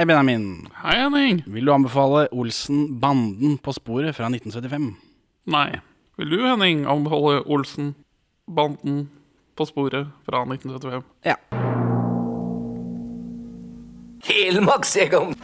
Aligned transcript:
Hei, 0.00 0.06
Benjamin. 0.06 0.68
Hei, 0.82 0.94
Henning. 0.96 1.42
Vil 1.46 1.66
du 1.66 1.72
anbefale 1.74 2.22
Olsen-banden 2.32 3.58
på 3.60 3.72
sporet 3.76 4.16
fra 4.16 4.30
1975? 4.32 4.94
Nei. 5.52 5.76
Vil 6.16 6.30
du, 6.30 6.38
Henning, 6.40 6.86
anbefale 6.88 7.42
Olsen, 7.44 7.90
banden 8.48 9.10
på 9.56 9.66
sporet 9.68 10.08
fra 10.24 10.40
1975? 10.48 11.04
Ja. 11.28 11.36
Helmarksjegeren. 14.24 15.36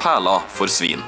Perla 0.00 0.40
for 0.48 0.66
svin. 0.66 1.04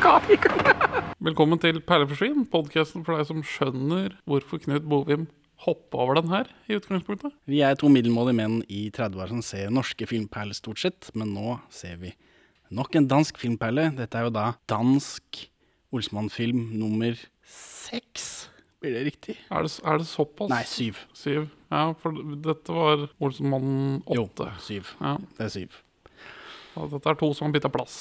Velkommen 0.00 1.60
til 1.60 1.76
Perleforsvin, 1.84 2.46
podkasten 2.48 3.02
for 3.04 3.18
deg 3.18 3.26
som 3.28 3.42
skjønner 3.44 4.14
hvorfor 4.28 4.60
Knut 4.62 4.86
Bovim 4.88 5.26
hoppa 5.60 5.98
over 6.00 6.16
den 6.16 6.30
her 6.32 6.46
i 6.72 6.78
utgangspunktet. 6.78 7.34
Vi 7.44 7.58
er 7.66 7.76
to 7.76 7.90
middelmådige 7.92 8.38
menn 8.38 8.54
i 8.72 8.86
30-åra 8.96 9.26
som 9.28 9.42
ser 9.44 9.68
norske 9.74 10.06
filmperler 10.08 10.56
stort 10.56 10.80
sett, 10.80 11.10
men 11.12 11.34
nå 11.36 11.58
ser 11.74 11.98
vi 12.00 12.14
nok 12.72 12.96
en 12.96 13.08
dansk 13.10 13.36
filmperle. 13.42 13.90
Dette 13.98 14.16
er 14.16 14.24
jo 14.30 14.32
da 14.38 14.46
dansk 14.72 15.42
Olsmann-film 15.92 16.62
nummer 16.80 17.18
seks. 17.44 18.46
Blir 18.80 18.94
det 18.96 19.02
riktig? 19.10 19.34
Er 19.52 19.66
det, 19.68 19.74
er 19.84 20.00
det 20.00 20.08
såpass? 20.08 20.48
Nei, 20.48 20.62
syv. 20.70 21.02
Syv. 21.12 21.50
Ja, 21.68 21.90
for 22.00 22.16
dette 22.46 22.72
var 22.78 23.04
Olsenmannen 23.20 23.98
Jo, 24.16 24.24
syv. 24.64 24.94
Ja, 25.02 25.18
Det 25.36 25.44
er 25.50 25.52
syv. 25.58 25.76
og 26.80 26.88
dette 26.96 27.12
er 27.12 27.20
to 27.20 27.30
som 27.36 27.50
har 27.50 27.58
bytta 27.58 27.68
plass. 27.74 27.98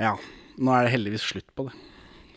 Ja. 0.00 0.14
Nå 0.58 0.74
er 0.74 0.86
det 0.86 0.94
heldigvis 0.94 1.26
slutt 1.32 1.50
på 1.56 1.68
det. 1.68 1.74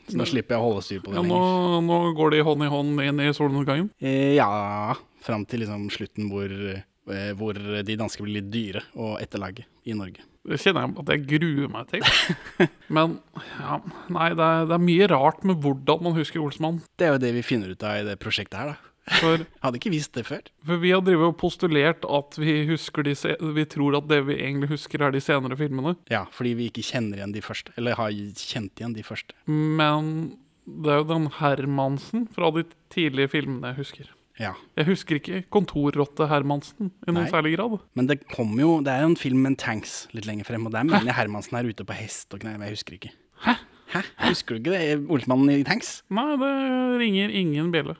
Så 0.07 0.15
nå 0.15 0.27
slipper 0.29 0.55
jeg 0.55 0.63
å 0.63 0.67
holde 0.69 0.83
styr 0.85 1.01
på 1.03 1.11
det 1.11 1.19
Ja, 1.19 1.23
nå, 1.27 1.81
nå 1.83 1.97
går 2.15 2.31
de 2.37 2.43
hånd 2.47 2.63
i 2.63 2.69
hånd 2.71 3.01
inn 3.03 3.23
i 3.25 3.31
solnedgangen. 3.35 3.89
Eh, 3.99 4.37
ja, 4.37 4.95
fram 5.25 5.43
til 5.49 5.65
liksom 5.65 5.89
slutten 5.91 6.29
hvor, 6.31 6.47
eh, 6.47 7.33
hvor 7.35 7.59
de 7.59 7.99
danske 7.99 8.23
blir 8.23 8.39
litt 8.39 8.49
dyre 8.53 8.85
å 8.95 9.17
etterlage 9.19 9.67
i 9.83 9.95
Norge. 9.97 10.23
Det 10.47 10.61
kjenner 10.63 10.85
jeg 10.85 10.95
at 11.01 11.09
jeg 11.11 11.25
gruer 11.27 11.71
meg 11.73 11.89
til. 11.91 12.05
Men 12.95 13.17
ja, 13.59 13.81
nei, 14.15 14.29
det 14.31 14.47
er, 14.47 14.67
det 14.69 14.77
er 14.77 14.85
mye 14.85 15.09
rart 15.11 15.43
med 15.47 15.59
hvordan 15.63 16.05
man 16.07 16.15
husker 16.15 16.39
Olsmann. 16.39 16.79
Det 16.95 17.09
er 17.09 17.17
jo 17.17 17.23
det 17.25 17.33
vi 17.35 17.43
finner 17.43 17.73
ut 17.75 17.83
av 17.83 17.99
i 17.99 18.05
det 18.07 18.15
prosjektet 18.23 18.61
her, 18.61 18.77
da. 18.77 18.93
For, 19.07 19.45
Hadde 19.63 19.79
ikke 19.79 19.91
visst 19.93 20.11
det 20.17 20.25
før. 20.27 20.41
for 20.67 20.81
vi 20.83 20.91
har 20.91 20.99
drevet 21.01 21.29
og 21.29 21.37
postulert 21.39 22.03
at 22.03 22.35
vi 22.37 22.65
de 22.67 23.13
Vi 23.55 23.65
tror 23.65 23.95
at 23.97 24.07
det 24.09 24.25
vi 24.27 24.35
egentlig 24.35 24.69
husker, 24.69 25.01
er 25.01 25.11
de 25.11 25.21
senere 25.21 25.55
filmene. 25.55 25.95
Ja, 26.11 26.25
fordi 26.31 26.53
vi 26.53 26.67
ikke 26.69 26.83
kjenner 26.83 27.17
igjen 27.21 27.33
de 27.33 27.41
første. 27.41 27.71
Eller 27.77 27.95
har 27.95 28.11
kjent 28.11 28.75
igjen 28.81 28.93
de 28.93 29.03
første. 29.03 29.33
Men 29.47 30.37
det 30.67 30.91
er 30.91 30.97
jo 30.99 31.07
den 31.13 31.29
Hermansen 31.39 32.27
fra 32.35 32.51
de 32.51 32.65
tidlige 32.91 33.29
filmene 33.31 33.71
jeg 33.71 33.77
husker. 33.79 34.09
Ja. 34.37 34.51
Jeg 34.77 34.85
husker 34.85 35.17
ikke 35.17 35.39
Kontorrotte 35.49 36.27
Hermansen 36.29 36.91
i 37.07 37.09
noen 37.09 37.23
Nei. 37.23 37.31
særlig 37.31 37.55
grad. 37.55 37.79
Men 37.97 38.05
det 38.11 38.19
kommer 38.29 38.61
jo 38.61 38.81
Det 38.85 38.91
er 38.93 39.01
jo 39.01 39.07
en 39.13 39.15
film 39.17 39.39
med 39.41 39.55
en 39.55 39.55
tanks 39.63 40.07
litt 40.13 40.27
lenger 40.27 40.45
frem, 40.45 40.67
og 40.67 40.75
der 40.75 40.83
mener 40.83 41.09
jeg 41.09 41.15
Hermansen 41.17 41.57
er 41.57 41.65
ute 41.71 41.83
på 41.87 41.95
hest 41.97 42.33
og 42.35 42.43
men 42.43 42.61
Jeg 42.61 42.75
husker 42.75 42.93
ikke. 42.99 43.11
Hæ? 43.47 43.55
Hæ? 43.95 44.01
Husker 44.27 44.55
du 44.55 44.59
ikke 44.61 44.75
det? 44.77 45.09
Olsmannen 45.09 45.49
i 45.55 45.63
tanks? 45.63 46.03
Nei, 46.13 46.35
det 46.37 46.51
ringer 47.01 47.29
ingen 47.33 47.71
bjelle. 47.71 47.95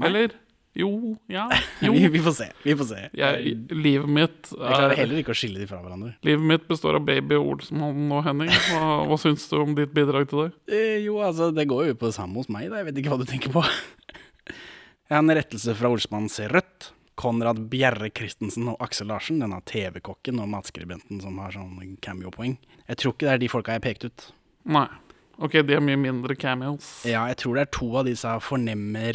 Eller 0.00 0.32
jo, 0.74 1.16
ja, 1.28 1.50
jo. 1.84 1.92
Vi, 1.92 2.08
vi 2.08 2.20
får 2.24 2.32
se. 2.32 2.46
Vi 2.64 2.74
får 2.76 2.88
se. 2.88 3.00
Jeg, 3.18 3.56
livet 3.74 4.08
mitt 4.08 4.52
Jeg 4.54 4.60
klarer 4.62 4.94
er 4.94 5.00
heller 5.02 5.20
ikke 5.20 5.34
å 5.34 5.36
skille 5.36 5.60
de 5.60 5.68
fra 5.68 5.82
hverandre. 5.82 6.14
Livet 6.24 6.46
mitt 6.48 6.64
består 6.70 6.96
av 6.96 7.04
baby 7.04 7.36
Olsmann 7.36 8.08
og 8.08 8.24
Henning. 8.24 8.48
Hva, 8.70 9.02
hva 9.10 9.18
syns 9.20 9.44
du 9.50 9.58
om 9.60 9.76
ditt 9.76 9.92
bidrag 9.92 10.30
til 10.30 10.46
det? 10.46 10.48
Eh, 10.72 10.96
jo, 11.04 11.18
altså, 11.24 11.50
det 11.52 11.68
går 11.68 11.90
jo 11.90 11.98
på 12.00 12.08
det 12.08 12.16
samme 12.16 12.40
hos 12.40 12.48
meg, 12.52 12.70
da. 12.72 12.80
Jeg 12.80 12.88
vet 12.88 13.02
ikke 13.02 13.12
hva 13.12 13.20
du 13.20 13.28
tenker 13.28 13.52
på. 13.52 13.66
Jeg 14.48 15.12
har 15.12 15.20
en 15.20 15.36
rettelse 15.36 15.76
fra 15.76 15.92
Olsmann 15.92 16.32
ser 16.32 16.56
rødt. 16.56 16.92
Konrad 17.20 17.58
Bjerre 17.68 18.08
Christensen 18.08 18.70
og 18.72 18.80
Aksel 18.82 19.10
Larsen, 19.12 19.42
denne 19.44 19.58
TV-kokken 19.68 20.40
og 20.40 20.48
matskribenten 20.54 21.20
som 21.20 21.36
har 21.42 21.52
sånn 21.52 21.98
cameo-poeng. 22.02 22.56
Jeg 22.88 22.98
tror 22.98 23.12
ikke 23.12 23.28
det 23.28 23.34
er 23.34 23.42
de 23.42 23.50
folka 23.52 23.76
jeg 23.76 23.84
pekte 23.84 24.08
ut. 24.08 24.24
Nei. 24.72 24.88
Ok, 25.42 25.58
de 25.66 25.76
er 25.76 25.84
mye 25.84 25.98
mindre 26.00 26.36
cameos. 26.38 27.02
Ja, 27.08 27.26
jeg 27.28 27.38
tror 27.42 27.58
det 27.58 27.66
er 27.66 27.72
to 27.74 27.88
av 28.00 28.08
disse 28.08 28.32
fornemme 28.44 29.10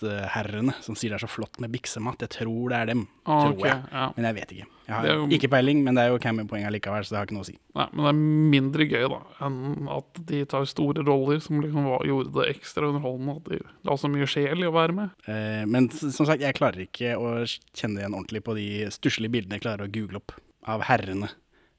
revejaktherrene 0.00 0.74
som 0.82 0.94
sier 0.96 1.10
det 1.12 1.18
er 1.20 1.26
så 1.26 1.30
flott 1.30 1.58
med 1.60 1.70
biksemat. 1.72 2.20
Jeg 2.20 2.30
tror 2.30 2.70
det 2.70 2.76
er 2.78 2.86
dem. 2.86 3.06
Ah, 3.26 3.44
tror 3.44 3.56
okay, 3.58 3.68
jeg. 3.70 3.82
ja. 3.92 4.12
Men 4.16 4.24
jeg 4.24 4.34
vet 4.34 4.52
ikke. 4.52 4.66
Jeg 4.86 4.94
har 4.96 5.06
jo- 5.06 5.28
ikke 5.28 5.48
peiling, 5.50 5.84
men 5.84 5.94
det 5.94 6.02
er 6.02 6.08
jo 6.10 6.18
campingpoeng 6.18 6.66
likevel, 6.70 7.04
så 7.04 7.10
det 7.10 7.16
har 7.18 7.26
ikke 7.26 7.32
noe 7.34 7.42
å 7.42 7.46
si. 7.46 7.58
Nei, 7.74 7.86
men 7.92 8.04
det 8.04 8.08
er 8.08 8.18
mindre 8.52 8.88
gøy 8.90 9.08
da 9.08 9.46
enn 9.46 9.88
at 9.88 10.26
de 10.26 10.44
tar 10.44 10.64
store 10.64 11.04
roller 11.06 11.40
som 11.40 11.60
liksom 11.60 11.84
var, 11.84 12.00
gjorde 12.04 12.32
det 12.32 12.56
ekstra 12.56 12.88
underholdende. 12.88 13.36
At 13.36 13.44
de 13.44 13.60
la 13.84 13.92
så 13.96 14.10
mye 14.10 14.26
sjel 14.26 14.58
i 14.58 14.66
å 14.68 14.72
være 14.72 14.92
med. 14.94 15.10
Eh, 15.26 15.64
men 15.66 15.88
som 15.90 16.26
sagt, 16.26 16.40
jeg 16.40 16.54
klarer 16.54 16.86
ikke 16.86 17.16
å 17.16 17.46
kjenne 17.74 18.00
igjen 18.00 18.14
ordentlig 18.14 18.42
på 18.42 18.54
de 18.54 18.86
stusslige 18.90 19.30
bildene 19.30 19.52
jeg 19.60 19.62
klarer 19.62 19.86
å 19.86 19.92
google 19.92 20.16
opp 20.16 20.32
av 20.66 20.82
herrene 20.82 21.30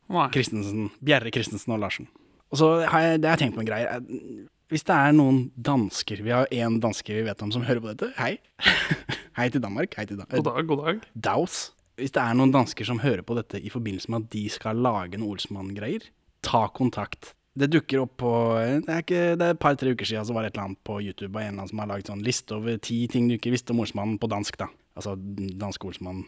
Nei. 0.10 0.30
Christensen, 0.30 0.92
Bjerre 1.04 1.32
Christensen 1.32 1.74
og 1.74 1.80
Larsen. 1.80 2.08
Og 2.52 2.58
så 2.60 2.86
har 2.88 3.00
jeg, 3.02 3.22
det 3.22 3.30
har 3.30 3.38
jeg 3.38 3.50
tenkt 3.52 3.56
på 3.58 3.64
en 3.64 3.66
greie. 3.66 4.48
Hvis 4.74 4.88
det 4.88 4.94
er 4.96 5.14
noen 5.14 5.52
dansker 5.54 6.24
Vi 6.26 6.32
har 6.34 6.48
én 6.50 6.80
danske 6.82 7.14
vi 7.14 7.22
vet 7.28 7.42
om 7.46 7.52
som 7.54 7.62
hører 7.62 7.82
på 7.84 7.92
dette. 7.92 8.08
Hei. 8.18 8.40
Hei 9.38 9.46
til 9.54 9.62
Danmark. 9.62 9.94
Hei 9.94 10.08
til 10.10 10.18
Dan 10.18 10.32
God 10.32 10.48
dag, 10.48 10.66
god 10.72 10.80
dag. 10.82 11.04
Daus. 11.28 11.58
Hvis 12.02 12.16
det 12.16 12.24
er 12.24 12.34
noen 12.40 12.50
dansker 12.56 12.88
som 12.90 13.04
hører 13.04 13.22
på 13.22 13.38
dette 13.38 13.62
i 13.62 13.70
forbindelse 13.70 14.10
med 14.10 14.26
at 14.26 14.32
de 14.34 14.42
skal 14.50 14.82
lage 14.82 15.20
en 15.20 15.28
Olsmann-greier, 15.28 16.08
ta 16.42 16.64
kontakt. 16.74 17.36
Det 17.54 17.70
dukker 17.70 18.02
opp 18.02 18.16
på 18.24 18.34
Det 18.82 18.90
er, 18.90 19.06
ikke, 19.06 19.22
det 19.38 19.46
er 19.46 19.54
et 19.54 19.62
par-tre 19.62 19.94
uker 19.94 20.10
siden 20.10 20.26
så 20.26 20.34
var 20.34 20.42
det 20.42 20.56
et 20.56 20.58
eller 20.58 20.72
annet 20.72 20.84
på 20.90 20.98
YouTube 21.06 21.38
av 21.38 21.44
en 21.44 21.52
eller 21.52 21.60
annen 21.60 21.70
som 21.76 21.86
har 21.86 21.94
laget 21.94 22.10
sånn 22.10 22.26
liste 22.26 22.58
over 22.58 22.82
ti 22.82 23.04
ting 23.14 23.30
du 23.30 23.38
ikke 23.38 23.54
visste 23.54 23.78
om 23.78 23.86
Olsmannen 23.86 24.18
på 24.18 24.32
dansk, 24.34 24.58
da. 24.58 24.72
Altså 24.98 25.14
danske 25.62 25.92
Olsmannen. 25.92 26.26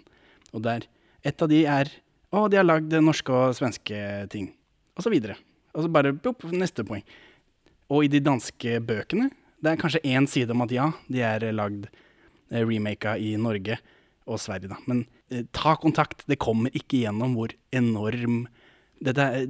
Og 0.53 0.61
der 0.69 0.85
Et 1.25 1.41
av 1.41 1.49
de 1.49 1.65
er 1.65 1.89
Å, 2.29 2.45
de 2.45 2.61
har 2.61 2.65
lagd 2.67 2.93
norske 3.01 3.33
og 3.33 3.57
svenske 3.57 3.97
ting. 4.29 4.51
Og 4.93 5.01
så 5.01 5.09
videre. 5.09 5.41
Og 5.73 5.87
så 5.87 5.89
bare 5.89 6.13
pop, 6.13 6.45
neste 6.53 6.85
poeng. 6.85 7.01
Og 7.93 8.05
i 8.05 8.11
de 8.11 8.21
danske 8.23 8.79
bøkene, 8.85 9.29
det 9.61 9.71
er 9.71 9.81
kanskje 9.81 10.03
én 10.05 10.27
side 10.29 10.53
om 10.53 10.63
at 10.65 10.73
ja, 10.73 10.89
de 11.11 11.21
er 11.25 11.45
lagd 11.55 11.87
eh, 12.51 12.63
remaka 12.65 13.15
i 13.21 13.35
Norge 13.41 13.77
og 14.25 14.39
Sverige, 14.41 14.71
da. 14.73 14.79
Men 14.89 15.05
eh, 15.29 15.45
ta 15.53 15.75
kontakt. 15.81 16.25
Det 16.29 16.39
kommer 16.41 16.73
ikke 16.73 17.03
gjennom 17.03 17.35
hvor 17.37 17.53
enorm 17.75 18.45
dette 19.05 19.21
er, 19.21 19.45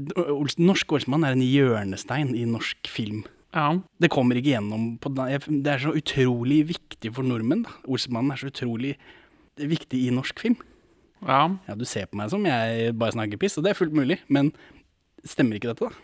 Norsk 0.58 0.96
Olsmann 0.98 1.24
er 1.24 1.36
en 1.36 1.44
hjørnestein 1.46 2.34
i 2.36 2.44
norsk 2.50 2.90
film. 2.92 3.24
Ja. 3.56 3.70
Det 4.02 4.10
kommer 4.12 4.36
ikke 4.36 4.56
gjennom 4.56 4.96
på 5.00 5.12
Det 5.16 5.70
er 5.72 5.84
så 5.84 5.94
utrolig 5.96 6.64
viktig 6.74 7.14
for 7.16 7.24
nordmenn. 7.24 7.64
da. 7.64 7.76
Olsmannen 7.88 8.34
er 8.34 8.42
så 8.42 8.50
utrolig 8.52 8.96
viktig 9.56 10.02
i 10.08 10.12
norsk 10.12 10.40
film. 10.44 10.58
ja. 11.26 11.46
Ja, 11.68 11.76
du 11.76 11.86
ser 11.86 12.10
på 12.10 12.18
meg 12.20 12.30
som 12.34 12.44
jeg 12.46 12.98
bare 13.00 13.16
snakker 13.16 13.40
piss, 13.40 13.58
og 13.58 13.64
det 13.64 13.72
er 13.72 13.80
fullt 13.80 13.96
mulig, 13.96 14.20
men 14.28 14.52
stemmer 15.24 15.56
ikke 15.56 15.72
dette, 15.72 15.88
da? 15.88 15.96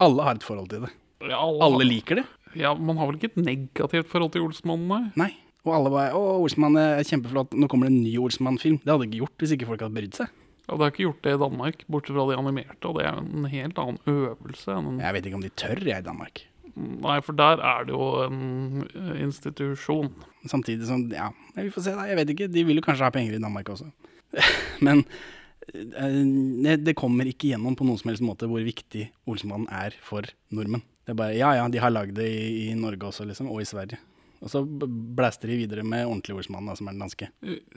Alle 0.00 0.22
har 0.22 0.38
et 0.38 0.46
forhold 0.46 0.70
til 0.70 0.86
det. 0.86 0.92
Ja 1.28 1.38
alle, 1.38 1.62
Alle 1.66 1.86
liker 1.88 2.22
det. 2.22 2.26
Ja, 2.58 2.74
Man 2.74 2.98
har 2.98 3.06
vel 3.10 3.20
ikke 3.20 3.30
et 3.32 3.40
negativt 3.44 4.10
forhold 4.10 4.32
til 4.34 4.42
Olsmannen, 4.48 4.88
nei? 4.88 5.12
Nei. 5.20 5.32
Og 5.68 5.74
alle 5.76 5.90
bare 5.92 6.12
'Å, 6.16 6.40
Olsmann 6.40 6.76
er 6.80 7.02
kjempeflott. 7.04 7.52
Nå 7.52 7.68
kommer 7.68 7.88
det 7.88 7.92
en 7.92 8.02
ny 8.02 8.14
Olsmann-film'. 8.16 8.80
Det 8.80 8.88
hadde 8.88 9.06
ikke 9.10 9.20
gjort 9.20 9.42
hvis 9.42 9.52
ikke 9.52 9.68
folk 9.68 9.82
hadde 9.84 9.94
brydd 9.98 10.16
seg. 10.16 10.30
Ja, 10.66 10.76
Det 10.76 10.80
har 10.80 10.90
ikke 10.92 11.06
gjort 11.08 11.22
det 11.22 11.32
i 11.34 11.40
Danmark, 11.42 11.84
bortsett 11.90 12.14
fra 12.16 12.26
de 12.30 12.38
animerte, 12.38 12.84
og 12.86 12.96
det 12.96 13.04
er 13.06 13.12
jo 13.18 13.24
en 13.26 13.44
helt 13.50 13.78
annen 13.82 13.98
øvelse. 14.06 14.68
en 14.70 15.00
Jeg 15.00 15.12
vet 15.12 15.26
ikke 15.26 15.34
om 15.34 15.42
de 15.42 15.50
tør, 15.50 15.82
jeg, 15.84 15.98
i 15.98 16.06
Danmark. 16.06 16.44
Nei, 16.76 17.20
for 17.20 17.32
der 17.32 17.58
er 17.58 17.84
det 17.84 17.92
jo 17.92 18.24
en 18.24 18.86
eh, 18.94 19.22
institusjon. 19.24 20.12
Samtidig 20.46 20.86
som 20.86 21.10
Ja, 21.10 21.30
vi 21.56 21.68
får 21.70 21.82
se, 21.82 21.90
da. 21.90 22.06
Jeg 22.06 22.16
vet 22.16 22.30
ikke. 22.30 22.48
De 22.52 22.64
vil 22.64 22.76
jo 22.76 22.82
kanskje 22.86 23.04
ha 23.04 23.10
penger 23.10 23.34
i 23.34 23.42
Danmark 23.42 23.68
også. 23.68 23.90
Men 24.86 25.04
eh, 25.74 26.22
det, 26.62 26.84
det 26.86 26.96
kommer 26.96 27.26
ikke 27.26 27.50
gjennom 27.50 27.76
på 27.76 27.84
noen 27.84 27.98
som 27.98 28.12
helst 28.12 28.22
måte 28.22 28.46
hvor 28.46 28.62
viktig 28.64 29.10
Olsmannen 29.26 29.68
er 29.68 29.96
for 30.00 30.22
nordmenn. 30.54 30.82
Det 31.06 31.14
er 31.14 31.18
bare 31.18 31.36
Ja 31.38 31.54
ja, 31.56 31.66
de 31.72 31.80
har 31.82 31.92
lagd 31.92 32.14
det 32.18 32.28
i, 32.28 32.70
i 32.70 32.74
Norge 32.78 33.08
også, 33.10 33.26
liksom. 33.28 33.50
Og 33.52 33.62
i 33.62 33.68
Sverige. 33.68 33.98
Og 34.40 34.48
så 34.48 34.62
blæster 34.64 35.50
de 35.52 35.58
videre 35.60 35.82
med 35.84 36.06
ordentlig 36.06 36.38
ordsmann, 36.38 36.68
da, 36.70 36.74
som 36.78 36.88
er 36.88 36.96
den 36.96 37.02
danske. 37.04 37.28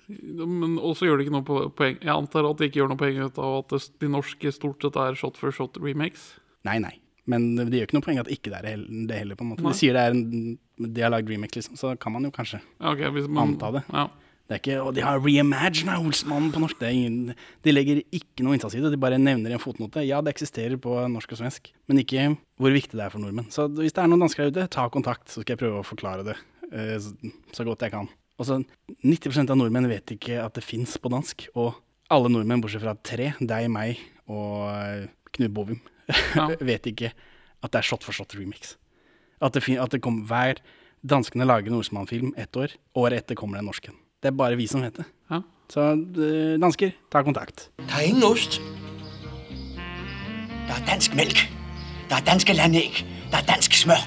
Men 0.08 0.78
også 0.80 1.10
gjør 1.10 1.20
det 1.20 1.26
ikke 1.26 1.36
noe 1.36 1.72
poeng 1.76 1.98
Jeg 2.00 2.14
antar 2.14 2.48
at 2.48 2.60
de 2.62 2.70
ikke 2.70 2.80
gjør 2.80 2.94
noe 2.94 3.02
poeng 3.02 3.20
ut 3.20 3.40
av 3.44 3.58
at 3.66 3.90
de 4.00 4.12
norske 4.12 4.54
stort 4.56 4.86
sett 4.86 5.00
er 5.04 5.20
shot 5.20 5.40
for 5.40 5.56
shot 5.56 5.80
remakes. 5.84 6.30
Nei, 6.68 6.78
nei. 6.84 6.94
Men 7.28 7.54
det 7.56 7.72
gjør 7.72 7.88
ikke 7.90 7.98
noe 8.00 8.06
poeng 8.08 8.20
at 8.24 8.32
ikke 8.32 8.52
det 8.52 8.62
er 8.64 8.86
det 9.08 9.20
heller, 9.20 9.40
på 9.40 9.46
en 9.46 9.52
måte. 9.54 9.64
Nei. 9.64 9.76
De 9.76 9.80
sier 9.80 9.96
det 9.96 10.06
er 10.08 10.16
en 10.16 10.58
De 10.96 11.04
har 11.04 11.12
lagd 11.14 11.30
remake, 11.32 11.60
liksom. 11.60 11.76
Så 11.80 11.94
kan 12.00 12.16
man 12.16 12.26
jo 12.28 12.32
kanskje 12.36 12.62
Ja, 12.64 12.94
ok, 12.96 13.04
hvis 13.16 13.28
man, 13.28 13.54
Anta 13.54 13.74
det. 13.76 13.84
Ja. 13.92 14.08
Det 14.54 14.60
er 14.60 14.62
ikke, 14.62 14.82
og 14.86 14.94
de 14.94 15.02
har 15.02 15.18
reimagina 15.18 15.96
Olsmannen 15.98 16.52
på 16.54 16.60
norsk. 16.62 16.82
Ingen, 16.86 17.32
de 17.66 17.72
legger 17.74 18.04
ikke 18.14 18.44
noe 18.46 18.54
innsats 18.54 18.76
i 18.78 18.82
det. 18.84 18.92
De 18.94 19.00
bare 19.02 19.18
nevner 19.18 19.50
i 19.50 19.56
en 19.58 19.62
fotnote. 19.62 20.04
Ja, 20.06 20.20
det 20.22 20.30
eksisterer 20.36 20.78
på 20.78 20.94
norsk 21.10 21.32
og 21.34 21.40
svensk, 21.40 21.72
men 21.90 22.02
ikke 22.04 22.28
hvor 22.62 22.76
viktig 22.76 22.94
det 22.94 23.02
er 23.02 23.10
for 23.10 23.24
nordmenn. 23.24 23.48
Så 23.50 23.66
hvis 23.80 23.96
det 23.98 24.04
er 24.04 24.12
noen 24.12 24.22
dansker 24.22 24.46
der 24.46 24.54
ute, 24.54 24.66
ta 24.76 24.86
kontakt, 24.94 25.26
så 25.34 25.42
skal 25.42 25.56
jeg 25.56 25.62
prøve 25.64 25.80
å 25.82 25.88
forklare 25.88 26.28
det 26.28 26.36
eh, 26.70 27.00
så, 27.02 27.66
godt 27.66 27.82
jeg 27.88 27.96
kan. 27.96 28.12
Også, 28.38 28.60
90% 29.02 29.56
av 29.56 29.58
nordmenn 29.58 29.90
vet 29.90 30.14
ikke 30.20 30.38
at 30.44 30.54
det 30.60 30.66
fins 30.68 30.94
på 31.02 31.10
dansk. 31.16 31.48
Og 31.58 31.74
alle 32.14 32.30
nordmenn, 32.30 32.62
bortsett 32.62 32.86
fra 32.86 32.94
tre, 33.02 33.32
deg, 33.42 33.72
meg 33.74 34.06
og 34.30 34.70
eh, 34.70 35.10
Knut 35.34 35.58
Bovim, 35.58 35.82
Ja. 36.38 36.52
vet 36.62 36.94
ikke 36.94 37.10
at 37.64 37.74
det 37.74 37.82
er 37.82 37.90
shot 37.90 38.06
for 38.06 38.14
shot 38.14 38.38
remix. 38.38 38.76
At 39.42 39.58
det, 39.58 39.66
at 39.82 39.98
det 39.98 40.04
kom 40.06 40.28
hver 40.30 40.62
Danskene 41.04 41.44
lager 41.44 41.68
en 41.68 41.82
Olsmann-film 41.82 42.30
ett 42.40 42.56
år, 42.56 42.78
året 42.96 43.26
etter 43.26 43.36
kommer 43.36 43.58
det 43.58 43.66
en 43.66 43.74
norsk 43.74 43.90
en. 43.90 43.98
Det 44.24 44.32
er 44.32 44.36
bare 44.40 44.56
vi 44.56 44.68
som 44.72 44.82
vet 44.86 44.96
det. 45.02 45.06
Ja. 45.32 45.42
Så 45.74 45.82
eh, 45.92 46.56
dansker, 46.64 46.94
ta 47.12 47.22
kontakt. 47.28 47.70
Der 47.84 47.98
er 48.00 48.08
ingen 48.08 48.24
ost. 48.24 48.62
Der 50.68 50.74
er 50.80 50.86
dansk 50.88 51.16
melk. 51.16 51.44
Der 52.10 52.16
er 52.16 52.24
danske 52.26 52.54
landegg. 52.54 53.04
Der 53.32 53.38
er 53.38 53.46
dansk 53.48 53.74
smør. 53.74 54.02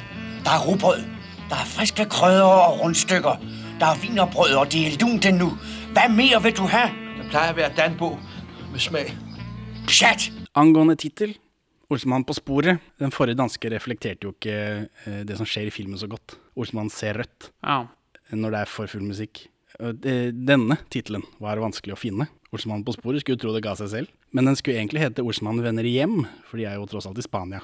Der 0.45 0.51
er 0.57 0.61
rugbrød. 0.67 1.03
Der 1.51 1.57
er 1.63 1.65
friske 1.69 2.05
krødder 2.05 2.45
og 2.45 2.81
rundstykker. 2.81 3.37
Der 3.81 3.87
er 3.87 3.99
vinerbrød, 4.03 4.55
og 4.55 4.73
det 4.73 4.87
er 4.87 4.97
lunt 5.01 5.25
endnu. 5.29 5.51
Hva 5.93 6.09
mer 6.09 6.41
vil 6.41 6.57
du 6.57 6.63
ha? 6.73 6.87
Det 7.19 7.27
pleier 7.31 7.53
å 7.53 7.57
være 7.59 7.75
danbo 7.77 8.15
med 8.73 8.81
smag. 8.81 9.11
Pjat! 9.87 10.31
Angående 10.57 10.97
tittel, 10.97 11.35
Olsmann 11.93 12.25
på 12.27 12.35
sporet. 12.35 12.81
Den 12.99 13.13
forrige 13.15 13.37
danske 13.39 13.69
reflekterte 13.71 14.27
jo 14.27 14.33
ikke 14.35 14.57
eh, 15.05 15.21
det 15.29 15.37
som 15.39 15.47
skjer 15.47 15.69
i 15.69 15.75
filmen 15.75 16.01
så 16.01 16.09
godt. 16.11 16.39
Olsmann 16.57 16.89
ser 16.91 17.21
rødt 17.21 17.51
Ja. 17.63 17.85
når 18.33 18.51
det 18.57 18.61
er 18.65 18.71
for 18.73 18.87
full 18.91 19.05
musikk. 19.07 19.45
Det- 19.79 20.33
Denne 20.47 20.79
tittelen 20.91 21.23
var 21.39 21.57
vanskelig 21.59 21.95
å 21.95 21.99
finne. 22.01 22.29
Olsmann 22.53 22.85
på 22.85 22.95
sporet 22.95 23.21
skulle 23.21 23.39
tro 23.39 23.53
det 23.53 23.63
ga 23.63 23.75
seg 23.75 23.89
selv. 23.93 24.09
Men 24.33 24.45
den 24.47 24.57
skulle 24.57 24.79
egentlig 24.79 25.01
hete 25.03 25.23
Olsmann 25.25 25.61
vender 25.63 25.85
hjem, 25.85 26.27
for 26.49 26.57
de 26.57 26.65
er 26.65 26.77
jo 26.79 26.87
tross 26.87 27.07
alt 27.07 27.19
i 27.19 27.23
Spania. 27.27 27.61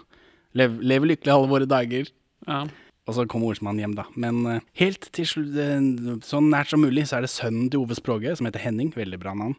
Lev, 0.55 0.81
lever 0.83 1.07
lykkelig 1.17 1.33
alle 1.33 1.49
våre 1.49 1.67
dager. 1.67 2.11
ja. 2.47 2.67
Og 3.09 3.15
så 3.17 3.25
kom 3.27 3.43
Olsmann 3.43 3.79
hjem, 3.81 3.97
da. 3.97 4.05
Men 4.15 4.47
eh, 4.47 4.61
helt 4.79 5.09
til 5.11 5.25
slutt, 5.27 5.57
eh, 5.59 5.81
så 6.23 6.39
nært 6.39 6.69
som 6.71 6.81
mulig, 6.85 7.03
så 7.09 7.17
er 7.19 7.23
det 7.23 7.31
sønnen 7.31 7.69
til 7.69 7.81
Ove 7.81 7.97
Språge, 7.99 8.37
som 8.39 8.47
heter 8.47 8.61
Henning, 8.63 8.93
veldig 8.95 9.19
bra 9.19 9.33
navn, 9.35 9.57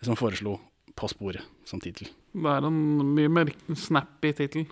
som 0.00 0.16
foreslo 0.16 0.58
På 0.96 1.06
sporet 1.06 1.42
som 1.68 1.78
tittel. 1.78 2.08
Det 2.34 2.46
er 2.48 2.64
en 2.66 3.14
mye 3.14 3.28
mer 3.28 3.50
snappy 3.76 4.32
tittel. 4.34 4.64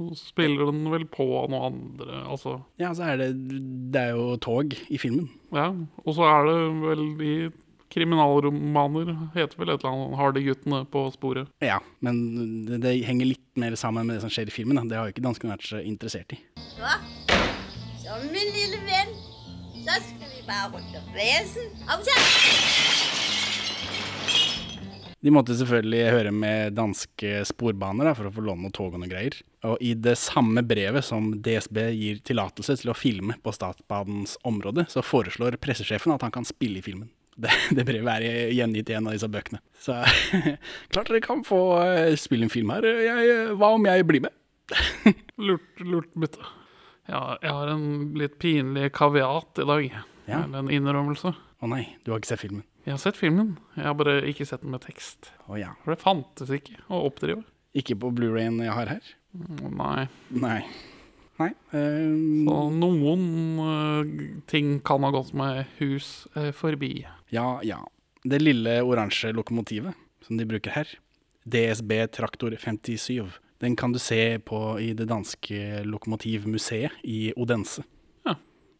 Så 0.00 0.30
spiller 0.32 0.70
den 0.70 0.86
vel 0.92 1.04
på 1.10 1.26
noe 1.52 1.66
andre, 1.68 2.22
altså 2.24 2.60
Ja, 2.80 2.92
så 2.96 3.10
er 3.12 3.20
det 3.20 3.30
Det 3.92 4.00
er 4.00 4.14
jo 4.16 4.36
tog 4.40 4.72
i 4.88 4.98
filmen. 5.00 5.28
Ja. 5.52 5.70
Og 6.04 6.16
så 6.16 6.24
er 6.28 6.48
det 6.48 6.60
vel 6.84 7.04
i 7.26 7.34
kriminalromaner 7.90 9.08
heter 9.34 9.58
vel 9.58 9.72
et 9.72 9.82
eller 9.82 9.90
annet 9.90 10.18
'Hardy-guttene 10.18 10.84
på 10.92 11.02
sporet'. 11.14 11.48
Ja, 11.60 11.80
men 12.00 12.66
det, 12.66 12.80
det 12.84 12.92
henger 13.04 13.32
litt 13.32 13.46
mer 13.58 13.74
sammen 13.74 14.06
med 14.06 14.16
det 14.16 14.22
som 14.22 14.30
skjer 14.30 14.46
i 14.46 14.54
filmen. 14.54 14.78
Da. 14.78 14.86
Det 14.86 14.98
har 14.98 15.08
jo 15.08 15.14
ikke 15.16 15.26
danskene 15.26 15.56
vært 15.56 15.66
så 15.72 15.82
interessert 15.82 16.36
i. 16.36 16.38
Så, 16.76 16.94
Så, 18.00 18.20
min 18.30 18.54
lille 18.54 18.78
venn, 18.86 19.12
så 19.84 19.98
skal 20.06 20.30
vi 20.30 20.46
bare 20.46 20.70
rundt 20.72 20.96
og 20.98 21.12
basen. 21.14 21.66
Aftale! 21.90 23.29
De 25.20 25.32
måtte 25.34 25.52
selvfølgelig 25.52 26.04
høre 26.14 26.30
med 26.32 26.74
danske 26.78 27.42
sporbaner 27.48 28.08
da, 28.08 28.14
for 28.16 28.30
å 28.30 28.32
få 28.32 28.44
låne 28.46 28.70
tog 28.72 28.94
og 28.94 29.02
noe 29.02 29.10
greier. 29.10 29.36
Og 29.68 29.76
i 29.84 29.92
det 29.92 30.14
samme 30.16 30.62
brevet 30.64 31.04
som 31.04 31.34
DSB 31.44 31.80
gir 31.92 32.22
tillatelse 32.24 32.78
til 32.80 32.92
å 32.92 32.96
filme 32.96 33.36
på 33.44 33.52
Statsbadens 33.52 34.38
område, 34.48 34.86
så 34.88 35.04
foreslår 35.04 35.58
pressesjefen 35.60 36.14
at 36.14 36.24
han 36.24 36.32
kan 36.32 36.48
spille 36.48 36.80
i 36.80 36.84
filmen. 36.84 37.10
Det, 37.36 37.52
det 37.76 37.84
brevet 37.88 38.24
er 38.30 38.54
gjengitt 38.56 38.92
i 38.92 38.96
en 38.96 39.10
av 39.10 39.16
disse 39.16 39.28
bøkene. 39.28 39.60
Så 39.80 39.98
klart 40.92 41.12
dere 41.12 41.20
kan 41.24 41.44
få 41.44 41.60
eh, 41.84 42.16
spille 42.20 42.48
en 42.48 42.52
film 42.52 42.72
her. 42.72 42.88
Jeg, 42.88 43.36
hva 43.60 43.74
om 43.76 43.90
jeg 43.90 44.08
blir 44.08 44.24
med? 44.24 44.36
Lurt, 45.50 45.84
lurt 45.84 46.16
bytte. 46.16 46.48
Ja, 47.10 47.36
jeg 47.42 47.52
har 47.56 47.70
en 47.72 47.86
litt 48.16 48.36
pinlig 48.40 48.92
kaviat 48.96 49.60
i 49.60 49.66
dag. 49.66 49.86
Ja. 50.30 50.44
Eller 50.44 50.62
en 50.62 50.72
innrømmelse. 50.72 51.32
Å 51.34 51.68
nei, 51.68 51.82
du 52.04 52.12
har 52.12 52.20
ikke 52.20 52.32
sett 52.32 52.44
filmen. 52.44 52.62
Jeg 52.86 52.94
har 52.94 53.00
sett 53.02 53.18
filmen, 53.20 53.54
jeg 53.76 53.84
har 53.84 53.96
bare 53.98 54.20
ikke 54.30 54.46
sett 54.48 54.62
den 54.64 54.72
med 54.72 54.82
tekst. 54.84 55.32
Å 55.52 55.58
ja. 55.60 55.74
For 55.84 55.92
det 55.92 56.02
fantes 56.02 56.52
ikke 56.54 56.78
å 56.88 57.02
oppdrive. 57.10 57.44
Ikke 57.76 57.96
på 58.00 58.10
Blu-rayen 58.16 58.58
jeg 58.64 58.72
har 58.74 58.88
her? 58.96 59.10
Nei. 59.32 60.06
Nei. 60.32 60.60
Nei. 61.40 61.50
Um... 61.72 62.48
Så 62.48 62.56
noen 62.76 63.26
uh, 63.60 64.14
ting 64.50 64.78
kan 64.84 65.04
ha 65.06 65.12
gått 65.14 65.32
med 65.36 65.68
hus 65.78 66.26
uh, 66.36 66.50
forbi. 66.56 67.04
Ja, 67.32 67.60
ja. 67.66 67.82
Det 68.24 68.40
lille 68.42 68.80
oransje 68.84 69.32
lokomotivet 69.32 69.96
som 70.26 70.40
de 70.40 70.48
bruker 70.48 70.74
her, 70.74 70.90
DSB 71.48 71.94
Traktor 72.12 72.52
57, 72.60 73.38
den 73.60 73.76
kan 73.76 73.92
du 73.92 73.98
se 74.00 74.38
på 74.44 74.58
i 74.80 74.92
det 74.96 75.08
danske 75.08 75.80
lokomotivmuseet 75.88 77.00
i 77.08 77.32
Odense. 77.36 77.84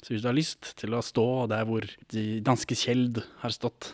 Så 0.01 0.15
hvis 0.15 0.23
du 0.25 0.29
har 0.31 0.37
lyst 0.39 0.73
til 0.81 0.95
å 0.97 1.03
stå 1.05 1.27
der 1.51 1.67
hvor 1.69 1.85
de 2.13 2.25
danske 2.45 2.77
Kjeld 2.79 3.21
har 3.43 3.53
stått, 3.55 3.93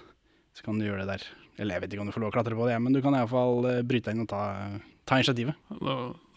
så 0.57 0.63
kan 0.67 0.79
du 0.79 0.87
gjøre 0.87 1.03
det 1.05 1.17
der. 1.17 1.25
Eller 1.59 1.77
jeg 1.77 1.83
vet 1.87 1.95
ikke 1.97 2.05
om 2.05 2.11
du 2.11 2.15
får 2.15 2.23
lov 2.25 2.31
å 2.31 2.37
klatre 2.37 2.57
på 2.59 2.69
det, 2.69 2.77
men 2.85 2.95
du 2.95 3.01
kan 3.05 3.17
iallfall 3.17 3.65
bryte 3.89 4.11
deg 4.11 4.17
inn 4.19 4.27
og 4.27 4.31
ta, 4.31 4.43
ta 5.09 5.19
initiativet. 5.19 5.57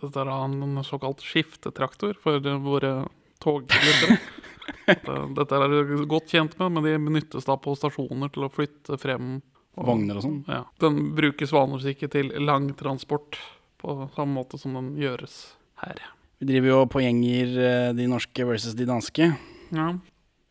Dette 0.01 0.23
er 0.23 0.31
en 0.31 0.79
såkalt 0.87 1.21
skiftetraktor 1.25 2.15
for 2.23 2.39
eh, 2.39 2.59
våre 2.65 2.93
toglyttere. 3.43 4.17
Dette, 4.89 5.13
dette 5.37 5.57
er 5.57 5.71
jeg 5.73 6.05
godt 6.09 6.31
kjent 6.33 6.55
med, 6.59 6.71
men 6.73 6.85
de 6.85 6.91
benyttes 7.01 7.45
da 7.45 7.55
på 7.61 7.75
stasjoner 7.77 8.29
til 8.33 8.45
å 8.47 8.49
flytte 8.53 8.97
frem 9.01 9.35
og- 9.77 9.85
Vogner 9.85 10.17
og 10.17 10.23
sånn. 10.25 10.39
Ja. 10.49 10.63
Den 10.81 11.11
brukes 11.17 11.53
vanligvis 11.53 11.93
ikke 11.93 12.09
til 12.13 12.31
langtransport 12.41 13.37
på 13.81 13.95
samme 14.15 14.33
måte 14.39 14.57
som 14.61 14.73
den 14.77 14.89
gjøres 14.99 15.35
her. 15.83 16.01
Vi 16.41 16.49
driver 16.49 16.71
jo 16.73 16.79
på 16.89 17.01
gjenger 17.05 17.53
eh, 17.67 17.91
de 17.97 18.07
norske 18.09 18.45
versus 18.49 18.73
de 18.77 18.87
danske. 18.89 19.29
Ja. 19.75 19.93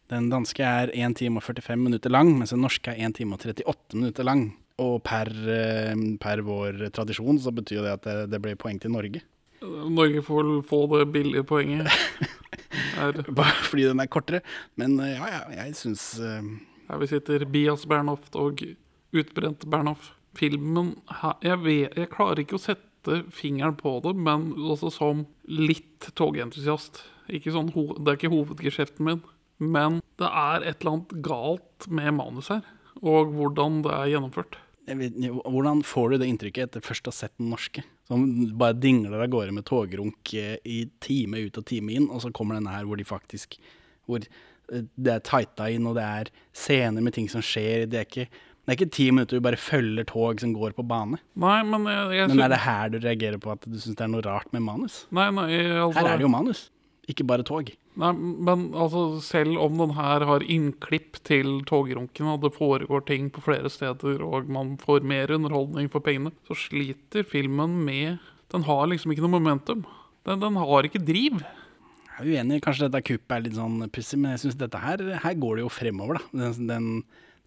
Den 0.09 0.31
danske 0.33 0.65
er 0.65 0.93
1 0.95 1.19
time 1.19 1.41
og 1.41 1.45
45 1.45 1.77
minutter 1.77 2.13
lang, 2.13 2.31
mens 2.39 2.55
den 2.55 2.63
norske 2.65 2.95
er 2.95 3.09
1 3.09 3.19
time 3.19 3.37
og 3.37 3.45
38 3.45 3.99
minutter 3.99 4.25
lang. 4.25 4.47
Og 4.79 5.03
per, 5.05 5.29
eh, 5.29 5.95
per 6.23 6.45
vår 6.47 6.89
tradisjon 6.95 7.41
så 7.43 7.53
betyr 7.53 7.83
det 7.83 7.97
at 7.99 8.07
det, 8.07 8.17
det 8.33 8.41
blir 8.43 8.57
poeng 8.57 8.79
til 8.81 8.95
Norge. 8.95 9.25
Norge 9.61 10.23
får 10.23 10.45
vel 10.47 10.63
få 10.63 10.85
det 10.95 11.09
billige 11.13 11.45
poenget. 11.45 11.91
Bare 13.39 13.65
fordi 13.67 13.89
den 13.89 14.01
er 14.01 14.11
kortere. 14.11 14.41
Men 14.77 14.99
eh, 15.01 15.17
ja, 15.19 15.29
ja, 15.35 15.43
jeg 15.65 15.77
syns 15.77 16.05
uh... 16.23 16.43
her 16.89 17.03
vi 17.03 17.11
sitter 17.11 17.45
Bias 17.45 17.85
Bernhoft 17.87 18.39
og 18.39 18.63
utbrent 19.13 19.67
Bernhoft. 19.69 20.15
Filmen 20.39 20.95
jeg, 21.43 21.59
vet, 21.65 21.97
jeg 21.97 22.13
klarer 22.13 22.45
ikke 22.45 22.59
å 22.59 22.63
sette 22.63 23.23
fingeren 23.35 23.75
på 23.79 23.97
det, 24.05 24.15
men 24.15 24.53
også 24.55 24.93
som 24.95 25.27
litt 25.49 26.13
togentusiast. 26.15 27.03
Ikke 27.29 27.53
sånn, 27.53 27.69
det 27.73 28.09
er 28.09 28.17
ikke 28.17 28.33
hovedgeskjeften 28.33 29.05
min, 29.05 29.21
men 29.61 30.01
det 30.21 30.29
er 30.29 30.65
et 30.65 30.81
eller 30.81 30.95
annet 30.95 31.15
galt 31.25 31.89
med 31.93 32.15
manus 32.17 32.51
her. 32.53 32.65
Og 33.03 33.31
hvordan 33.35 33.83
det 33.85 33.93
er 33.95 34.11
gjennomført. 34.15 34.59
vet, 34.89 35.15
Hvordan 35.45 35.83
får 35.87 36.11
du 36.11 36.19
det 36.19 36.29
inntrykket 36.33 36.69
etter 36.69 36.85
først 36.85 37.07
å 37.07 37.13
ha 37.13 37.19
sett 37.21 37.35
den 37.39 37.51
norske? 37.53 37.85
Som 38.09 38.25
bare 38.59 38.79
dingler 38.79 39.21
av 39.21 39.29
gårde 39.31 39.55
med 39.55 39.67
togrunk 39.69 40.33
eh, 40.35 40.57
i 40.65 40.89
time 41.05 41.45
ut 41.45 41.59
og 41.61 41.67
time 41.69 41.95
inn, 41.95 42.09
og 42.09 42.23
så 42.25 42.33
kommer 42.35 42.59
denne 42.59 42.73
her 42.73 42.89
hvor 42.89 42.99
de 42.99 43.07
faktisk 43.07 43.59
Hvor 44.09 44.25
eh, 44.25 44.87
det 44.97 45.13
er 45.13 45.25
tighta 45.25 45.69
inn, 45.71 45.87
og 45.87 45.99
det 45.99 46.07
er 46.07 46.31
scener 46.57 47.05
med 47.05 47.15
ting 47.15 47.29
som 47.29 47.45
skjer. 47.45 47.85
Det 47.87 48.01
er 48.01 48.09
ikke, 48.09 48.27
det 48.65 48.73
er 48.73 48.79
ikke 48.79 48.97
ti 48.97 49.11
minutter 49.13 49.39
du 49.39 49.45
bare 49.45 49.61
følger 49.61 50.09
tog 50.09 50.41
som 50.41 50.57
går 50.57 50.75
på 50.79 50.87
bane. 50.89 51.21
Nei, 51.37 51.61
men 51.69 51.87
jeg, 51.87 52.17
jeg 52.17 52.33
Men 52.33 52.47
er 52.47 52.55
det 52.55 52.65
her 52.65 52.91
du 52.95 52.99
reagerer 53.05 53.39
på 53.43 53.53
at 53.53 53.69
du 53.69 53.77
syns 53.77 53.99
det 54.01 54.07
er 54.09 54.13
noe 54.17 54.25
rart 54.25 54.51
med 54.57 54.65
manus? 54.65 55.05
Nei, 55.13 55.29
nei, 55.31 55.53
altså, 55.77 56.01
Her 56.01 56.15
er 56.15 56.19
det 56.19 56.27
jo 56.27 56.33
manus, 56.33 56.71
ikke 57.09 57.27
bare 57.29 57.45
tog. 57.47 57.71
Nei, 57.99 58.11
men 58.15 58.69
altså, 58.77 59.19
selv 59.25 59.59
om 59.63 59.79
den 59.81 59.95
her 59.97 60.25
har 60.29 60.45
innklipp 60.45 61.19
til 61.27 61.63
togrunken, 61.69 62.29
og 62.31 62.43
det 62.45 62.55
foregår 62.55 63.07
ting 63.09 63.31
på 63.35 63.43
flere 63.43 63.71
steder, 63.73 64.23
og 64.23 64.51
man 64.53 64.77
får 64.83 65.07
mer 65.09 65.33
underholdning 65.35 65.89
for 65.93 66.05
pengene, 66.05 66.35
så 66.47 66.57
sliter 66.69 67.27
filmen 67.27 67.81
med 67.87 68.19
Den 68.49 68.63
har 68.65 68.87
liksom 68.89 69.13
ikke 69.13 69.21
noe 69.27 69.35
momentum. 69.35 69.83
Den, 70.25 70.41
den 70.41 70.55
har 70.57 70.87
ikke 70.87 71.03
driv. 71.05 71.43
Jeg 72.09 72.23
er 72.23 72.31
uenig, 72.39 72.63
kanskje 72.65 72.87
dette 72.87 73.05
kuppet 73.05 73.35
er 73.35 73.43
litt 73.45 73.59
sånn 73.59 73.83
pussig, 73.93 74.17
men 74.21 74.33
jeg 74.33 74.41
syns 74.47 74.57
dette 74.59 74.81
her 74.81 75.03
Her 75.23 75.37
går 75.37 75.59
det 75.59 75.67
jo 75.67 75.73
fremover, 75.73 76.17
da. 76.17 76.31
Den, 76.41 76.71
den, 76.71 76.89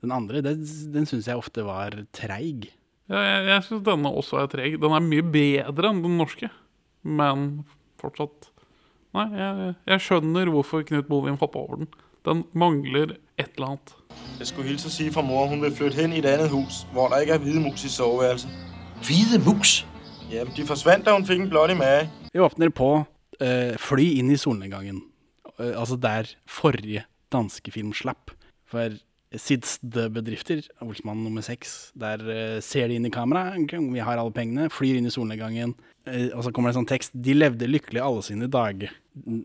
den 0.03 0.13
andre, 0.13 0.43
den, 0.45 0.61
den 0.93 1.09
syns 1.09 1.31
jeg 1.31 1.41
ofte 1.41 1.65
var 1.65 1.97
treig. 2.13 2.69
Ja, 3.09 3.17
jeg, 3.17 3.47
jeg 3.49 3.65
syns 3.65 3.83
denne 3.87 4.13
også 4.21 4.43
er 4.43 4.51
treg. 4.51 4.77
Den 4.83 4.93
er 4.95 5.03
mye 5.03 5.25
bedre 5.33 5.89
enn 5.89 6.03
den 6.05 6.21
norske, 6.21 6.51
men 7.01 7.49
fortsatt 8.01 8.50
Nei, 9.11 9.27
jeg, 9.35 9.73
jeg 9.91 10.03
skjønner 10.05 10.49
hvorfor 10.53 10.85
Knut 10.87 11.09
Bovim 11.09 11.37
hoppa 11.41 11.59
over 11.59 11.81
den. 11.81 11.89
Den 12.25 12.43
mangler 12.53 13.17
et 13.37 13.49
eller 13.57 13.73
annet. 13.73 13.93
Jeg 14.39 14.47
skulle 14.47 14.67
hilse 14.69 14.87
og 14.87 14.93
si 14.93 15.09
fra 15.11 15.23
mor, 15.25 15.49
hun 15.51 15.61
vil 15.61 15.73
flytte 15.75 15.99
hen 15.99 16.13
i 16.13 16.21
et 16.21 16.27
annet 16.29 16.49
hus, 16.49 16.85
hvor 16.93 17.09
der 17.11 17.23
ikke 17.25 17.33
er 17.33 17.43
hvide 17.43 17.59
mus 17.59 17.83
i 17.83 17.89
soveværelset. 17.89 18.49
Hvide 19.05 19.41
mus. 19.45 19.87
Jamen, 20.31 20.53
de 20.55 20.65
forsvandt, 20.65 21.05
da 21.05 21.15
hun 21.17 21.25
fikk 21.27 21.41
en 21.43 21.49
blottig 21.51 21.75
mage. 21.77 22.07
Vi 22.33 22.39
åpner 22.39 22.69
på 22.71 22.91
eh, 23.41 23.75
fly 23.81 24.05
inn 24.21 24.31
i 24.31 24.39
solnedgangen. 24.39 25.01
Eh, 25.59 25.73
altså 25.73 25.97
der 25.99 26.31
forrige 26.47 27.03
danske 27.33 27.71
film 27.71 27.91
slapp. 27.93 28.31
For 28.69 28.95
Sidsd-bedrifter, 29.31 30.65
Olsmann 30.83 31.21
nummer 31.23 31.43
seks, 31.45 31.91
der 31.95 32.23
eh, 32.27 32.57
ser 32.63 32.89
de 32.91 32.97
inn 32.99 33.07
i 33.07 33.13
kamera, 33.13 33.53
vi 33.55 34.03
har 34.03 34.19
alle 34.19 34.33
pengene, 34.35 34.67
flyr 34.73 34.97
inn 34.99 35.07
i 35.07 35.13
solnedgangen, 35.13 35.71
eh, 36.03 36.33
og 36.35 36.43
så 36.43 36.51
kommer 36.51 36.69
det 36.69 36.75
en 36.75 36.81
sånn 36.81 36.89
tekst 36.89 37.15
De 37.15 37.35
levde 37.37 37.69
lykkelig 37.69 38.03
alle 38.03 38.25
sine 38.27 38.49
dager. 38.51 38.91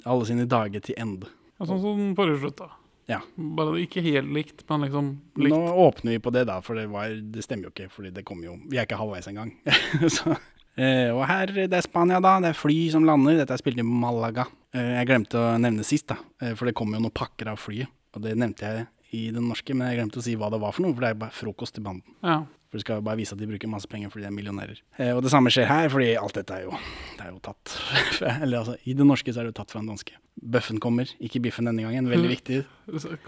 Alle 0.03 0.27
sine 0.27 0.49
dager 0.51 0.83
til 0.83 0.99
ende. 0.99 1.31
Ja, 1.61 1.69
sånn 1.69 1.85
som 1.85 2.03
forrige 2.19 2.43
slutt, 2.43 2.59
da. 2.65 2.73
Ja. 3.07 3.21
Bare 3.37 3.79
ikke 3.79 4.03
helt 4.03 4.33
likt, 4.35 4.67
men 4.67 4.89
liksom 4.89 5.13
likt. 5.39 5.55
Nå 5.55 5.63
åpner 5.87 6.17
vi 6.17 6.25
på 6.25 6.35
det, 6.35 6.49
da, 6.51 6.59
for 6.67 6.79
det, 6.79 6.89
var, 6.91 7.15
det 7.15 7.47
stemmer 7.47 7.69
jo 7.69 7.75
ikke. 7.77 7.87
Fordi 7.95 8.11
det 8.11 8.27
kommer 8.27 8.49
jo 8.49 8.57
Vi 8.67 8.81
er 8.81 8.89
ikke 8.89 8.99
halvveis 8.99 9.31
engang. 9.31 9.55
så 10.19 10.35
Eh, 10.77 11.09
og 11.09 11.23
her, 11.25 11.49
det 11.57 11.73
er 11.73 11.85
Spania, 11.87 12.19
da. 12.21 12.35
Det 12.45 12.51
er 12.51 12.59
fly 12.59 12.75
som 12.93 13.07
lander. 13.09 13.39
Dette 13.39 13.55
er 13.57 13.61
spilt 13.63 13.79
i 13.81 13.85
Malaga. 13.87 14.45
Jeg 14.77 15.09
glemte 15.09 15.41
å 15.41 15.55
nevne 15.57 15.87
sist, 15.89 16.11
da, 16.11 16.51
for 16.53 16.69
det 16.69 16.75
kom 16.77 16.93
jo 16.93 17.01
noen 17.01 17.15
pakker 17.17 17.49
av 17.49 17.63
flyet. 17.63 17.89
Og 18.13 18.21
det 18.27 18.35
nevnte 18.37 18.69
jeg 18.69 18.85
i 19.15 19.29
den 19.35 19.47
norske, 19.47 19.75
men 19.75 19.91
jeg 19.91 20.01
glemte 20.01 20.19
å 20.21 20.25
si 20.27 20.35
hva 20.39 20.49
det 20.51 20.59
var 20.63 20.75
for 20.75 20.87
noe, 20.87 20.95
for 20.97 21.05
det 21.05 21.11
er 21.13 21.19
bare 21.21 21.35
frokost 21.35 21.79
i 21.79 21.85
banden. 21.85 22.17
Ja. 22.27 22.41
For 22.67 22.81
de 22.81 22.83
skal 22.83 22.99
jo 22.99 23.05
bare 23.07 23.19
vise 23.21 23.37
at 23.37 23.39
de 23.39 23.47
bruker 23.47 23.71
masse 23.71 23.87
penger 23.87 24.11
fordi 24.11 24.25
de 24.25 24.29
er 24.33 24.35
millionærer. 24.35 24.81
Eh, 24.99 25.13
og 25.15 25.21
det 25.23 25.31
samme 25.31 25.53
skjer 25.55 25.69
her, 25.71 25.87
fordi 25.93 26.09
alt 26.19 26.35
dette 26.35 26.57
er 26.57 26.65
jo, 26.67 26.73
det 27.15 27.23
er 27.23 27.31
jo 27.31 27.39
tatt 27.47 27.77
Eller 28.43 28.59
altså, 28.59 28.75
i 28.83 28.97
det 28.99 29.07
norske 29.07 29.31
så 29.31 29.41
er 29.41 29.47
det 29.47 29.53
jo 29.55 29.59
tatt 29.61 29.71
fra 29.75 29.83
en 29.85 29.93
danske. 29.93 30.17
Bøffen 30.57 30.81
kommer, 30.83 31.13
ikke 31.23 31.41
biffen 31.47 31.71
denne 31.71 31.87
gangen. 31.87 32.11
Veldig 32.11 32.33
viktig. 32.37 32.59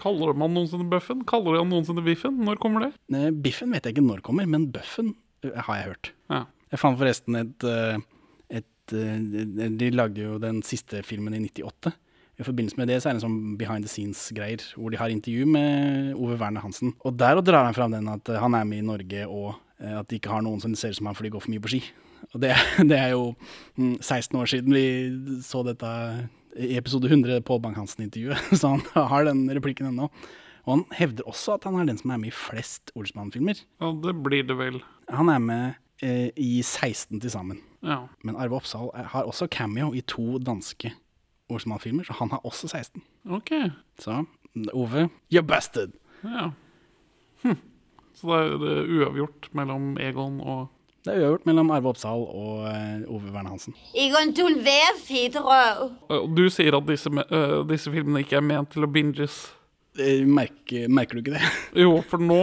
Kaller 0.01 0.35
man 0.37 0.53
noensinne 0.57 0.89
bøffen? 0.91 1.23
Kaller 1.29 1.55
de 1.55 1.63
han 1.63 1.71
noensinne 1.71 2.03
biffen? 2.05 2.43
Når 2.45 2.59
kommer 2.61 2.89
det? 2.89 2.91
Eh, 3.15 3.29
biffen 3.47 3.71
vet 3.75 3.87
jeg 3.87 3.95
ikke 3.95 4.05
når 4.09 4.23
kommer, 4.27 4.49
men 4.49 4.67
bøffen 4.75 5.13
eh, 5.47 5.55
har 5.55 5.79
jeg 5.79 5.89
hørt. 5.93 6.11
Ja. 6.33 6.43
Jeg 6.69 6.83
fant 6.83 6.99
forresten 6.99 7.39
et, 7.39 7.65
et, 7.65 8.59
et 8.59 8.93
eh, 8.99 9.71
De 9.79 9.89
lagde 9.95 10.21
jo 10.27 10.35
den 10.43 10.59
siste 10.67 10.99
filmen 11.07 11.39
i 11.39 11.41
98. 11.47 11.95
I 12.39 12.45
forbindelse 12.47 12.79
med 12.79 12.87
det 12.87 13.01
så 13.01 13.09
er 13.09 13.17
det 13.17 13.19
en 13.19 13.25
sånn 13.27 13.55
behind 13.59 13.83
the 13.83 13.91
scenes-greier, 13.91 14.63
hvor 14.79 14.93
de 14.93 14.99
har 14.99 15.11
intervju 15.11 15.47
med 15.51 16.13
Ove 16.15 16.37
Werner 16.39 16.63
Hansen. 16.63 16.93
Og 17.03 17.17
der 17.19 17.41
drar 17.43 17.67
han 17.67 17.75
fram 17.75 17.91
den 17.91 18.07
at 18.11 18.31
eh, 18.31 18.39
han 18.39 18.55
er 18.55 18.67
med 18.67 18.79
i 18.79 18.87
Norge, 18.87 19.25
og 19.27 19.57
eh, 19.83 19.97
at 19.99 20.07
de 20.07 20.19
ikke 20.19 20.31
har 20.31 20.45
noen 20.45 20.63
som 20.63 20.75
ser 20.79 20.93
ut 20.93 20.99
som 21.01 21.09
han 21.09 21.17
fordi 21.17 21.27
de 21.27 21.35
går 21.35 21.43
for 21.43 21.53
mye 21.53 21.63
på 21.65 21.73
ski. 21.73 21.81
Og 22.31 22.43
det, 22.45 22.53
det 22.91 22.99
er 22.99 23.11
jo 23.11 23.33
mm, 23.75 23.97
16 23.99 24.39
år 24.39 24.51
siden 24.53 24.77
vi 24.77 24.85
så 25.43 25.65
dette 25.67 25.89
i 26.59 26.77
episode 26.79 27.11
100, 27.11 27.43
Pål 27.47 27.59
Bang-Hansen-intervjuet, 27.65 28.55
så 28.61 28.77
han 28.77 29.11
har 29.11 29.27
den 29.27 29.43
replikken 29.59 29.91
ennå. 29.91 30.07
Og 30.63 30.71
han 30.77 30.85
hevder 30.95 31.27
også 31.27 31.57
at 31.57 31.67
han 31.67 31.75
er 31.81 31.91
den 31.91 31.99
som 31.99 32.15
er 32.15 32.23
med 32.23 32.31
i 32.31 32.35
flest 32.35 32.93
Olsmann-filmer. 32.95 33.59
ja, 33.81 33.91
det 34.05 34.15
blir 34.23 34.47
det 34.47 34.55
vel. 34.59 34.79
Han 35.11 35.31
er 35.33 35.43
med 35.43 35.77
eh, 36.05 36.31
i 36.39 36.61
16 36.63 37.19
til 37.19 37.31
sammen. 37.35 37.59
Ja. 37.83 38.05
Men 38.23 38.39
Arve 38.39 38.59
Oppsal 38.59 38.91
har 38.95 39.27
også 39.27 39.47
cameo 39.51 39.91
i 39.95 40.03
to 40.07 40.37
danske 40.39 40.93
Olsmann-filmer, 41.49 42.03
så 42.07 42.13
han 42.19 42.31
har 42.31 42.45
også 42.47 42.67
16. 42.67 43.01
Ok. 43.29 43.51
Så 43.99 44.23
Ove, 44.73 45.09
you're 45.33 45.45
busted! 45.45 45.91
Ja. 46.23 46.49
Hm. 47.43 47.57
Så 48.15 48.27
det 48.27 48.39
er 48.39 48.57
det 48.59 48.71
er 48.77 48.91
uavgjort 48.97 49.49
mellom 49.55 49.97
Egon 50.01 50.41
og 50.41 50.67
Det 51.05 51.13
er 51.13 51.21
uavgjort 51.21 51.45
mellom 51.47 51.69
Arve 51.71 51.93
Oppsal 51.93 52.25
og 52.27 52.65
uh, 52.67 53.13
Ove 53.15 53.31
Verne 53.33 53.53
Hansen. 53.53 53.75
Egon, 53.95 54.33
være 54.65 54.97
fedterøv. 55.05 55.85
Du 56.35 56.49
sier 56.51 56.75
at 56.75 56.89
disse, 56.89 57.09
øh, 57.31 57.69
disse 57.69 57.91
filmene 57.91 58.19
ikke 58.19 58.35
er 58.35 58.43
ment 58.43 58.73
til 58.73 58.83
å 58.83 58.91
binges. 58.91 59.37
Eh, 59.99 60.25
merker, 60.27 60.89
merker 60.91 61.17
du 61.17 61.23
ikke 61.23 61.37
det? 61.37 61.51
Jo, 61.83 62.01
for 62.07 62.21
nå, 62.21 62.41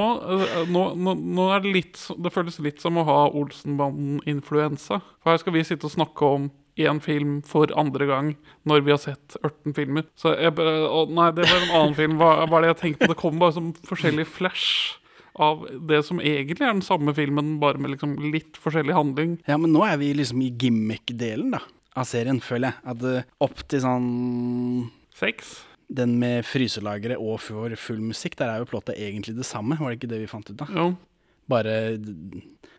nå, 0.73 0.87
nå, 0.97 1.15
nå 1.15 1.45
er 1.55 1.63
det 1.63 1.75
litt 1.77 2.01
Det 2.25 2.33
føles 2.35 2.59
litt 2.65 2.83
som 2.83 2.97
å 2.99 3.05
ha 3.07 3.19
Olsenbanden-influensa. 3.29 5.03
For 5.21 5.33
her 5.33 5.43
skal 5.45 5.55
vi 5.55 5.67
sitte 5.69 5.87
og 5.89 5.95
snakke 5.95 6.33
om 6.39 6.49
én 6.77 7.01
film 7.05 7.41
for 7.47 7.73
andre 7.79 8.07
gang 8.09 8.35
når 8.69 8.85
vi 8.85 8.93
har 8.93 9.01
sett 9.03 9.37
18 9.43 9.75
filmer. 9.77 10.07
Så 10.19 10.35
jeg 10.37 10.55
bare 10.59 10.85
å, 10.89 11.07
Nei, 11.09 11.31
det 11.37 11.49
var 11.49 11.63
en 11.63 11.75
annen 11.81 11.99
film. 11.99 12.19
Hva 12.21 12.45
er 12.45 12.67
det 12.67 12.73
jeg 12.75 12.81
tenkte 12.83 13.07
på? 13.07 13.15
Det 13.15 13.21
kom 13.23 13.41
bare 13.43 13.57
som 13.57 13.73
forskjellig 13.89 14.29
flash 14.29 14.99
av 15.37 15.67
det 15.89 16.01
som 16.07 16.21
egentlig 16.21 16.65
er 16.65 16.75
den 16.75 16.85
samme 16.85 17.13
filmen, 17.17 17.57
bare 17.61 17.81
med 17.81 17.93
liksom 17.93 18.17
litt 18.33 18.57
forskjellig 18.61 18.97
handling. 18.97 19.37
Ja, 19.49 19.59
men 19.61 19.75
nå 19.75 19.85
er 19.87 19.99
vi 20.01 20.13
liksom 20.17 20.41
i 20.45 20.53
gimmick-delen 20.57 21.53
da, 21.53 21.61
av 21.97 22.09
serien, 22.09 22.41
føler 22.45 22.73
jeg. 22.73 22.85
At 22.95 23.05
eh, 23.11 23.27
opp 23.45 23.65
til 23.69 23.83
sånn 23.85 24.07
Seks? 25.17 25.59
Den 25.89 26.17
med 26.21 26.45
fryselageret 26.45 27.21
og 27.23 27.39
for 27.41 27.73
full 27.81 28.03
musikk, 28.05 28.35
der 28.41 28.51
er 28.53 28.61
jo 28.61 28.69
plottet 28.69 28.99
egentlig 29.01 29.37
det 29.37 29.47
samme. 29.49 29.79
Var 29.81 29.93
det 29.93 30.01
ikke 30.01 30.11
det 30.11 30.25
vi 30.25 30.31
fant 30.31 30.51
ut 30.51 30.59
da? 30.61 30.67
Jo. 30.75 30.91
Bare 31.49 31.77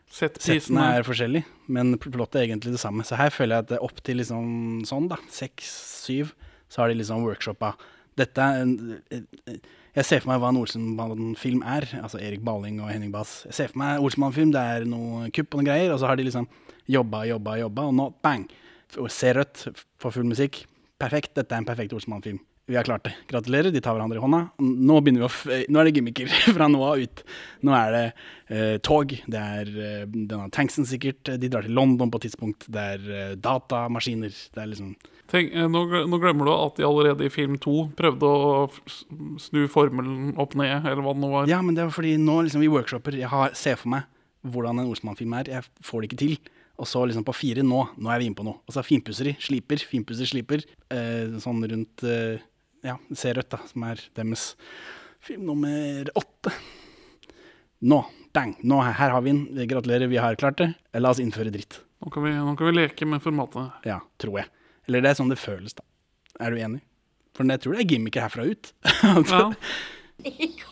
Sett 0.10 0.38
settene 0.42 0.86
er 0.98 1.04
forskjellige, 1.06 1.46
men 1.68 1.98
pl- 2.00 2.14
plottet 2.16 2.40
er 2.40 2.46
egentlig 2.48 2.72
det 2.74 2.80
samme. 2.82 3.04
Så 3.06 3.18
her 3.20 3.30
føler 3.34 3.58
jeg 3.58 3.66
at 3.66 3.72
det 3.74 3.78
er 3.78 3.84
opp 3.86 3.98
til 4.08 4.18
liksom 4.22 4.46
sånn, 4.88 5.10
da, 5.12 5.18
seks, 5.30 5.68
syv, 6.08 6.32
så 6.72 6.82
har 6.84 6.92
de 6.94 6.96
liksom 7.02 7.26
workshoppa. 7.28 7.74
Dette 8.18 8.42
er 8.42 8.64
en 8.64 8.72
eh, 9.14 9.58
Jeg 9.98 10.06
ser 10.06 10.22
for 10.24 10.32
meg 10.32 10.40
hva 10.42 10.50
en 10.54 10.60
Olsenbanen-film 10.62 11.62
er. 11.66 11.86
Altså 12.02 12.20
Erik 12.22 12.42
Baling 12.46 12.80
og 12.82 12.90
Henning 12.92 13.12
Bass. 13.14 13.44
Jeg 13.50 13.54
ser 13.60 13.72
for 13.74 13.82
meg 13.82 14.00
Olsenbanen-film, 14.06 14.52
det 14.56 14.62
er 14.78 14.88
noe 14.90 15.28
kupp 15.34 15.54
og 15.54 15.60
noen 15.62 15.70
greier, 15.72 15.92
og 15.94 16.00
så 16.02 16.10
har 16.10 16.18
de 16.20 16.26
liksom 16.28 16.48
jobba, 16.88 17.26
jobba, 17.28 17.58
jobba, 17.66 17.88
og 17.92 17.96
nå 17.98 18.08
bang! 18.24 18.48
Ser 18.94 19.10
Se 19.12 19.34
rødt, 19.36 19.64
får 20.00 20.14
full 20.16 20.30
musikk. 20.30 20.62
Perfekt, 21.02 21.34
dette 21.36 21.52
er 21.54 21.60
en 21.62 21.68
perfekt 21.68 21.94
Olsenmann-film. 21.98 22.40
Vi 22.68 22.76
har 22.76 22.84
klart 22.84 23.06
det. 23.08 23.14
Gratulerer, 23.30 23.72
de 23.72 23.80
tar 23.80 23.96
hverandre 23.96 24.20
i 24.20 24.22
hånda. 24.22 24.42
Nå, 24.60 24.98
f 25.30 25.38
nå 25.72 25.80
er 25.80 25.88
det 25.88 25.94
gimmicker 25.96 26.32
fra 26.56 26.68
nå 26.68 26.82
av 26.84 27.00
ut. 27.00 27.22
Nå 27.64 27.76
er 27.78 27.94
det 27.96 28.02
eh, 28.52 28.74
tog, 28.84 29.14
det 29.24 29.44
er 29.60 29.70
eh, 29.72 30.02
denne 30.12 30.50
tanksen 30.52 30.88
sikkert. 30.90 31.32
De 31.40 31.48
drar 31.52 31.64
til 31.64 31.78
London 31.78 32.12
på 32.12 32.20
et 32.20 32.28
tidspunkt. 32.28 32.68
Det 32.68 32.84
er 32.98 33.06
eh, 33.08 33.38
datamaskiner. 33.40 34.36
Det 34.52 34.64
er 34.64 34.74
liksom 34.74 34.98
Tenk, 35.32 35.56
eh, 35.56 35.70
nå, 35.72 35.86
nå 36.12 36.20
glemmer 36.24 36.48
du 36.48 36.54
at 36.54 36.78
de 36.80 36.86
allerede 36.88 37.28
i 37.28 37.32
film 37.32 37.56
to 37.64 37.88
prøvde 38.00 38.28
å 38.28 38.68
snu 39.44 39.64
formelen 39.72 40.36
opp 40.40 40.56
ned, 40.60 40.84
eller 40.84 41.04
hva 41.04 41.16
det 41.16 41.24
nå 41.24 41.32
var. 41.32 41.50
Ja, 41.52 41.62
men 41.64 41.76
det 41.76 41.86
er 41.86 41.96
fordi 41.96 42.18
nå 42.20 42.42
liksom 42.48 42.64
i 42.64 42.72
workshoper 42.72 43.16
Jeg 43.20 43.32
har, 43.32 43.56
ser 43.56 43.80
for 43.80 43.96
meg 43.96 44.08
hvordan 44.48 44.80
en 44.80 44.92
Olsmann-film 44.92 45.34
er. 45.40 45.50
Jeg 45.56 45.88
får 45.88 46.04
det 46.04 46.12
ikke 46.12 46.22
til. 46.22 46.38
Og 46.78 46.88
så 46.88 47.02
liksom 47.10 47.26
på 47.26 47.34
fire 47.36 47.64
nå, 47.66 47.80
nå 47.98 48.12
er 48.12 48.22
vi 48.22 48.28
inne 48.30 48.38
på 48.38 48.46
noe. 48.46 48.60
Og 48.68 48.76
så 48.76 48.84
finpusseri, 48.86 49.34
sliper, 49.42 49.82
finpusser, 49.90 50.30
sliper. 50.30 50.64
Eh, 50.94 51.40
sånn 51.42 51.64
rundt 51.72 52.04
eh, 52.06 52.44
ja, 52.88 52.98
Se 53.16 53.34
rødt, 53.36 53.50
da, 53.54 53.60
som 53.70 53.84
er 53.88 54.02
deres 54.18 54.50
film 55.24 55.48
nummer 55.50 56.10
åtte. 56.18 56.54
Nå, 57.88 58.00
bang, 58.34 58.56
nå, 58.66 58.80
her 58.86 59.14
har 59.14 59.22
vi 59.26 59.34
den. 59.34 59.68
Gratulerer, 59.70 60.10
vi 60.10 60.20
har 60.22 60.38
klart 60.40 60.58
det. 60.62 60.72
La 60.98 61.12
oss 61.14 61.22
innføre 61.22 61.54
dritt. 61.54 61.82
Nå 62.04 62.12
kan, 62.14 62.24
vi, 62.26 62.34
nå 62.34 62.54
kan 62.58 62.70
vi 62.70 62.78
leke 62.78 63.08
med 63.10 63.22
formatet. 63.24 63.74
Ja, 63.88 64.00
tror 64.22 64.42
jeg. 64.42 64.50
Eller 64.88 65.04
det 65.04 65.12
er 65.12 65.20
sånn 65.20 65.32
det 65.34 65.40
føles, 65.42 65.76
da. 65.78 65.84
Er 66.40 66.54
du 66.54 66.62
enig? 66.62 66.82
For 67.38 67.46
jeg 67.46 67.62
tror 67.62 67.76
det 67.76 67.84
er 67.84 67.92
gimmicker 67.92 68.26
herfra 68.26 68.48
ut. 68.48 68.72
Ja. 69.28 69.44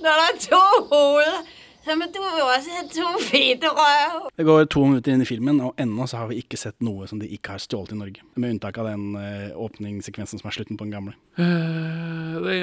Når 0.00 0.06
der 0.16 0.20
er 0.24 0.36
to 0.40 0.60
hoveder, 0.88 1.48
Det 4.36 4.44
går 4.46 4.66
to 4.72 4.82
minutter 4.84 5.14
inn 5.14 5.24
i 5.24 5.28
filmen, 5.28 5.60
og 5.64 5.80
ennå 5.80 6.06
så 6.10 6.22
har 6.22 6.30
vi 6.30 6.40
ikke 6.42 6.58
sett 6.60 6.76
noe 6.84 7.06
som 7.08 7.20
de 7.22 7.28
ikke 7.32 7.54
har 7.54 7.62
stjålet 7.62 7.94
i 7.94 8.00
Norge. 8.00 8.24
Med 8.36 8.56
unntak 8.56 8.78
av 8.80 8.90
den 8.90 9.14
uh, 9.16 9.56
åpningssekvensen 9.64 10.42
som 10.42 10.50
er 10.50 10.56
slutten 10.58 10.76
på 10.80 10.86
den 10.86 10.94
gamle. 10.94 11.16
Uh, 11.40 12.36
det, 12.44 12.58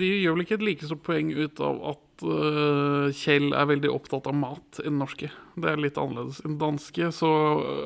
de 0.00 0.12
gjør 0.22 0.36
vel 0.36 0.44
ikke 0.46 0.58
et 0.58 0.66
like 0.70 0.86
stort 0.86 1.04
poeng 1.06 1.32
ut 1.34 1.62
av 1.64 1.74
at 1.94 2.26
uh, 2.26 3.06
Kjell 3.16 3.50
er 3.52 3.70
veldig 3.72 3.90
opptatt 3.94 4.28
av 4.30 4.36
mat 4.38 4.82
i 4.82 4.86
den 4.86 5.00
norske. 5.02 5.32
Det 5.58 5.72
er 5.72 5.82
litt 5.82 5.98
annerledes. 5.98 6.38
enn 6.44 6.54
den 6.54 6.60
danske 6.62 7.10
så 7.14 7.30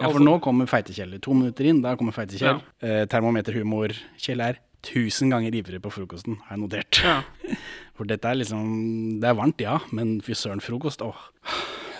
Ja, 0.02 0.10
for 0.10 0.22
nå 0.24 0.36
kommer 0.44 0.68
Feite-Kjell. 0.70 1.16
To 1.24 1.36
minutter 1.38 1.64
inn, 1.68 1.80
da 1.84 1.96
kommer 1.96 2.14
Feite-Kjell. 2.16 2.60
Eh, 2.84 3.04
termometerhumor. 3.10 3.96
Kjell 4.20 4.44
er 4.44 4.60
tusen 4.86 5.32
ganger 5.32 5.54
ivrig 5.54 5.80
på 5.82 5.92
frokosten, 5.94 6.38
har 6.46 6.56
jeg 6.56 6.62
notert. 6.64 7.02
Ja. 7.04 7.20
For 7.96 8.08
dette 8.08 8.28
er 8.28 8.38
liksom 8.40 9.20
Det 9.20 9.28
er 9.28 9.36
varmt, 9.38 9.60
ja, 9.60 9.78
men 9.92 10.16
fy 10.24 10.34
søren, 10.38 10.62
frokost, 10.64 11.04
åh. 11.04 11.28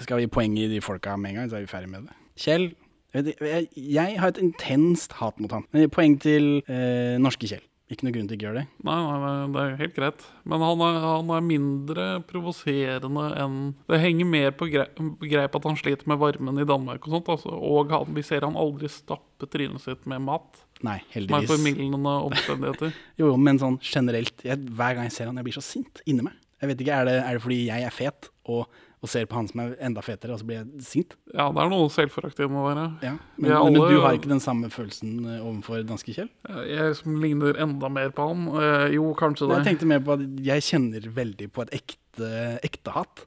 Skal 0.03 0.19
vi 0.19 0.27
gi 0.27 0.33
poeng 0.35 0.57
i 0.59 0.71
de 0.71 0.81
folka 0.83 1.15
med 1.17 1.31
en 1.33 1.43
gang, 1.43 1.51
så 1.51 1.61
er 1.61 1.67
vi 1.67 1.71
ferdig 1.71 1.93
med 1.93 2.09
det. 2.09 2.17
Kjell 2.43 2.73
jeg, 3.13 3.67
jeg, 3.77 4.15
har 4.21 4.33
et 4.33 4.41
intenst 4.41 5.13
hat 5.19 5.41
mot 5.41 5.53
han. 5.53 5.67
Poeng 5.93 6.17
til 6.23 6.63
eh, 6.65 7.19
norske 7.21 7.49
Kjell. 7.51 7.65
Ikke 7.93 8.07
noe 8.07 8.15
grunn 8.15 8.29
til 8.31 8.39
ikke 8.39 8.47
å 8.47 8.49
gjøre 8.51 8.61
det. 8.63 8.67
Nei, 8.89 8.95
nei, 9.05 9.33
det 9.53 9.63
er 9.63 9.75
helt 9.83 9.97
greit. 9.99 10.23
Men 10.49 10.63
han 10.65 10.83
er, 10.87 10.99
han 11.05 11.33
er 11.37 11.43
mindre 11.45 12.07
provoserende 12.31 13.25
enn 13.43 13.57
Det 13.91 13.99
henger 14.01 14.29
mer 14.33 14.55
på 14.57 14.69
grei- 14.73 14.89
greip 15.29 15.57
at 15.59 15.67
han 15.69 15.77
sliter 15.77 16.09
med 16.11 16.21
varmen 16.23 16.61
i 16.63 16.67
Danmark 16.69 17.05
og 17.07 17.17
sånt. 17.17 17.29
Altså. 17.35 17.53
Og 17.53 17.93
han, 17.93 18.15
vi 18.17 18.25
ser 18.27 18.47
han 18.47 18.57
aldri 18.59 18.89
stappe 18.93 19.49
trynet 19.53 19.83
sitt 19.85 20.07
med 20.11 20.25
mat. 20.25 20.63
Nei, 20.83 20.99
heldigvis. 21.15 21.45
Med 21.45 21.51
formildende 21.53 22.15
omstendigheter. 22.29 22.95
Jo, 23.21 23.29
jo, 23.33 23.37
men 23.39 23.61
sånn 23.63 23.77
generelt 23.87 24.41
jeg, 24.47 24.59
Hver 24.73 24.97
gang 24.99 25.07
jeg 25.11 25.15
ser 25.19 25.29
han, 25.31 25.39
jeg 25.39 25.51
blir 25.51 25.59
så 25.61 25.65
sint 25.67 26.03
inni 26.09 26.25
meg. 26.27 26.39
Jeg 26.63 26.71
vet 26.73 26.83
ikke, 26.85 26.97
Er 27.03 27.09
det, 27.11 27.19
er 27.27 27.37
det 27.39 27.43
fordi 27.45 27.61
jeg 27.69 27.87
er 27.87 27.95
fet 27.95 28.31
og, 28.51 28.65
og 29.03 29.11
ser 29.11 29.27
på 29.27 29.35
han 29.35 29.49
som 29.51 29.61
er 29.65 29.73
enda 29.83 30.03
fetere, 30.05 30.31
og 30.37 30.39
så 30.39 30.47
blir 30.47 30.61
jeg 30.61 30.85
sint? 30.87 31.17
Ja, 31.35 31.49
det 31.51 31.59
er 31.59 31.73
noe 31.73 31.89
selvforakt 31.91 32.39
i 32.39 32.45
det 32.47 32.51
der. 32.53 32.83
Ja, 33.03 33.15
Men, 33.35 33.55
alle, 33.59 33.73
men 33.75 33.91
du 33.91 34.01
har 34.05 34.15
ikke 34.15 34.31
den 34.31 34.43
samme 34.45 34.71
følelsen 34.71 35.17
eh, 35.27 35.41
overfor 35.43 35.83
danske 35.89 36.15
Kjell? 36.15 36.31
Jeg 36.71 36.95
som 37.01 37.17
ligner 37.19 37.59
enda 37.65 37.91
mer 37.91 38.15
på 38.15 38.29
han. 38.31 38.47
Eh, 38.63 38.87
jo, 38.95 39.09
kanskje 39.19 39.49
det. 39.51 39.59
Jeg 39.59 39.73
tenkte 39.73 39.91
mer 39.91 40.05
på 40.07 40.15
at 40.15 40.23
jeg 40.47 40.67
kjenner 40.69 41.11
veldig 41.19 41.51
på 41.51 41.67
et 41.67 41.75
ekte, 41.81 42.31
ekte 42.63 42.95
hat. 42.95 43.25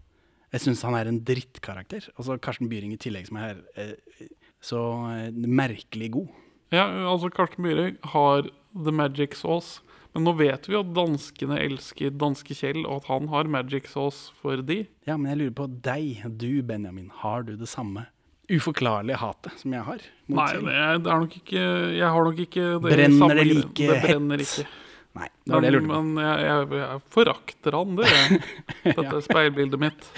Jeg 0.55 0.63
syns 0.63 0.85
han 0.87 0.95
er 0.95 1.11
en 1.11 1.19
drittkarakter. 1.27 2.07
Altså 2.15 2.29
så 2.31 2.39
Karsten 2.47 2.71
Byring 2.71 2.95
i 2.95 3.01
tillegg, 3.01 3.27
som 3.27 3.41
er 3.41 3.57
her, 3.75 3.93
så 4.63 4.81
eh, 5.11 5.27
merkelig 5.35 6.13
god. 6.15 6.31
Ja, 6.71 6.87
altså 7.11 7.27
Karsten 7.35 7.67
Byring 7.67 7.99
har 8.15 8.47
the 8.71 8.95
magic 8.95 9.35
sauce. 9.35 9.81
Men 10.15 10.23
nå 10.29 10.31
vet 10.39 10.67
vi 10.71 10.77
at 10.79 10.91
danskene 10.95 11.57
elsker 11.59 12.13
danske 12.15 12.55
Kjell, 12.55 12.85
og 12.87 13.01
at 13.03 13.09
han 13.11 13.27
har 13.33 13.49
magic 13.51 13.89
sauce 13.91 14.31
for 14.39 14.61
de. 14.63 14.85
Ja, 15.07 15.17
men 15.19 15.27
jeg 15.33 15.41
lurer 15.41 15.55
på 15.57 15.65
deg, 15.83 16.21
du 16.39 16.61
Benjamin. 16.63 17.09
Har 17.21 17.43
du 17.43 17.53
det 17.59 17.67
samme 17.67 18.05
uforklarlige 18.45 19.17
hatet 19.19 19.59
som 19.59 19.73
jeg 19.75 19.83
har? 19.87 20.01
mot 20.29 20.37
Nei, 20.39 20.47
Kjell? 20.53 20.65
det 20.69 20.75
er, 20.85 20.99
det 21.03 21.11
er 21.11 21.21
nok 21.25 21.35
ikke 21.39 21.61
Jeg 21.97 22.09
har 22.15 22.27
nok 22.29 22.41
ikke 22.45 22.65
det 22.71 22.81
Brenner 22.85 23.19
samme 23.23 23.37
det 23.39 23.45
like 23.49 23.87
Det 23.89 24.01
brenner 24.05 24.43
hett? 24.43 24.55
ikke. 24.55 24.81
Nei, 25.15 25.27
det 25.31 25.53
var 25.55 25.63
det 25.63 25.69
jeg 25.69 25.75
lurte 25.77 25.89
på. 25.89 25.99
men 26.05 26.23
jeg, 26.25 26.45
jeg, 26.45 26.69
jeg 26.81 27.03
forakter 27.15 27.77
han, 27.79 27.93
det 27.99 28.09
jeg. 28.11 28.39
Dette 28.97 29.13
er 29.19 29.23
speilbildet 29.29 29.85
mitt. 29.87 30.09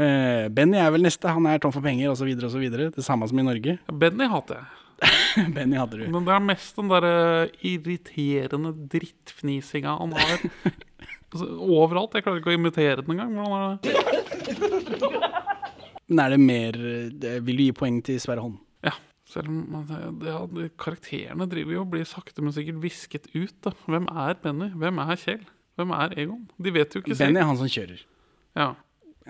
Eh, 0.00 0.46
Benny 0.48 0.78
er 0.80 0.88
vel 0.94 1.02
neste. 1.04 1.28
Han 1.28 1.44
er 1.50 1.58
tom 1.60 1.74
for 1.74 1.84
penger 1.84 2.08
osv. 2.08 2.30
osv. 2.46 2.62
Det 2.72 3.02
samme 3.04 3.26
som 3.28 3.36
i 3.36 3.44
Norge. 3.44 3.74
Benny 4.00 4.24
hater 4.32 4.62
jeg. 4.62 4.79
Benny 5.56 5.78
hadde 5.80 6.00
du. 6.00 6.04
Men 6.12 6.26
det 6.26 6.34
er 6.34 6.42
mest 6.44 6.76
den 6.76 6.90
derre 6.92 7.14
irriterende 7.64 8.74
drittfnisinga 8.92 9.96
han 10.02 10.16
har. 10.18 10.46
Altså, 11.30 11.46
overalt. 11.62 12.10
Jeg 12.18 12.24
klarer 12.26 12.40
ikke 12.40 12.50
å 12.50 12.54
imitere 12.56 13.02
den 13.06 13.12
engang. 13.14 13.36
Hvordan 13.38 13.54
er 13.62 13.76
det? 13.78 15.20
Men 16.10 16.22
er 16.24 16.32
det 16.34 16.38
mer 16.42 16.78
Vil 17.46 17.60
du 17.60 17.62
gi 17.62 17.74
poeng 17.78 18.00
til 18.02 18.18
Sverre 18.18 18.42
Holm? 18.42 18.56
Ja. 18.82 18.96
Selv 19.30 19.46
om 19.52 19.84
ja, 20.26 20.40
karakterene 20.82 21.46
driver 21.46 21.76
jo 21.76 21.84
og 21.84 21.92
blir 21.92 22.08
sakte, 22.08 22.42
men 22.42 22.50
sikkert 22.56 22.80
visket 22.82 23.28
ut. 23.36 23.54
Da. 23.62 23.70
Hvem 23.86 24.08
er 24.10 24.40
Benny? 24.42 24.72
Hvem 24.74 24.98
er 25.04 25.20
Kjell? 25.22 25.44
Hvem 25.78 25.94
er 26.00 26.16
Egon? 26.18 26.42
De 26.66 26.72
vet 26.74 26.98
jo 26.98 27.04
ikke 27.04 27.14
selv. 27.14 27.28
Benny 27.28 27.44
er 27.44 27.46
han 27.52 27.60
som 27.62 27.70
kjører. 27.70 28.02
Ja. 28.58 28.68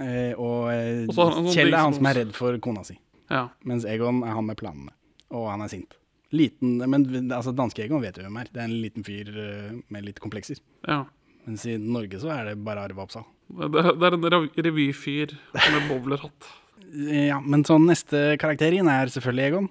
Eh, 0.00 0.32
og 0.40 0.70
eh, 0.72 1.02
Og 1.04 1.12
sånn 1.18 1.50
Kjell 1.52 1.74
er 1.74 1.84
han 1.84 1.98
som 2.00 2.08
er 2.08 2.22
redd 2.22 2.32
for 2.38 2.56
kona 2.64 2.86
si. 2.88 2.96
ja. 3.28 3.50
Mens 3.68 3.84
Egon 3.84 4.24
er 4.24 4.32
han 4.40 4.48
med 4.48 4.56
planene. 4.62 4.96
Og 5.37 5.49
han 5.50 5.64
er 5.64 5.72
sint. 5.72 5.96
Liten, 6.34 6.78
men 6.78 7.06
altså, 7.34 7.52
danske 7.56 7.82
Egon 7.84 8.02
vet 8.04 8.18
jo 8.18 8.22
hvem 8.26 8.38
er. 8.38 8.50
Det 8.52 8.60
er 8.62 8.68
en 8.68 8.80
liten 8.84 9.06
fyr 9.06 9.30
eh, 9.34 9.72
med 9.90 10.06
litt 10.06 10.22
komplekser. 10.22 10.62
ja. 10.88 11.04
Mens 11.46 11.62
i 11.64 11.78
Norge 11.80 12.18
så 12.20 12.28
er 12.34 12.50
det 12.50 12.58
bare 12.62 12.82
Arve 12.84 13.00
Oppsal. 13.00 13.25
Det, 13.49 13.70
det 13.72 14.06
er 14.06 14.16
en 14.16 14.49
revyfyr 14.68 15.37
med 15.56 15.87
bowlerhatt. 15.90 16.50
Ja, 16.90 17.37
men 17.38 17.62
sånn 17.62 17.84
neste 17.87 18.34
karakter 18.40 18.75
inn 18.75 18.88
er 18.90 19.10
selvfølgelig 19.12 19.44
Egon. 19.46 19.66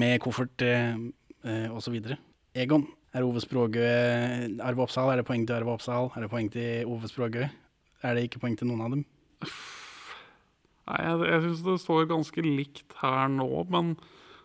Med 0.00 0.14
koffert 0.24 0.62
eh, 0.64 0.94
eh, 1.44 1.88
videre. 1.92 2.16
Egon 2.56 2.86
er 3.12 3.26
Ove 3.26 3.42
Språgø. 3.42 3.84
Arve 4.64 4.84
Oppsal, 4.86 5.10
er 5.12 5.20
det 5.20 5.26
poeng 5.28 5.44
til 5.44 5.58
Arve 5.58 5.74
Oppsal? 5.74 6.08
Er 6.16 6.24
det 6.24 6.30
poeng 6.32 6.48
til 6.54 6.88
Ove 6.88 7.10
Språgø? 7.10 7.44
Er 8.04 8.16
det 8.16 8.24
ikke 8.30 8.40
poeng 8.46 8.56
til 8.56 8.70
noen 8.70 8.86
av 8.86 8.94
dem? 8.94 9.04
Nei, 10.88 10.98
jeg, 11.04 11.20
jeg 11.30 11.44
syns 11.44 11.62
det 11.66 11.76
står 11.84 12.08
ganske 12.10 12.46
likt 12.46 12.96
her 13.02 13.28
nå, 13.34 13.48
men 13.72 13.94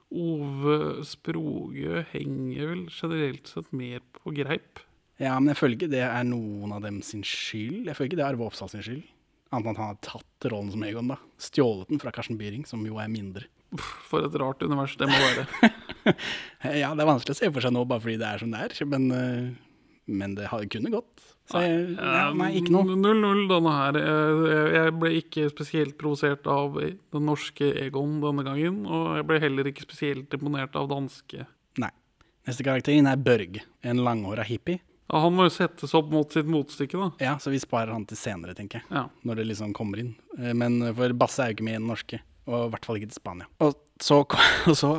Ove 0.09 1.03
Sprogø 1.05 2.03
henger 2.13 2.71
vel 2.71 2.85
generelt 2.89 3.49
sett 3.51 3.69
mer 3.75 4.01
på 4.15 4.33
greip. 4.33 4.81
Ja, 5.19 5.35
men 5.37 5.51
jeg 5.51 5.59
føler 5.59 5.75
ikke 5.77 5.91
det 5.91 6.01
er 6.07 6.25
noen 6.25 6.73
av 6.73 6.81
dem 6.85 7.01
sin 7.05 7.21
skyld. 7.27 7.85
Jeg 7.89 7.97
føler 7.97 8.09
ikke 8.09 8.19
det 8.21 8.25
er 8.25 8.31
Arve 8.31 8.47
Oppsal 8.47 8.71
sin 8.71 8.85
skyld. 8.85 9.05
Annet 9.49 9.65
enn 9.65 9.75
at 9.75 9.81
han 9.81 9.91
har 9.91 10.01
tatt 10.05 10.49
rollen 10.51 10.71
som 10.73 10.83
Egon, 10.85 11.09
da. 11.11 11.17
Stjålet 11.41 11.89
den 11.89 12.01
fra 12.01 12.13
Karsten 12.15 12.37
Byring, 12.39 12.65
som 12.69 12.83
jo 12.85 12.99
er 13.01 13.09
mindre. 13.11 13.47
For 14.09 14.25
et 14.25 14.37
rart 14.41 14.63
univers 14.65 14.95
det 14.97 15.09
må 15.09 15.17
være. 15.19 15.47
Ja, 16.79 16.89
det 16.97 17.03
er 17.03 17.07
vanskelig 17.07 17.35
å 17.35 17.37
se 17.37 17.49
for 17.53 17.61
seg 17.61 17.73
nå, 17.75 17.83
bare 17.87 18.01
fordi 18.01 18.15
det 18.17 18.25
er 18.25 18.41
som 18.41 18.53
det 18.53 18.61
er. 18.65 18.73
Men, 18.89 19.03
eh, 19.13 19.49
men 20.09 20.35
det 20.35 20.47
har- 20.51 20.65
kunne 20.65 20.91
gått. 20.91 21.25
Så 21.49 21.61
jeg, 21.63 21.95
nei, 21.97 22.33
nei, 22.37 22.49
ikke 22.59 22.69
noe. 22.75 22.83
0-0 22.93 23.47
denne 23.49 23.71
her. 23.73 23.93
Jeg, 23.97 24.73
jeg 24.75 24.91
ble 25.01 25.09
ikke 25.17 25.47
spesielt 25.49 25.95
provosert 25.97 26.45
av 26.45 26.75
den 26.77 27.25
norske 27.25 27.71
Egon 27.87 28.19
denne 28.21 28.43
gangen. 28.45 28.83
Og 28.85 29.15
jeg 29.17 29.25
ble 29.31 29.39
heller 29.41 29.63
ikke 29.71 29.81
spesielt 29.87 30.29
imponert 30.37 30.75
av 30.77 30.89
danske. 30.91 31.47
Nei. 31.81 31.89
Neste 32.45 32.63
karakter 32.67 32.93
er 32.93 33.17
Børg, 33.17 33.57
en 33.83 33.97
langhåra 34.05 34.45
hippie. 34.45 34.79
Ja, 35.09 35.23
han 35.23 35.33
må 35.33 35.47
jo 35.47 35.49
settes 35.55 35.95
opp 35.97 36.11
mot 36.13 36.29
sitt 36.31 36.45
motstykke, 36.45 36.93
da. 36.93 37.09
Ja, 37.25 37.35
så 37.41 37.49
vi 37.49 37.57
sparer 37.57 37.95
han 37.95 38.05
til 38.05 38.17
senere, 38.17 38.53
tenker 38.53 38.83
jeg. 38.83 38.85
Ja. 38.93 39.07
Når 39.25 39.41
det 39.41 39.47
liksom 39.49 39.73
kommer 39.73 39.97
inn. 40.03 40.13
Eh, 40.37 40.53
Men 40.53 40.93
for 40.93 41.09
Basse 41.17 41.39
er 41.41 41.49
jo 41.49 41.55
ikke 41.57 41.65
med 41.65 41.79
i 41.79 41.81
den 41.81 41.87
norske, 41.89 42.19
og 42.45 42.67
i 42.67 42.69
hvert 42.75 42.85
fall 42.85 42.99
ikke 43.01 43.09
til 43.09 43.17
Spania. 43.23 43.47
Og 43.65 43.73
så, 44.01 44.21
så 44.81 44.93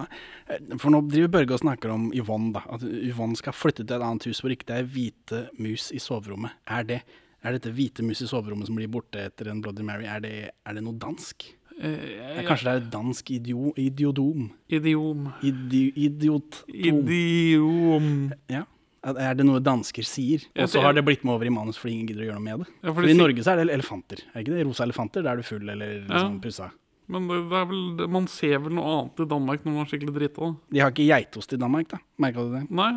eh, 0.47 0.77
For 0.77 0.93
nå 0.93 1.03
driver 1.09 1.35
Børge 1.39 1.57
og 1.57 1.65
snakker 1.65 1.95
om 1.95 2.11
Yvonne, 2.17 2.53
da. 2.59 2.65
At 2.77 2.85
Yvonne 2.85 3.39
skal 3.39 3.57
flytte 3.57 3.85
til 3.85 3.97
et 3.97 4.05
annet 4.05 4.29
hus 4.29 4.43
hvor 4.43 4.55
ikke 4.55 4.69
det 4.71 4.79
er 4.81 4.93
hvite 4.95 5.43
mus 5.59 5.91
i 5.97 6.03
soverommet. 6.03 6.59
Er 6.69 6.87
det 6.89 7.03
er 7.41 7.57
dette 7.57 7.73
hvite 7.73 8.05
mus 8.05 8.21
i 8.21 8.29
soverommet 8.29 8.69
som 8.69 8.77
blir 8.77 8.91
borte 8.93 9.23
etter 9.31 9.49
en 9.49 9.63
Bloody 9.65 9.85
Mary, 9.87 10.05
er 10.05 10.21
det, 10.21 10.35
er 10.53 10.77
det 10.77 10.83
noe 10.85 10.99
dansk? 11.01 11.47
Eh, 11.81 12.43
Kanskje 12.45 12.67
det 12.67 12.73
er 12.73 12.83
et 12.83 12.91
dansk 12.93 13.31
idio, 13.33 13.71
idiodom? 13.81 14.51
Idiom. 14.69 15.31
Idi, 15.49 15.87
idiot. 16.05 16.61
Idiom. 16.69 18.11
Ja. 18.53 18.67
Er 19.09 19.39
det 19.39 19.47
noe 19.49 19.63
dansker 19.65 20.05
sier? 20.05 20.45
Og 20.61 20.69
så 20.69 20.83
har 20.85 20.93
det 20.93 21.07
blitt 21.07 21.25
med 21.25 21.33
over 21.39 21.49
i 21.49 21.55
manus 21.55 21.79
fordi 21.81 21.95
ingen 21.97 22.11
gidder 22.11 22.27
å 22.27 22.29
gjøre 22.29 22.41
noe 22.43 22.45
med 22.45 22.67
det. 22.67 22.75
Ja, 22.85 22.93
for 22.99 23.09
I 23.09 23.17
Norge 23.17 23.47
så 23.47 23.55
er 23.55 23.63
det 23.63 23.73
elefanter. 23.79 24.27
Er 24.35 24.45
ikke 24.45 24.59
det 24.59 24.67
rosa 24.69 24.85
elefanter? 24.85 25.25
Da 25.25 25.33
er 25.33 25.41
du 25.41 25.47
full 25.49 25.65
eller 25.65 26.03
liksom 26.03 26.37
pussa. 26.45 26.69
Men 27.11 27.27
det, 27.31 27.41
det 27.51 27.59
er 27.59 27.71
vel, 27.71 28.05
man 28.13 28.29
ser 28.31 28.61
vel 28.65 28.77
noe 28.79 28.93
annet 28.97 29.25
i 29.25 29.29
Danmark 29.31 29.65
når 29.67 29.77
man 29.77 29.85
er 29.85 29.91
skikkelig 29.91 30.17
drita. 30.17 30.53
De 30.71 30.83
har 30.83 30.93
ikke 30.95 31.09
geitost 31.09 31.57
i 31.57 31.61
Danmark, 31.61 31.91
da. 31.91 32.01
Merka 32.23 32.47
du 32.47 32.55
det? 32.55 32.65
Nei, 32.81 32.91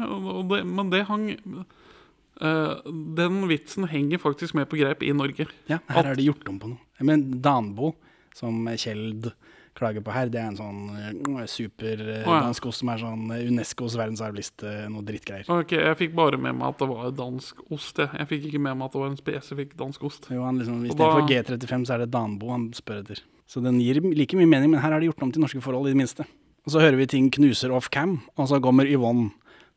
det, 0.51 0.59
men 0.69 0.91
det 0.93 1.05
hang 1.09 1.27
uh, 1.41 2.91
Den 3.19 3.41
vitsen 3.49 3.87
henger 3.89 4.21
faktisk 4.21 4.57
med 4.59 4.69
på 4.71 4.79
greip 4.81 5.05
i 5.05 5.13
Norge. 5.17 5.47
Ja, 5.71 5.81
her 5.89 6.11
har 6.11 6.19
de 6.19 6.29
gjort 6.29 6.47
om 6.51 6.61
på 6.61 6.75
noe. 6.75 7.03
Men 7.03 7.25
Danbo, 7.43 7.95
som 8.37 8.61
Kjeld 8.79 9.33
klager 9.73 10.03
på 10.05 10.13
her, 10.13 10.29
det 10.29 10.39
er 10.39 10.51
en 10.51 10.59
sånn 10.59 10.81
uh, 10.93 11.43
super 11.49 11.97
ja. 11.97 12.39
dansk 12.45 12.67
ost 12.69 12.83
som 12.83 12.91
er 12.93 13.01
sånn 13.01 13.25
eh, 13.33 13.45
Unescos 13.49 13.97
verdensarvliste, 13.97 14.73
noe 14.93 15.05
drittgreier. 15.07 15.49
Ok, 15.51 15.73
Jeg 15.79 15.99
fikk 15.99 16.15
bare 16.17 16.37
med 16.37 16.59
meg 16.59 16.69
at 16.69 16.83
det 16.83 16.89
var 16.91 17.13
dansk 17.17 17.63
ost. 17.73 18.01
Jeg, 18.03 18.11
jeg 18.21 18.29
fikk 18.29 18.49
ikke 18.51 18.63
med 18.67 18.77
meg 18.77 18.87
at 18.87 18.95
det 18.95 19.03
var 19.03 19.11
en 19.11 19.19
spesifikk 19.19 19.77
dansk 19.79 20.05
ost. 20.09 20.29
Jo, 20.33 20.45
han 20.45 20.61
liksom, 20.61 20.83
Istedenfor 20.85 21.25
da- 21.25 21.29
G35 21.31 21.87
så 21.89 21.97
er 21.97 22.05
det 22.05 22.11
Danbo 22.13 22.53
han 22.53 22.69
spør 22.77 23.01
etter. 23.01 23.23
Så 23.53 23.61
den 23.61 23.77
gir 23.83 24.01
like 24.01 24.37
mye 24.39 24.49
mening, 24.49 24.71
men 24.73 24.81
her 24.81 24.95
har 24.95 25.03
det 25.03 25.11
gjort 25.11 25.27
om 25.27 25.31
til 25.33 25.43
norske 25.43 25.61
forhold, 25.61 25.85
i 25.85 25.93
det 25.93 25.99
minste. 25.99 26.25
Og 26.65 26.73
så 26.73 26.81
hører 26.81 26.97
vi 26.97 27.09
ting 27.11 27.29
knuser 27.33 27.73
off 27.75 27.91
cam, 27.93 28.23
og 28.33 28.47
så 28.49 28.57
kommer 28.63 28.89
Yvonne 28.89 29.29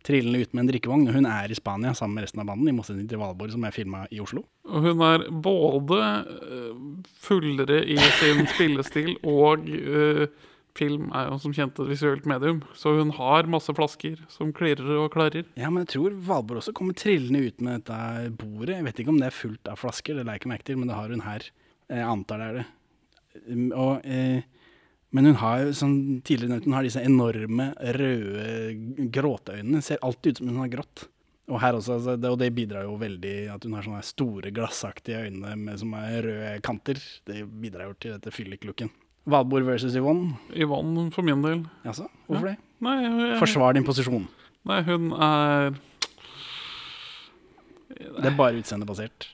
trillende 0.06 0.44
ut 0.44 0.52
med 0.54 0.62
en 0.62 0.70
drikkevogn. 0.70 1.08
Hun 1.12 1.26
er 1.28 1.50
i 1.50 1.58
Spania 1.58 1.92
sammen 1.98 2.16
med 2.16 2.26
resten 2.26 2.40
av 2.42 2.48
banden, 2.48 2.70
i 2.70 2.74
motsetning 2.76 3.08
til 3.10 3.20
Valborg, 3.20 3.52
som 3.52 3.64
er 3.66 3.74
filma 3.74 4.04
i 4.14 4.20
Oslo. 4.22 4.44
Og 4.70 4.86
hun 4.86 5.02
er 5.04 5.24
både 5.44 5.98
eh, 6.00 6.76
fullere 7.26 7.80
i 7.82 7.98
sin 8.20 8.46
spillestil, 8.54 9.16
og 9.26 9.66
uh, 9.66 10.24
film 10.78 11.10
er 11.10 11.32
jo 11.32 11.40
som 11.42 11.56
kjent 11.56 11.82
et 11.82 11.90
visuelt 11.90 12.28
medium. 12.30 12.62
Så 12.78 12.94
hun 13.00 13.10
har 13.18 13.50
masse 13.50 13.74
flasker 13.76 14.22
som 14.32 14.54
klirrer 14.56 15.02
og 15.02 15.10
klarrer. 15.16 15.50
Ja, 15.58 15.72
men 15.72 15.84
jeg 15.84 15.96
tror 15.96 16.16
Valborg 16.30 16.62
også 16.62 16.76
kommer 16.76 16.96
trillende 16.96 17.42
ut 17.48 17.60
med 17.60 17.82
dette 17.82 18.30
bordet. 18.38 18.78
Jeg 18.78 18.88
vet 18.88 19.02
ikke 19.02 19.16
om 19.16 19.20
det 19.20 19.32
er 19.32 19.40
fullt 19.42 19.74
av 19.74 19.82
flasker, 19.82 20.14
det 20.14 20.26
la 20.26 20.36
jeg 20.36 20.44
ikke 20.44 20.54
merke 20.54 20.70
til, 20.70 20.80
men 20.80 20.92
det 20.92 21.00
har 21.00 21.12
hun 21.12 21.26
her. 21.26 21.50
Jeg 21.90 22.06
antar 22.06 22.42
det 22.42 22.46
er 22.46 22.60
det. 22.60 22.66
Um, 23.48 23.66
Og, 23.72 24.04
eh, 24.04 24.42
men 25.16 25.24
hun 25.30 25.38
har 25.40 25.62
jo, 25.64 25.72
som 25.72 25.92
tidligere 26.26 26.52
nevnt, 26.54 26.66
hun 26.68 26.76
har 26.76 26.86
disse 26.86 27.02
enorme 27.02 27.70
røde 27.96 29.08
gråteøynene. 29.14 29.82
Ser 29.82 30.02
alltid 30.02 30.36
ut 30.36 30.38
som 30.42 30.50
hun 30.50 30.64
har 30.64 30.72
grått. 30.72 31.06
Og 31.46 31.60
her 31.62 31.76
også, 31.78 31.94
altså, 32.00 32.16
det, 32.18 32.30
og 32.34 32.40
det 32.42 32.50
bidrar 32.56 32.82
jo 32.88 32.96
veldig 32.98 33.34
at 33.54 33.64
hun 33.64 33.76
har 33.78 33.86
sånne 33.86 34.02
store 34.04 34.50
glassaktige 34.50 35.28
øyne 35.28 35.54
med, 35.56 35.78
som 35.78 35.94
er 35.94 36.18
røde 36.26 36.54
kanter. 36.66 36.98
Det 37.28 37.44
bidrar 37.46 37.86
jo 37.86 37.94
til 38.02 38.16
dette 38.16 38.34
fylliklooken. 38.34 38.90
Valborg 39.26 39.66
versus 39.66 39.94
Yvonne. 39.98 40.36
Yvonne 40.54 41.08
for 41.14 41.26
min 41.26 41.42
del. 41.42 41.64
Altså, 41.86 42.08
hvorfor 42.26 42.50
det? 42.52 42.56
Nei, 42.82 42.96
jeg, 43.02 43.38
Forsvar 43.40 43.72
din 43.74 43.86
posisjon. 43.86 44.26
nei 44.68 44.82
hun 44.84 45.12
er 45.14 45.72
Det 47.96 48.28
er 48.28 48.36
bare 48.36 48.60
utseendebasert. 48.60 49.30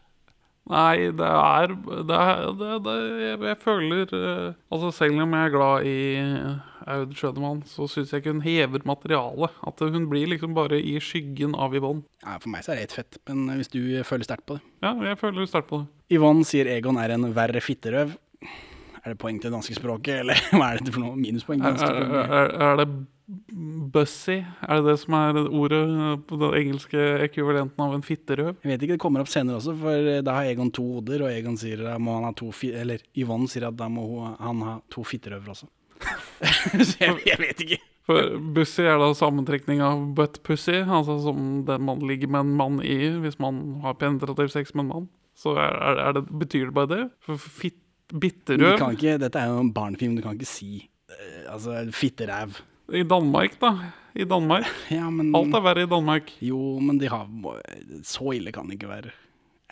Nei, 0.71 1.11
det 1.11 1.27
er 1.27 1.73
Det 2.07 2.19
er 2.19 2.43
det, 2.59 2.75
det, 2.85 2.93
jeg, 3.19 3.39
jeg 3.49 3.59
føler 3.65 4.13
eh, 4.15 4.53
Altså, 4.71 4.93
selv 4.95 5.19
om 5.25 5.35
jeg 5.35 5.49
er 5.49 5.55
glad 5.57 5.89
i 5.91 5.97
Aud 6.93 7.15
Schønemann, 7.15 7.63
så 7.67 7.87
syns 7.91 8.11
jeg 8.11 8.23
ikke 8.23 8.33
hun 8.35 8.43
hever 8.43 8.83
materialet. 8.89 9.55
At 9.67 9.83
hun 9.83 10.09
blir 10.11 10.27
liksom 10.33 10.55
bare 10.57 10.81
i 10.83 10.97
skyggen 11.03 11.55
av 11.55 11.75
Yvonne. 11.79 12.03
Ja, 12.25 12.39
for 12.43 12.51
meg 12.51 12.65
så 12.67 12.73
er 12.73 12.81
det 12.81 12.89
helt 12.89 12.97
fett, 12.97 13.19
men 13.31 13.59
hvis 13.59 13.71
du 13.71 13.79
føler 14.07 14.27
sterkt 14.27 14.49
på 14.51 14.59
det. 14.59 14.65
Ja, 14.83 14.91
jeg 15.07 15.21
føler 15.21 15.47
sterkt 15.47 15.71
på 15.71 15.83
det. 15.85 16.17
Yvonne 16.19 16.47
sier 16.49 16.71
Egon 16.73 16.99
er 16.99 17.15
en 17.15 17.29
verre 17.37 17.63
fitterøv. 17.63 18.17
Er 19.03 19.15
det 19.15 19.19
poeng 19.19 19.41
til 19.41 19.51
det 19.51 19.57
danske 19.57 19.75
språket, 19.75 20.21
eller 20.23 20.39
hva 20.55 20.73
er 20.73 20.83
det 20.85 20.93
for 20.95 21.03
noe? 21.03 21.19
Minuspoeng? 21.19 21.63
Er, 21.67 21.81
er, 22.23 22.53
er, 22.69 22.83
det 22.83 22.87
bussy? 23.93 24.39
Er 24.63 24.79
det 24.79 24.93
det 24.93 24.97
som 25.03 25.17
er 25.19 25.39
ordet 25.43 25.83
på 26.29 26.39
den 26.39 26.57
engelske 26.61 27.07
ekvivalenten 27.27 27.83
av 27.83 27.97
en 27.97 28.05
fitterøv? 28.07 28.61
Jeg 28.63 28.71
vet 28.71 28.85
ikke, 28.87 28.97
det 28.99 29.03
kommer 29.03 29.25
opp 29.25 29.31
senere 29.33 29.59
også, 29.59 29.75
for 29.81 30.11
eh, 30.15 30.23
da 30.23 30.37
har 30.39 30.51
Egon 30.53 30.71
to 30.75 30.85
hoder, 30.99 31.27
og 31.27 31.35
Egon 31.35 31.59
sier 31.59 31.83
da 31.83 31.97
må 31.99 32.19
han 32.19 32.29
ha 32.29 32.35
to 32.39 32.53
Eller 32.71 33.03
Yvonne 33.19 33.51
sier 33.51 33.67
at 33.73 33.79
da 33.79 33.89
må 33.91 34.07
han 34.39 34.67
ha 34.69 34.77
to 34.93 35.03
fitterøver 35.07 35.55
også. 35.57 35.71
Så 36.89 36.95
jeg, 37.01 37.19
jeg 37.27 37.39
vet 37.43 37.65
ikke. 37.67 37.81
For 38.07 38.37
bussy 38.55 38.83
er 38.87 38.99
da 38.99 39.13
sammentrekning 39.15 39.83
av 39.87 40.01
butt 40.17 40.41
pussy, 40.47 40.81
altså 40.83 41.21
som 41.23 41.63
den 41.67 41.85
man 41.87 42.03
ligger 42.07 42.31
med 42.31 42.47
en 42.47 42.55
mann 42.59 42.79
i 42.83 42.99
hvis 43.23 43.39
man 43.43 43.81
har 43.85 43.99
penetrativ 43.99 44.51
sex 44.55 44.75
med 44.75 44.87
en 44.87 44.95
mann. 44.95 45.11
Så 45.39 45.55
er, 45.57 45.97
er, 45.97 46.13
det, 46.17 46.27
betyr 46.29 46.69
det 46.69 46.75
bare 46.77 46.91
det? 46.91 47.05
For 47.25 47.39
fit, 48.21 48.45
Du 48.47 48.67
kan 48.79 48.97
ikke, 48.97 49.17
dette 49.23 49.41
er 49.41 49.51
jo 49.53 49.63
en 49.63 49.73
barnefilm, 49.75 50.17
du 50.17 50.23
kan 50.25 50.37
ikke 50.37 50.49
si 50.49 50.89
eh, 51.11 51.43
altså 51.53 51.85
fitteræv. 51.95 52.61
I 52.93 53.05
Danmark, 53.09 53.59
da. 53.61 53.73
I 54.15 54.25
Danmark. 54.29 54.67
Ja, 54.93 55.09
men 55.11 55.35
Alt 55.37 55.55
er 55.57 55.65
verre 55.65 55.87
i 55.87 55.91
Danmark. 55.91 56.33
Jo, 56.45 56.79
men 56.81 56.99
de 57.01 57.09
har 57.09 57.29
Så 58.05 58.35
ille 58.37 58.53
kan 58.53 58.69
det 58.69 58.77
ikke 58.77 58.91
være. 58.91 59.13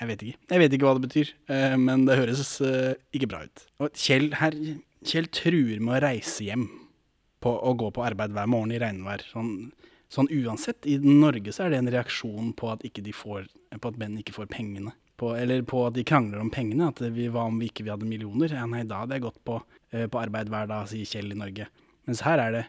Jeg 0.00 0.08
vet 0.08 0.22
ikke. 0.24 0.38
Jeg 0.48 0.60
vet 0.62 0.72
ikke 0.72 0.86
hva 0.88 0.94
det 0.96 1.04
betyr, 1.04 1.32
eh, 1.52 1.76
men 1.76 2.06
det 2.08 2.16
høres 2.16 2.54
eh, 2.64 2.94
ikke 3.12 3.28
bra 3.28 3.42
ut. 3.44 3.66
Og 3.84 3.92
Kjell, 3.92 4.30
her, 4.40 4.56
Kjell 5.04 5.28
truer 5.28 5.82
med 5.82 5.98
å 5.98 6.00
reise 6.06 6.46
hjem 6.46 6.70
på, 7.44 7.52
og 7.52 7.82
gå 7.82 7.90
på 7.92 8.04
arbeid 8.06 8.32
hver 8.32 8.48
morgen 8.48 8.72
i 8.72 8.80
regnvær. 8.80 9.26
Sånn, 9.28 9.52
sånn 10.08 10.30
uansett. 10.32 10.88
I 10.88 10.96
Norge 11.04 11.52
så 11.52 11.66
er 11.66 11.74
det 11.74 11.82
en 11.82 11.92
reaksjon 11.92 12.54
på 12.56 12.72
at, 12.72 12.86
ikke 12.88 13.04
de 13.04 13.12
får, 13.12 13.50
på 13.76 13.92
at 13.92 14.00
menn 14.00 14.16
ikke 14.22 14.38
får 14.38 14.48
pengene 14.52 14.94
på, 15.20 15.34
eller 15.36 15.62
på 15.68 15.82
at 15.86 15.96
de 15.96 16.04
krangler 16.06 16.40
om 16.40 16.50
pengene. 16.52 16.88
At 16.90 17.02
vi, 17.12 17.28
hva 17.32 17.46
om 17.50 17.60
vi 17.60 17.68
ikke 17.70 17.84
vi 17.86 17.92
hadde 17.92 18.08
millioner? 18.08 18.52
Ja, 18.56 18.66
nei, 18.68 18.82
da 18.88 19.02
hadde 19.02 19.18
jeg 19.18 19.26
gått 19.26 19.40
på, 19.46 19.58
eh, 19.92 20.06
på 20.10 20.20
arbeid 20.20 20.50
hver 20.52 20.70
dag, 20.70 20.88
sier 20.90 21.08
Kjell 21.08 21.34
i 21.34 21.38
Norge. 21.38 21.68
Mens 22.08 22.24
her 22.26 22.42
er 22.42 22.56
det 22.56 22.68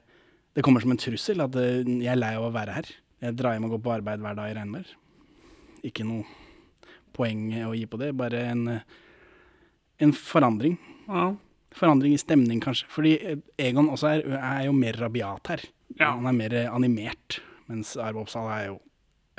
Det 0.52 0.66
kommer 0.68 0.82
som 0.84 0.92
en 0.92 1.00
trussel 1.00 1.40
at 1.40 1.56
eh, 1.56 1.80
jeg 1.88 2.12
er 2.12 2.18
lei 2.20 2.34
av 2.36 2.50
å 2.50 2.52
være 2.52 2.74
her. 2.76 2.88
Jeg 3.24 3.38
drar 3.40 3.54
hjem 3.56 3.70
og 3.70 3.78
går 3.78 3.80
på 3.86 3.94
arbeid 3.94 4.20
hver 4.20 4.36
dag 4.36 4.50
i 4.52 4.56
regnvær. 4.58 4.90
Ikke 5.88 6.04
noe 6.04 6.26
poeng 7.16 7.46
å 7.70 7.72
gi 7.72 7.86
på 7.88 8.00
det, 8.02 8.10
bare 8.20 8.42
en, 8.50 8.66
eh, 8.68 8.82
en 10.04 10.12
forandring. 10.12 10.76
Ja. 11.08 11.30
Forandring 11.72 12.18
i 12.18 12.20
stemning, 12.20 12.60
kanskje. 12.60 12.90
Fordi 12.92 13.14
Egon 13.56 13.88
også 13.94 14.12
er, 14.12 14.26
er 14.36 14.66
jo 14.68 14.76
mer 14.76 15.00
rabiat 15.00 15.54
her. 15.54 15.64
Ja. 15.96 16.12
Han 16.18 16.28
er 16.28 16.36
mer 16.36 16.58
animert, 16.68 17.40
mens 17.72 17.96
Arve 17.96 18.26
Oppsal 18.26 18.52
er 18.52 18.66
jo 18.66 18.78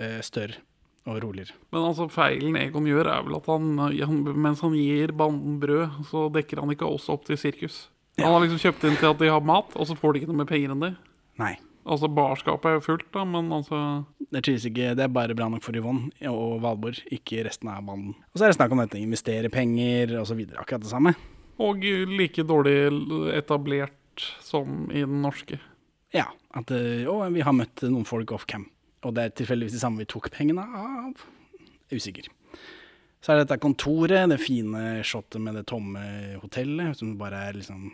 uh, 0.00 0.20
større 0.24 0.64
og 1.08 1.18
roligere. 1.24 1.56
Men 1.74 1.88
altså 1.88 2.06
feilen 2.12 2.58
Egon 2.60 2.86
gjør, 2.86 3.10
er 3.10 3.24
vel 3.26 3.38
at 3.40 3.48
han, 3.50 3.72
han 3.80 4.20
mens 4.44 4.62
han 4.62 4.76
gir 4.78 5.14
banden 5.18 5.58
brød, 5.62 6.04
så 6.10 6.28
dekker 6.34 6.62
han 6.62 6.74
ikke 6.74 6.88
også 6.88 7.16
opp 7.16 7.26
til 7.26 7.40
sirkus. 7.40 7.86
Han 8.20 8.34
har 8.34 8.44
liksom 8.44 8.60
kjøpt 8.60 8.86
inn 8.86 8.98
til 9.00 9.10
at 9.10 9.20
de 9.22 9.30
har 9.32 9.44
mat, 9.44 9.74
og 9.74 9.88
så 9.88 9.96
får 9.98 10.14
de 10.14 10.22
ikke 10.22 10.32
noe 10.32 10.42
mer 10.42 10.50
penger 10.50 10.74
enn 10.74 10.84
det. 10.84 10.94
Nei. 11.40 11.54
Altså 11.82 12.06
Barskapet 12.14 12.68
er 12.68 12.76
jo 12.76 12.84
fullt, 12.84 13.08
da, 13.10 13.24
men 13.26 13.48
altså 13.50 13.78
Det 14.30 14.44
trives 14.46 14.68
ikke, 14.68 14.92
det 14.94 15.02
er 15.02 15.10
bare 15.10 15.34
bra 15.34 15.48
nok 15.50 15.64
for 15.64 15.74
Yvonne 15.74 16.12
og 16.30 16.60
Valborg, 16.62 17.00
ikke 17.10 17.42
resten 17.48 17.72
av 17.72 17.82
banden. 17.88 18.14
Og 18.30 18.38
så 18.38 18.46
er 18.46 18.52
det 18.52 18.58
snakk 18.60 18.74
om 18.74 18.82
dette, 18.84 19.00
investere 19.02 19.50
penger 19.50 20.14
osv. 20.20 20.44
Akkurat 20.54 20.84
det 20.84 20.92
samme. 20.92 21.16
Og 21.62 21.82
like 21.82 22.44
dårlig 22.46 22.76
etablert 23.34 24.28
som 24.44 24.86
i 24.92 25.02
den 25.02 25.18
norske. 25.24 25.58
Ja, 26.14 26.28
at 26.54 26.70
eh, 26.76 27.08
å, 27.08 27.18
vi 27.32 27.42
har 27.42 27.56
møtt 27.56 27.82
noen 27.88 28.06
folk 28.08 28.30
off 28.36 28.46
cam, 28.46 28.68
og 29.02 29.14
det 29.16 29.24
er 29.24 29.34
tilfeldigvis 29.42 29.74
de 29.76 29.82
samme 29.82 30.02
vi 30.02 30.08
tok 30.10 30.30
pengene 30.34 30.62
av. 30.62 31.24
Usikker. 31.92 32.28
Så 33.22 33.32
er 33.32 33.38
det 33.38 33.46
dette 33.46 33.60
kontoret, 33.62 34.24
det 34.30 34.40
fine 34.42 35.02
shotet 35.06 35.42
med 35.42 35.54
det 35.58 35.66
tomme 35.70 36.00
hotellet, 36.42 36.96
som 36.98 37.12
bare 37.20 37.44
er 37.48 37.58
liksom 37.60 37.90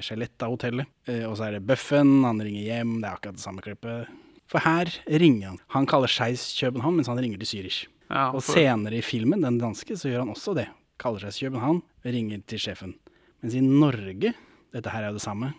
skjelett 0.00 0.44
av 0.44 0.54
hotellet. 0.54 0.88
Eh, 1.08 1.24
og 1.28 1.36
så 1.38 1.48
er 1.48 1.56
det 1.56 1.66
Bøffen, 1.68 2.22
han 2.24 2.40
ringer 2.44 2.64
hjem, 2.64 2.94
det 3.02 3.08
er 3.08 3.18
akkurat 3.18 3.36
det 3.36 3.44
samme 3.44 3.64
klippet. 3.64 4.08
For 4.48 4.62
her 4.62 4.92
ringer 5.08 5.50
han. 5.50 5.60
Han 5.74 5.88
kaller 5.90 6.10
Skeis 6.12 6.48
København, 6.60 7.00
mens 7.00 7.10
han 7.10 7.20
ringer 7.20 7.40
til 7.42 7.50
Zürich. 7.50 7.82
Ja, 8.08 8.30
Og 8.30 8.44
senere 8.46 9.00
i 9.00 9.02
filmen, 9.04 9.42
den 9.42 9.58
danske, 9.58 9.96
så 9.98 10.08
gjør 10.12 10.22
han 10.22 10.32
også 10.36 10.54
det. 10.56 10.68
Kaller 11.02 11.24
seg 11.26 11.48
København, 11.48 11.82
ringer 12.06 12.44
til 12.46 12.62
sjefen. 12.62 12.94
Mens 13.42 13.56
i 13.58 13.64
Norge, 13.64 14.32
dette 14.72 14.92
her 14.92 15.04
er 15.04 15.10
jo 15.12 15.18
det 15.18 15.24
samme, 15.26 15.52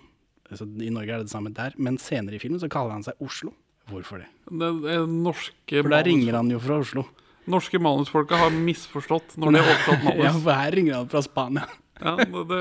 så 0.47 0.63
i 0.63 0.89
Norge 0.93 1.11
er 1.11 1.19
det 1.19 1.27
det 1.27 1.33
samme 1.35 1.51
der, 1.53 1.75
men 1.77 1.99
senere 2.01 2.37
i 2.37 2.41
filmen 2.41 2.61
så 2.61 2.69
kaller 2.71 2.95
han 2.95 3.03
seg 3.05 3.19
Oslo. 3.21 3.51
Hvorfor 3.87 4.21
det? 4.23 4.27
det, 4.51 4.71
det 4.83 4.97
norske 5.11 5.81
For 5.81 5.93
da 5.93 6.01
ringer 6.05 6.39
han 6.39 6.51
jo 6.51 6.59
fra 6.63 6.81
Oslo. 6.83 7.05
Norske 7.47 7.79
manusfolka 7.79 8.39
har 8.41 8.51
misforstått 8.51 9.37
når 9.39 9.55
de 9.55 9.61
har 9.61 9.69
oversatt 9.71 10.03
manus. 10.03 10.21
Ja, 10.25 10.33
for 10.35 10.59
her 10.59 10.75
ringer 10.75 10.97
han 10.99 11.09
fra 11.11 11.23
Spania. 11.23 11.67
Ja, 11.97 12.13
det, 12.19 12.59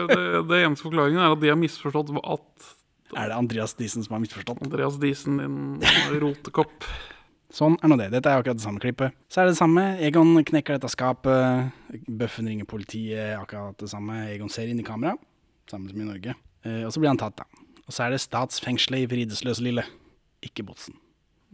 det, 0.49 0.61
eneste 0.63 0.87
forklaringen 0.87 1.21
er 1.21 1.35
at 1.35 1.43
de 1.43 1.51
har 1.53 1.59
misforstått 1.61 2.15
at 2.23 2.71
Er 3.17 3.29
det 3.31 3.37
Andreas 3.37 3.75
Diesen 3.77 4.07
som 4.07 4.17
har 4.17 4.23
misforstått? 4.23 4.63
Andreas 4.65 4.97
Diesen, 5.03 5.43
din 5.83 6.17
rotekopp 6.23 6.87
Sånn 7.57 7.77
er 7.79 7.89
nå 7.89 7.97
det. 7.97 8.09
Dette 8.13 8.29
er 8.29 8.41
akkurat 8.41 8.59
det 8.59 8.65
samme 8.65 8.83
klippet. 8.83 9.15
Så 9.31 9.41
er 9.41 9.47
det 9.47 9.55
det 9.55 9.61
samme. 9.61 9.85
Egon 10.03 10.35
knekker 10.45 10.77
dette 10.77 10.91
skapet. 10.93 11.71
Bøffen 12.05 12.51
ringer 12.51 12.67
politiet, 12.69 13.37
akkurat 13.39 13.79
det 13.81 13.89
samme. 13.93 14.19
Egon 14.33 14.51
ser 14.53 14.69
inn 14.69 14.83
i 14.83 14.87
kamera, 14.87 15.15
samme 15.71 15.89
som 15.89 16.03
i 16.03 16.09
Norge. 16.09 16.35
Eh, 16.67 16.83
og 16.83 16.91
så 16.93 17.01
blir 17.01 17.13
han 17.13 17.23
tatt, 17.23 17.39
da. 17.39 17.47
Og 17.87 17.95
så 17.95 18.05
er 18.05 18.13
det 18.13 18.21
statsfengselet 18.25 19.07
i 19.07 19.09
Vridesløs-lille. 19.13 19.87
Ikke 20.45 20.67
Botsen. 20.67 20.99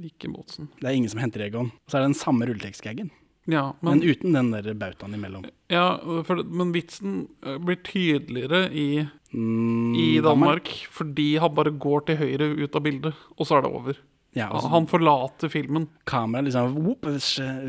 Ikke 0.03 0.31
Båtsen. 0.33 0.69
Det 0.81 0.89
er 0.89 0.97
ingen 0.97 1.11
som 1.13 1.21
henter 1.21 1.45
Egon. 1.45 1.73
Og 1.73 1.91
så 1.91 1.99
er 1.99 2.05
det 2.05 2.13
den 2.13 2.21
samme 2.23 2.49
rulletekstgaggen, 2.49 3.11
Ja, 3.51 3.73
men, 3.83 3.99
men, 3.99 4.09
uten 4.09 4.33
den 4.37 4.53
der 4.55 4.75
bautaen 4.79 5.15
imellom. 5.15 5.45
ja, 5.69 5.99
for, 6.25 6.45
men 6.45 6.73
vitsen 6.73 7.29
eh, 7.43 7.59
blir 7.59 7.83
tydeligere 7.83 8.69
i, 8.71 9.09
Mm, 9.33 9.95
i 9.97 10.21
Danmark, 10.21 10.69
fordi 10.93 11.39
han 11.41 11.55
bare 11.57 11.71
går 11.73 12.03
til 12.05 12.19
høyre 12.21 12.51
ut 12.53 12.75
av 12.77 12.83
bildet, 12.85 13.15
og 13.39 13.47
så 13.49 13.57
er 13.57 13.63
det 13.65 13.71
over. 13.73 14.01
Ja, 14.37 14.51
altså, 14.51 14.69
Han 14.69 14.87
forlater 14.87 15.49
filmen. 15.49 15.89
Kameraet 16.05 16.51
liksom 16.51 16.77
whoop, 16.77 17.07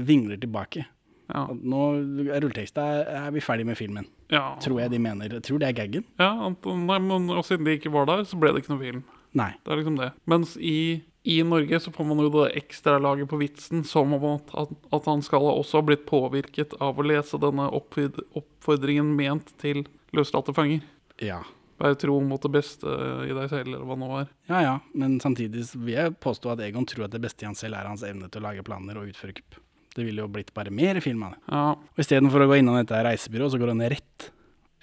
vingler 0.07 0.39
tilbake. 0.39 0.85
Ja, 1.31 1.47
nå 1.47 1.85
er 2.27 2.43
rulleteksta 2.43 2.83
er 3.07 3.31
vi 3.31 3.39
ferdig 3.39 3.65
med 3.65 3.77
filmen. 3.79 4.05
ja. 4.29 4.57
Tror 4.59 4.81
jeg 4.81 4.91
de 4.91 4.99
mener. 4.99 5.39
Tror 5.39 5.59
det 5.59 5.69
er 5.69 5.77
gaggen. 5.79 6.03
ja 6.19 6.33
nei, 6.35 6.99
men, 6.99 7.29
og 7.29 7.45
siden 7.45 7.65
de 7.65 7.77
ikke 7.77 7.91
var 7.91 8.05
der, 8.05 8.23
så 8.27 8.37
ble 8.37 8.51
det 8.51 8.63
ikke 8.63 8.75
noe 8.75 8.83
film. 8.83 9.03
Nei. 9.33 9.53
Det 9.63 9.71
er 9.71 9.79
liksom 9.79 9.97
det. 9.97 10.11
Mens 10.27 10.57
i, 10.57 11.01
i 11.23 11.43
Norge 11.43 11.79
så 11.79 11.91
får 11.91 12.05
man 12.05 12.19
jo 12.19 12.29
det 12.33 12.49
ekstralaget 12.59 13.29
på 13.31 13.39
vitsen, 13.39 13.83
som 13.87 14.11
om 14.17 14.25
at, 14.33 14.49
at, 14.91 15.05
han 15.07 15.23
skal 15.23 15.45
ha 15.45 15.53
også 15.55 15.79
ha 15.79 15.87
blitt 15.87 16.05
påvirket 16.09 16.75
av 16.83 16.99
å 16.99 17.05
lese 17.07 17.39
denne 17.39 17.69
oppfordringen 17.71 19.13
ment 19.15 19.53
til 19.61 19.85
løslatte 20.15 20.55
fanger. 20.55 20.83
Ja. 21.23 21.39
Være 21.79 21.97
tro 22.03 22.17
mot 22.27 22.43
det 22.43 22.51
beste 22.51 22.91
i 23.23 23.31
deg 23.31 23.47
selv, 23.53 23.69
eller 23.69 23.87
hva 23.87 23.95
det 23.95 24.03
nå 24.03 24.19
er. 24.19 24.27
Ja 24.51 24.59
ja, 24.65 24.75
men 24.99 25.15
samtidig 25.23 25.63
vil 25.77 25.95
jeg 25.95 26.17
påstå 26.23 26.53
at 26.53 26.65
Egon 26.67 26.87
tror 26.89 27.07
at 27.07 27.15
det 27.15 27.23
beste 27.23 27.47
i 27.47 27.49
han 27.49 27.57
selv 27.57 27.79
er 27.79 27.87
hans 27.87 28.03
evne 28.07 28.27
til 28.27 28.43
å 28.43 28.49
lage 28.49 28.67
planer 28.67 28.99
og 28.99 29.07
utføre 29.13 29.39
kupp. 29.39 29.59
Det 29.95 30.03
ville 30.03 30.25
jo 30.25 30.29
blitt 30.31 30.51
bare 30.57 30.73
mer 30.73 30.99
film 31.05 31.23
av 31.23 31.35
det. 31.35 31.43
Ja, 31.47 31.65
Og 31.77 32.03
istedenfor 32.03 32.43
å 32.43 32.51
gå 32.51 32.59
innom 32.59 32.75
dette 32.79 32.99
reisebyrået, 33.05 33.53
så 33.53 33.61
går 33.61 33.71
han 33.77 33.87
rett 33.93 34.31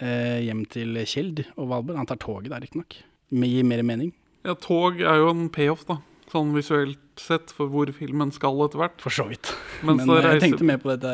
eh, 0.00 0.40
hjem 0.46 0.64
til 0.70 1.00
Kjeld 1.04 1.44
og 1.56 1.66
Valborg. 1.68 2.00
Han 2.00 2.08
tar 2.08 2.20
toget 2.22 2.52
der, 2.54 2.62
riktignok. 2.64 3.02
Gir 3.30 3.66
mer 3.66 3.82
mening. 3.86 4.14
ja 4.46 4.54
tog 4.56 5.02
er 5.02 5.20
jo 5.20 5.34
en 5.34 5.50
payoff, 5.52 5.84
da. 5.88 6.00
Sånn 6.30 6.52
visuelt 6.54 6.98
sett, 7.18 7.50
for 7.50 7.66
hvor 7.72 7.90
filmen 7.92 8.30
skal 8.32 8.54
etter 8.64 8.78
hvert. 8.78 9.00
For 9.02 9.10
så 9.10 9.24
vidt. 9.28 9.50
Mens 9.82 10.04
Men 10.06 10.20
jeg 10.22 10.40
tenkte 10.44 10.66
mer 10.68 10.78
på 10.78 10.92
dette 10.92 11.10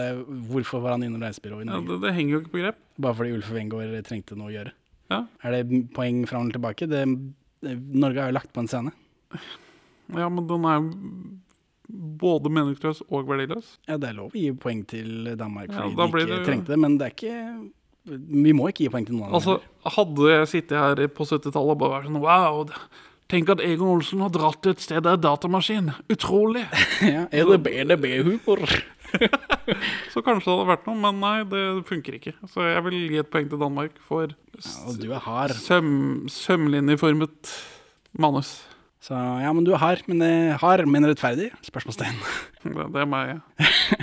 Hvorfor 0.51 0.83
var 0.85 0.97
han 0.97 1.07
innom 1.07 1.23
reisebyrået 1.25 1.65
i 1.65 1.69
Ja, 1.71 1.79
Norge? 1.79 1.89
det, 1.89 2.01
det 2.05 2.13
henger 2.19 2.35
jo 2.37 2.41
ikke 2.43 2.53
på 2.53 2.61
grep. 2.61 2.77
Bare 3.01 3.15
fordi 3.17 3.33
Ulf 3.39 3.49
Wengård 3.55 3.97
trengte 4.05 4.37
noe 4.37 4.51
å 4.51 4.55
gjøre. 4.57 4.73
Ja. 5.11 5.23
Er 5.47 5.57
det 5.63 5.81
poeng 5.97 6.27
fram 6.29 6.43
eller 6.49 6.59
tilbake? 6.59 6.89
Det, 6.91 7.03
Norge 7.97 8.21
har 8.21 8.29
jo 8.33 8.37
lagt 8.37 8.53
på 8.53 8.61
en 8.61 8.69
scene. 8.69 8.93
ja, 10.13 10.29
men 10.29 10.47
den 10.47 10.65
er 10.69 10.85
både 11.89 12.51
meningsløs 12.51 13.01
og 13.09 13.29
verdiløs. 13.31 13.77
Ja, 13.89 13.97
det 13.97 14.09
er 14.11 14.17
lov 14.19 14.33
å 14.35 14.41
gi 14.41 14.51
poeng 14.59 14.85
til 14.91 15.33
Danmark 15.39 15.71
Ja, 15.73 15.85
fordi 15.87 15.97
da 15.97 16.07
de 16.07 16.25
ikke 16.27 16.37
det- 16.37 16.47
trengte 16.49 16.73
det, 16.75 16.79
men 16.83 16.99
det 16.99 17.07
er 17.07 17.15
ikke 17.17 17.71
Vi 18.07 18.53
må 18.55 18.69
ikke 18.71 18.85
gi 18.85 18.89
poeng 18.89 19.07
til 19.07 19.17
noen 19.17 19.33
andre. 19.33 19.39
Altså, 19.41 19.61
hadde 19.97 20.29
jeg 20.31 20.47
sittet 20.53 20.79
her 20.79 21.09
på 21.09 21.25
70-tallet 21.27 21.73
og 21.75 21.79
bare 21.79 21.97
vært 22.03 22.07
sånn 22.07 22.21
Wow, 22.23 22.69
tenk 23.33 23.51
at 23.55 23.63
Egon 23.65 23.97
Olsen 23.97 24.23
har 24.25 24.33
dratt 24.35 24.61
til 24.65 24.75
et 24.75 24.83
sted 24.85 25.03
der 25.05 25.17
er 25.17 25.23
datamaskin. 25.23 25.93
Utrolig. 26.13 26.67
ja, 27.15 27.27
EDB, 27.35 27.71
EDB-humor. 27.85 28.63
Så 30.13 30.23
kanskje 30.27 30.47
det 30.49 30.53
hadde 30.53 30.69
vært 30.71 30.87
noe, 30.89 30.99
men 31.01 31.21
nei, 31.23 31.37
det 31.51 31.65
funker 31.89 32.19
ikke. 32.19 32.35
Så 32.51 32.67
jeg 32.67 32.85
vil 32.87 32.99
gi 33.15 33.21
et 33.23 33.31
poeng 33.33 33.51
til 33.51 33.63
Danmark 33.63 33.99
for 34.07 34.33
ja, 34.33 35.21
er 35.43 35.55
søm, 35.57 35.91
sømlinjeformet 36.33 37.53
manus. 38.19 38.59
Så 39.07 39.15
ja, 39.15 39.53
men 39.55 39.67
du 39.67 39.71
er 39.77 39.83
hard, 39.83 40.03
men 40.11 40.23
eh, 40.27 40.57
hard, 40.59 40.87
men 40.91 41.07
rettferdig? 41.07 41.53
Spørsmålstegn. 41.67 42.17
Det, 42.67 42.75
det 42.91 42.99
er 42.99 43.07
meg. 43.07 43.37
ja. 43.37 43.99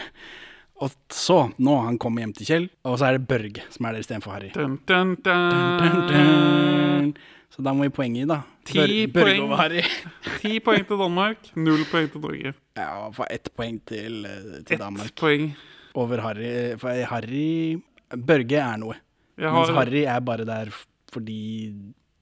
Og 0.83 0.91
så, 1.11 1.35
nå 1.63 1.73
han 1.83 1.97
kommer 2.01 2.23
hjem 2.23 2.31
til 2.37 2.47
Kjell, 2.47 2.65
og 2.87 2.95
så 2.99 3.09
er 3.09 3.17
det 3.17 3.27
Børge 3.27 3.63
som 3.71 3.85
er 3.87 3.95
der 3.95 4.03
istedenfor 4.03 4.33
Harry. 4.35 4.49
Dun, 4.55 4.77
dun, 4.87 5.13
Dun, 5.23 5.79
dun. 5.79 5.99
dun. 6.09 7.11
Så 7.53 7.61
da 7.61 7.69
må 7.75 7.85
vi 7.85 7.93
poeng 7.93 8.15
i, 8.17 8.23
da. 8.25 8.39
Ti 8.65 9.05
poeng. 9.13 9.51
Ti 10.41 10.55
poeng 10.65 10.85
til 10.89 10.97
Danmark, 10.97 11.51
null 11.53 11.83
poeng 11.91 12.07
til 12.09 12.23
Norge. 12.23 12.53
Ja, 12.79 12.87
for 13.13 13.29
ett 13.29 13.51
poeng 13.53 13.77
til, 13.85 14.23
eh, 14.25 14.63
til 14.63 14.77
Ett 14.77 14.81
Danmark. 14.81 15.13
poeng. 15.19 15.51
Over 15.93 16.23
Harry. 16.25 16.53
For 16.81 17.03
Harry 17.11 17.77
Børge 18.09 18.57
er 18.57 18.79
noe. 18.81 18.97
Har... 19.37 19.53
Mens 19.53 19.73
Harry 19.77 20.01
er 20.09 20.23
bare 20.25 20.45
der 20.45 20.73
fordi 21.13 21.73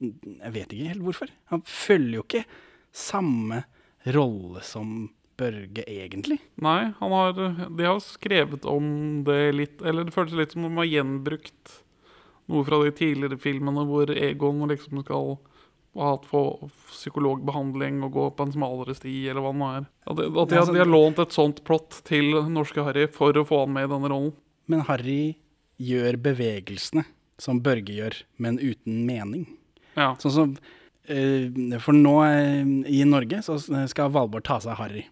Jeg 0.02 0.52
vet 0.52 0.72
ikke 0.72 0.90
helt 0.90 1.04
hvorfor. 1.06 1.32
Han 1.52 1.62
følger 1.64 2.18
jo 2.18 2.24
ikke 2.26 2.44
samme 2.92 3.62
rolle 4.12 4.60
som 4.66 5.10
Børge, 5.38 5.84
egentlig. 5.88 6.40
Nei, 6.60 6.90
han 6.98 7.14
har, 7.14 7.32
de 7.72 7.86
har 7.86 8.00
skrevet 8.04 8.66
om 8.68 9.22
det 9.24 9.54
litt 9.56 9.80
Eller 9.80 10.04
det 10.04 10.12
føles 10.14 10.36
litt 10.36 10.52
som 10.52 10.66
om 10.68 10.76
de 10.76 10.82
har 10.82 10.90
gjenbrukt 10.90 11.78
noe 12.50 12.66
fra 12.66 12.80
de 12.82 12.92
tidligere 12.96 13.38
filmene 13.40 13.84
hvor 13.86 14.10
Egon 14.16 14.64
liksom 14.70 15.02
skal 15.04 15.36
ha 15.98 16.12
få 16.24 16.70
psykologbehandling 16.88 18.00
og 18.06 18.12
gå 18.12 18.28
på 18.36 18.46
en 18.46 18.52
smalere 18.54 18.94
sti, 18.96 19.28
eller 19.28 19.44
hva 19.44 19.52
det 19.52 19.60
nå 19.60 19.70
er. 19.76 19.88
At 20.08 20.18
de, 20.18 20.28
at 20.28 20.52
de, 20.52 20.58
har, 20.58 20.70
de 20.72 20.80
har 20.80 20.88
lånt 20.88 21.20
et 21.20 21.34
sånt 21.36 21.60
plott 21.68 22.00
til 22.08 22.32
norske 22.48 22.84
Harry 22.86 23.08
for 23.12 23.36
å 23.36 23.44
få 23.44 23.64
han 23.66 23.74
med 23.74 23.88
i 23.88 23.92
denne 23.92 24.12
rollen. 24.12 24.32
Men 24.72 24.86
Harry 24.88 25.34
gjør 25.82 26.16
bevegelsene 26.22 27.04
som 27.42 27.60
Børge 27.64 27.96
gjør, 27.96 28.16
men 28.40 28.58
uten 28.62 29.02
mening. 29.08 29.46
Ja. 29.98 30.14
Sånn 30.22 30.32
som 30.32 30.52
eh, 31.10 31.50
For 31.82 31.96
nå 31.96 32.14
eh, 32.24 32.62
i 32.88 33.02
Norge 33.08 33.42
så 33.44 33.58
skal 33.60 34.12
Valborg 34.14 34.46
ta 34.48 34.60
seg 34.62 34.76
av 34.76 34.84
Harry. 34.84 35.04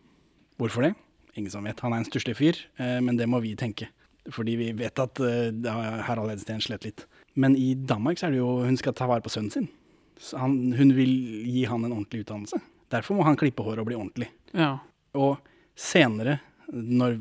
Hvorfor 0.61 0.87
det? 0.87 0.95
Ingen 1.37 1.53
som 1.53 1.67
vet. 1.67 1.81
Han 1.85 1.93
er 1.93 2.03
en 2.03 2.09
stusslig 2.09 2.39
fyr, 2.39 2.61
eh, 2.81 3.01
men 3.05 3.19
det 3.21 3.29
må 3.29 3.43
vi 3.45 3.57
tenke. 3.59 3.91
Fordi 4.31 4.55
vi 4.61 4.71
vet 4.77 5.01
at 5.01 5.17
Harald 6.07 6.31
Edsten 6.31 6.61
slet 6.63 6.85
litt. 6.85 7.07
Men 7.35 7.55
i 7.57 7.75
Danmark 7.75 8.19
så 8.19 8.27
er 8.27 8.31
det 8.35 8.41
jo 8.41 8.65
hun 8.67 8.77
skal 8.81 8.93
ta 8.99 9.07
vare 9.07 9.23
på 9.23 9.31
sønnen 9.33 9.53
sin. 9.55 9.69
Så 10.21 10.37
han, 10.41 10.73
hun 10.77 10.91
vil 10.97 11.13
gi 11.47 11.65
han 11.71 11.85
en 11.87 11.93
ordentlig 11.95 12.25
utdannelse. 12.25 12.59
Derfor 12.91 13.17
må 13.17 13.25
han 13.25 13.37
klippe 13.39 13.63
håret 13.65 13.79
og 13.81 13.87
bli 13.87 13.97
ordentlig. 13.99 14.29
ja. 14.55 14.79
Og 15.15 15.39
senere, 15.81 16.37
når, 16.71 17.17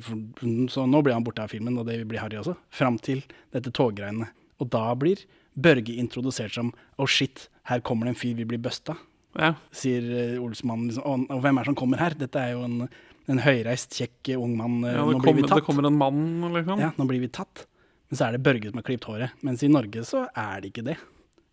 så 0.69 0.83
nå 0.85 0.99
blir 1.01 1.15
han 1.15 1.23
borte 1.25 1.41
av 1.41 1.49
filmen, 1.49 1.77
og 1.79 1.87
det 1.87 2.01
blir 2.09 2.19
Harry 2.21 2.37
også, 2.37 2.53
fram 2.69 2.97
til 3.01 3.23
dette 3.53 3.71
toggreiene. 3.73 4.27
Og 4.61 4.69
da 4.69 4.93
blir 4.99 5.21
Børge 5.59 5.95
introdusert 5.97 6.53
som 6.53 6.69
Å, 6.99 7.07
shit, 7.09 7.47
her 7.71 7.81
kommer 7.81 8.05
det 8.05 8.13
en 8.13 8.19
fyr 8.19 8.35
vi 8.37 8.45
blir 8.45 8.59
busta, 8.61 8.97
Ja. 9.39 9.53
sier 9.71 10.03
eh, 10.35 10.35
Olsmannen. 10.41 10.89
Liksom, 10.91 11.05
og, 11.05 11.25
og 11.33 11.41
hvem 11.41 11.57
er 11.57 11.63
det 11.65 11.71
som 11.71 11.75
kommer 11.81 11.97
her? 12.01 12.13
Dette 12.19 12.35
er 12.43 12.51
jo 12.57 12.63
en, 12.67 12.87
en 13.29 13.41
høyreist, 13.45 13.95
kjekk 13.97 14.33
ung 14.37 14.53
mann. 14.57 14.83
eh, 14.83 14.93
Ja, 14.99 15.05
nå 15.05 15.13
det, 15.17 15.21
blir 15.23 15.37
vi 15.39 15.47
tatt. 15.47 15.61
det 15.61 15.65
kommer 15.69 15.87
en 15.89 15.97
mann, 15.97 16.21
liksom. 16.53 16.79
Ja, 16.85 16.91
nå 16.97 17.07
blir 17.09 17.21
vi 17.23 17.29
tatt. 17.29 17.65
Men 18.09 18.17
så 18.17 18.25
er 18.25 18.35
det 18.35 18.43
Børge 18.45 18.71
som 18.71 18.79
har 18.81 18.85
klippet 18.87 19.09
håret. 19.09 19.41
Mens 19.45 19.63
i 19.63 19.71
Norge 19.71 20.03
så 20.07 20.25
er 20.33 20.61
det 20.61 20.71
ikke 20.71 20.85
det. 20.89 20.97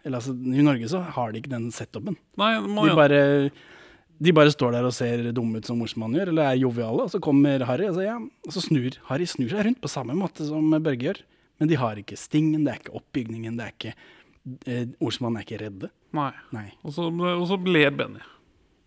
Eller 0.07 0.21
altså, 0.21 0.33
I 0.33 0.64
Norge 0.64 0.88
så 0.88 1.03
har 1.16 1.33
de 1.33 1.42
ikke 1.42 1.53
den 1.53 1.71
setupen. 1.75 2.16
Nei, 2.40 2.53
må, 2.62 2.87
De 2.87 2.95
bare, 2.97 3.23
de 4.23 4.35
bare 4.37 4.53
står 4.55 4.77
der 4.77 4.88
og 4.88 4.95
ser 4.97 5.25
dumme 5.37 5.61
ut 5.61 5.69
som 5.69 5.81
morsmannen 5.83 6.21
gjør, 6.21 6.31
eller 6.33 6.53
er 6.53 6.61
joviale, 6.62 7.07
og 7.07 7.12
så 7.12 7.21
kommer 7.23 7.64
Harry, 7.69 7.88
og 7.90 7.99
så, 7.99 8.05
ja, 8.07 8.14
og 8.21 8.55
så 8.55 8.62
snur 8.64 9.01
Harry 9.11 9.27
snur 9.29 9.51
seg 9.53 9.66
rundt 9.66 9.83
på 9.83 9.90
samme 9.90 10.16
måte 10.16 10.47
som 10.49 10.71
Børge 10.79 11.11
gjør. 11.11 11.25
Men 11.61 11.73
de 11.73 11.81
har 11.81 11.99
ikke 12.01 12.19
stingen, 12.21 12.64
det 12.64 12.73
er 12.73 12.81
ikke 12.83 12.97
oppbygningen, 13.01 13.59
det 13.59 13.66
er 13.66 13.75
ikke 13.75 13.92
eh, 14.69 14.88
Ordsmannen 15.01 15.40
er 15.40 15.47
ikke 15.49 15.61
redde. 15.64 15.92
Nei. 16.16 16.33
Nei. 16.55 16.69
Og 16.87 16.95
så, 16.97 17.09
og 17.11 17.47
så 17.51 17.61
ler 17.66 17.92
Benny. 17.97 18.25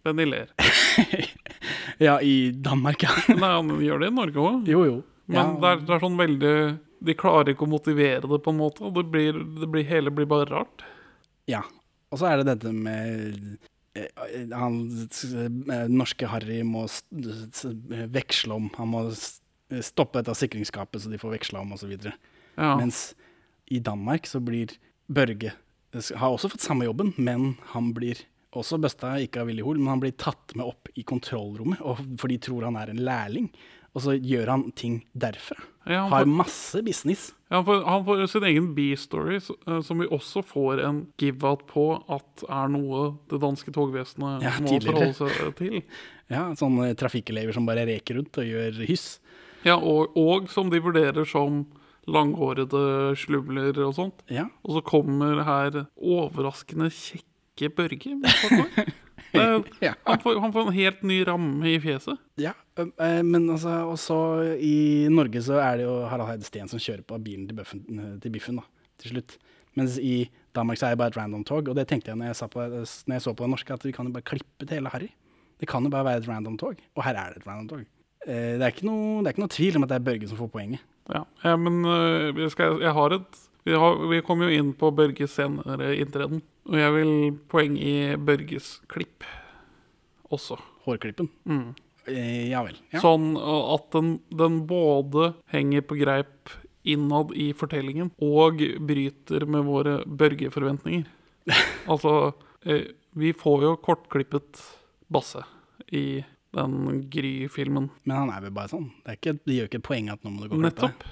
Benny 0.06 0.30
ler. 0.30 0.54
Ja, 2.00 2.22
i 2.24 2.52
Danmark, 2.56 3.02
ja. 3.04 3.12
Nei, 3.28 3.50
han 3.52 3.72
gjør 3.84 4.00
det 4.00 4.08
i 4.08 4.14
Norge 4.16 4.40
òg. 4.40 4.70
Jo, 4.72 4.84
jo. 4.88 5.00
Men 5.28 5.40
ja. 5.40 5.48
det, 5.60 5.72
er, 5.72 5.82
det 5.84 5.94
er 5.98 6.04
sånn 6.06 6.16
veldig 6.16 6.54
De 7.06 7.16
klarer 7.18 7.54
ikke 7.54 7.68
å 7.68 7.72
motivere 7.72 8.28
det, 8.28 8.40
på 8.44 8.54
en 8.54 8.60
måte. 8.60 8.84
Og 8.88 8.96
det 8.98 9.06
blir, 9.12 9.38
det 9.60 9.70
blir, 9.72 9.88
hele 9.88 10.14
blir 10.14 10.30
bare 10.30 10.50
rart. 10.50 10.86
Ja. 11.50 11.64
Og 12.10 12.22
så 12.22 12.30
er 12.30 12.40
det 12.40 12.50
dette 12.50 12.74
med 12.74 13.58
eh, 13.98 14.10
han 14.56 14.82
eh, 14.90 15.86
norske 15.92 16.30
Harry 16.32 16.62
må 16.66 16.88
veksle 18.14 18.58
om. 18.58 18.70
Han 18.80 18.92
må 18.94 19.06
stoppe 19.86 20.20
dette 20.20 20.36
sikringsskapet, 20.38 21.04
så 21.04 21.12
de 21.12 21.22
får 21.22 21.38
veksla 21.38 21.62
om, 21.62 21.76
osv. 21.78 21.94
Ja. 22.00 22.74
Mens 22.80 23.12
i 23.70 23.80
Danmark 23.80 24.28
så 24.28 24.42
blir 24.42 24.74
Børge 25.10 25.54
Har 25.92 26.30
også 26.30 26.52
fått 26.52 26.62
samme 26.62 26.86
jobben, 26.86 27.14
men 27.18 27.56
han 27.72 27.94
blir 27.96 28.20
også 28.58 28.78
busta, 28.82 29.16
ikke 29.22 29.42
av 29.42 29.50
Willy 29.50 29.64
Hoel, 29.66 29.80
men 29.82 29.94
han 29.94 30.02
blir 30.02 30.14
tatt 30.18 30.54
med 30.58 30.66
opp 30.66 30.90
i 30.98 31.04
kontrollrommet, 31.06 31.82
og, 31.86 32.02
for 32.22 32.30
de 32.30 32.38
tror 32.42 32.66
han 32.68 32.78
er 32.78 32.92
en 32.92 33.02
lærling. 33.06 33.50
Og 33.96 34.04
så 34.06 34.14
gjør 34.22 34.52
han 34.54 34.68
ting 34.78 35.00
derfra. 35.18 35.58
Ja, 35.90 36.04
han 36.06 36.12
Har 36.14 36.28
masse 36.30 36.82
business. 36.86 37.32
Ja, 37.50 37.58
han, 37.58 37.66
får, 37.66 37.80
han 37.88 38.04
får 38.06 38.20
sin 38.30 38.46
egen 38.46 38.68
B-story, 38.78 39.40
eh, 39.40 39.80
som 39.82 40.04
vi 40.04 40.06
også 40.14 40.44
får 40.46 40.84
en 40.86 41.00
give-out 41.18 41.64
på 41.72 41.88
at 42.14 42.44
er 42.46 42.70
noe 42.70 43.16
det 43.32 43.40
danske 43.42 43.74
togvesenet 43.74 44.46
Ja, 44.46 44.54
må 44.62 44.70
tidligere. 44.76 45.10
forholde 45.14 45.18
seg 45.42 45.56
til. 45.58 45.82
Ja, 46.30 46.44
Sånne 46.54 46.92
trafikkelever 46.94 47.56
som 47.56 47.66
bare 47.66 47.88
reker 47.90 48.20
rundt 48.20 48.38
og 48.38 48.46
gjør 48.46 48.84
hyss. 48.86 49.16
Ja, 49.66 49.80
og, 49.82 50.14
og 50.14 50.46
som 50.54 50.70
de 50.70 50.78
vurderer 50.86 51.26
som 51.26 51.64
langhårede 52.06 53.16
slumler 53.18 53.74
og 53.88 53.96
sånt. 53.98 54.22
Ja. 54.30 54.46
Og 54.62 54.78
så 54.78 54.84
kommer 54.86 55.42
her 55.48 55.80
overraskende 55.98 56.92
kjekke 57.60 57.76
Børge. 57.76 58.16
Det, 58.24 58.88
Ja. 59.86 59.94
han, 60.08 60.20
får, 60.24 60.40
han 60.42 60.54
får 60.56 60.68
en 60.68 60.74
helt 60.74 61.04
ny 61.06 61.20
ramme 61.28 61.68
i 61.70 61.76
fjeset. 61.84 62.18
Ja, 62.42 62.56
eh, 62.82 63.20
men 63.22 63.46
altså, 63.54 63.76
også 63.92 64.16
i 64.58 65.06
Norge 65.14 65.44
så 65.46 65.60
er 65.62 65.78
det 65.78 65.86
jo 65.86 66.00
Harald 66.10 66.32
Heide 66.32 66.48
Steen 66.48 66.72
som 66.72 66.82
kjører 66.82 67.04
på 67.06 67.20
bilen 67.22 67.46
til, 67.50 67.58
Buffen, 67.60 67.84
eh, 67.94 68.16
til 68.24 68.34
Biffen, 68.34 68.58
da, 68.58 68.66
til 69.04 69.14
slutt. 69.14 69.36
Mens 69.78 70.00
i 70.02 70.24
Danmark 70.58 70.80
så 70.82 70.88
er 70.90 70.96
det 70.96 71.02
bare 71.04 71.14
et 71.14 71.20
random 71.20 71.44
tog, 71.46 71.70
og 71.70 71.78
det 71.78 71.86
tenkte 71.92 72.10
jeg 72.10 72.18
når 72.18 72.32
jeg, 72.32 72.40
sa 72.40 72.48
på, 72.50 72.64
når 72.66 73.14
jeg 73.20 73.22
så 73.28 73.36
på 73.38 73.46
det 73.46 73.52
norske, 73.54 73.76
at 73.78 73.86
vi 73.86 73.94
kan 73.96 74.10
jo 74.10 74.16
bare 74.16 74.26
klippe 74.32 74.66
til 74.66 74.80
hele 74.80 74.90
Harry. 74.96 75.12
Det 75.62 75.70
kan 75.70 75.86
jo 75.86 75.92
bare 75.94 76.08
være 76.10 76.24
et 76.24 76.30
random 76.32 76.58
tog, 76.58 76.82
og 76.98 77.06
her 77.06 77.20
er 77.22 77.36
det 77.36 77.44
et 77.44 77.48
random 77.48 77.70
tog. 77.70 77.86
Eh, 78.26 78.56
Det 78.58 78.66
er 78.66 78.74
ikke 78.74 78.90
noe, 78.90 79.20
det 79.22 79.30
er 79.30 79.38
ikke 79.38 79.46
noe 79.46 79.54
tvil 79.60 79.78
om 79.78 79.86
at 79.86 79.94
det 79.94 80.00
er 80.00 80.08
Børge 80.10 80.32
som 80.32 80.42
får 80.42 80.50
poenget. 80.58 80.82
Ja, 81.14 81.22
ja 81.46 81.54
men 81.58 81.84
jeg, 81.86 82.50
skal, 82.56 82.82
jeg 82.82 82.98
har 82.98 83.16
et 83.20 83.40
vi, 83.70 83.76
har, 83.78 84.00
vi 84.10 84.22
kom 84.26 84.42
jo 84.42 84.50
inn 84.50 84.72
på 84.78 84.90
Børges 84.98 85.36
senere 85.38 85.92
inntreden. 86.00 86.42
Og 86.70 86.78
jeg 86.80 86.96
vil 86.96 87.12
poeng 87.52 87.76
i 87.78 87.94
Børges 88.18 88.80
klipp 88.90 89.26
også. 90.34 90.58
Hårklippen. 90.88 91.30
Mm. 91.46 91.68
Eh, 92.10 92.50
Ja 92.50 92.64
vel. 92.66 92.80
Ja. 92.94 93.02
Sånn 93.04 93.36
at 93.38 93.92
den, 93.94 94.16
den 94.34 94.64
både 94.70 95.34
henger 95.54 95.86
på 95.86 96.00
greip 96.00 96.54
innad 96.90 97.36
i 97.38 97.52
fortellingen 97.54 98.10
og 98.24 98.64
bryter 98.90 99.46
med 99.46 99.68
våre 99.68 100.00
Børge-forventninger. 100.08 101.06
altså, 101.92 102.34
eh, 102.66 102.90
vi 103.20 103.34
får 103.38 103.68
jo 103.68 103.78
kortklippet 103.86 104.64
Basse 105.10 105.44
i 105.94 106.24
den 106.56 107.04
Gry-filmen. 107.10 107.90
Men 108.06 108.16
han 108.24 108.34
er 108.34 108.48
vel 108.48 108.54
bare 108.54 108.72
sånn. 108.72 108.90
Det, 109.06 109.20
ikke, 109.20 109.38
det 109.46 109.58
gjør 109.58 109.70
ikke 109.70 109.82
et 109.82 109.90
poeng 109.90 110.12
at 110.14 110.26
nå 110.26 110.34
må 110.34 110.44
du 110.44 110.50
gå 110.50 110.58
og 110.58 110.66
klippe 110.66 110.90
deg. 110.90 111.08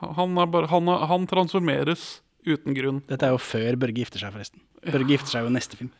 Han, 0.00 0.34
bare, 0.52 0.68
han, 0.70 0.86
han 1.10 1.26
transformeres 1.30 2.20
uten 2.46 2.74
grunn. 2.76 3.00
Dette 3.10 3.26
er 3.26 3.34
jo 3.34 3.40
før 3.42 3.76
Børge 3.82 3.98
gifter 4.04 4.22
seg, 4.22 4.32
forresten. 4.36 4.60
Børge 4.84 5.10
gifter 5.10 5.32
seg 5.34 5.44
jo 5.48 5.50
neste 5.54 5.76
film. 5.80 5.90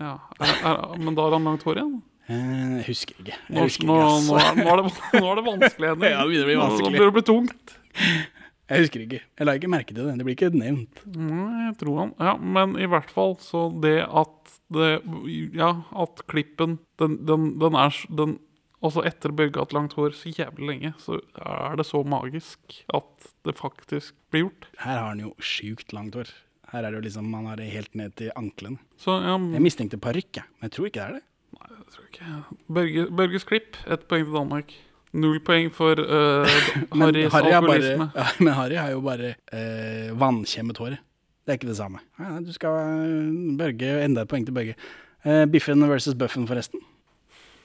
Ja, 0.00 0.14
er, 0.40 0.54
er, 0.64 0.80
Men 0.98 1.14
da 1.18 1.26
har 1.26 1.34
han 1.36 1.44
langt 1.50 1.66
hår 1.68 1.82
igjen? 1.82 1.98
Eh, 2.32 2.76
Jeg 2.80 2.86
husker 2.88 3.18
ikke. 3.20 3.36
Jeg 3.52 3.66
husker 3.68 3.88
nå, 3.90 3.96
ikke, 3.98 4.24
nå, 4.24 4.36
nå, 4.62 4.68
er 4.72 4.80
det, 4.80 4.92
nå 5.20 5.26
er 5.32 5.40
det 5.40 5.44
vanskelig, 5.50 5.90
Henning. 5.92 6.14
Ja, 6.14 6.22
det 6.22 6.30
begynner 6.30 6.46
å 6.46 6.50
bli 6.52 6.60
vanskelig. 6.62 6.86
Nå 6.86 6.96
blir 6.96 7.10
det 7.10 7.16
bli 7.18 7.24
tungt. 7.28 7.74
Jeg 8.72 8.86
husker 8.86 9.02
ikke. 9.04 9.18
Jeg 9.36 9.44
la 9.48 9.54
ikke 9.58 9.68
merke 9.74 9.92
til 9.92 10.06
det. 10.08 10.14
Det 10.16 10.24
blir 10.24 10.36
ikke 10.38 10.48
nevnt. 10.56 11.02
Nei, 11.12 11.66
jeg 11.66 11.74
tror 11.82 11.98
han 12.00 12.12
Ja, 12.24 12.32
men 12.40 12.72
i 12.80 12.88
hvert 12.88 13.10
fall 13.12 13.34
så 13.44 13.66
det 13.82 13.98
at 14.08 14.54
det 14.72 14.88
Ja, 15.58 15.74
at 16.00 16.22
klippen 16.30 16.78
Den, 16.96 17.18
den, 17.28 17.50
den 17.60 17.76
er 17.76 17.92
s- 17.92 18.06
den, 18.82 18.86
Altså 18.86 19.04
etter 19.06 19.30
Børge 19.30 19.54
har 19.54 19.66
hatt 19.66 19.74
langt 19.76 19.92
hår 19.94 20.14
så 20.18 20.32
jævlig 20.34 20.66
lenge, 20.66 20.94
så 20.98 21.20
er 21.38 21.76
det 21.78 21.86
så 21.86 22.02
magisk 22.02 22.82
at 22.92 23.28
det 23.46 23.54
faktisk 23.58 24.14
blir 24.30 24.48
gjort. 24.48 24.66
Her 24.82 24.98
har 24.98 25.08
han 25.12 25.20
jo 25.22 25.34
sjukt 25.38 25.92
langt 25.92 26.14
hår. 26.18 26.32
Her 26.72 26.86
er 26.86 26.90
det 26.90 26.98
jo 26.98 27.04
liksom, 27.06 27.32
Han 27.34 27.46
har 27.46 27.56
det 27.56 27.70
helt 27.70 27.94
ned 27.94 28.14
til 28.16 28.32
anklene. 28.36 28.78
Så 28.98 29.20
ja, 29.20 29.36
Jeg 29.38 29.62
mistenkte 29.62 29.98
parykk. 29.98 30.42
Men 30.58 30.68
jeg 30.68 30.72
tror 30.72 30.86
ikke 30.88 30.98
det 30.98 31.04
er 31.04 31.12
det. 31.18 31.22
Nei, 31.52 31.68
jeg 31.76 31.86
tror 31.92 32.08
ikke 32.08 32.64
Børge, 32.72 33.06
Børges 33.16 33.44
klipp, 33.44 33.76
ett 33.86 34.08
poeng 34.08 34.24
til 34.24 34.34
Danmark. 34.34 34.72
Null 35.12 35.40
poeng 35.44 35.68
for 35.70 35.92
uh, 36.00 36.48
Harrys 36.96 37.32
Harry, 37.32 37.50
bare, 37.50 37.58
alkoholisme. 37.58 38.10
ja, 38.16 38.26
men 38.40 38.54
Harry 38.56 38.78
har 38.80 38.90
jo 38.94 39.02
bare 39.04 39.34
uh, 39.52 40.20
vannkjemmet 40.20 40.80
håret. 40.80 41.02
Det 41.42 41.52
er 41.52 41.58
ikke 41.58 41.68
det 41.68 41.76
samme. 41.76 42.00
Ja, 42.22 42.38
du 42.40 42.52
skal 42.54 42.76
eh, 42.78 43.56
Børge, 43.58 44.04
Enda 44.04 44.22
et 44.22 44.30
poeng 44.30 44.46
til 44.46 44.54
Børge. 44.54 44.76
Uh, 45.26 45.44
Biffen 45.50 45.82
versus 45.90 46.14
Buffen, 46.14 46.46
forresten. 46.48 46.80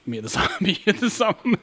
Mye 0.08 0.24
det 0.24 0.32
samme. 0.32 0.58
Mye 0.66 0.94
det 1.00 1.10
samme. 1.14 1.58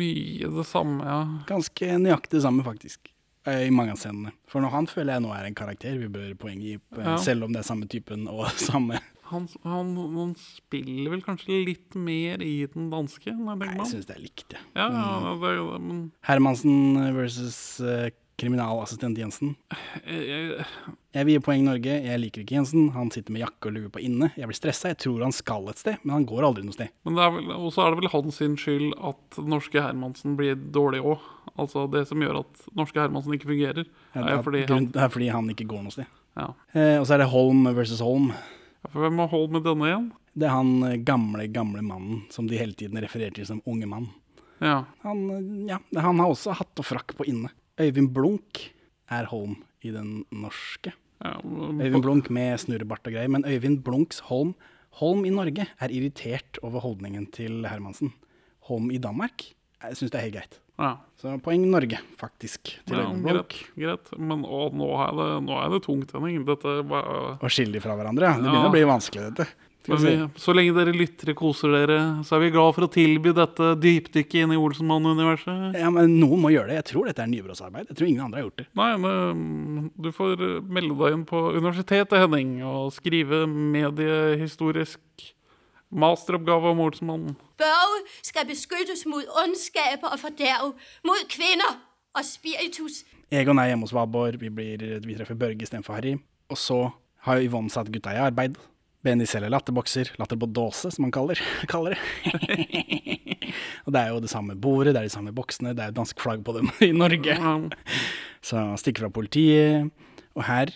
Mye 0.00 0.50
det 0.58 0.66
samme, 0.70 1.06
ja. 1.06 1.20
Ganske 1.48 1.94
nøyaktig 2.00 2.38
det 2.38 2.44
samme, 2.46 2.64
faktisk. 2.66 3.10
Eh, 3.48 3.66
I 3.66 3.70
mange 3.72 3.94
av 3.94 4.00
scenene. 4.02 4.34
For 4.52 4.60
han 4.68 4.86
føler 4.90 5.16
jeg 5.16 5.24
nå 5.24 5.30
er 5.32 5.46
en 5.48 5.56
karakter 5.56 5.96
vi 5.98 6.10
bør 6.12 6.34
poeng 6.38 6.60
gi 6.60 6.74
eh, 6.76 7.00
Ja. 7.06 7.16
selv 7.20 7.46
om 7.48 7.54
det 7.54 7.62
er 7.62 7.68
samme 7.70 7.88
typen 7.90 8.26
og 8.28 8.46
samme 8.70 9.00
Han, 9.30 9.46
han, 9.64 9.92
han 10.16 10.32
spiller 10.42 11.12
vel 11.14 11.22
kanskje 11.22 11.60
litt 11.64 11.94
mer 11.94 12.42
i 12.42 12.66
den 12.72 12.88
danske, 12.92 13.30
Nei, 13.32 13.54
jeg 13.78 13.86
syns 13.92 14.08
det 14.08 14.16
er 14.16 14.24
likt, 14.24 14.46
jeg. 14.56 14.64
Ja, 14.74 14.88
ja, 14.90 15.34
det, 15.38 15.52
men 15.86 16.00
Hermansen 16.26 16.98
versus 17.14 17.58
eh, 17.80 18.10
kriminalassistent 18.40 19.18
Jensen. 19.20 19.52
jeg, 20.06 20.22
jeg, 20.26 20.66
Jeg 21.16 21.26
vil 21.26 21.34
gi 21.36 21.42
poeng 21.44 21.64
Norge. 21.66 21.96
Jeg 22.06 22.20
liker 22.22 22.42
ikke 22.44 22.56
Jensen. 22.56 22.88
Han 22.94 23.10
sitter 23.12 23.34
med 23.34 23.42
jakke 23.44 23.68
og 23.70 23.74
lue 23.76 23.90
på 23.92 24.02
inne. 24.06 24.30
Jeg 24.38 24.48
blir 24.50 24.58
stressa. 24.58 24.92
Jeg 24.92 25.00
tror 25.04 25.24
han 25.26 25.34
skal 25.36 25.68
et 25.72 25.80
sted, 25.82 25.98
men 26.04 26.14
han 26.18 26.26
går 26.28 26.46
aldri 26.48 26.64
noe 26.66 26.76
sted. 26.76 26.92
Men 27.06 27.18
det 27.18 27.24
er 27.26 27.34
vel, 27.36 27.50
også 27.56 27.84
er 27.84 27.92
det 27.94 28.00
vel 28.00 28.12
hans 28.14 28.40
skyld 28.64 28.94
at 29.10 29.40
norske 29.54 29.82
Hermansen 29.84 30.36
blir 30.38 30.56
dårlig 30.74 31.02
òg. 31.02 31.26
Altså 31.60 31.84
det 31.92 32.06
som 32.08 32.22
gjør 32.22 32.40
at 32.44 32.64
norske 32.78 33.00
Hermansen 33.02 33.34
ikke 33.36 33.50
fungerer, 33.50 33.90
er 34.16 34.30
jo 34.36 34.40
fordi 34.46 34.64
han 34.70 34.88
det 34.94 35.02
er 35.04 35.12
fordi 35.12 35.28
han 35.34 35.50
ikke 35.52 35.68
går 35.70 35.84
noe 35.84 35.94
sted. 35.94 36.08
ja. 36.38 36.48
Eh, 36.72 36.96
og 37.00 37.04
så 37.08 37.16
er 37.16 37.24
det 37.24 37.30
Holm 37.34 37.66
versus 37.76 38.00
Holm. 38.04 38.30
For 38.88 39.02
Hvem 39.04 39.18
har 39.20 39.28
Holm 39.34 39.58
med 39.58 39.66
denne 39.66 39.90
igjen? 39.90 40.08
Det 40.32 40.46
er 40.46 40.54
han 40.54 40.70
eh, 40.86 40.96
gamle, 41.04 41.48
gamle 41.52 41.82
mannen 41.84 42.22
som 42.32 42.46
de 42.48 42.56
hele 42.56 42.72
tiden 42.78 43.00
refererer 43.02 43.34
til 43.36 43.48
som 43.48 43.60
unge 43.68 43.88
mann. 43.90 44.06
Ja. 44.62 44.84
Han, 45.02 45.24
eh, 45.34 45.50
ja, 45.74 45.80
han 46.00 46.22
har 46.22 46.30
også 46.32 46.54
hatt 46.56 46.80
og 46.80 46.86
frakk 46.86 47.16
på 47.18 47.26
inne. 47.28 47.50
Øyvind 47.80 48.12
Blunk 48.14 48.64
er 49.10 49.28
Holm 49.30 49.56
i 49.82 49.90
den 49.94 50.24
norske. 50.32 50.92
ja 51.24 51.34
Øyvind 51.44 52.02
Blunk 52.04 52.30
med 52.30 52.58
snurrebart 52.62 53.06
og 53.08 53.12
greier. 53.16 53.28
Men 53.32 53.44
Øyvind 53.48 53.82
Blunks 53.84 54.20
Holm 54.30 54.54
Holm 54.98 55.22
i 55.24 55.30
Norge 55.30 55.66
er 55.78 55.92
irritert 55.94 56.58
over 56.66 56.82
holdningen 56.82 57.28
til 57.32 57.62
Hermansen. 57.68 58.12
Holm 58.66 58.90
i 58.90 58.98
Danmark 58.98 59.44
syns 59.94 60.10
det 60.10 60.18
er 60.18 60.26
helt 60.26 60.34
greit. 60.34 60.58
ja. 60.80 60.96
Så 61.20 61.34
poeng 61.44 61.62
Norge, 61.70 61.98
faktisk, 62.20 62.72
til 62.88 62.96
ja 62.96 63.04
Øyvind 63.06 63.22
Blunk. 63.24 63.56
greit. 63.78 64.10
Men 64.18 64.42
å, 64.44 64.66
nå, 64.74 64.90
er 65.06 65.14
det, 65.18 65.28
nå 65.46 65.56
er 65.60 65.72
det 65.74 65.82
tungt, 65.86 66.12
Henning. 66.16 66.44
Dette 66.48 66.76
var 66.88 67.38
Og 67.40 67.48
skille 67.52 67.72
de 67.76 67.80
fra 67.84 67.96
hverandre, 67.96 68.24
ja. 68.32 68.36
Det 68.40 68.48
begynner 68.48 68.70
å 68.70 68.74
bli 68.74 68.84
vanskelig, 68.88 69.30
dette. 69.30 69.46
Vi 69.86 70.12
så 70.36 70.52
lenge 70.52 70.74
dere 70.76 70.92
lyttere 70.92 71.32
koser 71.36 71.72
dere, 71.72 71.98
så 72.26 72.36
er 72.36 72.42
vi 72.44 72.52
glad 72.52 72.74
for 72.76 72.84
å 72.84 72.90
tilby 72.92 73.32
dette 73.36 73.70
dypdykket 73.80 74.42
inn 74.42 74.52
i 74.52 74.58
Olsenmann-universet. 74.60 75.78
Ja, 75.80 75.88
men 75.94 76.18
Noen 76.20 76.42
må 76.42 76.52
gjøre 76.52 76.68
det. 76.68 76.78
Jeg 76.82 76.88
tror 76.92 77.08
dette 77.08 77.24
er 77.24 77.30
nybrottsarbeid. 77.32 77.88
Jeg 77.88 77.98
tror 77.98 78.10
ingen 78.10 78.26
andre 78.26 78.40
har 78.40 78.48
gjort 78.48 78.60
det. 78.60 78.66
Nei, 78.76 78.90
men 79.00 79.90
du 79.96 80.10
får 80.14 80.44
eh, 80.46 80.56
melde 80.68 80.98
deg 81.00 81.16
inn 81.16 81.26
på 81.28 81.42
universitetet, 81.56 82.16
Henning, 82.20 82.58
og 82.66 82.92
skrive 82.94 83.46
mediehistorisk 83.48 85.00
Masteroppgave 85.90 86.70
om 86.70 86.82
Olsenmannen. 86.84 87.38
Børge 87.58 88.02
skal 88.22 88.46
beskyttes 88.46 89.06
mot 89.10 89.26
ondskaper 89.42 90.12
og 90.12 90.20
forderv, 90.22 90.74
mot 91.08 91.24
kvinner 91.32 91.80
og 92.14 92.26
spiritus. 92.26 93.02
Egon 93.30 93.58
er 93.62 93.72
hjemme 93.72 93.88
hos 93.88 93.94
Vabor. 93.94 94.36
vi, 94.38 94.50
blir, 94.50 94.84
vi 95.06 95.16
treffer 95.16 95.38
Børge 95.38 95.64
istedenfor 95.66 95.96
Harry. 95.98 96.18
Og 96.50 96.58
så 96.58 96.90
har 97.26 97.42
Yvonne 97.42 97.70
satt 97.70 97.90
gutta 97.92 98.14
i 98.14 98.22
arbeid. 98.22 98.58
Benny 99.04 99.24
selger 99.28 99.48
latterbokser, 99.52 100.12
latter 100.20 100.36
på 100.36 100.48
dåse, 100.52 100.90
som 100.92 101.06
han 101.06 101.14
kaller, 101.14 101.40
kaller 101.72 101.96
det. 101.96 103.54
og 103.86 103.94
det 103.94 104.02
er 104.02 104.12
jo 104.12 104.20
det 104.20 104.32
samme 104.32 104.56
bordet, 104.60 104.92
det 104.92 105.00
er 105.00 105.08
de 105.08 105.14
samme 105.14 105.32
boksene, 105.36 105.72
det 105.76 105.84
er 105.84 105.92
jo 105.92 105.98
dansk 106.02 106.20
flagg 106.20 106.44
på 106.44 106.56
dem 106.58 106.68
i 106.88 106.92
Norge. 106.92 107.38
Så 108.44 108.60
han 108.60 108.80
stikker 108.80 109.06
fra 109.06 109.14
politiet, 109.20 109.88
og 110.36 110.44
her 110.48 110.74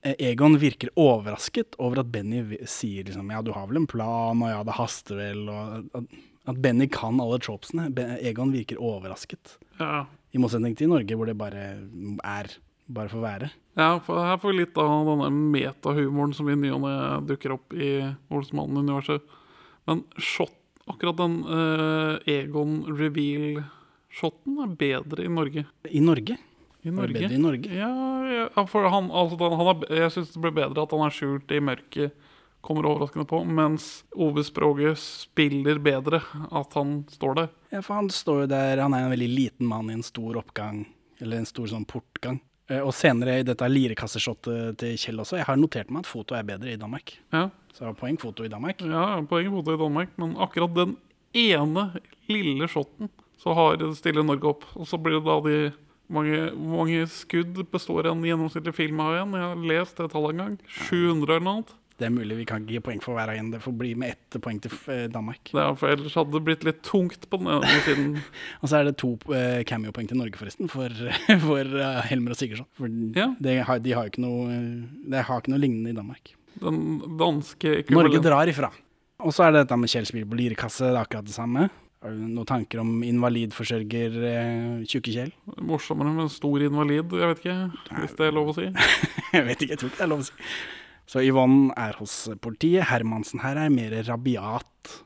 eh, 0.00 0.16
Egon 0.32 0.56
virker 0.62 0.92
overrasket 0.96 1.76
over 1.82 2.00
at 2.00 2.12
Benny 2.12 2.42
sier 2.64 3.06
liksom 3.06 3.28
ja, 3.32 3.44
du 3.44 3.52
har 3.56 3.68
vel 3.68 3.82
en 3.82 3.90
plan, 3.90 4.40
og 4.40 4.52
ja, 4.52 4.64
det 4.64 4.78
haster 4.80 5.20
vel, 5.20 5.44
og 5.52 6.00
at, 6.00 6.20
at 6.48 6.62
Benny 6.64 6.88
kan 6.92 7.20
alle 7.20 7.42
tropesene. 7.44 7.90
Egon 8.24 8.56
virker 8.56 8.80
overrasket. 8.80 9.58
Ja. 9.82 10.06
I 10.32 10.40
motsetning 10.40 10.76
til 10.76 10.88
i 10.88 10.94
Norge, 10.94 11.16
hvor 11.16 11.28
det 11.28 11.36
bare 11.38 11.68
er 12.24 12.56
bare 12.86 13.10
for 13.10 13.20
å 13.20 13.26
være. 13.26 13.50
Ja, 13.76 13.88
for 14.04 14.22
her 14.24 14.38
får 14.40 14.52
vi 14.52 14.60
litt 14.62 14.78
av 14.80 15.08
denne 15.08 15.30
metahumoren 15.52 16.34
som 16.36 16.48
i 16.48 16.56
ny 16.58 16.70
og 16.72 16.84
ne 16.86 16.94
dukker 17.28 17.56
opp 17.58 17.74
i 17.76 17.90
Olsmannen-universet. 18.32 19.24
Men 19.90 20.02
shot, 20.16 20.54
akkurat 20.88 21.18
den 21.18 21.40
uh, 21.44 22.16
Egon 22.30 22.80
reveal-shoten 22.88 24.62
er 24.64 24.76
bedre 24.80 25.26
i 25.26 25.32
Norge. 25.32 25.66
I 25.90 26.02
Norge? 26.02 26.38
I 26.86 26.94
Norge. 26.94 27.18
bedre 27.18 27.34
i 27.34 27.42
Norge? 27.42 27.74
Ja, 27.74 27.90
ja 28.30 28.66
for 28.70 28.88
han, 28.90 29.10
altså, 29.10 29.38
den, 29.42 29.58
han 29.58 29.72
er, 29.74 29.92
jeg 30.04 30.14
syns 30.14 30.32
det 30.32 30.42
blir 30.46 30.56
bedre 30.56 30.86
at 30.86 30.94
han 30.94 31.04
er 31.06 31.14
skjult 31.14 31.52
i 31.52 31.62
mørket, 31.62 32.24
kommer 32.66 32.88
overraskende 32.88 33.28
på, 33.30 33.44
mens 33.46 33.90
Ove 34.18 34.42
Språge 34.46 34.96
spiller 34.98 35.78
bedre 35.82 36.22
at 36.48 36.72
han 36.74 37.00
står 37.12 37.38
der. 37.38 37.52
Ja, 37.70 37.82
for 37.82 38.00
han 38.00 38.10
står 38.10 38.44
jo 38.44 38.50
der, 38.50 38.82
han 38.82 38.94
er 38.96 39.06
en 39.06 39.12
veldig 39.14 39.28
liten 39.30 39.68
mann 39.70 39.92
i 39.92 39.98
en 39.98 40.06
stor 40.06 40.40
oppgang, 40.40 40.82
eller 41.20 41.42
en 41.42 41.46
stor 41.46 41.68
sånn 41.70 41.86
portgang. 41.86 42.40
Eh, 42.68 42.80
Og 42.82 42.92
senere 42.94 43.38
i 43.40 43.46
dette 43.46 43.66
lirekasseshottet 43.70 44.78
til 44.80 44.96
Kjell 44.98 45.20
også, 45.22 45.36
jeg 45.38 45.46
har 45.46 45.56
notert 45.56 45.90
meg 45.90 46.02
at 46.02 46.10
foto 46.10 46.34
er 46.34 46.42
bedre 46.48 46.72
i 46.72 46.76
Danmark. 46.80 47.12
Ja, 47.32 47.48
Så 47.76 47.92
poeng 47.94 48.18
foto 48.18 48.42
i 48.44 48.48
Danmark. 48.48 48.80
ja 48.80 49.20
poeng 49.28 49.50
foto 49.52 49.74
i 49.74 49.78
Danmark, 49.78 50.08
men 50.18 50.36
akkurat 50.36 50.74
den 50.74 50.96
ene 51.34 51.92
lille 52.28 52.66
shoten, 52.68 53.08
så 53.38 53.54
har 53.54 53.76
stille 53.94 54.24
Norge 54.24 54.44
opp. 54.48 54.64
Og 54.74 54.86
så 54.86 54.96
blir 54.98 55.20
det 55.20 55.26
da 55.26 55.40
de 55.44 55.72
mange, 56.08 56.50
mange 56.56 57.06
skudd 57.06 57.54
består 57.70 58.06
en 58.06 58.22
gjennomsnittlig 58.22 58.74
film 58.74 59.00
av 59.00 59.12
igjen? 59.14 59.32
Jeg 59.36 59.42
har 59.42 59.56
lest 59.56 59.96
det 59.96 60.10
tallet 60.10 60.30
en 60.30 60.36
gang. 60.38 60.58
700 60.88 61.36
eller 61.36 61.40
noe. 61.44 61.52
annet. 61.54 61.74
Det 61.96 62.04
er 62.08 62.12
mulig 62.12 62.36
vi 62.36 62.44
kan 62.48 62.60
ikke 62.64 62.74
gi 62.76 62.80
poeng 62.84 62.98
for 63.00 63.16
hver 63.16 63.30
en. 63.32 63.50
det 63.54 63.62
får 63.64 63.72
bli 63.80 63.94
med 63.96 64.12
ett 64.12 64.36
poeng 64.44 64.58
til 64.60 64.72
eh, 64.92 65.06
Danmark. 65.12 65.48
Er, 65.54 65.74
for 65.80 65.88
ellers 65.94 66.16
hadde 66.18 66.34
det 66.34 66.42
blitt 66.44 66.66
litt 66.68 66.82
tungt 66.84 67.24
på 67.32 67.38
den 67.40 67.48
ene 67.54 67.78
siden. 67.86 68.10
Og 68.62 68.68
så 68.68 68.80
er 68.82 68.90
det 68.90 68.96
to 69.00 69.14
uh, 69.32 69.62
cameo-poeng 69.68 70.10
til 70.10 70.20
Norge, 70.20 70.36
forresten, 70.36 70.68
for, 70.68 70.92
for 71.48 71.72
uh, 71.80 72.02
Helmer 72.10 72.36
og 72.36 72.40
Sigurdsson. 72.40 72.68
For 72.76 72.92
Ja. 73.16 73.30
det 73.40 73.62
har, 73.64 73.80
de 73.80 73.94
har 73.96 74.04
jo 74.04 74.12
ikke 74.12 74.24
noe 74.26 74.60
Det 75.08 75.24
har 75.24 75.40
ikke 75.40 75.54
noe 75.54 75.62
lignende 75.62 75.94
i 75.94 75.96
Danmark. 75.96 76.34
Den 76.60 76.82
danske 77.20 77.78
Norge 77.92 78.20
drar 78.24 78.48
ifra. 78.52 78.70
Og 79.24 79.32
så 79.32 79.46
er 79.46 79.52
det 79.54 79.64
dette 79.64 79.76
med 79.80 79.88
Kjell 79.88 80.06
Spiel 80.08 80.28
på 80.28 80.36
lirekasse, 80.36 80.84
det 80.90 80.96
er 80.98 81.02
akkurat 81.06 81.24
det 81.28 81.32
samme. 81.36 81.68
Har 82.04 82.12
du 82.12 82.20
noen 82.28 82.46
tanker 82.48 82.82
om 82.82 82.98
invalidforsørger 83.02 84.16
eh, 84.28 84.82
Tjukke 84.88 85.14
Kjell? 85.14 85.30
Morsommere 85.64 86.12
med 86.12 86.28
stor 86.30 86.60
invalid, 86.66 87.14
jeg 87.16 87.30
vet 87.32 87.40
ikke, 87.40 87.56
hvis 88.02 88.16
det 88.18 88.26
er 88.28 88.34
lov 88.36 88.52
å 88.52 88.56
si. 88.58 88.66
Jeg 89.36 89.44
vet 89.48 89.62
ikke, 89.64 89.72
jeg 89.74 89.80
tror 89.80 89.90
ikke 89.90 89.98
det 89.98 90.04
er 90.06 90.10
lov 90.12 90.20
å 90.22 90.26
si. 90.28 90.36
Så 91.06 91.22
Yvonne 91.22 91.74
er 91.78 91.98
hos 92.00 92.24
politiet. 92.42 92.88
Hermansen 92.90 93.42
her 93.44 93.58
er 93.62 93.72
mer 93.72 93.94
rabiat 94.08 94.96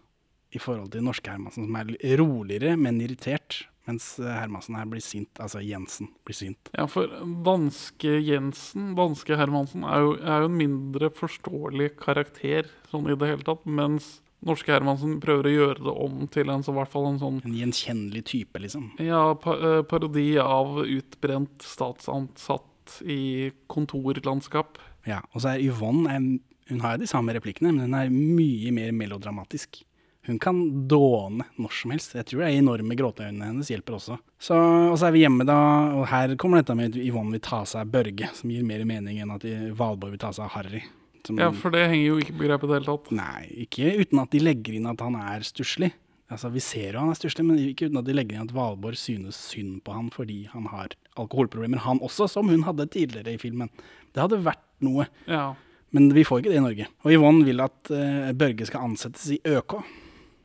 i 0.50 0.60
forhold 0.60 0.90
til 0.94 1.04
norske 1.06 1.30
Hermansen, 1.30 1.68
som 1.68 1.76
er 1.78 2.16
roligere, 2.18 2.74
men 2.80 3.02
irritert. 3.04 3.64
Mens 3.88 4.12
eh, 4.20 4.28
Hermansen 4.28 4.76
her 4.78 4.88
blir 4.90 5.02
sint, 5.04 5.30
altså 5.42 5.62
Jensen 5.64 6.10
blir 6.26 6.36
sint. 6.36 6.70
Ja, 6.76 6.86
for 6.90 7.10
danske 7.46 8.18
Jensen, 8.22 8.92
danske 8.98 9.38
Hermansen, 9.38 9.86
er 9.88 10.04
jo, 10.04 10.16
er 10.20 10.44
jo 10.44 10.50
en 10.50 10.58
mindre 10.58 11.12
forståelig 11.16 11.94
karakter 12.00 12.68
sånn 12.90 13.08
i 13.10 13.16
det 13.18 13.30
hele 13.32 13.46
tatt, 13.46 13.64
mens 13.66 14.18
norske 14.46 14.72
Hermansen 14.72 15.18
prøver 15.22 15.48
å 15.48 15.54
gjøre 15.54 15.84
det 15.84 15.94
om 16.06 16.20
til 16.32 16.52
en 16.52 16.64
så 16.64 16.74
hvert 16.76 16.92
fall 16.92 17.10
en 17.10 17.20
sånn 17.20 17.40
En 17.44 17.56
gjenkjennelig 17.56 18.24
type, 18.30 18.62
liksom. 18.62 18.92
ja, 19.04 19.24
pa 19.40 19.56
eh, 19.58 19.80
parodi 19.88 20.32
av 20.42 20.80
utbrent 20.84 21.66
statsansatt 21.66 22.66
i 23.06 23.52
kontorlandskap. 23.70 24.80
Ja, 25.08 25.22
Og 25.34 25.42
så 25.42 25.54
er 25.54 25.64
Yvonne 25.64 26.10
er, 26.12 26.24
Hun 26.70 26.80
har 26.84 26.94
jo 26.94 27.02
de 27.02 27.10
samme 27.10 27.32
replikkene, 27.34 27.72
men 27.72 27.88
hun 27.88 27.94
er 27.98 28.10
mye 28.14 28.70
mer 28.70 28.92
melodramatisk. 28.94 29.80
Hun 30.28 30.38
kan 30.38 30.86
dåne 30.86 31.46
når 31.58 31.72
som 31.74 31.90
helst. 31.90 32.12
Jeg 32.14 32.28
tror 32.28 32.44
det 32.44 32.50
er 32.50 32.58
enorme 32.60 32.94
gråteøynene 32.94 33.48
hennes 33.48 33.70
hjelper 33.72 33.96
også. 33.96 34.18
Så, 34.38 34.54
og 34.54 34.94
så 35.00 35.08
er 35.08 35.16
vi 35.16 35.24
hjemme 35.24 35.46
da, 35.48 35.56
og 35.96 36.04
her 36.12 36.36
kommer 36.38 36.60
dette 36.60 36.76
med 36.78 36.92
at 36.92 37.00
Yvonne 37.02 37.34
vil 37.34 37.42
ta 37.42 37.64
seg 37.66 37.82
av 37.82 37.90
Børge, 37.96 38.28
som 38.36 38.52
gir 38.52 38.62
mer 38.68 38.84
mening 38.86 39.18
enn 39.24 39.32
at 39.34 39.46
Valborg 39.74 40.14
vil 40.14 40.22
ta 40.22 40.30
seg 40.36 40.44
av 40.46 40.54
Harry. 40.58 40.84
Som, 41.26 41.40
Ja, 41.40 41.50
for 41.52 41.74
det 41.74 41.88
henger 41.90 42.06
jo 42.06 42.20
ikke 42.22 42.36
på 42.36 42.46
greip 42.46 42.62
i 42.62 42.70
det 42.70 42.78
hele 42.78 42.90
tatt. 42.92 43.10
Nei, 43.16 43.42
ikke 43.66 43.90
uten 44.04 44.22
at 44.22 44.30
de 44.36 44.44
legger 44.44 44.78
inn 44.78 44.88
at 44.92 45.02
han 45.04 45.18
er 45.18 45.42
stusslig. 45.48 45.90
Altså, 46.30 46.52
vi 46.54 46.62
ser 46.62 46.94
jo 46.94 47.02
han 47.02 47.10
er 47.10 47.18
stusslig, 47.18 47.44
men 47.48 47.58
ikke 47.58 47.88
uten 47.90 47.98
at 47.98 48.06
de 48.06 48.14
legger 48.14 48.38
inn 48.38 48.46
at 48.46 48.54
Valborg 48.54 49.00
synes 49.00 49.40
synd 49.50 49.80
på 49.82 49.96
han 49.96 50.12
fordi 50.14 50.44
han 50.52 50.68
har 50.70 50.94
alkoholproblemer, 51.18 51.82
han 51.82 51.98
også, 52.06 52.28
som 52.30 52.52
hun 52.52 52.62
hadde 52.68 52.86
tidligere 52.92 53.34
i 53.34 53.40
filmen. 53.42 53.72
Det 54.14 54.22
hadde 54.22 54.44
vært 54.46 54.62
noe. 54.84 55.08
Ja. 55.30 55.52
Men 55.96 56.10
vi 56.14 56.24
får 56.26 56.42
ikke 56.42 56.52
det 56.52 56.60
i 56.60 56.64
Norge. 56.64 56.86
Og 57.04 57.14
Yvonne 57.14 57.46
vil 57.46 57.62
at 57.64 57.90
uh, 57.90 58.30
Børge 58.38 58.68
skal 58.68 58.86
ansettes 58.90 59.26
i 59.34 59.40
ØK. 59.48 59.80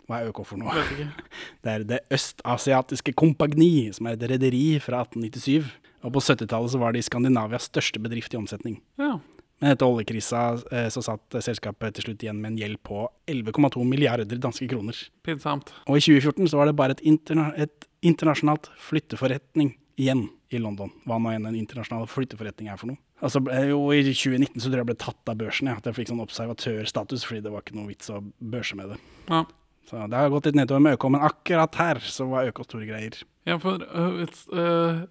Hva 0.05 0.19
er 0.19 0.29
ØK 0.29 0.41
for 0.45 0.61
noe? 0.61 0.85
Det 1.63 1.71
er 1.71 1.85
Det 1.85 2.01
østasiatiske 2.13 3.13
kompagni, 3.17 3.91
som 3.93 4.09
er 4.09 4.17
et 4.17 4.25
rederi 4.35 4.77
fra 4.81 5.03
1897. 5.05 5.69
Og 6.05 6.13
på 6.13 6.21
70-tallet 6.21 6.73
så 6.73 6.81
var 6.81 6.93
det 6.93 7.05
Skandinavias 7.05 7.69
største 7.71 8.01
bedrift 8.01 8.33
i 8.33 8.37
omsetning. 8.37 8.77
Ja. 9.01 9.15
Men 9.61 9.71
etter 9.71 9.87
oljekrisa 9.87 10.41
eh, 10.69 10.89
så 10.93 11.01
satt 11.05 11.37
selskapet 11.41 11.95
til 11.95 12.09
slutt 12.09 12.25
igjen 12.25 12.41
med 12.41 12.51
en 12.51 12.59
gjeld 12.59 12.81
på 12.85 13.05
11,2 13.31 13.85
milliarder 13.87 14.41
danske 14.41 14.67
kroner. 14.69 14.97
Pinsamt. 15.25 15.71
Og 15.87 15.97
i 15.97 16.03
2014 16.03 16.51
så 16.51 16.59
var 16.59 16.69
det 16.69 16.77
bare 16.77 16.97
et, 16.97 17.03
interna 17.07 17.47
et 17.57 17.87
internasjonalt 18.05 18.69
flytteforretning 18.85 19.73
igjen 19.99 20.27
i 20.53 20.59
London. 20.61 20.91
Hva 21.07 21.17
nå 21.19 21.33
enn 21.33 21.47
en 21.49 21.57
internasjonal 21.57 22.07
flytteforretning 22.11 22.69
er 22.71 22.79
for 22.79 22.91
noe. 22.91 22.99
Altså, 23.23 23.39
jo, 23.69 23.79
I 23.95 24.03
2019 24.03 24.59
så 24.59 24.67
tror 24.67 24.79
jeg 24.79 24.83
jeg 24.83 24.89
ble 24.91 24.97
tatt 25.01 25.31
av 25.31 25.37
børsen. 25.39 25.69
Ja, 25.71 25.77
at 25.79 25.87
jeg 25.87 25.97
fikk 25.97 26.11
sånn 26.11 26.23
observatørstatus 26.23 27.23
fordi 27.27 27.43
det 27.45 27.53
var 27.53 27.63
ikke 27.63 27.77
noe 27.77 27.89
vits 27.91 28.11
å 28.11 28.21
børse 28.39 28.77
med 28.77 28.93
det. 28.93 28.99
Ja. 29.31 29.45
Så 29.85 30.01
det 30.09 30.17
har 30.17 30.31
gått 30.33 30.49
litt 30.49 30.57
nedover 30.57 30.81
med 30.81 30.97
ØK, 30.97 31.07
men 31.13 31.25
akkurat 31.27 31.77
her 31.79 32.01
så 32.03 32.27
var 32.29 32.49
ØK 32.49 32.63
store 32.65 32.87
greier. 32.89 33.19
Ja, 33.45 33.59
for 33.61 33.83
uh, 33.85 34.23
øh, 34.57 35.03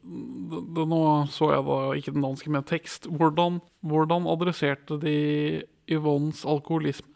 det, 0.00 0.84
Nå 0.90 1.00
så 1.32 1.50
jeg 1.54 1.64
da 1.66 1.78
ikke 1.96 2.14
den 2.16 2.26
danske 2.26 2.52
med 2.52 2.68
tekst. 2.68 3.08
Hvordan, 3.08 3.60
hvordan 3.80 4.28
adresserte 4.30 5.00
de 5.00 5.16
Yvonnes 5.90 6.44
alkoholisme? 6.48 7.08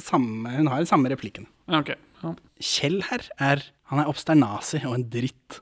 Samme, 0.00 0.50
hun 0.58 0.68
har 0.68 0.82
de 0.82 0.88
samme 0.88 1.12
replikkene. 1.12 1.48
Ja, 1.68 1.80
okay. 1.80 2.00
Ja. 2.22 2.34
Kjell 2.60 3.00
her 3.10 3.24
er 3.38 3.62
Han 3.92 4.00
er 4.02 4.08
obsternasi 4.10 4.80
og 4.82 4.96
en 4.96 5.04
dritt. 5.12 5.60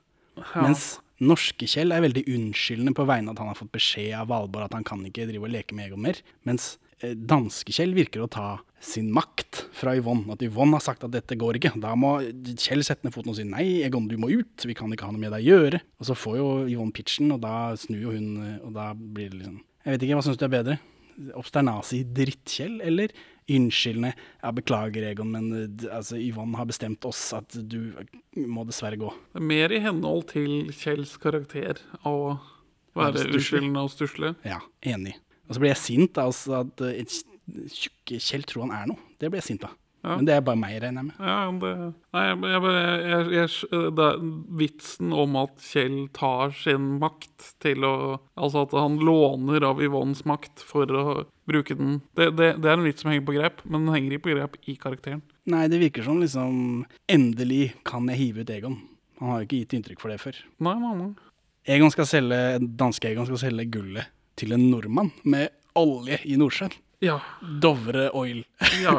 Mens 0.55 0.95
norske 1.23 1.67
Kjell 1.69 1.93
er 1.95 2.03
veldig 2.03 2.25
unnskyldende 2.27 2.95
på 2.95 3.05
vegne 3.07 3.31
av 3.31 3.37
at 3.37 3.43
han 3.43 3.51
har 3.51 3.59
fått 3.59 3.75
beskjed 3.75 4.15
av 4.19 4.31
Valborg 4.31 4.67
at 4.67 4.75
han 4.75 4.87
kan 4.87 5.03
ikke 5.07 5.27
drive 5.29 5.47
og 5.47 5.53
leke 5.53 5.77
med 5.77 5.89
Egon 5.89 6.03
mer. 6.03 6.19
Mens 6.47 6.75
eh, 6.99 7.15
danske 7.15 7.75
Kjell 7.75 7.95
virker 7.95 8.25
å 8.25 8.31
ta 8.31 8.47
sin 8.85 9.07
makt 9.15 9.63
fra 9.73 9.95
Yvonne. 9.97 10.35
At 10.35 10.43
Yvonne 10.45 10.77
har 10.77 10.83
sagt 10.83 11.05
at 11.07 11.13
dette 11.13 11.37
går 11.39 11.59
ikke. 11.59 11.73
Da 11.81 11.95
må 11.99 12.17
Kjell 12.59 12.83
sette 12.85 13.07
ned 13.07 13.15
foten 13.15 13.31
og 13.33 13.39
si 13.39 13.45
nei, 13.47 13.81
Egon 13.85 14.09
du 14.11 14.17
må 14.21 14.29
ut, 14.33 14.67
vi 14.67 14.75
kan 14.77 14.91
ikke 14.93 15.07
ha 15.07 15.15
noe 15.15 15.23
med 15.23 15.33
deg 15.33 15.45
å 15.45 15.55
gjøre. 15.55 15.81
Og 16.01 16.09
så 16.09 16.17
får 16.19 16.39
jo 16.41 16.49
Yvonne 16.75 16.95
pitchen, 16.95 17.31
og 17.35 17.41
da 17.45 17.55
snur 17.79 18.09
jo 18.09 18.17
hun, 18.17 18.29
eh, 18.43 18.59
og 18.65 18.75
da 18.75 18.91
blir 18.95 19.31
det 19.31 19.41
liksom 19.43 19.63
Jeg 19.85 19.93
vet 19.93 20.03
ikke, 20.05 20.17
hva 20.17 20.25
syns 20.25 20.41
du 20.41 20.45
er 20.47 20.53
bedre? 20.55 20.79
Obsternasi 21.39 21.99
drittkjell, 22.11 22.79
eller 22.83 23.11
unnskyldende 23.51 24.13
Ja, 24.15 24.51
beklager 24.55 25.05
Egon, 25.11 25.31
men 25.35 25.51
eh, 25.53 25.85
altså, 25.93 26.17
Yvonne 26.17 26.57
har 26.59 26.67
bestemt 26.69 27.05
oss 27.05 27.21
at 27.37 27.53
du 27.55 27.93
må 28.35 28.65
dessverre 28.65 28.99
gå. 28.99 29.11
Det 29.33 29.41
er 29.41 29.47
mer 29.51 29.75
i 29.75 29.81
henhold 29.83 30.27
til 30.33 30.73
Kjells 30.75 31.15
karakter 31.21 31.81
å 32.03 32.37
Være 32.95 33.25
unnskyldende 33.27 33.81
og 33.83 33.91
stusslig. 33.91 34.29
Ja, 34.47 34.61
enig. 34.87 35.17
Og 35.49 35.57
så 35.57 35.61
blir 35.61 35.73
jeg 35.73 35.81
sint 35.81 36.19
av 36.21 36.31
altså, 36.31 36.61
at 36.63 36.83
eh, 36.87 37.17
tjukke 37.75 38.21
Kjell 38.23 38.45
tror 38.47 38.65
han 38.65 38.77
er 38.77 38.93
noe. 38.93 39.09
Det 39.19 39.29
blir 39.29 39.43
jeg 39.43 39.51
sint 39.51 39.67
av. 39.67 39.75
Ja. 40.05 40.15
Men 40.19 40.27
det 40.27 40.35
er 40.35 40.43
bare 40.45 40.59
meg, 40.61 40.75
regner 40.83 41.01
jeg 41.01 41.07
med. 41.07 41.15
Ja, 41.25 41.37
det, 41.61 41.69
nei, 42.13 42.23
jeg, 42.27 42.39
jeg, 42.45 42.65
jeg, 43.09 43.29
jeg, 43.33 43.93
det 43.97 44.05
er 44.05 44.25
vitsen 44.61 45.15
om 45.17 45.37
at 45.41 45.63
Kjell 45.65 45.95
tar 46.13 46.53
sin 46.59 46.91
makt 47.01 47.47
til 47.63 47.87
å 47.87 47.95
Altså 48.35 48.65
at 48.65 48.73
han 48.75 48.97
låner 48.99 49.63
av 49.65 49.79
Yvonnes 49.81 50.25
makt 50.27 50.61
for 50.67 50.91
å 50.91 51.05
bruke 51.49 51.77
den. 51.77 52.01
Det, 52.17 52.29
det, 52.37 52.49
det 52.61 52.69
er 52.69 52.75
en 52.75 52.85
vits 52.85 53.01
som 53.01 53.09
henger 53.09 53.25
på 53.25 53.37
grep, 53.37 53.63
men 53.63 53.87
den 53.87 53.95
henger 53.95 54.17
ikke 54.17 54.27
på 54.27 54.35
grep 54.35 54.57
i 54.67 54.75
karakteren. 54.81 55.23
Nei, 55.49 55.65
det 55.71 55.79
virker 55.81 56.05
som 56.05 56.19
liksom 56.21 56.57
Endelig 57.11 57.71
kan 57.87 58.09
jeg 58.11 58.21
hive 58.21 58.43
ut 58.45 58.51
Egon. 58.53 58.77
Han 59.21 59.31
har 59.31 59.41
jo 59.41 59.47
ikke 59.47 59.61
gitt 59.63 59.77
inntrykk 59.77 60.03
for 60.03 60.11
det 60.11 60.19
før. 60.21 60.41
Nei, 60.67 60.75
nei, 60.81 60.93
nei. 60.99 61.11
Egon 61.75 61.93
skal 61.93 62.09
selge, 62.09 62.41
Danske 62.77 63.09
Egon 63.09 63.29
skal 63.29 63.41
selge 63.47 63.69
gullet 63.73 64.11
til 64.37 64.53
en 64.53 64.67
nordmann 64.69 65.13
med 65.23 65.53
olje 65.79 66.19
i 66.27 66.37
Nordsjøen. 66.39 66.75
Ja. 67.03 67.17
Dovre 67.61 68.07
Oil. 68.15 68.43
ja. 68.81 68.93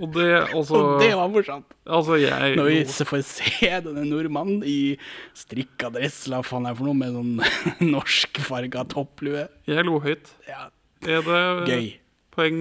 Og 0.00 0.10
det 0.16 0.26
altså 0.56 0.80
Og 0.80 1.00
det 1.02 1.12
var 1.16 1.28
morsomt. 1.30 1.76
Altså, 1.86 2.16
jeg 2.20 2.56
Når 2.58 2.70
vi 2.72 2.78
får 3.10 3.22
se 3.28 3.70
denne 3.86 4.04
nordmannen 4.08 4.64
i 4.66 4.96
strikka 5.36 5.90
dress, 5.94 6.24
la 6.32 6.42
faen 6.46 6.66
er 6.66 6.74
for 6.78 6.88
noe, 6.88 6.96
med 6.98 7.14
sånn 7.14 7.90
norskfarga 7.94 8.84
topplue. 8.92 9.46
Jeg 9.68 9.86
lo 9.86 10.00
høyt. 10.02 10.32
Ja, 10.48 10.68
Er 11.06 11.22
det 11.22 11.42
gøy. 11.70 11.88
poeng 12.34 12.60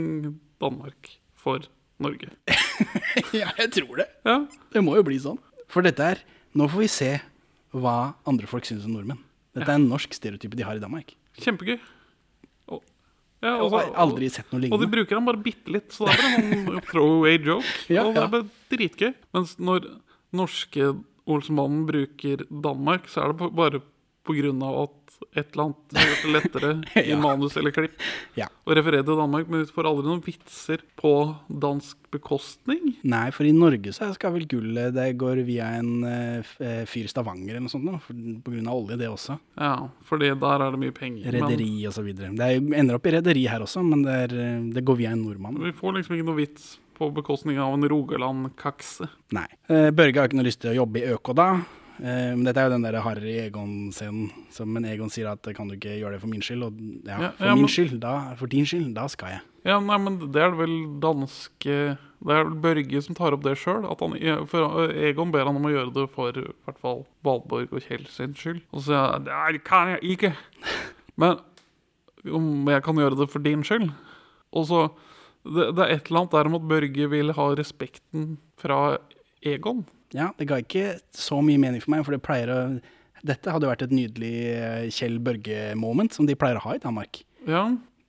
Danmark 0.62 1.16
for 1.40 1.66
Norge? 2.00 2.30
ja, 3.42 3.50
jeg 3.58 3.72
tror 3.80 4.02
det. 4.04 4.10
Ja. 4.28 4.40
Det 4.74 4.84
må 4.86 4.98
jo 5.00 5.06
bli 5.08 5.18
sånn. 5.24 5.40
For 5.72 5.82
dette 5.86 6.04
er 6.16 6.22
Nå 6.56 6.70
får 6.72 6.80
vi 6.86 6.88
se 6.88 7.08
hva 7.76 8.14
andre 8.30 8.48
folk 8.48 8.64
syns 8.64 8.86
om 8.88 8.94
nordmenn. 8.96 9.20
Dette 9.56 9.68
er 9.68 9.76
en 9.76 9.90
norsk 9.90 10.14
stereotype 10.16 10.56
de 10.56 10.64
har 10.64 10.78
i 10.78 10.84
Danmark. 10.84 11.10
Kjempegøy. 11.44 11.76
Ja, 13.46 13.56
og 13.62 13.74
har 13.76 13.92
aldri 14.06 14.30
sett 14.34 14.50
noe 14.52 14.64
lignende. 14.64 14.78
Og 14.78 14.82
de 14.82 14.92
bruker 14.92 15.20
den 15.20 15.28
bare 15.28 15.42
bitte 15.46 15.74
litt, 15.76 15.92
så 15.94 16.08
det 16.10 16.16
er 16.18 16.64
bare 16.66 16.80
en 16.80 16.88
throwaway 16.90 17.38
joke. 17.38 17.74
Ja, 17.94 18.08
og 18.08 18.16
det 18.16 18.24
er 18.24 18.32
bare 18.34 18.48
dritgøy. 18.74 19.12
Mens 19.38 19.58
når 19.62 19.90
norske 20.36 20.94
Olsenmannen 21.26 21.86
bruker 21.90 22.44
Danmark, 22.50 23.08
så 23.10 23.24
er 23.24 23.34
det 23.34 23.52
bare 23.58 23.82
på 24.26 24.36
grunn 24.38 24.62
av 24.66 24.80
at 24.88 25.05
et 25.36 25.52
eller 25.54 25.64
annet 25.70 26.26
lettere 26.32 26.72
i 27.06 27.10
Ja. 27.12 27.18
manus 27.20 27.56
eller 27.58 27.72
klipp 27.76 28.00
Ja. 28.38 28.48
å 28.66 28.76
referere 28.76 29.04
til 29.06 29.18
Danmark. 29.20 29.48
Men 29.50 29.64
vi 29.66 29.72
får 29.72 29.88
aldri 29.90 30.06
noen 30.10 30.24
vitser 30.26 30.84
på 31.00 31.12
dansk 31.50 31.98
bekostning. 32.16 32.96
Nei, 33.04 33.30
for 33.36 33.44
i 33.48 33.52
Norge 33.56 33.92
så 33.96 34.08
skal 34.16 34.32
vel 34.36 34.46
gullet 34.48 34.94
Det 34.96 35.08
går 35.20 35.42
via 35.48 35.68
en 35.80 36.04
eh, 36.08 36.54
eh, 36.64 36.86
fyr 36.90 37.06
i 37.10 37.12
Stavanger 37.12 37.56
eller 37.58 37.66
noe 37.68 37.74
sånt, 37.74 37.90
for, 38.06 38.14
på 38.46 38.54
grunn 38.56 38.68
av 38.72 38.80
olje, 38.80 38.98
det 39.02 39.10
også. 39.12 39.38
Ja, 39.60 39.74
for 40.08 40.18
der 40.22 40.36
er 40.36 40.72
det 40.72 40.80
mye 40.82 40.96
penger. 40.96 41.28
Men 41.32 41.42
Rederi 41.50 41.70
og 41.88 41.94
så 41.98 42.04
videre. 42.06 42.32
Det 42.36 42.48
er, 42.48 42.60
ender 42.80 42.96
opp 43.00 43.06
i 43.10 43.16
rederi 43.18 43.46
her 43.52 43.66
også, 43.66 43.84
men 43.86 44.04
det, 44.08 44.18
er, 44.28 44.36
eh, 44.40 44.60
det 44.76 44.86
går 44.88 45.00
via 45.04 45.12
en 45.16 45.24
nordmann. 45.26 45.60
vi 45.64 45.72
får 45.76 46.00
liksom 46.00 46.16
ikke 46.18 46.30
noe 46.32 46.40
vits 46.44 46.76
på 46.96 47.10
bekostning 47.12 47.58
av 47.60 47.74
en 47.76 47.84
Rogaland-kakse. 47.92 49.10
Nei. 49.36 49.48
Børge 49.68 50.16
har 50.22 50.30
ikke 50.30 50.38
noe 50.40 50.48
lyst 50.48 50.62
til 50.64 50.72
å 50.72 50.78
jobbe 50.86 51.02
i 51.02 51.10
ØK 51.12 51.34
da. 51.36 51.50
Eh, 52.00 52.32
men 52.36 52.44
dette 52.44 52.60
er 52.60 52.68
jo 52.70 52.74
den 52.76 52.84
der 52.84 52.98
Harry 53.06 53.36
Egon-scenen. 53.46 54.32
Men 54.68 54.86
Egon 54.90 55.10
sier 55.14 55.30
at 55.32 55.48
kan 55.56 55.68
du 55.70 55.76
ikke 55.78 55.94
gjøre 56.02 56.16
det 56.18 56.22
for 56.22 56.28
min 56.32 56.42
skyld? 56.44 56.64
Og 56.68 56.80
ja, 57.08 57.20
Ja, 57.22 57.30
for 57.38 57.46
ja, 57.46 57.54
min 57.56 57.64
men- 57.66 57.72
skyld, 57.72 58.00
da, 58.04 58.16
for 58.36 58.48
din 58.52 58.66
skyld, 58.66 58.94
da 58.96 59.08
skal 59.08 59.30
jeg. 59.38 59.42
Ja, 59.66 59.80
nei, 59.80 59.98
men 59.98 60.20
det 60.32 60.42
er 60.44 60.52
vel 60.52 60.76
danske 61.02 61.98
Det 62.26 62.32
er 62.34 62.44
vel 62.46 62.56
Børge 62.62 63.02
som 63.04 63.16
tar 63.16 63.34
opp 63.34 63.42
det 63.44 63.58
sjøl. 63.58 63.84
For 64.48 64.90
Egon 64.92 65.32
ber 65.32 65.46
han 65.46 65.56
om 65.56 65.66
å 65.66 65.72
gjøre 65.74 65.94
det 65.94 66.10
for 66.14 66.30
i 66.30 66.46
hvert 66.66 66.80
fall 66.82 67.06
Valborg 67.24 67.72
og 67.74 67.82
Kjell 67.82 68.06
sin 68.08 68.34
skyld. 68.34 68.62
Og 68.74 68.82
så 68.82 68.86
sier 68.92 69.12
han 69.14 69.24
det 69.54 69.64
kan 69.64 69.88
jeg 69.96 70.18
ikke. 70.18 70.36
Men 71.18 71.38
om 72.32 72.66
jeg 72.68 72.82
kan 72.84 72.96
gjøre 72.96 73.18
det 73.20 73.30
for 73.30 73.40
din 73.40 73.64
skyld? 73.64 73.92
Og 74.54 74.66
så 74.68 74.92
Det, 75.46 75.76
det 75.78 75.84
er 75.84 75.92
et 75.94 76.08
eller 76.10 76.20
annet 76.24 76.32
der 76.32 76.48
om 76.50 76.56
at 76.58 76.68
Børge 76.68 77.10
vil 77.12 77.32
ha 77.38 77.44
respekten 77.54 78.38
fra 78.58 78.98
Egon. 79.46 79.84
Ja, 80.14 80.30
det 80.38 80.48
ga 80.50 80.60
ikke 80.62 81.00
så 81.16 81.40
mye 81.44 81.58
mening 81.62 81.82
for 81.84 81.96
meg, 81.96 82.06
for 82.06 82.16
det 82.16 82.24
pleier 82.26 82.52
å 82.54 82.60
Dette 83.26 83.50
hadde 83.50 83.66
jo 83.66 83.72
vært 83.72 83.82
et 83.88 83.94
nydelig 83.96 84.34
eh, 84.54 84.84
Kjell 84.94 85.16
Børge-moment, 85.24 86.14
som 86.14 86.28
de 86.30 86.36
pleier 86.38 86.60
å 86.60 86.66
ha 86.68 86.76
i 86.76 86.82
Danmark. 86.84 87.24
Ja, 87.48 87.64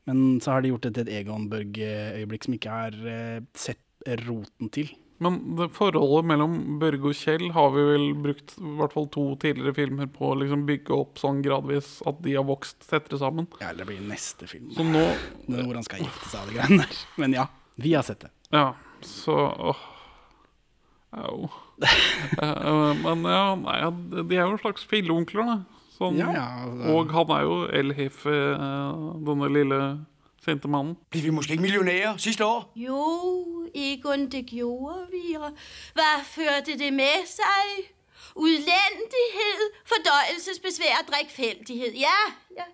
Men 0.04 0.40
så 0.44 0.52
har 0.52 0.60
de 0.62 0.68
gjort 0.74 0.84
det 0.84 0.90
til 0.98 1.06
et 1.06 1.12
Egon 1.22 1.46
Børge-øyeblikk 1.48 2.44
som 2.44 2.56
ikke 2.58 2.74
har 2.74 2.98
eh, 3.08 3.38
sett 3.56 3.80
roten 4.26 4.68
til. 4.74 4.90
Men 5.24 5.38
det 5.56 5.70
forholdet 5.72 6.28
mellom 6.28 6.58
Børge 6.82 7.08
og 7.08 7.16
Kjell 7.16 7.46
har 7.56 7.70
vi 7.72 7.86
vel 7.88 8.04
brukt 8.26 8.52
i 8.60 8.74
hvert 8.76 8.92
fall 8.92 9.08
to 9.14 9.24
tidligere 9.40 9.72
filmer 9.78 10.10
på 10.12 10.28
å 10.34 10.36
liksom 10.42 10.66
bygge 10.68 10.92
opp 10.92 11.16
sånn 11.22 11.40
gradvis 11.46 11.94
at 12.06 12.20
de 12.26 12.36
har 12.36 12.44
vokst 12.44 12.84
tettere 12.84 13.22
sammen. 13.22 13.48
Ja, 13.62 13.70
eller 13.70 13.86
det 13.86 13.94
blir 13.94 14.04
neste 14.10 14.48
film. 14.50 14.68
Så 14.76 14.84
nå 14.84 15.00
er 15.06 15.62
Hvor 15.62 15.78
han 15.78 15.86
skal 15.86 16.04
gifte 16.04 16.28
seg 16.28 16.44
og 16.44 16.52
de 16.52 16.58
greiene 16.60 16.84
der. 16.84 17.00
Men 17.24 17.38
ja, 17.40 17.48
vi 17.80 17.96
har 17.96 18.04
sett 18.04 18.26
det. 18.26 18.34
Ja, 18.52 18.74
så 19.00 19.40
åh. 19.72 19.80
Au. 21.16 21.48
Eh, 21.80 22.92
Men 23.02 23.24
ja, 23.28 23.54
nei, 23.60 23.78
de 24.16 24.36
er 24.36 24.44
jo 24.44 24.54
en 24.54 24.60
slags 24.62 24.84
filleonkler, 24.88 25.48
da. 25.48 25.56
Sånn. 25.96 26.18
Ja, 26.20 26.28
ja. 26.34 26.46
det... 26.68 26.92
Og 26.92 27.12
han 27.14 27.32
er 27.36 27.46
jo 27.46 27.56
El-Hefe, 27.72 28.36
denne 29.24 29.48
lille 29.52 29.80
sinte 30.44 30.68
mannen. 30.70 30.94
Ble 31.10 31.22
vi 31.24 31.32
måske 31.34 31.56
ikke 31.56 31.64
millionærer 31.64 32.18
siste 32.22 32.44
år? 32.46 32.66
Jo, 32.78 33.00
Egon, 33.74 34.28
det 34.32 34.44
gjorde 34.52 35.06
vi, 35.10 35.34
og 35.40 35.50
hvad 35.96 36.24
førte 36.28 36.76
det 36.78 36.92
med 36.94 37.24
seg? 37.30 37.92
Utlendighet, 38.36 39.62
fordøjelsesbesvær 39.88 41.00
og 41.00 41.08
drikfældighed. 41.08 41.96
Ja, 41.96 42.18
jeg 42.56 42.68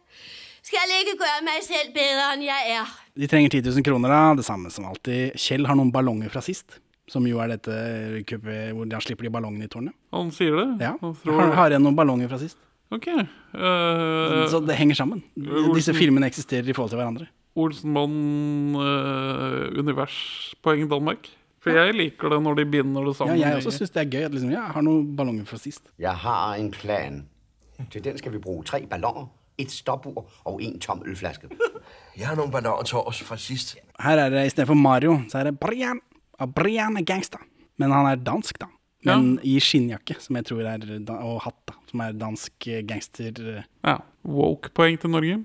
skal 0.66 0.94
ikke 0.98 1.14
gøre 1.20 1.44
meg 1.46 1.62
selv 1.62 1.94
bedre, 1.94 2.32
enn 2.34 2.42
jeg 2.48 2.74
er. 2.74 2.90
De 3.18 3.28
trenger 3.30 3.54
10 3.54 3.62
000 3.70 3.86
kroner, 3.86 4.10
da. 4.10 4.22
Det 4.40 4.46
samme 4.46 4.70
som 4.74 4.88
alltid. 4.90 5.36
Kjell 5.38 5.68
har 5.70 5.78
noen 5.78 5.92
ballonger 5.94 6.32
fra 6.34 6.42
sist. 6.42 6.81
Som 7.12 7.26
jo 7.28 7.42
er 7.44 7.50
dette 7.52 7.74
kuppet 8.24 8.72
hvor 8.72 8.88
han 8.88 9.02
slipper 9.04 9.26
de 9.28 9.32
ballongene 9.34 9.66
i 9.68 9.72
tårnet. 9.72 9.92
Han 10.16 10.30
sier 10.32 10.54
det? 10.56 10.68
Ja, 10.86 10.94
Han 11.02 11.52
har, 11.58 11.68
igjen 11.74 11.84
noen 11.84 11.98
ballonger 11.98 12.30
fra 12.32 12.38
sist. 12.40 12.56
ok. 12.92 13.08
Uh, 13.52 14.46
Så 14.48 14.62
det 14.64 14.78
henger 14.80 14.96
sammen. 14.96 15.20
Olsen- 15.36 15.74
Disse 15.76 15.92
filmene 15.96 16.26
eksisterer 16.30 16.64
i 16.68 16.72
forhold 16.76 16.94
til 16.94 17.00
hverandre. 17.02 17.28
Olsenmann, 17.54 18.72
univers, 19.76 20.54
uh, 20.66 20.88
Danmark. 20.88 21.28
For 21.62 21.70
jeg 21.70 21.94
liker 21.94 22.32
det 22.32 22.40
når 22.42 22.56
de 22.58 22.64
binder 22.66 23.04
det 23.06 23.14
sammen. 23.16 23.36
Ja, 23.38 23.52
jeg 23.52 23.60
også 23.60 23.76
syns 23.76 23.92
det 23.94 24.00
er 24.02 24.08
gøy 24.10 24.24
at 24.26 24.32
liksom, 24.34 24.50
ja, 24.50 24.64
jeg 24.66 24.74
har 24.74 24.82
noen 24.82 25.12
ballonger 25.16 25.44
fra 25.46 25.58
sist. 25.62 25.92
Jeg 26.02 26.16
har 26.24 26.56
en 26.58 26.70
plan. 26.74 27.20
Til 27.90 28.02
den 28.02 28.18
skal 28.18 28.32
vi 28.34 28.40
bruke 28.42 28.64
tre 28.66 28.80
ballonger, 28.90 29.28
et 29.58 29.70
stoppord 29.70 30.24
og 30.48 30.62
en 30.62 30.78
tom 30.82 31.02
ølflaske. 31.06 31.50
Jeg 32.18 32.26
har 32.26 32.36
noen 32.38 32.50
ballonger 32.50 32.88
til 32.90 32.98
oss 32.98 33.20
fra 33.22 33.36
sist. 33.38 33.76
Her 34.02 34.18
er 34.24 34.30
det 34.34 34.46
istedenfor 34.50 34.74
Mario, 34.78 35.20
så 35.30 35.38
er 35.42 35.50
det 35.50 35.60
Brian. 35.60 36.00
Brian 36.46 36.96
er 36.96 37.06
gangster. 37.06 37.42
Men 37.80 37.94
han 37.94 38.06
er 38.10 38.20
dansk, 38.20 38.58
da. 38.62 38.68
Men 39.02 39.32
i 39.42 39.56
skinnjakke, 39.58 40.14
som 40.22 40.36
jeg 40.38 40.46
tror 40.46 40.66
er 40.70 40.84
og 41.16 41.40
hatt, 41.42 41.58
da, 41.66 41.74
som 41.90 42.02
er 42.04 42.12
dansk 42.14 42.68
eh, 42.70 42.84
gangster 42.86 43.40
eh, 43.56 43.64
Ja. 43.82 43.96
Woke-poeng 44.22 45.00
til 45.02 45.10
Norge. 45.10 45.40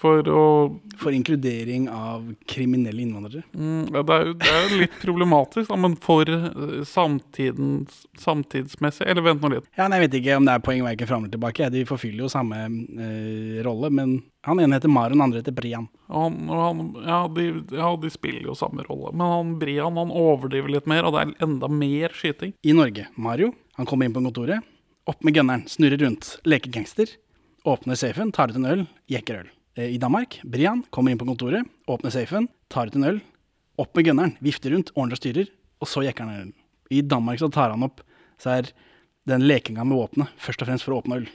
For 0.00 0.24
å 0.32 0.44
for 1.00 1.12
inkludering 1.12 1.88
av 1.92 2.24
kriminelle 2.48 3.02
innvandrere. 3.02 3.42
mm, 3.52 3.90
ja, 3.92 4.02
det, 4.02 4.14
er 4.14 4.26
jo, 4.26 4.34
det 4.40 4.48
er 4.52 4.62
jo 4.64 4.78
litt 4.82 4.96
problematisk, 5.02 5.68
da, 5.68 5.76
men 5.80 5.96
for 6.00 6.28
eh, 6.28 6.80
samtidens, 6.88 8.02
samtidsmessig 8.20 9.08
Eller 9.08 9.24
vent 9.24 9.44
nå 9.44 9.50
litt. 9.52 9.68
Ja, 9.76 9.88
nei, 9.88 10.00
Jeg 10.00 10.08
vet 10.08 10.18
ikke 10.20 10.38
om 10.40 10.48
det 10.48 10.56
er 10.56 10.64
poeng 10.64 10.84
verken 10.86 11.10
fram 11.10 11.24
eller 11.24 11.34
tilbake. 11.36 11.68
De 11.72 11.84
forfyller 11.88 12.24
jo 12.24 12.32
samme 12.32 12.62
eh, 12.64 13.60
rolle, 13.66 13.92
men 13.92 14.16
han 14.48 14.60
ene 14.62 14.78
heter 14.78 14.92
Mario, 14.92 15.18
den 15.18 15.26
andre 15.26 15.42
heter 15.42 15.56
Brian. 15.56 15.88
Han, 16.08 16.40
han, 16.48 16.82
ja, 17.04 17.20
de, 17.36 17.46
ja, 17.76 17.92
de 18.00 18.12
spiller 18.12 18.48
jo 18.48 18.56
samme 18.56 18.84
rolle, 18.88 19.12
men 19.12 19.34
han 19.34 19.54
Brian 19.60 20.00
han 20.00 20.12
overdriver 20.16 20.72
litt 20.78 20.88
mer, 20.90 21.04
og 21.04 21.16
det 21.16 21.26
er 21.26 21.46
enda 21.48 21.68
mer 21.68 22.16
skyting. 22.16 22.56
I 22.64 22.76
Norge, 22.76 23.08
Mario, 23.20 23.52
han 23.76 23.88
kommer 23.88 24.08
inn 24.08 24.16
på 24.16 24.24
kontoret, 24.24 24.64
opp 25.10 25.24
med 25.26 25.36
gunneren, 25.36 25.68
snurrer 25.68 26.00
rundt, 26.00 26.38
leker 26.48 26.72
gangster, 26.72 27.12
åpner 27.68 28.00
safen, 28.00 28.32
tar 28.32 28.52
ut 28.52 28.60
en 28.60 28.68
øl, 28.72 28.86
jekker 29.12 29.42
øl. 29.42 29.56
Eh, 29.76 29.94
I 29.94 29.98
Danmark, 29.98 30.40
Brian 30.44 30.82
kommer 30.90 31.12
inn 31.12 31.20
på 31.20 31.28
kontoret, 31.28 31.66
åpner 31.86 32.14
safen, 32.14 32.48
tar 32.68 32.90
ut 32.90 32.96
en 32.98 33.08
øl, 33.12 33.20
opp 33.80 33.94
med 33.96 34.08
gunneren, 34.08 34.36
vifter 34.44 34.74
rundt, 34.74 34.92
ordner 34.96 35.16
og 35.16 35.22
styrer, 35.22 35.50
og 35.80 35.88
så 35.88 36.04
jekker 36.04 36.26
han 36.26 36.48
øl. 36.48 36.54
I 36.90 37.02
Danmark 37.06 37.40
så 37.42 37.50
tar 37.52 37.74
han 37.74 37.86
opp, 37.86 38.02
så 38.40 38.56
er 38.58 38.72
den 39.28 39.44
lekinga 39.46 39.84
med 39.86 39.98
våpenet 40.00 40.32
først 40.40 40.64
og 40.64 40.70
fremst 40.70 40.86
for 40.86 40.96
å 40.96 41.02
åpne 41.02 41.20
øl. 41.20 41.28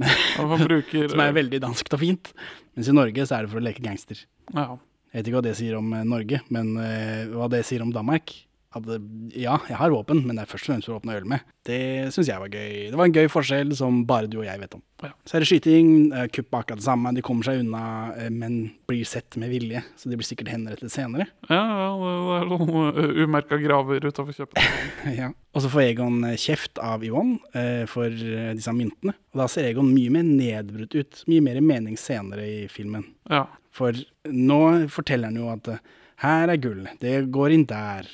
Bruker 0.00 1.08
Som 1.12 1.20
er 1.24 1.34
veldig 1.36 1.60
danskt 1.60 1.96
og 1.96 2.00
fint. 2.00 2.30
Mens 2.76 2.88
i 2.88 2.94
Norge 2.94 3.26
så 3.26 3.36
er 3.36 3.44
det 3.44 3.52
for 3.52 3.60
å 3.60 3.64
leke 3.64 3.84
gangster. 3.84 4.22
ja. 4.54 4.70
Jeg 5.10 5.24
vet 5.24 5.26
ikke 5.26 5.38
hva 5.40 5.42
det 5.42 5.56
sier 5.58 5.74
om 5.74 5.88
eh, 5.90 6.04
Norge, 6.06 6.38
men 6.54 6.68
uh, 6.78 7.32
hva 7.34 7.48
det 7.50 7.64
sier 7.66 7.82
om 7.82 7.90
Danmark. 7.90 8.30
Eh, 8.70 8.98
ja, 9.34 9.56
jeg 9.66 9.78
har 9.80 9.90
våpen, 9.90 10.22
men 10.26 10.38
det 10.38 10.44
er 10.44 10.50
først 10.50 10.68
og 10.68 10.72
fremst 10.72 10.88
for 10.88 10.94
å 10.94 11.00
åpne 11.00 11.16
øl 11.18 11.26
med. 11.32 11.46
Det 11.66 11.80
syns 12.14 12.30
jeg 12.30 12.40
var 12.42 12.52
gøy. 12.52 12.90
Det 12.92 12.98
var 12.98 13.08
en 13.08 13.16
gøy 13.16 13.26
forskjell 13.32 13.74
som 13.76 14.04
bare 14.06 14.30
du 14.30 14.38
og 14.40 14.46
jeg 14.46 14.60
vet 14.62 14.76
om. 14.78 14.82
Ja. 15.02 15.10
Så 15.26 15.36
er 15.36 15.42
det 15.42 15.48
skyting, 15.50 15.90
eh, 16.14 16.28
kupp 16.30 16.54
akkurat 16.54 16.78
det 16.78 16.86
samme. 16.86 17.12
De 17.16 17.24
kommer 17.26 17.46
seg 17.46 17.64
unna, 17.64 17.82
eh, 18.16 18.30
men 18.30 18.72
blir 18.86 19.04
sett 19.04 19.36
med 19.40 19.50
vilje. 19.50 19.82
Så 19.98 20.10
de 20.10 20.16
blir 20.16 20.28
sikkert 20.28 20.52
henrettet 20.54 20.92
senere. 20.92 21.26
Ja, 21.50 21.58
ja, 21.66 21.88
det 21.98 22.34
er 22.36 22.44
noen 22.46 23.24
umerka 23.26 23.58
graver 23.58 24.04
utafor 24.06 24.32
kjøpet. 24.36 24.62
ja. 25.18 25.32
Og 25.50 25.64
så 25.64 25.70
får 25.72 25.82
Egon 25.88 26.22
eh, 26.28 26.38
kjeft 26.38 26.78
av 26.78 27.02
Yvonne 27.02 27.40
eh, 27.58 27.86
for 27.90 28.06
eh, 28.06 28.52
disse 28.54 28.70
myntene. 28.76 29.16
Og 29.34 29.42
da 29.42 29.48
ser 29.50 29.66
Egon 29.66 29.90
mye 29.90 30.12
mer 30.14 30.28
nedbrutt 30.28 30.94
ut. 30.94 31.24
Mye 31.26 31.42
mer 31.42 31.58
mening 31.64 31.98
senere 31.98 32.46
i 32.46 32.68
filmen. 32.70 33.08
Ja. 33.30 33.48
For 33.74 33.98
nå 34.30 34.60
forteller 34.94 35.30
han 35.30 35.42
jo 35.42 35.50
at 35.50 35.74
eh, 35.74 35.82
her 36.22 36.52
er 36.52 36.60
gull, 36.60 36.84
det 37.00 37.14
går 37.32 37.54
inn 37.56 37.66
der. 37.68 38.06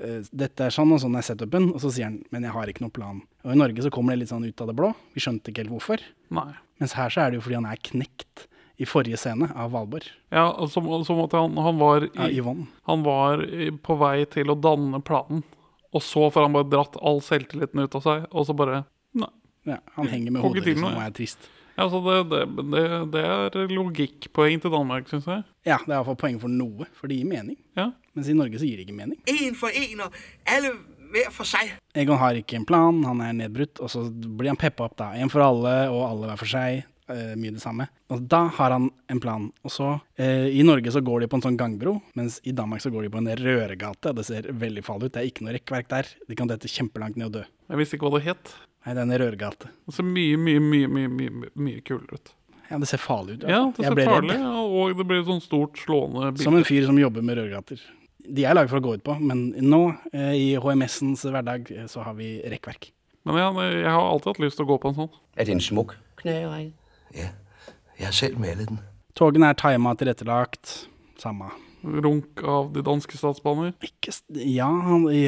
Eh, 0.00 0.24
Dette 0.34 0.66
er 0.66 0.74
sånn 0.74 0.92
og 0.94 1.02
sånn 1.02 1.18
er 1.18 1.26
setupen. 1.26 1.70
Og 1.74 1.82
så 1.82 1.92
sier 1.94 2.08
han 2.10 2.20
men 2.34 2.46
jeg 2.46 2.54
har 2.56 2.70
ikke 2.70 2.84
noen 2.84 2.94
plan. 2.94 3.22
Og 3.44 3.54
i 3.54 3.58
Norge 3.60 3.84
så 3.84 3.92
kommer 3.94 4.14
det 4.14 4.24
litt 4.24 4.32
sånn 4.32 4.46
ut 4.46 4.64
av 4.64 4.70
det 4.70 4.76
blå. 4.78 4.90
Vi 5.14 5.22
skjønte 5.22 5.52
ikke 5.52 5.64
helt 5.64 5.74
hvorfor. 5.76 6.02
Nei. 6.34 6.50
Mens 6.82 6.96
her 6.98 7.12
så 7.12 7.24
er 7.24 7.30
det 7.32 7.38
jo 7.40 7.46
fordi 7.46 7.60
han 7.60 7.70
er 7.70 7.82
knekt 7.90 8.48
i 8.82 8.86
forrige 8.90 9.18
scene 9.20 9.50
av 9.54 9.70
Valborg. 9.70 10.08
Ja, 10.34 10.48
som, 10.70 10.88
som 11.06 11.20
at 11.22 11.36
han, 11.38 11.54
han 11.62 11.78
var 11.78 12.08
i, 12.08 12.30
Yvonne. 12.40 12.66
Han 12.90 13.04
var 13.06 13.44
på 13.86 13.96
vei 14.00 14.24
til 14.30 14.50
å 14.50 14.56
danne 14.58 14.98
planen, 15.06 15.44
og 15.94 16.02
så 16.02 16.26
får 16.34 16.48
han 16.48 16.56
bare 16.56 16.70
dratt 16.72 16.98
all 16.98 17.22
selvtilliten 17.22 17.84
ut 17.84 17.94
av 17.94 18.02
seg, 18.02 18.24
og 18.34 18.48
så 18.48 18.56
bare 18.58 18.82
Nei. 19.14 19.30
Ja, 19.64 19.78
han 19.94 20.10
henger 20.10 20.34
med 20.34 20.42
hodet 20.42 20.64
liksom, 20.66 20.90
og 20.90 21.04
er 21.04 21.12
trist. 21.14 21.46
Ja, 21.74 21.88
så 21.90 22.00
det, 22.04 22.16
det, 22.30 22.64
det, 22.70 22.84
det 23.14 23.24
er 23.64 23.74
logikkpoeng 23.74 24.62
til 24.62 24.72
Danmark, 24.74 25.08
syns 25.10 25.26
jeg. 25.26 25.44
Ja, 25.66 25.80
det 25.82 25.90
er 25.90 25.98
iallfall 25.98 26.18
poeng 26.20 26.40
for 26.42 26.52
noe, 26.52 26.86
for 26.94 27.10
det 27.10 27.18
gir 27.18 27.28
mening. 27.28 27.58
Ja. 27.78 27.90
Mens 28.14 28.30
i 28.30 28.36
Norge 28.36 28.60
så 28.60 28.68
gir 28.68 28.78
det 28.78 28.86
ikke 28.86 28.96
mening. 28.96 29.18
En 29.26 29.56
for 29.58 29.74
en, 29.74 30.04
og 30.06 30.18
alle 30.46 30.74
hver 31.14 31.30
for 31.34 31.48
seg. 31.48 31.76
Egon 31.94 32.18
har 32.20 32.38
ikke 32.38 32.58
en 32.58 32.66
plan, 32.68 32.98
han 33.06 33.22
er 33.22 33.36
nedbrutt, 33.44 33.82
og 33.82 33.90
så 33.92 34.06
blir 34.10 34.52
han 34.52 34.60
peppa 34.60 34.88
opp, 34.88 34.98
da. 34.98 35.12
En 35.18 35.30
for 35.32 35.44
alle, 35.44 35.74
og 35.92 36.04
alle 36.08 36.32
hver 36.32 36.42
for 36.42 36.54
seg. 36.56 36.84
Uh, 37.04 37.34
mye 37.36 37.52
det 37.52 37.60
samme. 37.60 37.84
Og 38.14 38.22
da 38.32 38.46
har 38.56 38.72
han 38.72 38.86
en 39.12 39.18
plan. 39.20 39.50
Og 39.60 39.72
så, 39.74 39.90
uh, 40.00 40.46
I 40.48 40.62
Norge 40.64 40.88
så 40.88 41.02
går 41.04 41.20
de 41.20 41.26
på 41.28 41.36
en 41.36 41.42
sånn 41.44 41.58
gangbro, 41.60 41.98
mens 42.16 42.38
i 42.48 42.54
Danmark 42.56 42.80
så 42.80 42.88
går 42.94 43.04
de 43.04 43.10
på 43.12 43.20
en 43.20 43.28
røregate. 43.42 44.08
og 44.08 44.16
Det 44.16 44.24
ser 44.24 44.48
veldig 44.48 44.84
farlig 44.86 45.10
ut. 45.10 45.12
Det 45.12 45.20
er 45.20 45.28
ikke 45.28 45.44
noe 45.44 45.56
rekkverk 45.58 45.90
der. 45.90 46.08
De 46.30 46.38
kan 46.38 46.48
dette 46.48 46.70
kjempelangt 46.72 47.20
ned 47.20 47.28
og 47.28 47.34
dø. 47.36 47.42
Jeg 47.68 47.82
visste 47.82 47.98
ikke 47.98 48.08
hva 48.08 48.16
det 48.16 48.30
het. 48.30 48.54
Nei, 48.84 48.92
det 48.92 49.00
er 49.00 49.04
en 49.06 49.18
røregate. 49.22 49.70
Det 49.86 49.94
ser 49.96 50.04
mye, 50.04 50.36
mye, 50.36 50.60
mye, 50.60 50.88
mye, 50.92 51.08
mye, 51.08 51.50
mye 51.56 51.84
kulere 51.86 52.18
ut. 52.18 52.32
Ja, 52.68 52.78
det 52.80 52.88
ser 52.88 53.00
farlig 53.00 53.38
ut. 53.38 53.46
Ja, 53.48 53.60
det 53.76 53.84
ser 53.84 54.00
farlig 54.08 54.34
redd. 54.34 54.44
og 54.44 54.96
det 54.98 55.06
blir 55.08 55.24
sånn 55.24 55.42
stort, 55.44 55.78
slående 55.80 56.30
bilde. 56.32 56.44
Som 56.44 56.56
en 56.58 56.66
fyr 56.68 56.86
som 56.88 56.98
jobber 57.00 57.24
med 57.24 57.38
rørgater. 57.40 57.80
De 58.24 58.44
er 58.48 58.56
laget 58.56 58.72
for 58.72 58.80
å 58.80 58.84
gå 58.84 58.94
ut 58.98 59.04
på, 59.04 59.16
men 59.20 59.50
nå, 59.60 59.80
eh, 60.12 60.32
i 60.36 60.46
HMS-ens 60.60 61.26
hverdag, 61.28 61.68
eh, 61.72 61.88
så 61.92 62.04
har 62.04 62.16
vi 62.16 62.38
rekkverk. 62.52 62.90
Men 63.24 63.40
ja, 63.40 63.50
jeg 63.68 63.88
har 63.88 64.00
alltid 64.00 64.32
hatt 64.32 64.40
lyst 64.44 64.56
til 64.60 64.66
å 64.66 64.72
gå 64.72 64.78
på 64.80 64.92
en 64.92 64.96
sånn. 65.02 65.12
Er 65.36 65.48
det 65.48 65.56
en 65.56 65.64
smuk 65.64 65.96
knagerække? 66.20 66.72
Ja, 67.14 67.28
jeg 67.98 68.06
har 68.08 68.16
selv 68.16 68.40
malet 68.40 68.68
den. 68.68 68.80
Togene 69.14 69.52
er 69.52 69.60
tima 69.60 69.94
tilrettelagt. 69.96 70.88
Samme. 71.20 71.52
Runk 71.84 72.42
av 72.42 72.72
de 72.74 72.82
danske 72.84 73.16
statsbaner. 73.16 73.74
Ikke, 73.84 74.12
ja, 74.40 74.68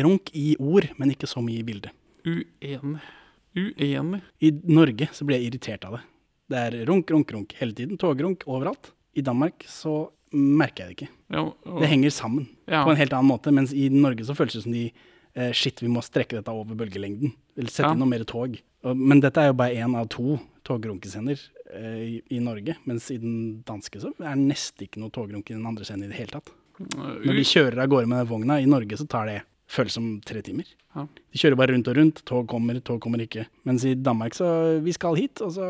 runk 0.05 0.33
i 0.35 0.57
ord, 0.59 0.89
men 0.99 1.13
ikke 1.13 1.29
så 1.31 1.45
mye 1.45 1.61
i 1.61 1.67
bildet. 1.69 1.93
Uenig. 2.27 3.05
Uenig. 3.57 4.21
I 4.45 4.51
Norge 4.69 5.09
så 5.17 5.25
blir 5.27 5.41
jeg 5.41 5.51
irritert 5.53 5.85
av 5.89 5.97
det. 5.99 6.03
Det 6.53 6.59
er 6.63 6.77
runk, 6.87 7.09
runk, 7.11 7.33
runk 7.35 7.55
hele 7.59 7.73
tiden. 7.75 7.97
Togrunk 7.99 8.45
overalt. 8.47 8.93
I 9.17 9.23
Danmark 9.25 9.65
så 9.67 10.11
merker 10.37 10.85
jeg 10.85 10.89
det 10.91 10.97
ikke. 10.99 11.09
Ja, 11.33 11.41
og- 11.65 11.81
Det 11.81 11.89
henger 11.89 12.11
sammen 12.11 12.47
Ja. 12.69 12.85
på 12.85 12.91
en 12.91 12.97
helt 12.97 13.13
annen 13.13 13.31
måte. 13.31 13.51
Mens 13.53 13.73
i 13.73 13.89
Norge 13.89 14.25
så 14.25 14.35
føles 14.37 14.53
det 14.53 14.63
som 14.63 14.73
de 14.73 14.93
eh, 15.35 15.53
Shit, 15.53 15.81
vi 15.83 15.89
må 15.89 16.01
strekke 16.03 16.31
dette 16.39 16.49
over 16.49 16.75
bølgelengden. 16.75 17.33
Eller 17.57 17.69
sette 17.69 17.89
Ja. 17.89 17.93
inn 17.93 17.99
noe 17.99 18.09
mer 18.09 18.25
tog. 18.25 18.57
Og, 18.85 18.97
men 18.97 19.21
dette 19.21 19.37
er 19.39 19.47
jo 19.49 19.53
bare 19.55 19.75
én 19.75 19.95
av 19.97 20.09
to 20.09 20.39
togrunkescener 20.65 21.39
eh, 21.75 21.99
i, 21.99 22.23
i 22.31 22.39
Norge. 22.39 22.77
Mens 22.87 23.11
i 23.11 23.19
den 23.19 23.63
danske 23.67 24.01
så 24.01 24.13
er 24.21 24.35
det 24.35 24.47
nesten 24.49 24.87
ikke 24.87 25.01
noe 25.01 25.11
togrunk 25.11 25.51
i 25.51 25.55
den 25.55 25.67
andre 25.67 25.85
scenen 25.85 26.05
i 26.05 26.09
det 26.09 26.17
hele 26.17 26.31
tatt. 26.39 26.51
Når 26.79 27.33
de 27.35 27.45
kjører 27.45 27.79
av 27.83 27.89
gårde 27.89 28.07
med 28.09 28.27
vogna, 28.29 28.61
i 28.61 28.67
Norge 28.67 28.97
så 28.97 29.09
tar 29.09 29.27
det 29.27 29.43
føles 29.71 29.97
som 29.97 30.21
tre 30.27 30.43
timer. 30.47 30.69
Ja. 30.97 31.07
De 31.07 31.41
kjører 31.41 31.59
bare 31.61 31.75
rundt 31.75 31.89
og 31.91 31.97
rundt. 31.99 32.23
Tog 32.29 32.47
kommer, 32.51 32.79
tog 32.81 33.01
kommer 33.05 33.23
ikke. 33.25 33.47
Mens 33.69 33.85
i 33.85 33.95
Danmark 33.95 34.37
så 34.39 34.81
Vi 34.85 34.95
skal 34.97 35.19
hit, 35.19 35.43
og 35.45 35.53
så 35.57 35.67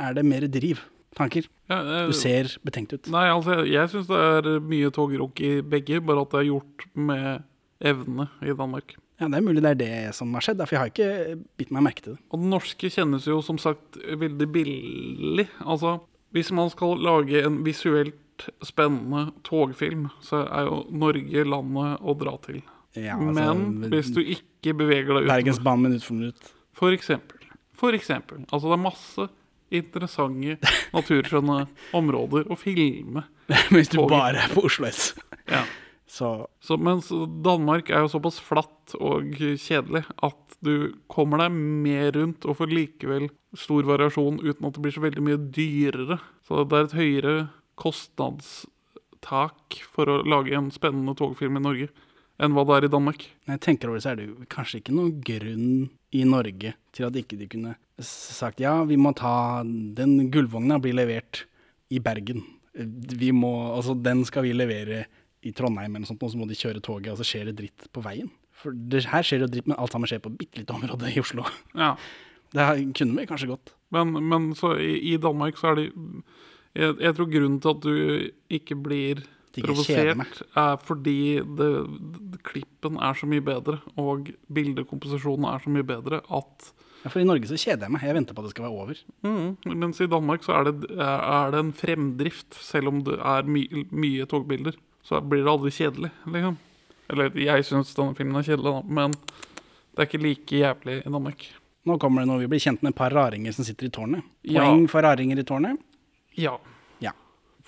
er 0.00 0.16
det 0.16 0.24
mer 0.26 0.46
driv. 0.48 0.80
Tanker. 1.16 1.46
Ja, 1.68 1.82
det, 1.82 2.00
Du 2.06 2.12
ser 2.14 2.50
betenkt 2.64 2.92
ut. 2.94 3.08
Nei, 3.10 3.26
altså, 3.32 3.64
jeg 3.66 3.90
syns 3.90 4.06
det 4.06 4.18
er 4.18 4.60
mye 4.62 4.90
togrunk 4.94 5.40
i 5.42 5.56
begge, 5.60 5.98
bare 6.00 6.22
at 6.22 6.30
det 6.30 6.40
er 6.40 6.50
gjort 6.52 6.84
med 6.94 7.42
evne 7.80 8.28
i 8.42 8.54
Danmark. 8.54 8.94
Ja, 9.20 9.28
Det 9.28 9.36
er 9.36 9.44
mulig 9.44 9.60
det 9.62 9.70
er 9.74 9.80
det 9.80 10.14
som 10.16 10.32
har 10.32 10.40
skjedd, 10.46 10.62
for 10.64 10.76
jeg 10.76 10.80
har 10.80 10.92
ikke 10.92 11.42
bitt 11.58 11.70
meg 11.74 11.82
merke 11.84 12.02
til 12.04 12.14
det. 12.14 12.22
Og 12.30 12.40
den 12.40 12.50
norske 12.54 12.88
kjennes 12.88 13.26
jo 13.28 13.40
som 13.44 13.58
sagt 13.60 13.98
veldig 13.98 14.48
billig. 14.54 15.48
Altså, 15.60 15.98
hvis 16.32 16.50
man 16.56 16.70
skal 16.72 16.96
lage 17.02 17.42
en 17.44 17.60
visuelt 17.66 18.16
spennende 18.64 19.32
togfilm, 19.44 20.06
så 20.24 20.46
er 20.46 20.70
jo 20.70 20.78
Norge 20.94 21.44
landet 21.44 22.00
å 22.00 22.14
dra 22.16 22.38
til. 22.46 22.62
Ja, 22.98 23.14
altså, 23.14 23.54
Men 23.54 23.92
hvis 23.92 24.10
du 24.14 24.20
ikke 24.22 24.74
beveger 24.74 25.14
deg 25.14 25.26
ut 25.26 25.30
Bergensbanen 25.30 25.86
minutt 25.86 26.06
for 26.06 26.18
minutt. 26.18 26.48
For 26.74 26.94
eksempel. 26.94 27.38
For 27.78 27.96
eksempel. 27.96 28.42
Altså, 28.50 28.70
det 28.70 28.76
er 28.76 28.82
masse 28.82 29.28
interessante, 29.70 30.56
naturskjønne 30.96 31.60
områder 31.96 32.50
å 32.50 32.58
filme. 32.58 33.22
Hvis 33.74 33.92
du 33.92 34.02
bare 34.10 34.42
er 34.42 34.54
på 34.54 34.64
Oslo 34.66 34.90
S. 34.90 35.12
Ja. 35.50 35.64
Så 36.10 36.48
Så, 36.58 36.74
mens 36.74 37.06
Danmark 37.44 37.90
er 37.90 38.02
jo 38.02 38.10
såpass 38.10 38.40
flatt 38.42 38.96
og 38.98 39.30
kjedelig 39.38 40.02
at 40.26 40.56
du 40.58 40.90
kommer 41.06 41.38
deg 41.38 41.54
mer 41.54 42.10
rundt 42.16 42.42
og 42.50 42.56
får 42.58 42.72
likevel 42.74 43.28
stor 43.54 43.86
variasjon 43.86 44.40
uten 44.42 44.66
at 44.66 44.74
det 44.74 44.82
blir 44.82 44.96
så 44.96 45.04
veldig 45.04 45.22
mye 45.22 45.38
dyrere. 45.54 46.18
Så 46.42 46.64
det 46.66 46.76
er 46.76 46.88
et 46.88 46.98
høyere 46.98 47.34
kostnadstak 47.78 49.78
for 49.94 50.10
å 50.10 50.18
lage 50.26 50.58
en 50.58 50.74
spennende 50.74 51.14
togfilm 51.14 51.60
i 51.60 51.62
Norge 51.62 51.88
enn 52.40 52.56
hva 52.56 52.64
det 52.66 52.76
er 52.76 52.88
i 52.88 52.92
Danmark. 52.92 53.26
når 53.46 53.56
jeg 53.56 53.62
tenker 53.66 53.88
over 53.90 53.98
det, 53.98 54.04
så 54.04 54.12
er 54.12 54.20
det 54.20 54.48
kanskje 54.52 54.80
ikke 54.80 54.96
noen 54.96 55.20
grunn 55.24 55.90
i 56.16 56.24
Norge 56.24 56.74
til 56.96 57.06
at 57.06 57.16
ikke 57.16 57.38
de 57.38 57.48
kunne 57.50 57.74
sagt 58.00 58.62
ja, 58.62 58.80
vi 58.88 58.96
må 58.96 59.12
ta 59.12 59.62
Den 59.62 60.30
gullvogna 60.32 60.80
blir 60.80 60.96
levert 60.96 61.44
i 61.90 62.00
Bergen. 62.00 62.44
Vi 62.74 63.32
må, 63.34 63.52
altså 63.74 63.94
Den 63.94 64.24
skal 64.24 64.46
vi 64.46 64.54
levere 64.56 65.04
i 65.42 65.52
Trondheim, 65.56 65.94
eller 65.94 66.04
noe 66.04 66.10
sånt, 66.10 66.22
og 66.22 66.32
så 66.32 66.38
må 66.38 66.46
de 66.48 66.58
kjøre 66.58 66.82
toget, 66.84 67.12
og 67.12 67.20
så 67.20 67.26
skjer 67.26 67.48
det 67.48 67.56
dritt 67.58 67.86
på 67.92 68.02
veien. 68.04 68.28
For 68.60 68.76
det, 68.76 69.06
her 69.08 69.24
skjer 69.24 69.44
det 69.44 69.54
dritt, 69.54 69.68
men 69.70 69.78
alt 69.80 69.94
sammen 69.94 70.08
skjer 70.08 70.20
på 70.20 70.32
et 70.32 70.40
bitte 70.42 70.60
lite 70.60 70.74
område 70.76 71.12
i 71.12 71.22
Oslo. 71.22 71.46
Ja. 71.74 71.94
Det 72.50 72.64
kunne 72.98 73.14
vi 73.14 73.28
kanskje 73.30 73.46
gått. 73.46 73.70
Men, 73.94 74.10
men 74.26 74.48
så 74.58 74.72
i, 74.82 74.96
i 75.12 75.18
Danmark 75.22 75.54
så 75.54 75.68
er 75.70 75.76
de 75.78 75.84
jeg, 76.74 76.96
jeg 76.98 77.14
tror 77.14 77.28
grunnen 77.30 77.60
til 77.62 77.70
at 77.70 77.84
du 77.84 78.56
ikke 78.58 78.76
blir 78.78 79.20
ikke 79.60 79.86
kjeder 79.86 80.18
meg. 80.18 80.26
provosert, 80.32 80.58
er 80.62 80.76
fordi 80.88 81.16
det, 81.60 81.70
det, 82.34 82.42
klippen 82.46 82.98
er 83.00 83.16
så 83.18 83.28
mye 83.30 83.44
bedre, 83.44 83.78
og 84.00 84.30
bildekomposisjonen 84.52 85.48
er 85.52 85.64
så 85.64 85.72
mye 85.72 85.86
bedre 85.86 86.22
at 86.28 86.70
Ja, 87.00 87.08
For 87.08 87.22
i 87.22 87.24
Norge 87.24 87.48
så 87.48 87.56
kjeder 87.56 87.86
jeg 87.86 87.92
meg. 87.94 88.02
Jeg 88.04 88.12
venter 88.12 88.36
på 88.36 88.42
at 88.42 88.50
det 88.50 88.50
skal 88.52 88.66
være 88.66 88.76
over. 88.76 88.98
mm, 89.24 89.72
Mens 89.80 90.00
i 90.04 90.08
Danmark 90.10 90.42
så 90.44 90.58
er 90.58 90.66
det, 90.68 90.90
er 91.00 91.54
det 91.54 91.60
en 91.62 91.70
fremdrift, 91.72 92.58
selv 92.60 92.90
om 92.90 92.98
det 93.06 93.16
er 93.16 93.48
my, 93.48 93.62
mye 93.88 94.26
togbilder. 94.28 94.76
Så 95.08 95.22
blir 95.24 95.46
det 95.46 95.48
aldri 95.48 95.72
kjedelig, 95.72 96.10
liksom. 96.28 96.58
Eller 97.10 97.32
jeg 97.40 97.64
syns 97.64 97.94
denne 97.96 98.14
filmen 98.18 98.36
er 98.36 98.44
kjedelig, 98.46 98.68
da, 98.68 98.82
men 99.00 99.14
det 99.16 100.04
er 100.04 100.10
ikke 100.10 100.20
like 100.22 100.60
jævlig 100.60 100.98
i 101.00 101.10
Danmark. 101.10 101.46
Nå 101.88 101.96
kommer 101.98 102.22
det 102.22 102.28
når 102.28 102.42
vi 102.44 102.50
blir 102.52 102.60
kjent 102.62 102.84
med 102.84 102.92
et 102.92 102.98
par 103.00 103.16
raringer 103.16 103.56
som 103.56 103.64
sitter 103.64 103.88
i 103.88 103.94
tårnet. 103.96 104.26
Ja. 104.44 104.66
Poeng 104.66 104.84
for 104.92 105.02
raringer 105.02 105.40
i 105.40 105.46
tårnet. 105.48 105.80
Ja. 106.36 106.58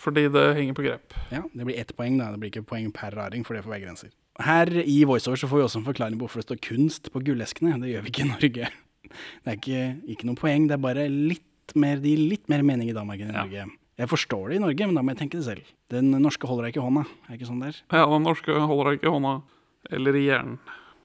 Fordi 0.02 0.24
det 0.34 0.42
henger 0.58 0.74
på 0.74 0.82
grep. 0.86 1.14
Ja, 1.30 1.42
Det 1.54 1.64
blir 1.68 1.78
ett 1.78 1.92
poeng, 1.96 2.16
da. 2.18 2.30
Det 2.34 2.40
blir 2.42 2.50
ikke 2.50 2.64
poeng 2.66 2.88
per 2.94 3.14
raring, 3.14 3.44
for 3.46 3.54
det 3.54 3.62
får 3.64 3.70
være 3.76 3.84
grenser. 3.86 4.10
Her 4.42 4.66
i 4.82 5.02
VoiceOver 5.06 5.38
så 5.38 5.46
får 5.50 5.60
vi 5.60 5.66
også 5.68 5.78
en 5.82 5.86
forklaring 5.86 6.16
på 6.18 6.26
hvorfor 6.26 6.40
det 6.42 6.48
står 6.48 6.60
kunst 6.64 7.10
på 7.14 7.20
gulleskene. 7.22 7.76
Det 7.82 7.92
gjør 7.92 8.02
vi 8.06 8.10
ikke 8.14 8.24
i 8.24 8.30
Norge. 8.32 8.70
Det 9.12 9.52
er 9.52 9.58
ikke, 9.60 9.82
ikke 10.16 10.26
noe 10.26 10.38
poeng, 10.40 10.66
det 10.70 10.74
er 10.78 10.82
bare 10.82 11.04
litt 11.12 11.74
mer, 11.78 12.00
det 12.02 12.14
gir 12.16 12.22
litt 12.32 12.48
mer 12.50 12.62
mening 12.66 12.88
i 12.90 12.96
Danmark 12.96 13.20
enn 13.22 13.30
i 13.30 13.36
Ja. 13.36 13.44
Norge. 13.44 13.78
Jeg 14.00 14.08
forstår 14.08 14.48
det 14.48 14.56
i 14.56 14.62
Norge, 14.64 14.86
men 14.88 14.96
da 14.96 15.02
må 15.04 15.12
jeg 15.12 15.18
tenke 15.20 15.36
det 15.38 15.44
selv. 15.46 15.66
Den 15.92 16.10
norske 16.24 16.48
holder 16.48 16.64
deg 16.64 16.72
ikke 16.74 16.80
i 16.82 16.86
hånda. 16.88 17.02
Er 17.28 17.28
det 17.28 17.38
ikke 17.38 17.50
sånn 17.52 17.60
der? 17.62 17.76
Ja, 17.92 18.06
den 18.08 18.24
norske 18.24 18.56
holder 18.56 18.88
deg 18.90 18.98
ikke 18.98 19.10
i 19.10 19.14
hånda 19.14 19.34
eller 19.92 20.16
i 20.18 20.24
hjernen. 20.26 20.58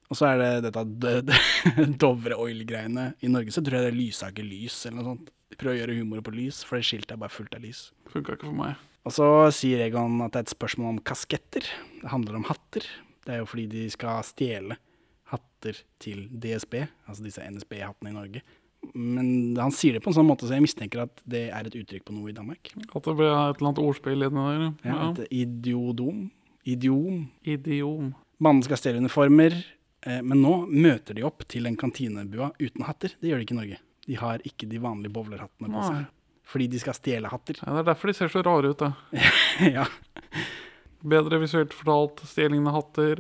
Og 0.10 0.16
så 0.16 0.30
er 0.32 0.38
det 0.64 0.72
dette 0.72 1.38
Dovre 2.02 2.38
Oil-greiene. 2.40 3.10
I 3.22 3.28
Norge 3.28 3.52
så 3.52 3.62
tror 3.62 3.76
jeg 3.82 3.90
det 3.90 3.92
er 3.92 3.98
Lysaker 4.00 4.48
Lys 4.48 4.86
eller 4.88 5.02
noe 5.02 5.10
sånt. 5.12 5.30
De 5.58 5.64
prøver 5.64 5.74
å 5.74 5.80
gjøre 5.82 5.98
humor 5.98 6.22
på 6.22 6.34
lys, 6.36 6.62
for 6.64 6.78
det 6.78 6.86
skiltet 6.86 7.16
er 7.16 7.22
bare 7.24 7.34
fullt 7.34 7.56
av 7.58 7.64
lys. 7.66 7.88
Funka 8.14 8.36
ikke 8.38 8.46
for 8.52 8.58
meg. 8.60 8.76
Og 9.08 9.14
så 9.16 9.26
sier 9.56 9.82
Egon 9.86 10.20
at 10.22 10.34
det 10.36 10.42
er 10.44 10.46
et 10.46 10.54
spørsmål 10.54 10.90
om 10.94 11.00
kasketter. 11.08 11.66
Det 12.02 12.12
handler 12.12 12.38
om 12.38 12.46
hatter. 12.50 12.86
Det 13.26 13.34
er 13.34 13.42
jo 13.42 13.48
fordi 13.50 13.66
de 13.72 13.86
skal 13.90 14.22
stjele 14.28 14.78
hatter 15.32 15.80
til 16.04 16.28
DSB, 16.32 16.82
altså 17.08 17.26
disse 17.26 17.44
NSB-hattene 17.44 18.12
i 18.14 18.16
Norge. 18.16 18.44
Men 18.94 19.56
han 19.58 19.74
sier 19.74 19.98
det 19.98 20.04
på 20.06 20.12
en 20.12 20.16
sånn 20.20 20.28
måte 20.28 20.46
så 20.48 20.54
jeg 20.56 20.64
mistenker 20.64 21.02
at 21.08 21.24
det 21.28 21.48
er 21.50 21.68
et 21.68 21.76
uttrykk 21.76 22.06
på 22.08 22.14
noe 22.16 22.30
i 22.32 22.36
Danmark. 22.36 22.70
At 22.94 23.02
det 23.10 23.16
ble 23.18 23.28
et 23.32 23.58
eller 23.58 23.72
annet 23.72 23.82
ordspill 23.84 24.28
inni 24.28 24.46
der. 24.46 24.68
Ja, 24.86 24.94
Ja. 24.94 25.10
Et 25.18 25.34
idiodom. 25.42 26.28
Idiom. 26.68 27.26
Idiom. 27.44 28.14
Mannen 28.44 28.64
skal 28.64 28.78
stjele 28.78 29.02
uniformer, 29.02 29.56
eh, 30.06 30.22
men 30.22 30.44
nå 30.44 30.68
møter 30.70 31.16
de 31.18 31.26
opp 31.26 31.48
til 31.50 31.66
en 31.66 31.76
kantinebua 31.80 32.52
uten 32.62 32.86
hatter. 32.86 33.16
Det 33.20 33.32
gjør 33.32 33.42
de 33.42 33.48
ikke 33.48 33.56
i 33.58 33.62
Norge. 33.64 33.80
De 34.08 34.16
har 34.20 34.44
ikke 34.48 34.70
de 34.72 34.80
vanlige 34.82 35.14
bowlerhattene 35.16 35.72
på 35.74 35.84
seg. 35.84 36.06
Fordi 36.48 36.68
de 36.72 36.80
skal 36.80 36.96
stjele 36.96 37.28
hatter. 37.32 37.58
Ja, 37.60 37.74
det 37.76 37.82
er 37.82 37.88
derfor 37.90 38.08
de 38.08 38.16
ser 38.16 38.32
så 38.32 38.40
rare 38.46 38.72
ut, 38.72 38.80
da. 38.80 38.94
ja. 39.78 39.84
Bedre 41.04 41.42
visuelt 41.44 41.76
fortalt, 41.76 42.24
stjeling 42.30 42.64
av 42.72 42.78
hatter. 42.80 43.20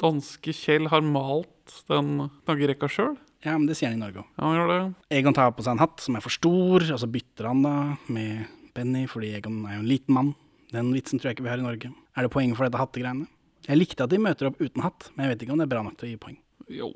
Danske 0.00 0.54
Kjell 0.56 0.88
har 0.90 1.04
malt 1.04 1.74
den 1.90 2.30
knaggerekka 2.46 2.88
sjøl. 2.90 3.14
ja, 3.44 3.52
men 3.58 3.66
det 3.68 3.76
sier 3.76 3.92
han 3.92 3.98
i 3.98 4.02
Norge 4.02 4.22
òg. 4.22 4.30
Ja, 4.38 4.46
han 4.48 4.56
gjør 4.56 4.70
det. 4.72 4.78
Egon 5.18 5.36
tar 5.36 5.52
på 5.52 5.64
seg 5.66 5.76
en 5.76 5.82
hatt 5.84 6.00
som 6.00 6.16
er 6.16 6.24
for 6.24 6.32
stor, 6.32 6.86
og 6.94 7.00
så 7.02 7.08
bytter 7.10 7.50
han 7.50 7.60
da 7.66 7.74
med 8.08 8.48
Benny, 8.74 9.04
fordi 9.10 9.34
Egon 9.36 9.60
er 9.68 9.76
jo 9.76 9.84
en 9.84 9.90
liten 9.92 10.16
mann. 10.16 10.32
Den 10.72 10.88
vitsen 10.96 11.20
tror 11.20 11.30
jeg 11.30 11.38
ikke 11.38 11.46
vi 11.46 11.52
har 11.52 11.60
i 11.62 11.66
Norge. 11.68 11.92
Er 12.16 12.26
det 12.26 12.32
poeng 12.34 12.56
for 12.56 12.66
dette 12.66 12.80
hattegreiene? 12.80 13.28
Jeg 13.68 13.78
likte 13.80 14.04
at 14.04 14.12
de 14.12 14.18
møter 14.20 14.48
opp 14.48 14.58
uten 14.60 14.82
hatt, 14.84 15.10
men 15.14 15.24
jeg 15.28 15.34
vet 15.34 15.44
ikke 15.44 15.54
om 15.54 15.60
det 15.60 15.68
er 15.68 15.72
bra 15.76 15.84
nok 15.86 16.00
til 16.00 16.08
å 16.08 16.12
gi 16.14 16.20
poeng. 16.24 16.40
Jo, 16.72 16.90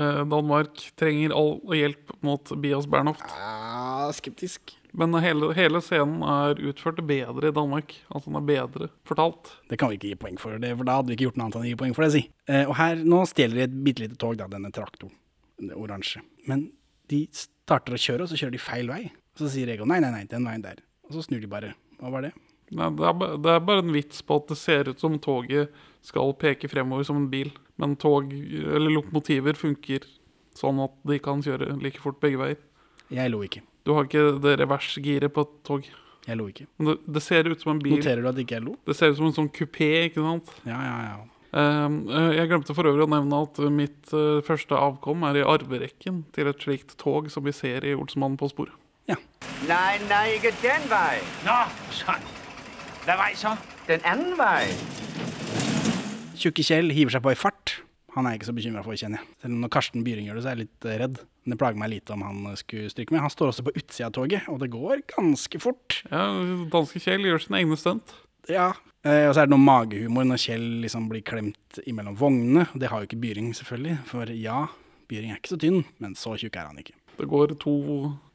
eh, 0.00 0.22
Danmark 0.26 0.80
trenger 0.98 1.34
all 1.36 1.60
hjelp 1.76 2.10
mot 2.26 2.52
Bias 2.62 2.88
Bernhoft. 2.90 3.22
Ah, 3.38 4.10
skeptisk. 4.14 4.74
Men 4.92 5.14
hele, 5.24 5.52
hele 5.56 5.80
scenen 5.80 6.20
er 6.26 6.58
utført 6.68 7.00
bedre 7.08 7.48
i 7.48 7.54
Danmark. 7.54 7.94
Altså 8.10 8.28
den 8.28 8.40
er 8.40 8.48
bedre 8.50 8.88
fortalt. 9.08 9.54
Det 9.70 9.78
kan 9.80 9.92
vi 9.92 9.96
ikke 9.96 10.10
gi 10.10 10.20
poeng 10.26 10.40
for, 10.42 10.58
det, 10.60 10.74
for 10.76 10.88
da 10.88 10.98
hadde 10.98 11.12
vi 11.12 11.16
ikke 11.16 11.30
gjort 11.30 11.40
noe 11.40 11.48
annet 11.48 11.58
enn 11.60 11.64
å 11.64 11.70
gi 11.70 11.80
poeng 11.80 11.96
for 11.96 12.06
det, 12.06 12.12
si. 12.16 12.24
Eh, 12.50 12.64
og 12.66 12.76
her, 12.80 13.00
nå 13.14 13.22
stjeler 13.30 13.60
de 13.60 13.66
et 13.68 13.80
bitte 13.86 14.04
lite 14.04 14.18
tog, 14.20 14.36
da, 14.40 14.50
denne 14.52 14.72
traktoren. 14.74 15.14
Det 15.62 15.78
oransje. 15.78 16.24
Men 16.50 16.66
de 17.12 17.24
starter 17.36 17.96
å 17.96 18.00
kjøre, 18.00 18.26
og 18.26 18.32
så 18.32 18.40
kjører 18.40 18.56
de 18.56 18.62
feil 18.62 18.90
vei. 18.90 19.04
Og 19.32 19.44
så 19.44 19.52
sier 19.54 19.70
Egon 19.72 19.88
nei, 19.92 20.00
nei, 20.04 20.10
nei, 20.12 20.26
den 20.28 20.48
veien 20.48 20.64
der. 20.64 20.82
Og 21.06 21.16
så 21.16 21.24
snur 21.24 21.40
de 21.40 21.50
bare. 21.50 21.72
Hva 22.02 22.10
var 22.12 22.26
det? 22.26 22.34
Nei, 22.72 22.90
det, 22.98 23.08
er, 23.08 23.38
det 23.44 23.54
er 23.54 23.64
bare 23.64 23.84
en 23.84 23.94
vits 23.94 24.22
på 24.26 24.40
at 24.40 24.52
det 24.52 24.58
ser 24.60 24.90
ut 24.90 25.00
som 25.00 25.16
toget 25.22 25.72
skal 26.02 26.34
peke 26.38 26.70
fremover 26.70 27.06
som 27.06 27.18
en 27.20 27.30
bil. 27.32 27.52
Men 27.80 27.96
tog, 27.96 28.32
eller 28.32 28.92
lokomotiver, 28.92 29.56
funker 29.58 30.06
sånn 30.58 30.80
at 30.84 30.94
de 31.08 31.18
kan 31.22 31.42
kjøre 31.44 31.76
like 31.82 32.02
fort 32.02 32.20
begge 32.22 32.40
veier. 32.40 32.62
Jeg 33.12 33.32
lo 33.32 33.42
ikke. 33.44 33.62
Du 33.86 33.94
har 33.96 34.06
ikke 34.06 34.38
det 34.42 34.56
reversgiret 34.60 35.32
på 35.34 35.44
et 35.46 35.58
tog. 35.66 35.90
Jeg 36.22 36.38
lo 36.38 36.46
ikke. 36.50 36.68
Men 36.78 36.92
det, 36.92 36.96
det 37.16 37.22
ser 37.24 37.48
ut 37.50 37.62
som 37.62 37.74
en 37.74 37.82
bil. 37.82 37.98
Noterer 37.98 38.22
du 38.22 38.30
at 38.30 38.38
ikke 38.38 38.58
jeg 38.58 38.66
lo? 38.68 38.76
Det 38.86 38.96
ser 38.98 39.12
ut 39.12 39.18
som 39.18 39.28
en 39.28 39.38
sånn 39.40 39.50
kupé, 39.52 39.92
ikke 40.08 40.22
sant? 40.22 40.52
Ja, 40.68 40.78
ja, 40.78 40.98
ja. 41.10 41.20
Um, 41.52 42.06
eh, 42.08 42.38
jeg 42.38 42.48
glemte 42.48 42.72
for 42.72 42.88
øvrig 42.88 43.04
å 43.04 43.10
nevne 43.12 43.42
at 43.44 43.58
mitt 43.74 44.12
eh, 44.16 44.38
første 44.46 44.72
avkom 44.72 45.26
er 45.28 45.42
i 45.42 45.44
arverekken 45.44 46.22
til 46.32 46.48
et 46.48 46.64
slikt 46.64 46.96
tog 47.02 47.28
som 47.32 47.44
vi 47.44 47.52
ser 47.52 47.84
i 47.84 47.92
Olsmannen 47.92 48.38
på 48.40 48.48
sporet. 48.48 48.78
Ja. 49.10 49.18
Nei, 49.68 49.98
nei, 50.08 50.38
ikke 50.38 50.54
den 50.62 50.86
vei. 50.88 51.20
Nå, 51.44 51.58
sånn. 51.92 52.24
Hvad 53.04 53.18
vej 53.20 53.36
så? 53.36 53.56
Den 53.90 54.00
andre 54.08 54.38
vej. 54.40 55.11
Tjukke 56.38 56.64
Kjell 56.66 56.92
hiver 56.94 57.14
seg 57.14 57.24
på 57.24 57.32
i 57.34 57.38
fart. 57.38 57.76
Han 58.12 58.26
er 58.26 58.34
jeg 58.34 58.42
ikke 58.42 58.50
så 58.50 58.56
bekymra 58.56 58.82
for, 58.84 58.96
kjenner 58.98 59.22
jeg. 59.22 59.34
Selv 59.40 59.56
om 59.56 59.62
når 59.64 59.70
Karsten 59.72 60.02
Byring 60.04 60.26
gjør 60.28 60.38
det, 60.38 60.42
så 60.44 60.50
er 60.50 60.56
jeg 60.56 60.66
litt 60.66 60.86
eh, 60.86 60.98
redd. 61.00 61.20
Men 61.42 61.54
det 61.54 61.58
plager 61.62 61.80
meg 61.80 61.90
lite 61.94 62.14
om 62.14 62.24
han 62.26 62.40
eh, 62.50 62.58
skulle 62.60 62.90
stryke 62.92 63.14
med. 63.14 63.22
Han 63.24 63.32
står 63.32 63.52
også 63.52 63.64
på 63.66 63.74
utsida 63.78 64.08
av 64.10 64.16
toget, 64.18 64.48
og 64.52 64.58
det 64.60 64.68
går 64.74 65.04
ganske 65.14 65.60
fort. 65.62 66.02
Ja, 66.10 66.26
Danske 66.72 67.00
Kjell 67.02 67.24
gjør 67.28 67.40
sine 67.46 67.62
egne 67.62 67.78
stunt. 67.80 68.12
Ja. 68.50 68.72
Eh, 69.06 69.24
og 69.30 69.32
så 69.32 69.42
er 69.42 69.48
det 69.48 69.54
noe 69.54 69.64
magehumor 69.64 70.28
når 70.28 70.42
Kjell 70.44 70.66
liksom 70.84 71.08
blir 71.10 71.24
klemt 71.26 71.80
imellom 71.88 72.18
vognene. 72.20 72.66
Det 72.76 72.92
har 72.92 73.00
jo 73.00 73.08
ikke 73.08 73.22
Byring, 73.24 73.48
selvfølgelig. 73.56 73.96
For 74.10 74.34
ja, 74.36 74.66
Byring 75.10 75.32
er 75.32 75.40
ikke 75.40 75.54
så 75.54 75.60
tynn, 75.64 75.80
men 76.04 76.18
så 76.18 76.36
tjukk 76.36 76.60
er 76.60 76.68
han 76.68 76.84
ikke. 76.84 76.98
Det 77.16 77.30
går 77.32 77.56
to 77.62 77.78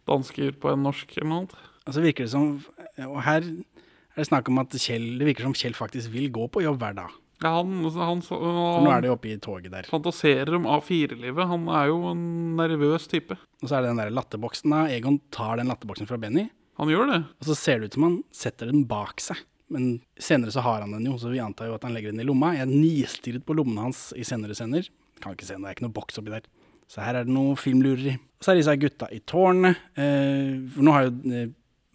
dansker 0.09 0.57
på 0.57 0.73
en 0.73 0.83
norsk 0.87 1.13
eller 1.19 1.29
noe 1.29 1.43
annet. 1.43 1.55
Og 1.87 1.95
så 1.95 2.03
virker 2.03 2.25
det 2.25 2.33
som 2.33 2.57
Og 3.05 3.21
her 3.23 3.45
er 3.45 4.19
det 4.19 4.25
snakk 4.27 4.49
om 4.51 4.59
at 4.59 4.73
Kjell 4.75 5.05
Det 5.21 5.27
virker 5.29 5.45
som 5.45 5.53
Kjell 5.55 5.75
faktisk 5.77 6.11
vil 6.11 6.27
gå 6.33 6.49
på 6.51 6.65
jobb 6.65 6.81
hver 6.81 6.97
dag. 6.97 7.13
Ja, 7.43 7.51
han, 7.59 7.73
han, 7.93 8.21
For 8.25 8.41
nå 8.81 8.89
er 8.95 9.03
de 9.05 9.11
oppe 9.13 9.29
i 9.29 9.35
toget 9.37 9.69
der. 9.73 9.85
fantaserer 9.89 10.55
om 10.57 10.65
A4-livet. 10.65 11.45
Han 11.51 11.67
er 11.69 11.91
jo 11.91 11.99
en 12.11 12.23
nervøs 12.57 13.05
type. 13.11 13.37
Og 13.61 13.69
så 13.69 13.77
er 13.77 13.85
det 13.85 13.91
den 13.91 14.01
der 14.01 14.13
latterboksen 14.15 14.73
da. 14.73 14.85
Egon 14.89 15.19
tar 15.33 15.59
den 15.61 15.69
latterboksen 15.69 16.09
fra 16.09 16.17
Benny, 16.17 16.47
Han 16.81 16.89
gjør 16.89 17.11
det. 17.11 17.19
og 17.39 17.45
så 17.45 17.55
ser 17.57 17.79
det 17.79 17.85
ut 17.91 17.93
som 17.97 18.03
han 18.07 18.17
setter 18.33 18.71
den 18.71 18.85
bak 18.89 19.21
seg. 19.21 19.37
Men 19.69 19.99
senere 20.17 20.53
så 20.53 20.61
har 20.63 20.81
han 20.81 20.93
den 20.95 21.05
jo, 21.09 21.17
så 21.19 21.29
vi 21.29 21.41
antar 21.43 21.67
jo 21.67 21.75
at 21.75 21.83
han 21.83 21.93
legger 21.93 22.13
den 22.13 22.21
i 22.23 22.27
lomma. 22.27 22.53
Jeg 22.55 22.69
nistirret 22.71 23.45
på 23.45 23.55
lommene 23.57 23.83
hans 23.89 24.13
i 24.15 24.23
senere 24.23 24.55
sender. 24.55 24.87
Kan 25.19 25.33
ikke 25.35 25.45
se 25.49 25.57
noe, 25.57 25.65
det 25.67 25.73
er 25.73 25.77
ikke 25.77 25.87
noe 25.89 25.97
boks 25.97 26.17
oppi 26.21 26.31
der. 26.31 26.45
Så 26.87 27.01
her 27.03 27.17
er 27.19 27.25
det 27.27 27.33
noe 27.35 27.57
filmlureri. 27.59 28.13
Så 28.39 28.53
er 28.53 28.61
disse 28.61 28.77
gutta 28.79 29.09
i 29.11 29.19
tårnet. 29.27 29.75
Eh, 29.99 30.53
for 30.71 30.85
nå 30.87 30.93
har 30.95 31.09
jo 31.09 31.33
eh, 31.35 31.49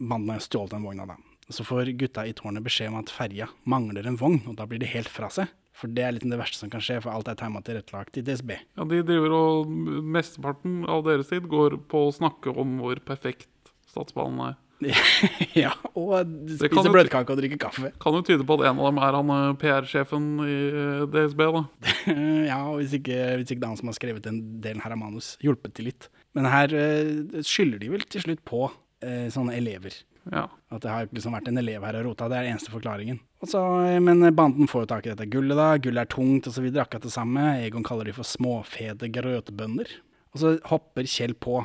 mannen 0.05 0.43
stjålet 0.43 0.74
den 0.74 0.84
vogna, 0.84 1.07
da. 1.09 1.16
Så 1.53 1.66
får 1.68 1.92
gutta 2.00 2.24
i 2.26 2.34
tårnet 2.36 2.64
beskjed 2.64 2.92
om 2.92 3.00
at 3.03 3.12
ferja 3.12 3.48
mangler 3.68 4.07
en 4.09 4.18
vogn, 4.20 4.40
og 4.48 4.57
da 4.59 4.66
blir 4.68 4.80
de 4.82 4.88
helt 4.90 5.11
fra 5.12 5.30
seg. 5.32 5.50
For 5.76 5.90
det 5.92 6.05
er 6.05 6.12
liksom 6.14 6.32
det 6.32 6.40
verste 6.40 6.61
som 6.61 6.72
kan 6.72 6.82
skje, 6.84 6.98
for 7.03 7.14
alt 7.14 7.30
er 7.30 7.38
tegna 7.40 7.62
tilrettelagt 7.64 8.18
i 8.20 8.24
DSB. 8.24 8.53
Ja, 8.76 8.84
De 8.88 9.00
driver 9.07 9.36
og 9.36 9.70
Mesteparten 9.72 10.82
av 10.90 11.07
deres 11.07 11.32
tid 11.32 11.48
går 11.50 11.78
på 11.90 12.07
å 12.09 12.12
snakke 12.14 12.53
om 12.53 12.76
hvor 12.82 13.00
perfekt 13.07 13.48
Statsbanen 13.88 14.44
er. 14.50 14.59
ja, 15.55 15.70
og 15.94 16.26
spise 16.59 16.90
bløtkake 16.90 17.34
og 17.34 17.38
drikke 17.38 17.59
kaffe. 17.61 17.92
Kan 18.03 18.16
jo 18.18 18.22
tyde 18.26 18.46
på 18.46 18.57
at 18.59 18.64
en 18.70 18.80
av 18.80 18.88
dem 18.88 19.00
er 19.05 19.18
han 19.18 19.32
eh, 19.34 19.48
PR-sjefen 19.61 20.28
i 20.42 20.57
eh, 20.70 21.05
DSB, 21.12 21.42
da. 21.55 21.62
ja, 22.50 22.59
og 22.66 22.80
hvis 22.80 22.96
ikke, 22.98 23.18
hvis 23.38 23.53
ikke 23.53 23.62
det 23.62 23.68
er 23.68 23.74
han 23.74 23.78
som 23.78 23.92
har 23.92 23.98
skrevet 23.98 24.26
den 24.26 24.40
delen 24.64 24.82
her 24.82 24.96
av 24.96 25.00
manus, 25.00 25.36
hjulpet 25.44 25.76
til 25.78 25.90
litt. 25.90 26.09
Men 26.36 26.50
her 26.50 26.74
eh, 26.74 27.42
skylder 27.46 27.82
de 27.82 27.92
vel 27.94 28.07
til 28.11 28.26
slutt 28.26 28.42
på 28.48 28.64
eh, 29.05 29.28
sånne 29.32 29.55
elever. 29.61 30.00
Ja. 30.31 30.47
At 30.70 30.85
det 30.85 30.93
har 30.93 31.09
liksom 31.11 31.35
vært 31.35 31.49
en 31.51 31.59
elev 31.59 31.83
her 31.87 31.99
og 31.99 32.11
rota. 32.11 32.29
Det 32.31 32.39
er 32.39 32.47
den 32.47 32.55
eneste 32.55 32.73
forklaringen. 32.73 33.18
Og 33.43 33.51
så, 33.51 33.62
eh, 33.89 33.99
men 34.01 34.23
banden 34.37 34.70
får 34.70 34.85
jo 34.85 34.91
tak 34.93 35.07
i 35.07 35.12
dette 35.14 35.27
gullet, 35.33 35.59
da. 35.59 35.77
Gullet 35.83 36.07
er 36.07 36.12
tungt 36.14 36.47
osv. 36.47 36.68
Akkurat 36.79 37.03
det 37.03 37.14
samme. 37.14 37.47
Egon 37.66 37.87
kaller 37.87 38.07
de 38.09 38.14
for 38.16 38.29
småfede 38.29 39.11
grøtbønder. 39.12 39.91
Og 40.33 40.41
så 40.41 40.55
hopper 40.70 41.09
Kjell 41.11 41.35
på, 41.35 41.61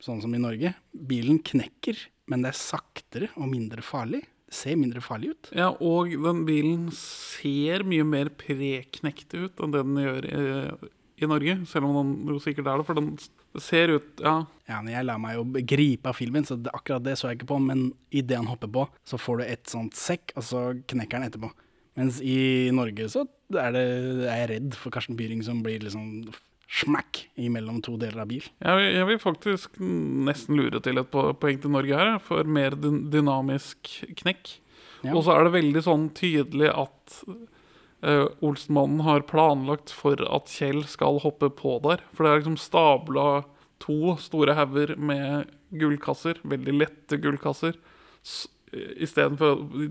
sånn 0.00 0.22
som 0.22 0.34
i 0.34 0.40
Norge. 0.40 0.74
Bilen 0.94 1.42
knekker, 1.42 1.98
men 2.30 2.44
det 2.44 2.52
er 2.52 2.60
saktere 2.60 3.28
og 3.36 3.50
mindre 3.50 3.82
farlig. 3.84 4.22
Det 4.48 4.56
ser 4.56 4.76
mindre 4.76 5.00
farlig 5.00 5.30
ut. 5.32 5.50
ja, 5.56 5.70
og 5.80 6.10
den 6.12 6.42
bilen 6.44 6.90
ser 6.92 7.84
mye 7.88 8.04
mer 8.04 8.28
preknekt 8.28 9.32
ut 9.32 9.60
enn 9.64 9.72
det 9.72 9.80
den 9.80 9.96
gjør 9.96 10.26
i, 11.26 11.30
Norge. 11.30 11.54
Selv 11.70 11.88
om 11.88 11.96
den 12.26 12.38
sikkert 12.42 12.66
er 12.70 12.78
det, 12.82 12.86
for 12.88 12.98
den 12.98 13.10
ser 13.60 13.92
ut 13.96 14.20
Ja, 14.24 14.36
Ja, 14.68 14.78
men 14.82 14.92
jeg 14.94 15.04
lar 15.04 15.18
meg 15.20 15.34
jo 15.36 15.44
gripe 15.68 16.08
av 16.12 16.16
filmen, 16.16 16.44
så 16.48 16.56
det, 16.56 16.70
akkurat 16.72 17.02
det 17.04 17.16
så 17.20 17.28
jeg 17.30 17.40
ikke 17.40 17.50
på. 17.54 17.58
Men 17.60 17.90
idet 18.10 18.36
han 18.40 18.46
hopper 18.48 18.70
på, 18.72 18.86
så 19.04 19.18
får 19.20 19.38
du 19.42 19.44
et 19.48 19.66
sånt 19.72 19.94
sekk, 19.98 20.32
og 20.36 20.42
så 20.48 20.62
knekker 20.88 21.18
han 21.20 21.28
etterpå. 21.28 21.50
Mens 22.00 22.22
i 22.24 22.70
Norge 22.72 23.04
så 23.12 23.26
er, 23.52 23.74
det, 23.74 23.82
er 24.24 24.38
jeg 24.40 24.48
redd 24.54 24.74
for 24.80 24.94
Karsten 24.94 25.16
Byring 25.18 25.42
som 25.44 25.58
blir 25.64 25.82
liksom 25.84 26.30
smack 26.72 27.26
imellom 27.36 27.82
to 27.84 27.98
deler 28.00 28.22
av 28.22 28.30
bil. 28.30 28.40
jeg, 28.64 28.76
vil- 28.78 28.94
jeg 28.96 29.06
vil 29.10 29.18
faktisk 29.20 29.74
nesten 29.82 30.56
lure 30.56 30.80
til 30.80 30.96
et 31.02 31.10
poeng 31.12 31.58
til 31.60 31.68
Norge 31.74 31.98
her, 32.00 32.14
for 32.24 32.44
mer 32.48 32.70
dyn- 32.80 33.10
dynamisk 33.12 33.90
knekk. 34.22 34.54
Ja. 35.04 35.12
Og 35.12 35.24
så 35.26 35.34
er 35.36 35.44
det 35.44 35.52
veldig 35.58 35.82
sånn 35.84 36.08
tydelig 36.16 36.70
at 36.72 37.18
Olsenmannen 38.02 39.04
har 39.06 39.22
planlagt 39.28 39.92
for 39.94 40.18
at 40.26 40.50
Kjell 40.50 40.82
skal 40.90 41.20
hoppe 41.22 41.52
på 41.54 41.76
der. 41.84 42.02
For 42.12 42.26
det 42.26 42.32
er 42.32 42.40
liksom 42.42 42.58
stabla 42.58 43.26
to 43.82 44.16
store 44.22 44.56
hauger 44.58 44.96
med 44.98 45.52
gullkasser, 45.78 46.40
veldig 46.46 46.74
lette 46.80 47.18
gullkasser, 47.22 47.78
istedenfor 48.72 49.54
å 49.54 49.86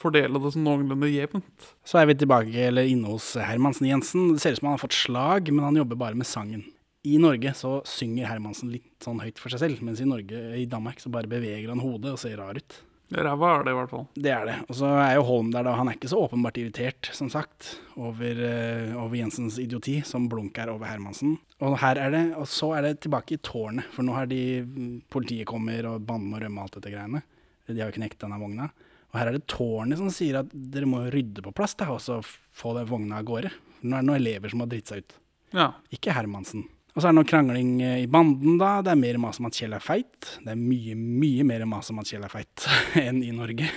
fordele 0.00 0.40
det 0.42 0.52
sånn 0.54 0.66
noenlunde 0.66 1.10
jevnt. 1.10 1.68
Så 1.86 2.00
er 2.00 2.10
vi 2.10 2.18
tilbake 2.20 2.68
eller 2.68 2.88
inne 2.88 3.14
hos 3.14 3.32
Hermansen 3.40 3.88
Jensen. 3.88 4.32
Det 4.34 4.42
ser 4.42 4.56
ut 4.56 4.60
som 4.60 4.70
han 4.70 4.76
har 4.76 4.84
fått 4.84 4.98
slag, 4.98 5.52
men 5.52 5.64
han 5.64 5.78
jobber 5.80 6.00
bare 6.00 6.18
med 6.18 6.28
sangen. 6.28 6.66
I 7.06 7.20
Norge 7.22 7.52
så 7.54 7.78
synger 7.86 8.26
Hermansen 8.26 8.72
litt 8.74 9.04
sånn 9.04 9.22
høyt 9.22 9.38
for 9.38 9.52
seg 9.52 9.62
selv, 9.62 9.82
mens 9.86 10.02
i 10.02 10.08
Norge, 10.08 10.42
i 10.58 10.66
Danmark 10.70 10.98
så 11.02 11.12
bare 11.14 11.30
beveger 11.30 11.70
han 11.70 11.82
hodet 11.82 12.16
og 12.16 12.20
ser 12.20 12.38
rar 12.40 12.58
ut. 12.58 12.80
Ræva 13.14 13.50
er 13.54 13.62
det 13.62 13.70
i 13.70 13.76
hvert 13.76 13.92
fall. 13.92 14.06
Det 14.18 14.30
er 14.34 14.46
det. 14.48 14.54
Og 14.66 14.78
så 14.80 14.88
er 14.98 15.12
jo 15.14 15.26
Holm 15.28 15.52
der, 15.54 15.62
da. 15.62 15.76
Han 15.78 15.86
er 15.86 15.94
ikke 15.94 16.10
så 16.10 16.18
åpenbart 16.24 16.58
irritert, 16.58 17.10
som 17.14 17.28
sagt, 17.30 17.76
over, 17.94 18.40
eh, 18.48 18.96
over 18.98 19.14
Jensens 19.14 19.60
idioti, 19.62 20.00
som 20.02 20.26
Blunk 20.28 20.58
er 20.58 20.72
over 20.72 20.90
Hermansen. 20.90 21.36
Og 21.62 21.78
her 21.78 22.00
er 22.02 22.10
det, 22.10 22.24
og 22.34 22.48
så 22.50 22.72
er 22.74 22.82
det 22.82 23.04
tilbake 23.06 23.36
i 23.36 23.42
tårnet, 23.46 23.86
for 23.94 24.02
nå 24.02 24.16
har 24.16 24.26
de 24.26 24.42
mm, 24.66 25.06
Politiet 25.12 25.46
kommer, 25.46 25.86
og 25.86 26.02
banner 26.02 26.40
og 26.40 26.42
rømmer 26.42 26.64
og 26.64 26.66
alt 26.66 26.80
dette 26.80 26.94
greiene. 26.96 27.22
De 27.70 27.78
har 27.78 27.90
jo 27.92 27.98
knekt 28.00 28.20
denne 28.22 28.40
vogna. 28.42 28.70
Og 29.12 29.20
her 29.20 29.30
er 29.30 29.38
det 29.38 29.46
tårnet 29.50 30.00
som 30.00 30.10
sier 30.10 30.40
at 30.42 30.50
dere 30.52 30.90
må 30.90 31.06
rydde 31.12 31.44
på 31.46 31.54
plass, 31.54 31.76
da, 31.78 31.92
og 31.94 32.02
så 32.02 32.18
få 32.26 32.74
den 32.74 32.90
vogna 32.90 33.22
av 33.22 33.28
gårde. 33.30 33.54
Nå 33.86 33.94
er 33.94 34.02
det 34.02 34.08
noen 34.10 34.18
elever 34.18 34.50
som 34.50 34.64
har 34.64 34.72
dritt 34.72 34.90
seg 34.90 35.04
ut. 35.04 35.20
Ja. 35.54 35.70
Ikke 35.94 36.14
Hermansen. 36.16 36.66
Og 36.96 37.02
så 37.02 37.10
er 37.10 37.12
det 37.12 37.18
noe 37.18 37.28
krangling 37.28 37.72
eh, 37.84 37.98
i 38.06 38.08
banden, 38.08 38.56
da. 38.56 38.78
Det 38.80 38.94
er 38.94 39.00
mer 39.00 39.18
mas 39.20 39.36
om 39.36 39.50
at 39.50 39.56
Kjell 39.58 39.74
er 39.76 39.84
feit. 39.84 40.30
Det 40.40 40.54
er 40.54 40.56
mye, 40.56 40.94
mye 40.96 41.44
mer 41.44 41.66
mas 41.68 41.92
om 41.92 42.00
at 42.00 42.08
Kjell 42.08 42.24
er 42.24 42.32
feit 42.32 42.64
enn 43.06 43.20
i 43.20 43.34
Norge. 43.36 43.68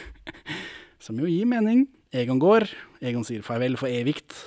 Som 1.03 1.19
jo 1.19 1.27
gir 1.27 1.49
mening. 1.51 1.83
Egon 2.15 2.39
går. 2.39 2.69
Egon 3.03 3.25
sier 3.27 3.43
farvel 3.43 3.75
for 3.79 3.91
evigt. 3.91 4.37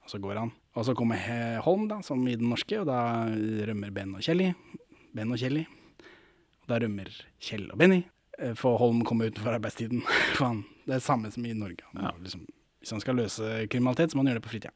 Og 0.00 0.14
så 0.14 0.20
går 0.22 0.40
han. 0.40 0.54
Og 0.80 0.86
så 0.86 0.94
kommer 0.96 1.20
Holm, 1.66 1.84
da, 1.90 1.98
som 2.06 2.22
i 2.30 2.36
den 2.38 2.48
norske, 2.48 2.78
og 2.80 2.86
da 2.88 3.26
rømmer 3.68 3.92
Ben 3.92 4.14
og 4.16 4.24
Kjelli. 4.24 4.48
Ben 5.16 5.32
og 5.34 5.40
Kjelli. 5.42 5.66
Og 6.62 6.72
da 6.72 6.78
rømmer 6.80 7.10
Kjell 7.42 7.68
og 7.68 7.78
Benny. 7.82 8.00
Eh, 8.38 8.54
For 8.58 8.80
Holm 8.80 9.04
kommer 9.04 9.28
utenfor 9.28 9.58
arbeidstiden. 9.58 10.00
For 10.38 10.46
han, 10.46 10.64
det 10.86 10.96
er 10.96 11.02
det 11.02 11.06
samme 11.06 11.32
som 11.34 11.44
i 11.44 11.52
Norge. 11.52 11.84
Han 11.92 12.08
ja. 12.08 12.16
liksom, 12.24 12.48
hvis 12.80 12.96
han 12.96 13.04
skal 13.04 13.20
løse 13.20 13.52
kriminalitet, 13.68 14.12
så 14.12 14.16
må 14.16 14.24
han 14.24 14.32
gjøre 14.32 14.40
det 14.40 14.46
på 14.48 14.54
fritida. 14.54 14.74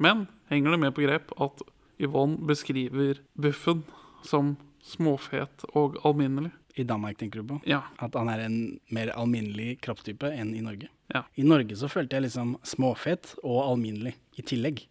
Men 0.00 0.28
henger 0.52 0.76
det 0.76 0.82
med 0.86 0.96
på 0.96 1.04
grep 1.04 1.34
at 1.42 1.64
Yvonne 2.00 2.38
beskriver 2.48 3.20
Buffen 3.36 3.84
som 4.26 4.56
småfet 4.84 5.64
og 5.76 5.98
alminnelig? 6.06 6.52
I 6.78 6.84
Danmark, 6.86 7.16
tenker 7.18 7.40
du 7.42 7.48
på? 7.50 7.56
Ja. 7.66 7.80
At 7.98 8.14
han 8.14 8.28
er 8.30 8.44
en 8.46 8.58
mer 8.94 9.10
alminnelig 9.18 9.80
kroppstype 9.82 10.28
enn 10.30 10.52
i 10.54 10.60
Norge. 10.62 10.86
Ja. 11.12 11.24
I 11.36 11.42
Norge 11.44 11.74
så 11.76 11.88
følte 11.90 12.14
jeg 12.16 12.28
liksom 12.28 12.52
småfet 12.62 13.32
og 13.42 13.58
alminnelig 13.72 14.14
i 14.38 14.44
tillegg. 14.46 14.84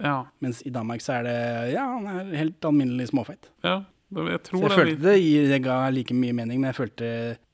Ja. 0.00 0.22
Mens 0.44 0.62
i 0.66 0.72
Danmark 0.72 1.04
så 1.04 1.18
er 1.20 1.26
det 1.28 1.36
ja, 1.74 1.84
han 1.92 2.08
er 2.08 2.32
helt 2.40 2.64
alminnelig 2.64 3.10
småfet. 3.12 3.50
ja. 3.64 3.82
Jeg 4.16 4.38
Så 4.38 4.42
tror 4.46 4.60
jeg 4.62 4.68
det 4.70 4.76
følte 4.78 5.02
det, 5.02 5.14
gir- 5.18 5.48
det 5.50 5.56
ga 5.64 5.76
like 5.90 6.14
mye 6.14 6.32
mening, 6.32 6.60
men 6.62 6.68
jeg 6.70 6.76
følte 6.78 7.06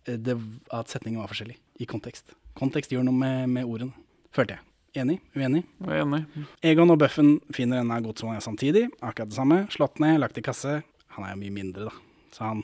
eh, 0.05 0.17
det, 0.21 0.35
at 0.71 0.91
setningen 0.93 1.23
var 1.23 1.31
forskjellig 1.33 1.55
i 1.81 1.87
kontekst. 1.89 2.35
Kontekst 2.55 2.93
gjør 2.93 3.07
noe 3.09 3.17
med, 3.17 3.49
med 3.49 3.65
ordene, 3.65 3.95
følte 4.37 4.59
jeg. 4.59 4.61
Enig? 4.93 5.19
Uenig? 5.33 5.63
Jeg 5.81 5.97
er 5.97 6.03
enig. 6.05 6.23
Egon 6.69 6.93
og 6.93 6.99
Bøffen 7.01 7.35
finner 7.57 7.81
denne 7.81 7.97
godsvogna 8.05 8.43
samtidig. 8.45 8.87
Akkurat 9.01 9.31
det 9.31 9.39
samme. 9.39 9.63
Slått 9.73 10.01
ned, 10.05 10.19
lagt 10.21 10.37
i 10.37 10.45
kasse. 10.45 10.83
Han 11.17 11.25
er 11.25 11.33
jo 11.35 11.41
mye 11.41 11.55
mindre, 11.55 11.89
da. 11.89 11.95
Så 12.33 12.45
han 12.45 12.61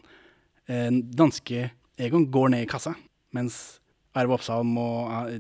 eh, 0.68 0.90
Danske 1.16 1.70
Egon 1.98 2.28
går 2.32 2.52
ned 2.52 2.62
i 2.66 2.68
kassa, 2.70 2.92
mens 3.34 3.56
Arve 4.16 4.36
Oppsal 4.36 4.62
må 4.68 4.84
eh, 5.28 5.38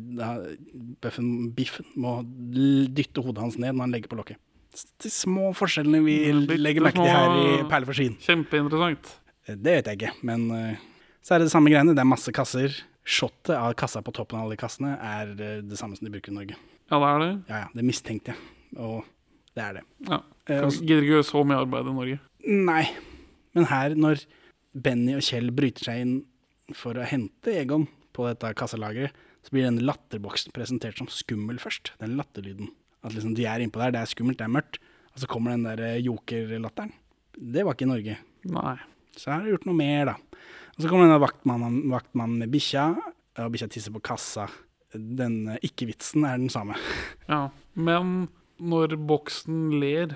Bøffen, 1.04 1.28
Biffen, 1.56 1.86
må 2.00 2.18
dytte 2.24 3.22
hodet 3.24 3.44
hans 3.44 3.58
ned 3.60 3.76
når 3.76 3.84
han 3.86 3.94
legger 3.96 4.12
på 4.12 4.18
lokket. 4.20 4.40
De 5.02 5.10
små 5.10 5.50
forskjellene 5.56 6.00
vi 6.04 6.16
legger 6.60 6.84
merke 6.84 7.00
til 7.02 7.08
her 7.10 7.36
i 7.40 7.46
Perle 7.70 7.88
for 7.88 7.96
skien. 7.96 8.16
Kjempeinteressant. 8.24 9.12
Eh, 9.48 9.56
Det 9.56 9.76
vet 9.78 9.92
jeg 9.92 10.00
ikke, 10.00 10.14
men 10.28 10.48
eh, 10.56 10.80
så 11.24 11.36
er 11.36 11.42
det 11.44 11.50
det 11.50 11.54
samme 11.56 11.72
greiene. 11.72 11.92
Det 11.96 12.04
er 12.04 12.08
masse 12.16 12.32
kasser. 12.36 12.72
Shotet 13.08 13.54
av 13.56 13.72
kassa 13.80 14.02
på 14.04 14.12
toppen 14.12 14.36
av 14.40 14.44
alle 14.48 14.58
kassene 14.60 14.96
er 15.00 15.30
det 15.38 15.78
samme 15.80 15.96
som 15.96 16.04
de 16.04 16.12
bruker 16.12 16.32
i 16.32 16.36
Norge. 16.36 16.58
Ja, 16.88 16.98
det 16.98 17.08
er 17.08 17.22
det. 17.22 17.30
Ja, 17.50 17.60
ja, 17.64 17.68
det 17.76 17.84
mistenkte 17.84 18.34
jeg, 18.34 18.40
og 18.80 19.06
det 19.56 19.64
er 19.64 19.78
det. 19.78 19.84
Ja. 20.08 20.22
Eh, 20.48 20.64
og 20.64 20.72
Gidder 20.72 21.04
ikke 21.04 21.16
gjøre 21.18 21.28
så 21.28 21.44
mye 21.44 21.60
arbeid 21.60 21.90
i 21.90 21.94
Norge. 21.98 22.18
Nei, 22.48 22.82
men 23.56 23.68
her 23.68 23.96
når 23.98 24.24
Benny 24.78 25.16
og 25.18 25.24
Kjell 25.26 25.50
bryter 25.54 25.88
seg 25.90 26.04
inn 26.04 26.14
for 26.76 26.98
å 26.98 27.06
hente 27.08 27.52
Egon 27.60 27.86
på 28.16 28.28
dette 28.28 28.52
kassalageret, 28.58 29.16
så 29.44 29.54
blir 29.54 29.68
den 29.68 29.82
latterboksen 29.86 30.52
presentert 30.56 30.98
som 31.00 31.08
skummel 31.12 31.60
først. 31.62 31.92
Den 32.02 32.16
latterlyden. 32.18 32.72
At 33.06 33.14
liksom 33.14 33.36
de 33.38 33.46
er 33.48 33.62
innpå 33.62 33.80
der, 33.80 33.94
det 33.94 34.02
er 34.02 34.10
skummelt, 34.10 34.40
det 34.40 34.48
er 34.48 34.54
mørkt. 34.56 34.80
Og 35.14 35.22
så 35.22 35.28
kommer 35.30 35.54
den 35.54 35.66
der 35.68 35.82
eh, 35.86 36.00
jokerlatteren. 36.04 36.92
Det 37.38 37.64
var 37.64 37.76
ikke 37.76 37.86
i 37.86 37.92
Norge. 37.92 38.16
Nei. 38.50 38.76
Så 39.18 39.30
her 39.30 39.38
har 39.38 39.46
de 39.46 39.52
gjort 39.54 39.68
noe 39.68 39.78
mer, 39.78 40.12
da. 40.12 40.16
Og 40.74 40.82
så 40.82 40.90
kommer 40.90 41.08
denne 41.08 41.22
vaktmannen, 41.22 41.78
vaktmannen 41.90 42.42
med 42.42 42.52
bikkja, 42.52 42.88
og 43.38 43.52
bikkja 43.54 43.70
tisser 43.72 43.94
på 43.94 44.02
kassa. 44.10 44.48
Den 44.94 45.48
eh, 45.52 45.60
ikke-vitsen 45.68 46.24
er 46.28 46.38
den 46.40 46.50
samme. 46.52 46.78
Ja. 47.28 47.48
Men 47.76 48.28
når 48.58 48.96
boksen 49.06 49.68
ler, 49.78 50.14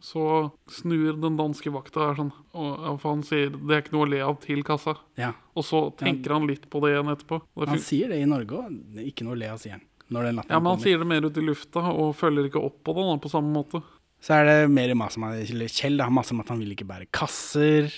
så 0.00 0.52
snur 0.70 1.16
den 1.20 1.36
danske 1.36 1.72
vakta 1.74 2.04
her 2.06 2.20
sånn. 2.20 2.30
Og 2.54 3.02
han 3.02 3.24
sier 3.26 3.50
det 3.50 3.74
er 3.74 3.82
ikke 3.82 3.96
noe 3.96 4.06
å 4.06 4.10
le 4.12 4.20
av 4.24 4.36
til 4.44 4.62
kassa. 4.64 4.94
Ja, 5.18 5.32
Og 5.58 5.66
så 5.66 5.80
tenker 5.98 6.36
han 6.36 6.46
litt 6.48 6.68
på 6.70 6.80
det 6.84 6.94
igjen 6.94 7.10
etterpå. 7.10 7.40
Det 7.58 7.68
Han 7.74 7.82
sier 7.82 8.14
det 8.14 8.20
i 8.22 8.28
Norge 8.30 8.60
òg. 8.62 8.78
Ikke 9.02 9.26
noe 9.26 9.34
å 9.34 9.40
le 9.42 9.50
av, 9.50 9.58
sier 9.60 9.74
han. 9.76 9.82
Ja, 10.08 10.22
men 10.22 10.38
han 10.38 10.62
kommer. 10.62 10.80
sier 10.86 11.02
det 11.02 11.08
mer 11.10 11.26
ut 11.26 11.36
i 11.36 11.42
lufta 11.44 11.82
og 11.90 12.14
følger 12.16 12.46
ikke 12.48 12.62
opp 12.64 12.78
på 12.86 12.94
det 12.96 13.02
da, 13.10 13.16
på 13.26 13.32
samme 13.34 13.50
måte. 13.52 13.82
Så 14.24 14.38
er 14.38 14.46
det 14.48 14.70
mer 14.72 14.94
mas 14.98 15.18
om 15.18 15.26
eller 15.28 15.68
Kjell 15.70 16.00
har 16.00 16.14
masse 16.14 16.32
om 16.32 16.40
at 16.40 16.48
han 16.54 16.62
vil 16.62 16.72
ikke 16.72 16.86
bære 16.88 17.10
kasser. 17.12 17.90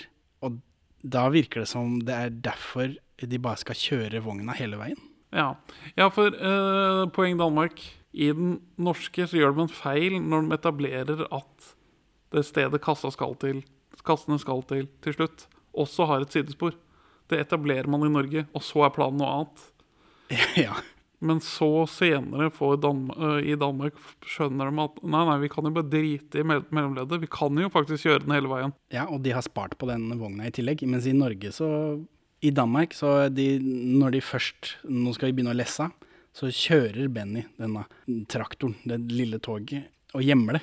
Og 0.42 0.59
da 1.05 1.28
virker 1.32 1.62
det 1.62 1.70
som 1.70 2.01
det 2.05 2.16
er 2.16 2.34
derfor 2.48 2.96
de 3.20 3.38
bare 3.44 3.61
skal 3.61 3.76
kjøre 3.78 4.24
vogna 4.24 4.57
hele 4.59 4.80
veien. 4.80 4.98
Ja, 5.35 5.55
ja 5.99 6.11
for 6.12 6.35
uh, 6.35 7.07
poeng 7.14 7.39
Danmark. 7.41 7.83
I 8.11 8.33
den 8.35 8.57
norske 8.81 9.28
så 9.31 9.39
gjør 9.39 9.55
de 9.55 9.66
en 9.66 9.72
feil 9.72 10.16
når 10.18 10.47
de 10.47 10.57
etablerer 10.57 11.26
at 11.31 11.72
det 12.35 12.43
stedet 12.47 12.83
kassa 12.83 13.11
skal 13.14 13.37
til, 13.43 13.62
kassene 14.07 14.39
skal 14.43 14.64
til 14.70 14.89
til 15.03 15.16
slutt, 15.16 15.47
også 15.74 16.07
har 16.11 16.24
et 16.24 16.35
sidespor. 16.35 16.74
Det 17.31 17.39
etablerer 17.39 17.87
man 17.91 18.07
i 18.07 18.11
Norge, 18.11 18.47
og 18.55 18.64
så 18.66 18.87
er 18.87 18.95
planen 18.95 19.20
noe 19.22 19.35
annet. 19.37 19.68
ja. 20.66 20.74
Men 21.20 21.43
så 21.45 21.85
senere 21.91 22.49
får 22.55 22.78
Dan 22.81 23.03
øh, 23.12 23.43
i 23.45 23.57
Danmark 23.61 23.99
skjønner 24.24 24.70
de 24.70 24.85
at 24.87 25.03
nei, 25.05 25.24
nei, 25.28 25.37
vi 25.43 25.51
kan 25.53 25.66
jo 25.68 25.74
bare 25.76 25.91
drite 25.93 26.41
i 26.41 26.47
mellomleddet. 26.47 27.20
Vi 27.20 27.28
kan 27.31 27.59
jo 27.61 27.68
faktisk 27.72 28.09
gjøre 28.09 28.22
den 28.24 28.33
hele 28.35 28.49
veien. 28.51 28.72
ja, 28.91 29.05
og 29.05 29.20
de 29.22 29.35
har 29.37 29.45
spart 29.45 29.76
på 29.78 29.91
den 29.91 30.09
vogna 30.18 30.49
i 30.49 30.55
tillegg. 30.55 30.87
Mens 30.89 31.07
i 31.07 31.12
Norge 31.12 31.53
så 31.53 31.68
I 32.41 32.51
Danmark, 32.57 32.95
så 32.97 33.28
de, 33.28 33.47
når 33.61 34.14
de 34.14 34.20
først 34.24 34.74
Nå 34.88 35.12
skal 35.12 35.28
vi 35.28 35.38
begynne 35.38 35.53
å 35.53 35.59
lesse, 35.59 35.91
så 36.32 36.49
kjører 36.49 37.11
Benny 37.12 37.43
denne 37.61 37.84
traktoren, 38.30 38.76
det 38.86 39.01
lille 39.11 39.41
toget, 39.43 39.91
og 40.14 40.24
gjemmer 40.24 40.57
det. 40.57 40.62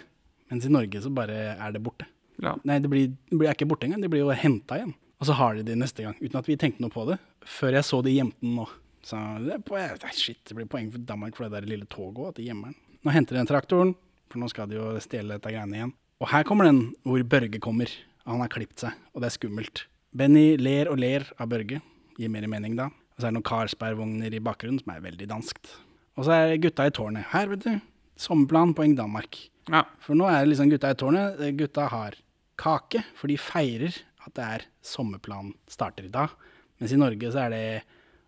Mens 0.51 0.65
i 0.65 0.71
Norge 0.71 1.01
så 1.03 1.11
bare 1.13 1.35
er 1.53 1.75
det 1.75 1.83
borte. 1.83 2.07
Ja. 2.41 2.55
Nei, 2.67 2.79
det 2.81 2.89
blir, 2.91 3.11
det 3.29 3.37
blir 3.37 3.51
ikke 3.51 3.67
borte 3.69 3.87
engang, 3.87 4.01
det 4.03 4.09
blir 4.13 4.23
jo 4.23 4.33
henta 4.33 4.79
igjen. 4.79 4.95
Og 5.17 5.29
så 5.29 5.35
har 5.37 5.57
de 5.57 5.65
det 5.65 5.77
neste 5.79 6.05
gang, 6.05 6.17
uten 6.21 6.39
at 6.39 6.47
vi 6.47 6.57
tenkte 6.59 6.83
noe 6.83 6.93
på 6.93 7.05
det. 7.09 7.17
Før 7.47 7.77
jeg 7.79 7.87
så 7.87 8.01
de 8.05 8.13
gjemte 8.13 8.39
den 8.43 8.57
nå. 8.59 8.67
Så 9.07 9.19
det, 9.43 9.59
er 9.79 10.15
shit, 10.15 10.41
det 10.47 10.55
blir 10.57 10.67
poeng 10.69 10.89
for 10.93 11.03
Danmark 11.07 11.37
for 11.37 11.47
det 11.47 11.61
der 11.61 11.69
lille 11.69 11.87
toget 11.89 12.19
òg, 12.19 12.33
at 12.33 12.39
de 12.39 12.47
gjemmer 12.47 12.73
den. 12.73 12.79
Nå 13.05 13.13
henter 13.15 13.35
de 13.35 13.41
den 13.41 13.49
traktoren, 13.49 13.93
for 14.31 14.41
nå 14.41 14.49
skal 14.51 14.69
de 14.69 14.77
jo 14.77 14.89
stjele 15.03 15.37
dette 15.37 15.53
greiene 15.53 15.79
igjen. 15.79 15.93
Og 16.21 16.31
her 16.31 16.45
kommer 16.47 16.67
den 16.67 16.81
hvor 17.05 17.21
Børge 17.29 17.61
kommer. 17.63 17.91
Han 18.27 18.41
har 18.43 18.51
klipt 18.51 18.83
seg, 18.83 18.97
og 19.13 19.23
det 19.23 19.29
er 19.29 19.37
skummelt. 19.37 19.85
Benny 20.15 20.55
ler 20.59 20.89
og 20.91 20.99
ler 21.01 21.25
av 21.39 21.49
Børge. 21.51 21.81
Gir 22.17 22.31
mer 22.33 22.47
mening 22.49 22.77
da. 22.77 22.87
Og 23.17 23.19
så 23.21 23.27
er 23.27 23.31
det 23.31 23.37
noen 23.39 23.47
Carlsberg-vogner 23.49 24.33
i 24.33 24.41
bakgrunnen, 24.43 24.79
som 24.81 24.93
er 24.93 25.03
veldig 25.03 25.27
danskt. 25.29 25.73
Og 26.17 26.25
så 26.25 26.33
er 26.33 26.55
gutta 26.61 26.85
i 26.87 26.93
tårnet. 26.93 27.27
Her, 27.33 27.49
vet 27.51 27.65
du. 27.65 27.73
Sommerplan, 28.17 28.73
poeng 28.77 28.95
Danmark. 28.97 29.37
ja. 29.69 29.83
For 30.01 30.17
nå 30.17 30.25
er 30.29 30.41
det 30.45 30.53
liksom 30.53 30.71
gutta 30.71 30.89
i 30.93 30.97
tårnet. 30.97 31.41
Eh, 31.41 31.51
Gutta 31.57 31.87
har 31.91 32.15
kake, 32.57 33.03
for 33.17 33.29
de 33.29 33.35
feirer 33.37 33.93
at 34.25 34.33
det 34.37 34.45
er 34.45 34.65
sommerplan 34.81 35.51
starter 35.69 36.07
i 36.07 36.13
dag. 36.13 36.33
Mens 36.79 36.93
i 36.93 36.97
Norge 36.97 37.29
så 37.33 37.43
er 37.45 37.53
det 37.53 37.61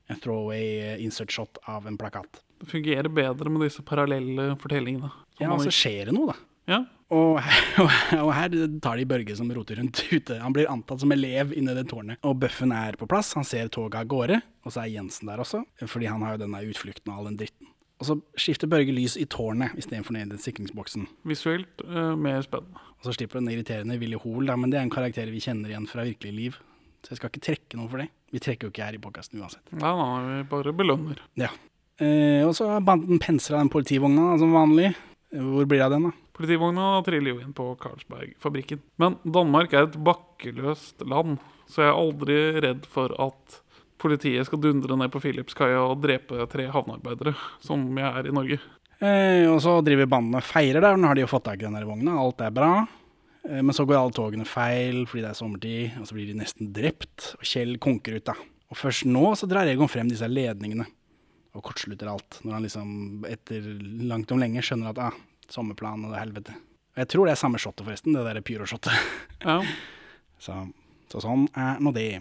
en 0.09 0.19
throwaway 0.21 0.67
eh, 0.83 1.01
insert 1.05 1.31
shot 1.33 1.57
av 1.69 1.87
en 1.89 1.97
plakat. 1.97 2.41
Det 2.59 2.67
fungerer 2.69 3.09
bedre 3.09 3.49
med 3.49 3.63
disse 3.65 3.81
parallelle 3.87 4.51
fortellingene. 4.59 5.09
Ja, 5.39 5.49
og 5.53 5.61
så 5.63 5.69
altså, 5.69 5.75
skjer 5.79 6.09
det 6.09 6.15
noe, 6.17 6.33
da. 6.33 6.37
Ja. 6.69 6.85
Og 7.09 7.39
her, 7.41 7.79
og 8.21 8.27
her 8.37 8.53
tar 8.85 8.99
de 8.99 9.05
Børge 9.09 9.33
som 9.33 9.49
roter 9.49 9.79
rundt 9.79 10.03
ute. 10.13 10.35
Han 10.43 10.53
blir 10.53 10.69
antatt 10.69 11.01
som 11.01 11.09
elev 11.09 11.55
inni 11.57 11.73
det 11.73 11.87
tårnet. 11.89 12.19
Og 12.21 12.35
Bøffen 12.43 12.69
er 12.75 12.99
på 13.01 13.07
plass, 13.09 13.31
han 13.33 13.47
ser 13.49 13.71
toget 13.73 14.03
av 14.03 14.11
gårde. 14.11 14.37
Og 14.61 14.75
så 14.75 14.83
er 14.83 14.91
Jensen 14.93 15.31
der 15.31 15.41
også, 15.41 15.63
fordi 15.89 16.05
han 16.05 16.21
har 16.21 16.35
jo 16.35 16.43
denne 16.43 16.61
utflukten 16.69 17.09
og 17.09 17.17
all 17.17 17.31
den 17.31 17.39
dritten. 17.41 17.71
Og 17.99 18.07
så 18.07 18.15
skifter 18.39 18.69
Børge 18.71 18.93
lys 18.95 19.17
i 19.19 19.25
tårnet 19.27 19.73
istedenfor 19.79 20.15
ned 20.15 20.29
i 20.29 20.35
den 20.35 20.43
sikringsboksen. 20.43 21.07
Visuelt 21.27 21.81
uh, 21.83 22.13
mer 22.15 22.45
spennende. 22.45 22.79
Og 22.99 23.09
så 23.09 23.15
slipper 23.17 23.41
den 23.41 23.49
irriterende 23.51 23.97
Willy 23.99 24.19
Hoel, 24.21 24.47
da, 24.47 24.55
men 24.59 24.71
det 24.71 24.79
er 24.79 24.85
en 24.85 24.93
karakter 24.93 25.33
vi 25.33 25.41
kjenner 25.43 25.73
igjen 25.73 25.89
fra 25.89 26.05
virkelig 26.07 26.35
liv. 26.35 26.61
Så 27.03 27.15
jeg 27.15 27.19
skal 27.19 27.33
ikke 27.33 27.45
trekke 27.49 27.79
noe 27.79 27.89
for 27.91 28.03
det. 28.03 28.07
Vi 28.29 28.43
trekker 28.43 28.67
jo 28.67 28.75
ikke 28.75 28.85
her 28.85 28.95
i 28.95 29.01
podkasten 29.01 29.41
uansett. 29.41 29.65
Nei, 29.73 29.91
nei, 29.97 30.23
vi 30.29 30.47
bare 30.53 30.77
belønner. 30.77 31.19
Ja. 31.39 31.51
Uh, 31.99 32.45
og 32.45 32.53
så 32.55 32.69
har 32.75 32.85
banden 32.87 33.19
pensla 33.19 33.59
den 33.59 33.73
politivogna 33.73 34.37
som 34.39 34.55
vanlig. 34.55 34.93
Hvor 35.33 35.67
blir 35.67 35.81
det 35.81 35.89
av 35.89 35.97
den, 35.97 36.11
da? 36.11 36.28
Politivogna 36.39 37.01
triller 37.03 37.33
jo 37.33 37.41
inn 37.43 37.51
på 37.51 37.73
Carlsberg-fabrikken. 37.81 38.79
Men 39.01 39.17
Danmark 39.27 39.73
er 39.75 39.89
et 39.89 39.97
bakkeløst 40.07 41.03
land, 41.03 41.41
så 41.67 41.83
jeg 41.83 41.91
er 41.91 41.97
aldri 41.99 42.37
redd 42.63 42.85
for 42.87 43.11
at 43.19 43.57
politiet 43.99 44.47
skal 44.47 44.61
dundre 44.63 44.95
ned 44.95 45.11
på 45.11 45.19
Philipskaia 45.19 45.81
og 45.83 45.99
drepe 46.05 46.45
tre 46.47 46.69
havnearbeidere, 46.71 47.33
som 47.59 47.83
jeg 47.91 48.07
er 48.07 48.29
i 48.29 48.35
Norge. 48.37 48.59
Eh, 49.03 49.43
og 49.51 49.59
så 49.63 49.73
driver 49.83 50.07
bandene 50.11 50.39
og 50.39 50.47
feirer 50.47 50.83
der. 50.83 50.95
Nå 50.95 51.11
har 51.11 51.19
de 51.19 51.25
jo 51.25 51.31
fått 51.31 51.49
tak 51.49 51.59
i 51.59 51.67
den 51.67 51.75
vogna, 51.89 52.15
alt 52.21 52.39
er 52.43 52.55
bra. 52.55 52.71
Eh, 53.43 53.59
men 53.59 53.75
så 53.75 53.83
går 53.83 53.99
alle 53.99 54.15
togene 54.15 54.47
feil 54.47 55.03
fordi 55.09 55.25
det 55.25 55.33
er 55.33 55.39
sommertid, 55.41 55.99
og 55.99 56.07
så 56.07 56.15
blir 56.15 56.31
de 56.31 56.37
nesten 56.39 56.71
drept. 56.75 57.33
Og 57.35 57.43
Kjell 57.51 57.75
konker 57.83 58.15
ut, 58.15 58.29
da. 58.31 58.37
Og 58.71 58.79
først 58.79 59.07
nå 59.11 59.33
så 59.35 59.49
drar 59.49 59.67
Egon 59.67 59.91
frem 59.91 60.07
disse 60.07 60.27
ledningene 60.31 60.87
og 61.57 61.65
kortslutter 61.65 62.11
alt. 62.11 62.39
Når 62.45 62.55
han 62.55 62.65
liksom 62.67 63.27
etter 63.27 63.65
langt 64.07 64.31
om 64.31 64.39
lenge 64.39 64.63
skjønner 64.63 64.93
at 64.93 65.03
ah, 65.09 65.19
sommerplan 65.53 66.05
og 66.05 66.13
det 66.13 66.19
helvete. 66.23 66.53
Og 66.95 66.97
jeg 67.03 67.07
tror 67.13 67.25
det 67.29 67.33
er 67.35 67.39
samme 67.41 67.59
shotet, 67.61 67.85
forresten. 67.87 68.13
Det 68.17 68.25
derre 68.27 68.41
pyro-shotet. 68.45 68.93
Ja, 69.45 69.61
Så, 70.39 70.53
så 71.11 71.21
sånn 71.23 71.45
er 71.55 71.79
nå 71.83 71.91
det. 71.95 72.19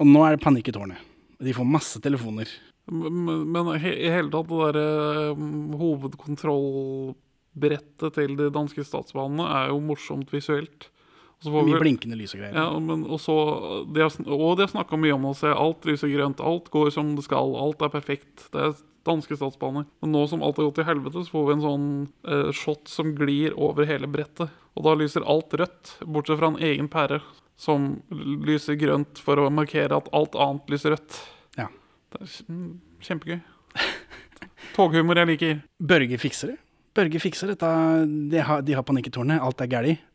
Og 0.00 0.06
nå 0.06 0.22
er 0.26 0.36
det 0.36 0.42
panikk 0.44 0.68
i 0.70 0.74
tårnet. 0.76 0.98
De 1.40 1.52
får 1.56 1.66
masse 1.66 2.00
telefoner. 2.04 2.46
Men 2.90 3.48
men 3.52 3.66
he- 3.82 3.96
i 4.06 4.10
hele 4.10 4.30
tatt, 4.32 4.48
det 4.50 4.58
derre 4.74 5.30
um, 5.34 5.72
hovedkontrollbrettet 6.80 8.14
til 8.16 8.36
de 8.38 8.48
danske 8.54 8.84
statsbanene 8.86 9.46
er 9.60 9.68
jo 9.72 9.80
morsomt 9.84 10.30
visuelt. 10.34 10.88
Mye 11.40 11.78
blinkende 11.80 12.18
lys 12.20 12.34
og 12.36 12.42
greier. 12.42 12.56
Ja, 12.58 12.78
men 12.84 13.06
og 13.08 13.16
så 13.22 13.34
de 13.94 14.02
har, 14.04 14.12
Og 14.28 14.58
de 14.58 14.66
har 14.66 14.72
snakka 14.74 14.98
mye 15.00 15.14
om 15.16 15.24
å 15.30 15.34
se 15.38 15.48
alt 15.48 15.86
lyser 15.88 16.10
grønt, 16.12 16.40
alt 16.44 16.68
går 16.70 16.90
som 16.92 17.14
det 17.16 17.24
skal, 17.24 17.54
alt 17.56 17.80
er 17.86 17.88
perfekt. 17.94 18.50
Det 18.52 18.60
er 18.60 18.74
danske 19.06 19.36
statsbaner. 19.38 19.86
Men 20.02 20.12
nå 20.14 20.24
som 20.30 20.42
alt 20.44 20.58
har 20.60 20.68
gått 20.68 20.80
til 20.80 20.88
helvete, 20.88 21.24
så 21.24 21.34
får 21.34 21.46
vi 21.46 21.54
en 21.56 21.64
sånn 21.64 21.86
eh, 22.28 22.50
shot 22.56 22.90
som 22.90 23.14
glir 23.18 23.56
over 23.58 23.88
hele 23.88 24.10
brettet. 24.10 24.52
Og 24.78 24.86
da 24.86 24.94
lyser 24.98 25.26
alt 25.28 25.54
rødt, 25.58 25.96
bortsett 26.06 26.40
fra 26.40 26.52
en 26.52 26.60
egen 26.62 26.88
pære 26.92 27.20
som 27.60 27.90
lyser 28.16 28.78
grønt 28.80 29.20
for 29.20 29.40
å 29.40 29.50
markere 29.52 29.98
at 29.98 30.08
alt 30.16 30.36
annet 30.38 30.70
lyser 30.72 30.94
rødt. 30.94 31.18
Ja. 31.58 31.66
Det 32.14 32.22
er 32.24 32.36
kjempegøy. 33.04 33.40
Toghumor 34.76 35.18
jeg 35.20 35.32
liker. 35.34 35.58
Børge 35.80 36.20
fikser 36.20 36.54
det. 36.54 36.60
Børge 36.96 37.20
fikser 37.22 37.52
dette. 37.52 37.68
De 38.32 38.44
har, 38.46 38.62
de 38.66 38.76
har 38.78 38.86
panikketårnet, 38.86 39.42
alt 39.44 39.60
er 39.62 39.70
galt. 39.70 40.06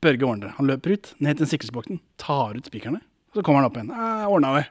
Børge 0.00 0.24
ordner 0.24 0.48
det. 0.48 0.56
Han 0.56 0.68
løper 0.68 0.96
ut, 0.96 1.14
ned 1.20 1.40
til 1.40 1.48
sikkerhetsboksen, 1.50 1.98
tar 2.20 2.56
ut 2.56 2.68
spikerne. 2.68 3.02
Så 3.36 3.44
kommer 3.46 3.60
han 3.62 3.68
opp 3.68 3.76
igjen. 3.76 3.90
«Ah, 3.94 4.24
Ordna 4.32 4.54
det. 4.56 4.66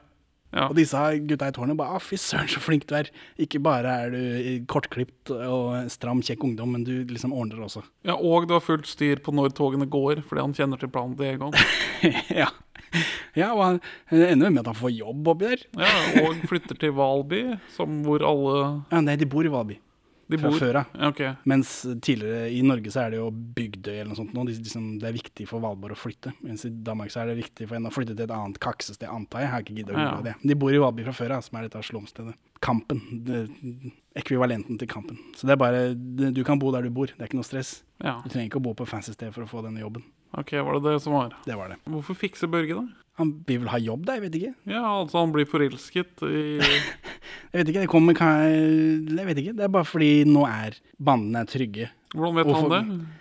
Ja. 0.50 0.66
Og 0.66 0.74
disse 0.78 0.98
gutta 1.30 1.50
i 1.50 1.54
tårnet 1.54 1.78
bare 1.78 1.96
ah, 1.96 2.02
Fy 2.02 2.18
søren, 2.18 2.48
så 2.50 2.62
flink 2.62 2.88
du 2.90 2.96
er. 2.98 3.10
Ikke 3.40 3.60
bare 3.62 3.92
er 4.04 4.14
du 4.14 4.64
kortklipt 4.70 5.30
og 5.34 5.90
stram, 5.92 6.22
kjekk 6.26 6.42
ungdom, 6.48 6.74
men 6.74 6.86
du 6.86 7.04
liksom 7.10 7.34
ordner 7.36 7.62
også. 7.66 7.84
ja, 8.06 8.16
og 8.16 8.48
du 8.48 8.56
har 8.56 8.64
fullt 8.64 8.88
styr 8.90 9.22
på 9.22 9.34
når 9.36 9.54
togene 9.54 9.86
går, 9.90 10.24
fordi 10.26 10.46
han 10.46 10.56
kjenner 10.56 10.80
til 10.80 10.90
planen 10.90 11.14
til 11.18 11.30
Egon. 11.30 11.54
ja. 12.42 12.48
ja, 13.38 13.52
og 13.52 13.62
han 13.64 13.80
ender 14.10 14.50
med 14.50 14.64
at 14.64 14.72
han 14.72 14.80
får 14.80 14.96
jobb 14.96 15.30
oppi 15.34 15.52
der. 15.52 15.68
Ja, 15.78 16.24
og 16.24 16.42
flytter 16.50 16.80
til 16.80 16.96
Valby, 16.98 17.44
som 17.76 18.02
hvor 18.06 18.26
alle 18.26 18.58
Ja, 18.90 19.04
nei, 19.04 19.16
de 19.20 19.30
bor 19.30 19.46
i 19.46 19.52
Valby 19.52 19.78
de 20.30 20.38
fra 20.40 20.50
før. 20.54 20.78
Ja, 20.80 21.08
Okay. 21.10 21.32
Mens 21.50 21.72
tidligere 22.02 22.50
i 22.54 22.60
Norge 22.62 22.90
så 22.94 23.02
er 23.06 23.10
det 23.14 23.18
jo 23.20 23.30
Bygdøy 23.30 23.92
eller 24.00 24.10
noe 24.12 24.18
sånt 24.20 24.32
nå. 24.36 24.44
De, 24.46 24.52
liksom, 24.58 24.86
det 25.00 25.08
er 25.10 25.16
viktig 25.16 25.46
for 25.50 25.60
Valborg 25.64 25.96
å 25.96 26.00
flytte. 26.00 26.32
Mens 26.42 26.64
i 26.64 26.70
Danmark 26.70 27.10
så 27.10 27.22
er 27.22 27.32
det 27.32 27.38
viktig 27.42 27.68
for 27.68 27.76
en 27.76 27.88
å 27.90 27.92
flytte 27.94 28.14
til 28.16 28.24
et 28.26 28.30
annet 28.36 28.58
kaksested, 28.62 29.08
antar 29.08 29.40
jeg. 29.42 29.48
Jeg 29.48 29.52
har 29.54 29.64
ikke 29.66 29.76
giddet 29.80 29.96
å 29.96 29.98
Ja. 29.98 30.10
google 30.14 30.30
det. 30.30 30.36
De 30.48 30.54
bor 30.54 30.70
i 30.74 30.78
Valby 30.78 31.04
fra 31.04 31.12
før 31.12 31.36
av, 31.36 31.42
som 31.44 31.58
er 31.58 31.68
dette 31.68 31.82
slumstedet. 31.82 32.34
Kampen. 32.60 33.00
Det, 33.24 33.48
ekvivalenten 34.16 34.78
til 34.78 34.88
Kampen. 34.88 35.18
Så 35.36 35.46
det 35.46 35.52
er 35.54 35.56
bare 35.56 35.94
Du 35.94 36.42
kan 36.44 36.58
bo 36.58 36.70
der 36.72 36.82
du 36.82 36.90
bor. 36.90 37.06
Det 37.06 37.20
er 37.20 37.26
ikke 37.28 37.38
noe 37.40 37.46
stress. 37.46 37.82
Ja. 38.02 38.20
Du 38.22 38.28
trenger 38.28 38.48
ikke 38.50 38.60
å 38.60 38.62
bo 38.62 38.74
på 38.74 38.86
fancy 38.86 39.12
sted 39.12 39.32
for 39.34 39.42
å 39.44 39.48
få 39.48 39.62
denne 39.64 39.80
jobben. 39.80 40.02
Ok, 40.38 40.52
var 40.62 40.78
det 40.78 40.84
det 40.92 41.00
som 41.02 41.14
var? 41.16 41.34
Det 41.46 41.56
var 41.58 41.72
det. 41.72 41.78
Hvorfor 41.90 42.14
fikser 42.18 42.50
Børge 42.50 42.76
da? 42.76 42.84
Han 43.20 43.32
vil 43.46 43.58
vel 43.64 43.68
ha 43.72 43.78
jobb, 43.82 44.04
da? 44.08 44.14
Jeg 44.16 44.22
vet 44.28 44.36
ikke. 44.38 44.52
Ja, 44.70 44.82
altså 45.02 45.18
han 45.20 45.32
blir 45.34 45.48
forelsket 45.50 46.22
i 46.24 46.42
Jeg 47.50 47.58
vet 47.58 47.72
ikke, 47.72 47.82
det 47.82 47.90
kommer 47.90 48.14
Jeg 48.16 49.26
vet 49.26 49.40
ikke. 49.42 49.56
Det 49.58 49.66
er 49.66 49.72
bare 49.74 49.88
fordi 49.88 50.10
nå 50.28 50.44
er 50.46 50.78
bandene 51.02 51.42
er 51.42 51.50
trygge. 51.50 51.90
Hvordan 52.14 52.38
vet 52.38 52.46
Hvorfor- 52.48 52.76
han 52.78 52.92
det? 53.00 53.16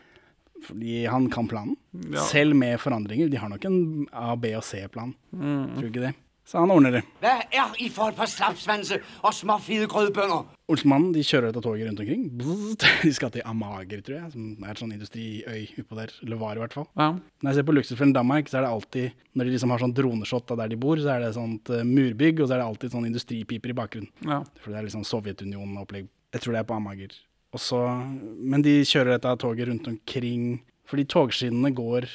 Fordi 0.70 0.95
han 1.07 1.30
kan 1.32 1.47
planen. 1.47 1.76
Ja. 2.12 2.22
Selv 2.30 2.55
med 2.55 2.80
forandringer. 2.84 3.30
De 3.32 3.38
har 3.39 3.49
nok 3.49 3.64
en 3.66 4.07
A, 4.14 4.36
B 4.36 4.51
og 4.57 4.64
C-plan. 4.68 5.14
Mm. 5.32 5.76
Tror 5.76 5.82
du 5.82 5.88
ikke 5.88 6.03
det? 6.03 6.14
Så 6.50 6.58
han 6.58 6.72
ordner 6.74 6.95
det. 6.97 7.02
Hva 7.22 7.36
er 7.54 7.76
I 7.78 7.91
for 7.93 8.16
på 8.18 8.26
slapsvense 8.26 8.97
og 9.22 9.34
små 9.38 9.60
fide 9.62 9.86
grødbønder? 9.91 10.47
Olsmannen 10.70 11.12
de 11.14 11.22
kjører 11.26 11.50
dette 11.50 11.62
toget 11.62 11.86
rundt 11.86 12.02
omkring. 12.02 12.24
De 13.06 13.12
skal 13.14 13.30
til 13.34 13.45
Amager, 13.45 14.02
tror 14.06 14.16
jeg, 14.18 14.32
som 14.34 14.66
er 14.66 14.72
et 14.74 14.82
sånn 14.82 14.95
industriøy 14.95 15.68
utpå 15.82 15.97
der. 15.97 16.14
Eller 16.26 16.41
var 16.41 16.58
i 16.58 16.64
hvert 16.64 16.76
fall. 16.78 16.88
Ja. 16.97 17.12
Når 17.41 17.52
jeg 17.52 17.58
ser 17.60 17.68
på 17.70 17.76
Luksusfellen 17.78 18.14
Danmark, 18.18 18.50
så 18.50 18.60
er 18.60 18.66
det 18.66 18.72
alltid 18.74 19.24
Når 19.38 19.45
de 19.45 19.54
liksom 19.56 19.74
har 19.74 19.84
sånn 19.84 19.95
droneshot 19.97 20.54
av 20.54 20.62
der 20.64 20.72
de 20.74 20.80
bor, 20.82 21.02
så 21.02 21.14
er 21.16 21.26
det 21.26 21.32
sånt 21.38 21.70
eh, 21.74 21.86
murbygg, 21.86 22.41
og 22.41 22.50
så 22.50 22.58
er 22.58 22.64
det 22.64 22.70
alltid 22.70 22.95
sånn 22.95 23.10
industripiper 23.10 23.74
i 23.74 23.78
bakgrunnen. 23.78 24.10
ja. 24.26 24.41
For 24.62 24.74
det 24.74 24.82
er 24.82 24.89
liksom 24.89 25.06
Sovjetunionen-opplegg. 25.06 26.10
Jeg 26.34 26.43
tror 26.43 26.58
det 26.58 26.64
er 26.64 26.70
på 26.70 26.78
Amager. 26.78 27.14
Også, 27.58 27.78
men 28.41 28.66
de 28.66 28.76
kjører 28.86 29.16
dette 29.16 29.38
toget 29.41 29.70
rundt 29.70 29.88
omkring, 29.89 30.50
fordi 30.89 31.06
togskinnene 31.10 31.72
går 31.78 32.10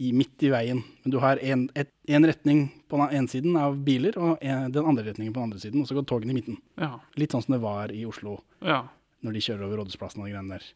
i, 0.00 0.10
midt 0.16 0.42
i 0.46 0.50
veien. 0.52 0.80
Men 1.04 1.12
du 1.12 1.18
har 1.22 1.40
en, 1.44 1.66
et, 1.78 1.90
en 2.08 2.26
retning 2.28 2.64
på 2.88 3.00
den 3.00 3.16
ene 3.18 3.30
siden 3.30 3.56
av 3.60 3.76
biler, 3.84 4.16
og 4.16 4.40
en, 4.40 4.72
den 4.72 4.88
andre 4.88 5.10
retningen 5.10 5.34
på 5.34 5.42
den 5.42 5.50
andre 5.50 5.62
siden, 5.62 5.82
og 5.82 5.90
så 5.90 5.98
går 5.98 6.08
togene 6.08 6.32
i 6.32 6.38
midten. 6.40 6.60
Ja. 6.80 6.94
Litt 7.20 7.36
sånn 7.36 7.44
som 7.44 7.56
det 7.56 7.62
var 7.64 7.92
i 7.92 8.06
Oslo, 8.08 8.38
ja. 8.64 8.82
når 9.20 9.36
de 9.36 9.44
kjører 9.44 9.66
over 9.68 9.82
Rådhusplassen 9.82 10.22
og 10.22 10.30
de 10.30 10.34
greiene 10.34 10.56
der. 10.56 10.70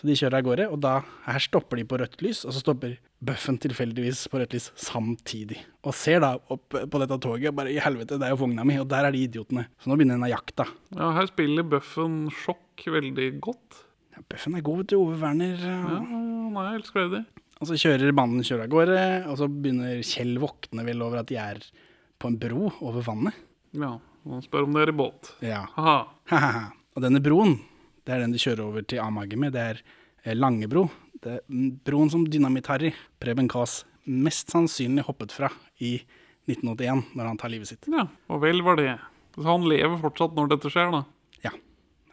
Så 0.00 0.08
de 0.08 0.14
kjører 0.16 0.38
av 0.38 0.44
gårde, 0.46 0.66
og 0.72 0.78
da, 0.80 0.94
her 1.26 1.42
stopper 1.44 1.76
de 1.76 1.82
på 1.84 1.98
rødt 2.00 2.22
lys, 2.24 2.46
og 2.46 2.54
så 2.56 2.62
stopper 2.62 2.94
Bøffen 3.20 3.58
tilfeldigvis 3.60 4.22
på 4.32 4.38
rødt 4.40 4.54
lys 4.56 4.70
samtidig. 4.80 5.58
Og 5.84 5.92
ser 5.92 6.22
da 6.24 6.30
opp 6.54 6.72
på 6.72 7.00
dette 7.02 7.18
toget, 7.20 7.50
og 7.50 7.58
bare 7.58 7.74
i 7.74 7.82
helvete, 7.84 8.16
det 8.16 8.24
er 8.24 8.32
jo 8.32 8.38
vogna 8.40 8.64
mi, 8.64 8.78
og 8.80 8.88
der 8.88 9.10
er 9.10 9.12
de 9.12 9.26
idiotene. 9.26 9.66
Så 9.76 9.90
nå 9.90 9.98
begynner 9.98 10.16
denne 10.16 10.30
jakta. 10.32 10.64
ja 10.96 11.10
her 11.18 11.28
spiller 11.28 11.66
bøffen 11.68 12.22
sjokk 12.32 12.86
veldig 12.94 13.28
godt. 13.44 13.82
Ja, 14.14 14.24
Bøffen 14.24 14.56
er 14.56 14.64
god, 14.64 14.80
vet 14.80 14.94
du. 14.94 14.96
Ove 15.02 15.20
Werner. 15.20 15.60
Ja, 15.60 16.00
han 16.00 16.56
er 16.62 16.78
elskverdig. 16.78 17.26
Og 17.60 17.68
så 17.68 17.76
kjører 17.76 18.14
banden 18.16 18.44
kjører 18.46 18.64
av 18.64 18.72
gårde, 18.72 19.00
og 19.28 19.34
så 19.36 19.46
begynner 19.52 20.00
Kjell 20.06 20.38
våkne 20.40 20.84
vel 20.86 21.02
over 21.04 21.20
at 21.20 21.28
de 21.28 21.36
er 21.36 21.60
på 22.20 22.30
en 22.30 22.38
bro 22.40 22.70
over 22.80 23.04
vannet. 23.04 23.36
Ja, 23.76 23.98
og 24.24 24.32
han 24.36 24.44
spør 24.44 24.64
om 24.64 24.76
det 24.76 24.86
er 24.86 24.92
i 24.92 24.96
båt. 24.96 25.34
Ja. 25.44 25.66
Haha. 25.76 26.70
Og 26.96 27.04
denne 27.04 27.20
broen, 27.22 27.58
det 28.04 28.16
er 28.16 28.24
den 28.24 28.32
de 28.32 28.40
kjører 28.40 28.64
over 28.64 28.86
til 28.88 29.02
Amager 29.04 29.40
med. 29.40 29.52
Det 29.56 29.66
er 29.74 29.82
eh, 30.24 30.34
Langebro. 30.36 30.86
Det 31.20 31.36
er 31.36 31.68
broen 31.84 32.10
som 32.12 32.24
Dynamitt-Harry, 32.32 32.94
Preben 33.20 33.48
Kaas, 33.52 33.82
mest 34.08 34.52
sannsynlig 34.52 35.04
hoppet 35.06 35.36
fra 35.36 35.52
i 35.84 35.98
1981, 36.48 37.12
når 37.12 37.28
han 37.28 37.40
tar 37.40 37.52
livet 37.52 37.70
sitt. 37.70 37.88
Ja, 37.92 38.08
og 38.32 38.40
vel 38.42 38.64
var 38.66 38.80
det. 38.80 38.94
Så 39.36 39.44
han 39.46 39.68
lever 39.68 40.00
fortsatt 40.00 40.32
når 40.36 40.54
dette 40.56 40.72
skjer, 40.72 40.96
da. 40.96 41.04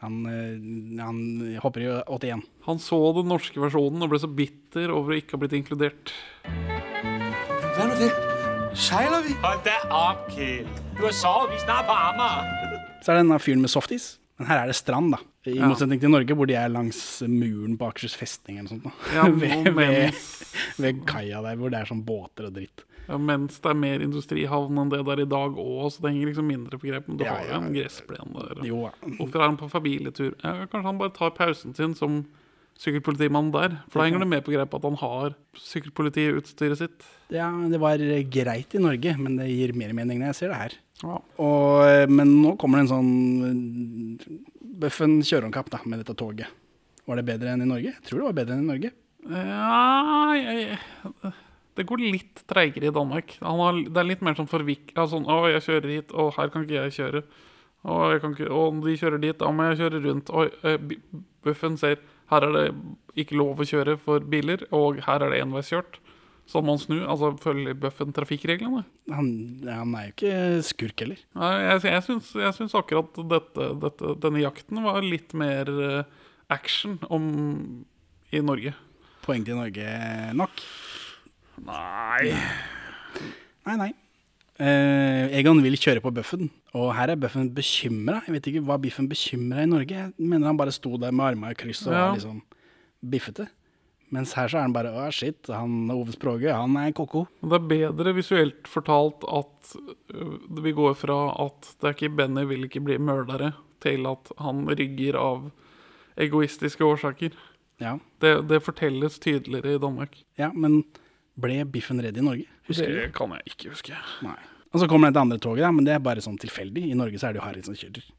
Han, 0.03 0.17
eh, 0.29 1.01
han 1.01 1.19
hopper 1.63 1.81
i 1.81 1.87
81. 2.05 2.43
Han 2.67 2.79
så 2.83 2.99
den 3.17 3.29
norske 3.31 3.57
versjonen 3.61 4.03
og 4.05 4.11
ble 4.11 4.19
så 4.21 4.29
bitter 4.29 4.91
over 4.93 5.15
å 5.15 5.17
ikke 5.21 5.33
ha 5.37 5.41
blitt 5.41 5.55
inkludert. 5.57 6.13
Hva 6.45 7.87
er 7.87 7.95
det? 8.01 8.11
Seiler 8.77 9.23
vi? 9.25 9.33
Hold 9.41 9.63
deg 9.65 9.89
opp, 9.95 10.27
Kiel. 10.35 10.67
Du 10.97 11.03
har 11.07 11.15
sovet, 11.17 11.55
vi 11.55 11.63
snart 11.63 11.87
på 11.89 11.95
Amager. 11.97 12.77
Så 13.01 13.09
er 13.11 13.17
det 13.17 13.23
denne 13.25 13.39
fyren 13.41 13.63
med 13.63 13.73
softis. 13.73 14.17
Men 14.37 14.51
her 14.51 14.59
er 14.63 14.69
det 14.69 14.75
strand, 14.77 15.15
da. 15.15 15.19
I 15.49 15.55
Ja. 15.55 15.65
motsetning 15.71 15.99
til 16.01 16.11
Norge, 16.13 16.35
hvor 16.35 16.45
de 16.45 16.53
er 16.59 16.69
langs 16.69 17.21
muren 17.25 17.77
på 17.79 17.87
Akershus 17.89 18.13
festning 18.19 18.59
eller 18.59 18.69
noe 18.69 18.75
sånt. 18.75 18.83
Da. 18.83 19.15
Ja, 19.15 19.23
ved, 19.41 19.71
ved, 19.73 20.13
ved 20.77 20.99
kaia 21.09 21.41
der, 21.41 21.55
hvor 21.57 21.71
det 21.73 21.79
er 21.79 21.89
sånn 21.89 22.03
båter 22.05 22.49
og 22.51 22.53
dritt. 22.53 22.83
Ja, 23.07 23.17
mens 23.17 23.59
det 23.63 23.69
er 23.71 23.77
mer 23.79 24.03
industrihavn 24.03 24.81
enn 24.83 24.89
det 24.91 24.99
der 25.07 25.21
i 25.23 25.29
dag 25.31 25.55
òg, 25.59 25.85
så 25.93 26.01
det 26.03 26.11
henger 26.13 26.31
liksom 26.33 26.47
mindre 26.51 26.79
på 26.81 26.89
grep. 26.89 27.07
Men 27.07 27.17
du 27.19 27.23
Ja, 27.25 27.35
har 27.37 27.45
jo 27.45 27.51
ja, 27.53 27.59
en 27.61 27.69
ja. 27.69 27.81
gressplen 27.81 28.33
der. 28.35 28.63
Jo 28.67 28.81
da. 28.87 28.91
Hvorfor 29.19 29.39
er 29.41 29.45
han 29.47 29.57
på 29.61 29.69
familietur? 29.71 30.33
Ja, 30.43 30.53
kanskje 30.67 30.85
han 30.89 30.99
bare 31.01 31.15
tar 31.15 31.31
pausen 31.37 31.73
sin 31.77 31.95
som 31.95 32.25
sykkelpolitimann 32.77 33.47
der. 33.55 33.79
For 33.89 33.99
da 34.01 34.05
henger 34.05 34.21
det 34.21 34.27
med 34.29 34.43
på 34.45 34.51
grep 34.53 34.75
at 34.77 34.83
han 34.85 34.99
har 35.01 35.33
sykkelpolitiutstyret 35.57 36.77
sitt. 36.77 37.07
Ja, 37.33 37.47
det 37.71 37.79
var 37.81 37.97
greit 38.29 38.75
i 38.77 38.81
Norge, 38.83 39.15
men 39.17 39.39
det 39.39 39.47
gir 39.49 39.73
mer 39.73 39.95
mening 39.97 40.19
når 40.21 40.29
jeg 40.33 40.39
ser 40.43 40.53
det 40.53 40.59
her. 40.61 40.75
Ja. 41.03 41.17
Og, 41.41 42.09
men 42.09 42.35
nå 42.41 42.55
kommer 42.57 42.79
det 42.81 42.87
en 42.87 42.93
sånn 42.93 44.37
Bøffen 44.77 45.19
kjøreomkapp 45.25 45.69
da, 45.73 45.79
med 45.89 46.01
dette 46.03 46.13
toget. 46.17 46.49
Var 47.07 47.19
det 47.21 47.25
bedre 47.27 47.53
enn 47.55 47.63
i 47.65 47.69
Norge? 47.69 47.93
Jeg 47.95 48.03
tror 48.05 48.19
det 48.21 48.27
var 48.29 48.37
bedre 48.41 48.57
enn 48.57 48.65
i 48.65 48.71
Norge. 48.71 48.91
Ja, 49.27 50.33
jeg, 50.37 50.77
det 51.77 51.85
går 51.87 52.01
litt 52.01 52.41
treigere 52.49 52.89
i 52.89 52.93
Danmark. 52.95 53.37
Han 53.43 53.61
har, 53.61 53.81
det 53.85 54.01
er 54.01 54.09
litt 54.09 54.23
mer 54.25 54.37
sånn 54.37 54.49
forvikla. 54.49 55.07
Sånn, 55.09 55.27
'Å, 55.29 55.45
jeg 55.53 55.65
kjører 55.67 55.93
hit, 55.93 56.13
og 56.13 56.33
her 56.37 56.51
kan 56.53 56.65
ikke 56.65 56.81
jeg 56.81 56.97
kjøre.' 56.97 57.23
Å, 57.87 57.97
jeg 58.11 58.21
kan 58.23 58.33
ikke, 58.33 58.49
å, 58.51 58.61
de 58.83 58.97
kjører 58.99 59.21
dit, 59.21 59.37
da 59.37 59.51
må 59.53 59.69
jeg 59.69 59.79
kjøre 59.79 60.01
rundt. 60.03 60.31
Oi, 60.33 60.47
eh, 60.65 60.79
Buffen 61.45 61.77
ser 61.79 62.01
her 62.31 62.43
er 62.43 62.55
det 62.55 62.65
ikke 63.23 63.37
lov 63.39 63.61
å 63.61 63.67
kjøre 63.67 63.95
for 64.01 64.25
biler, 64.27 64.65
og 64.75 64.99
her 65.05 65.23
er 65.23 65.31
det 65.31 65.39
enveiskjørt. 65.45 66.01
Så 66.47 66.61
må 66.63 66.75
han 66.75 66.81
snu. 66.81 66.97
Altså 67.03 67.33
følger 67.43 67.75
Buffen 67.79 68.13
trafikkreglene? 68.15 68.85
Han, 69.11 69.29
han 69.67 69.95
er 69.99 70.07
jo 70.07 70.13
ikke 70.13 70.35
skurk 70.67 71.03
heller. 71.03 71.19
Nei, 71.35 71.53
jeg, 71.65 71.81
jeg, 71.91 72.03
syns, 72.05 72.31
jeg 72.39 72.55
syns 72.55 72.75
akkurat 72.79 73.19
dette, 73.33 73.69
dette, 73.83 74.13
denne 74.23 74.43
jakten 74.43 74.79
var 74.85 75.03
litt 75.03 75.35
mer 75.35 75.71
eh, 75.71 76.27
action 76.51 76.95
om, 77.11 77.25
i 78.31 78.43
Norge. 78.43 78.71
Poeng 79.27 79.43
til 79.47 79.59
Norge 79.59 79.91
nok. 80.39 80.63
Nei 81.65 82.33
Nei, 83.67 83.75
nei. 83.75 83.89
Uh, 84.57 85.27
Egon 85.37 85.59
vil 85.61 85.75
kjøre 85.77 86.01
på 86.01 86.09
Bøffen, 86.15 86.47
og 86.73 86.87
her 86.97 87.11
er 87.13 87.19
Bøffen 87.19 87.49
bekymra. 87.53 88.21
Jeg 88.25 88.33
vet 88.37 88.47
ikke 88.49 88.61
hva 88.65 88.77
Biffen 88.81 89.09
bekymra 89.11 89.65
i 89.65 89.69
Norge. 89.69 89.91
Jeg 89.99 90.13
mener 90.17 90.47
han 90.49 90.57
bare 90.57 90.71
sto 90.73 90.95
der 90.97 91.11
med 91.13 91.25
armene 91.33 91.51
i 91.53 91.57
kryss 91.59 91.83
og 91.85 91.93
Ja. 91.93 92.05
var 92.07 92.15
liksom 92.17 92.39
biffete. 93.05 93.49
Mens 94.09 94.31
her 94.39 94.47
så 94.47 94.57
er 94.57 94.61
han 94.65 94.73
bare 94.73 94.93
å 94.95 95.09
shit, 95.11 95.49
han 95.51 95.91
Ove 95.91 96.13
Språge, 96.15 96.47
han 96.55 96.77
er 96.79 96.93
ko-ko. 96.95 97.25
Det 97.43 97.57
er 97.59 97.67
bedre 97.67 98.13
visuelt 98.15 98.69
fortalt 98.71 99.25
at 99.27 99.73
øh, 100.15 100.37
vi 100.63 100.71
går 100.71 100.95
fra 100.95 101.17
at 101.43 101.73
det 101.81 101.89
er 101.89 101.93
ikke 101.97 102.15
Benny 102.15 102.45
vil 102.47 102.63
ikke 102.69 102.81
bli 102.87 102.97
mørdere, 102.97 103.51
til 103.83 104.07
at 104.07 104.31
han 104.39 104.63
rygger 104.71 105.19
av 105.19 105.51
egoistiske 106.17 106.81
årsaker. 106.87 107.35
Ja. 107.83 107.97
Det, 108.23 108.47
det 108.47 108.63
fortelles 108.63 109.19
tydeligere 109.19 109.75
i 109.75 109.83
Danmark. 109.83 110.23
ja, 110.39 110.49
men 110.55 110.85
ble 111.41 111.61
Biffen 111.69 112.01
redd 112.03 112.17
i 112.17 112.25
Norge? 112.25 112.47
Husker 112.67 112.91
du? 112.91 112.99
Det 113.01 113.09
kan 113.15 113.33
jeg 113.37 113.53
ikke 113.53 113.73
huske. 113.73 113.97
Nei. 114.25 114.37
Og 114.73 114.81
så 114.81 114.87
kommer 114.91 115.09
det 115.09 115.15
et 115.15 115.23
andre 115.23 115.39
toget, 115.41 115.63
da, 115.63 115.71
men 115.73 115.87
det 115.87 115.95
er 115.95 116.03
bare 116.03 116.23
sånn 116.23 116.39
tilfeldig. 116.41 116.89
I 116.89 116.97
Norge 116.97 117.19
så 117.21 117.29
er 117.29 117.35
det 117.35 117.41
jo 117.41 117.45
Harry 117.47 117.63
som 117.65 117.77
kjører. 117.77 118.09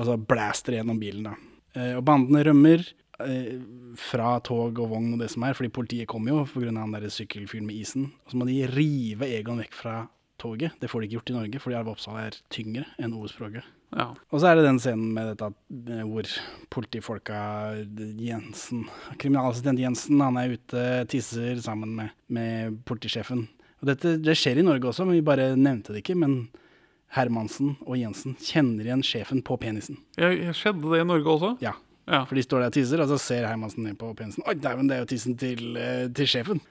Og 0.00 0.08
så 0.08 0.16
blaster 0.16 0.78
gjennom 0.78 1.00
bilen, 1.00 1.28
da. 1.28 1.34
Eh, 1.76 1.92
og 1.98 2.04
bandene 2.08 2.44
rømmer 2.48 2.84
eh, 3.24 3.52
fra 4.00 4.32
tog 4.44 4.80
og 4.80 4.94
vogn 4.94 5.12
og 5.16 5.20
det 5.22 5.28
som 5.34 5.44
er, 5.46 5.56
fordi 5.58 5.72
politiet 5.74 6.10
kommer 6.10 6.32
jo 6.32 6.46
pga. 6.48 6.72
han 6.78 6.96
der 6.96 7.12
sykkelfyren 7.12 7.68
med 7.68 7.82
isen. 7.82 8.08
Og 8.24 8.32
så 8.32 8.40
må 8.40 8.48
de 8.48 8.62
rive 8.72 9.28
Egon 9.28 9.60
vekk 9.60 9.76
fra 9.76 9.96
toget. 10.40 10.78
Det 10.80 10.90
får 10.90 11.00
de 11.00 11.08
ikke 11.08 11.18
gjort 11.18 11.30
i 11.30 11.38
Norge, 11.38 11.62
fordi 11.62 11.78
Arve 11.78 11.94
Oppsal 11.94 12.18
er 12.22 12.40
tyngre 12.52 12.88
enn 12.98 13.14
Ove 13.14 13.30
Språge. 13.30 13.64
Ja. 13.92 14.08
Og 14.32 14.40
så 14.40 14.48
er 14.48 14.58
det 14.58 14.66
den 14.66 14.80
scenen 14.80 15.12
med 15.16 15.32
dette 15.32 15.50
eh, 15.92 16.04
hvor 16.08 16.28
politifolka 16.72 17.40
Jensen, 18.22 18.86
kriminalassistent 19.20 19.82
Jensen, 19.82 20.22
han 20.24 20.38
er 20.40 20.56
ute, 20.56 20.86
tisser 21.12 21.60
sammen 21.64 21.94
med, 21.98 22.16
med 22.32 22.80
politisjefen. 22.88 23.46
Og 23.82 23.90
dette 23.90 24.16
det 24.22 24.36
skjer 24.38 24.62
i 24.62 24.66
Norge 24.66 24.88
også, 24.88 25.04
men 25.04 25.18
vi 25.18 25.26
bare 25.26 25.52
nevnte 25.58 25.92
det 25.92 26.04
ikke. 26.04 26.16
Men 26.22 26.44
Hermansen 27.12 27.74
og 27.84 27.98
Jensen 28.00 28.36
kjenner 28.40 28.86
igjen 28.86 29.04
sjefen 29.04 29.42
på 29.44 29.58
penisen. 29.60 29.98
Jeg, 30.16 30.38
jeg 30.46 30.56
skjedde 30.56 30.92
det 30.94 31.02
i 31.02 31.08
Norge 31.08 31.34
også? 31.36 31.56
Ja. 31.64 31.74
Ja. 32.08 32.24
For 32.26 32.34
de 32.34 32.42
står 32.42 32.64
der 32.64 32.72
og 32.72 32.74
tisser, 32.74 33.02
og 33.04 33.10
så 33.12 33.18
ser 33.22 33.44
Hermansen 33.46 33.84
ned 33.86 33.98
på 34.00 34.08
penisen. 34.18 34.42
Oi, 34.48 34.56
dæven, 34.58 34.88
det 34.90 34.96
er 34.96 35.04
jo 35.04 35.10
tissen 35.12 35.36
til, 35.38 35.76
eh, 35.78 36.08
til 36.14 36.30
sjefen. 36.30 36.62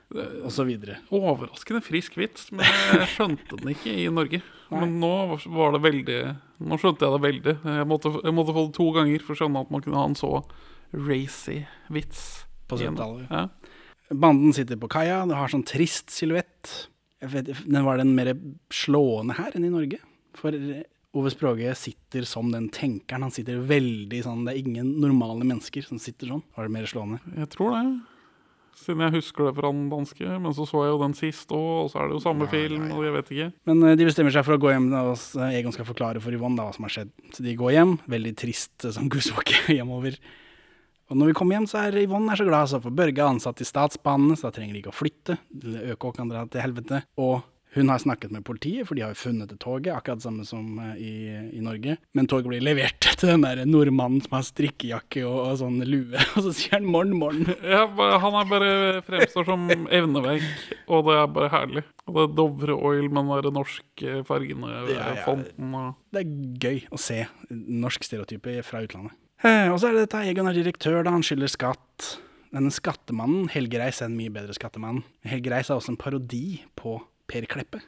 Og 0.41 0.49
så 0.51 0.65
videre. 0.67 0.97
Overraskende 1.13 1.83
frisk 1.85 2.17
vits, 2.19 2.49
men 2.51 2.67
jeg 2.67 3.07
skjønte 3.13 3.59
den 3.61 3.71
ikke 3.75 3.93
i 3.95 4.09
Norge. 4.11 4.41
Men 4.71 4.93
nå 5.01 5.11
var 5.51 5.73
det 5.75 5.81
veldig 5.83 6.17
Nå 6.61 6.77
skjønte 6.79 7.03
jeg 7.07 7.15
det 7.15 7.21
veldig. 7.25 7.53
Jeg 7.65 7.87
måtte, 7.89 8.11
jeg 8.23 8.33
måtte 8.37 8.53
få 8.55 8.63
det 8.67 8.75
to 8.77 8.85
ganger 8.95 9.23
for 9.25 9.33
å 9.33 9.39
skjønne 9.39 9.61
at 9.65 9.71
man 9.73 9.81
kunne 9.81 9.97
ha 9.97 10.05
en 10.07 10.15
så 10.19 10.29
racy 10.93 11.63
vits. 11.89 12.45
På 12.69 12.77
i 12.77 12.85
70-tallet. 12.85 13.27
Ja. 13.33 13.47
Banden 14.13 14.53
sitter 14.53 14.77
på 14.77 14.89
kaia, 14.91 15.23
det 15.27 15.35
har 15.39 15.49
sånn 15.51 15.65
trist 15.65 16.11
silhuett. 16.13 16.87
Vet- 17.21 17.51
Den 17.65 17.83
var 17.85 17.97
den 17.97 18.13
mer 18.15 18.33
slående 18.69 19.35
her 19.37 19.51
enn 19.55 19.65
i 19.65 19.73
Norge. 19.73 19.99
For 20.37 20.51
Ove 21.13 21.29
Språge 21.33 21.73
sitter 21.75 22.23
som 22.23 22.51
den 22.53 22.69
tenkeren. 22.69 23.25
Han 23.25 23.31
sitter 23.35 23.57
veldig 23.67 24.21
sånn 24.23 24.45
Det 24.45 24.53
er 24.53 24.61
ingen 24.61 24.93
normale 25.01 25.43
mennesker 25.43 25.83
som 25.83 25.99
sitter 25.99 26.27
sånn. 26.27 26.43
Var 26.55 26.63
det 26.69 26.71
mer 26.77 26.85
slående? 26.87 27.19
Jeg 27.35 27.49
tror 27.49 27.73
det. 27.75 28.01
Siden 28.75 29.01
jeg 29.05 29.13
husker 29.19 29.45
det 29.49 29.55
fra 29.57 29.69
den 29.71 29.89
danske. 29.91 30.25
Men 30.41 30.53
så 30.57 30.65
så 30.65 30.83
jeg 30.85 30.93
jo 30.93 31.01
den 31.03 31.13
sist 31.17 31.49
òg, 31.53 31.85
og 31.85 31.89
så 31.91 31.99
er 32.01 32.07
det 32.09 32.15
jo 32.17 32.23
samme 32.23 32.47
film. 32.49 32.87
og 32.95 33.03
jeg 33.05 33.13
vet 33.13 33.31
ikke. 33.35 33.47
Men 33.69 33.83
eh, 33.89 33.95
de 33.99 34.07
bestemmer 34.07 34.31
seg 34.33 34.45
for 34.47 34.57
å 34.57 34.61
gå 34.63 34.71
hjem, 34.73 34.87
og 34.97 35.13
s- 35.17 35.35
Egon 35.37 35.71
skal 35.75 35.85
forklare 35.85 36.21
for 36.23 36.31
Yvonne 36.33 36.57
da, 36.57 36.69
hva 36.69 36.73
som 36.75 36.87
har 36.87 36.95
skjedd. 36.95 37.11
Så 37.35 37.43
de 37.45 37.55
går 37.59 37.71
hjem. 37.75 37.97
Veldig 38.09 38.35
trist 38.41 38.87
som 38.95 39.09
gudsvåke 39.13 39.59
hjemover. 39.75 40.17
Og 41.11 41.17
når 41.19 41.27
vi 41.33 41.33
kommer 41.35 41.57
hjem, 41.59 41.67
så 41.67 41.81
er 41.85 41.97
Yvonne 42.05 42.31
er 42.31 42.39
så 42.39 42.45
glad, 42.47 42.69
så 42.71 42.79
for 42.81 42.89
Børge 42.95 43.19
er 43.19 43.27
ansatt 43.27 43.59
i 43.61 43.67
Statsbanene, 43.67 44.37
så 44.39 44.47
da 44.47 44.55
trenger 44.55 44.73
de 44.77 44.81
ikke 44.85 44.93
å 44.93 44.95
flytte. 44.95 45.35
ØK 45.91 46.05
kan 46.15 46.29
dra 46.31 46.45
til 46.47 46.63
helvete. 46.63 47.01
Og 47.19 47.41
hun 47.73 47.89
har 47.89 48.01
snakket 48.03 48.33
med 48.35 48.43
politiet, 48.43 48.83
for 48.87 48.97
de 48.97 49.03
har 49.05 49.13
jo 49.13 49.19
funnet 49.21 49.47
det 49.51 49.59
toget, 49.63 49.93
akkurat 49.95 50.19
det 50.19 50.25
samme 50.25 50.43
som 50.47 50.79
eh, 50.83 50.97
i, 50.99 51.11
i 51.55 51.61
Norge. 51.63 51.95
Men 52.17 52.27
toget 52.27 52.49
blir 52.51 52.63
levert 52.63 52.99
til 53.19 53.31
den 53.31 53.45
der 53.45 53.61
nordmannen 53.69 54.23
som 54.25 54.35
har 54.35 54.43
strikkejakke 54.47 55.23
og, 55.27 55.37
og 55.45 55.59
sånn 55.61 55.77
lue, 55.87 56.19
og 56.35 56.47
så 56.47 56.51
sier 56.57 56.77
han 56.79 56.89
'morn, 56.89 57.13
morgen. 57.15 57.47
Ja, 57.71 57.85
han 58.19 58.35
er 58.41 58.49
bare 58.49 58.71
fremstår 59.07 59.47
som 59.47 59.69
evneverk, 59.87 60.43
og 60.91 61.07
det 61.07 61.15
er 61.21 61.31
bare 61.37 61.51
herlig. 61.53 61.85
Og 62.07 62.17
det 62.17 62.25
er 62.25 62.35
Dovre 62.41 62.75
Oil 62.75 63.07
med 63.13 63.45
den 63.47 63.55
norske 63.55 64.17
fargene, 64.27 64.73
Ja, 64.91 65.13
ja. 65.15 65.23
fonten 65.23 65.75
og 65.77 65.95
Det 66.11 66.25
er 66.25 66.33
gøy 66.59 66.81
å 66.91 66.99
se 66.99 67.21
norsk 67.51 68.03
stereotype 68.03 68.57
fra 68.67 68.83
utlandet. 68.83 69.15
Eh, 69.41 69.71
og 69.71 69.79
så 69.79 69.89
er 69.89 69.95
det 69.95 70.03
dette 70.05 70.25
Egon 70.29 70.49
er 70.49 70.57
direktør, 70.57 70.99
da 71.05 71.13
han 71.15 71.23
skylder 71.25 71.49
skatt. 71.49 72.09
Denne 72.51 72.69
skattemannen, 72.73 73.47
Helge 73.53 73.79
Reis 73.79 74.01
er 74.03 74.09
en 74.09 74.17
mye 74.19 74.33
bedre 74.33 74.53
skattemann. 74.57 75.05
Helge 75.23 75.53
Reis 75.53 75.71
er 75.71 75.79
også 75.79 75.93
en 75.95 76.01
parodi 76.01 76.59
på 76.75 76.97
Per 77.29 77.47
Kleppe, 77.51 77.81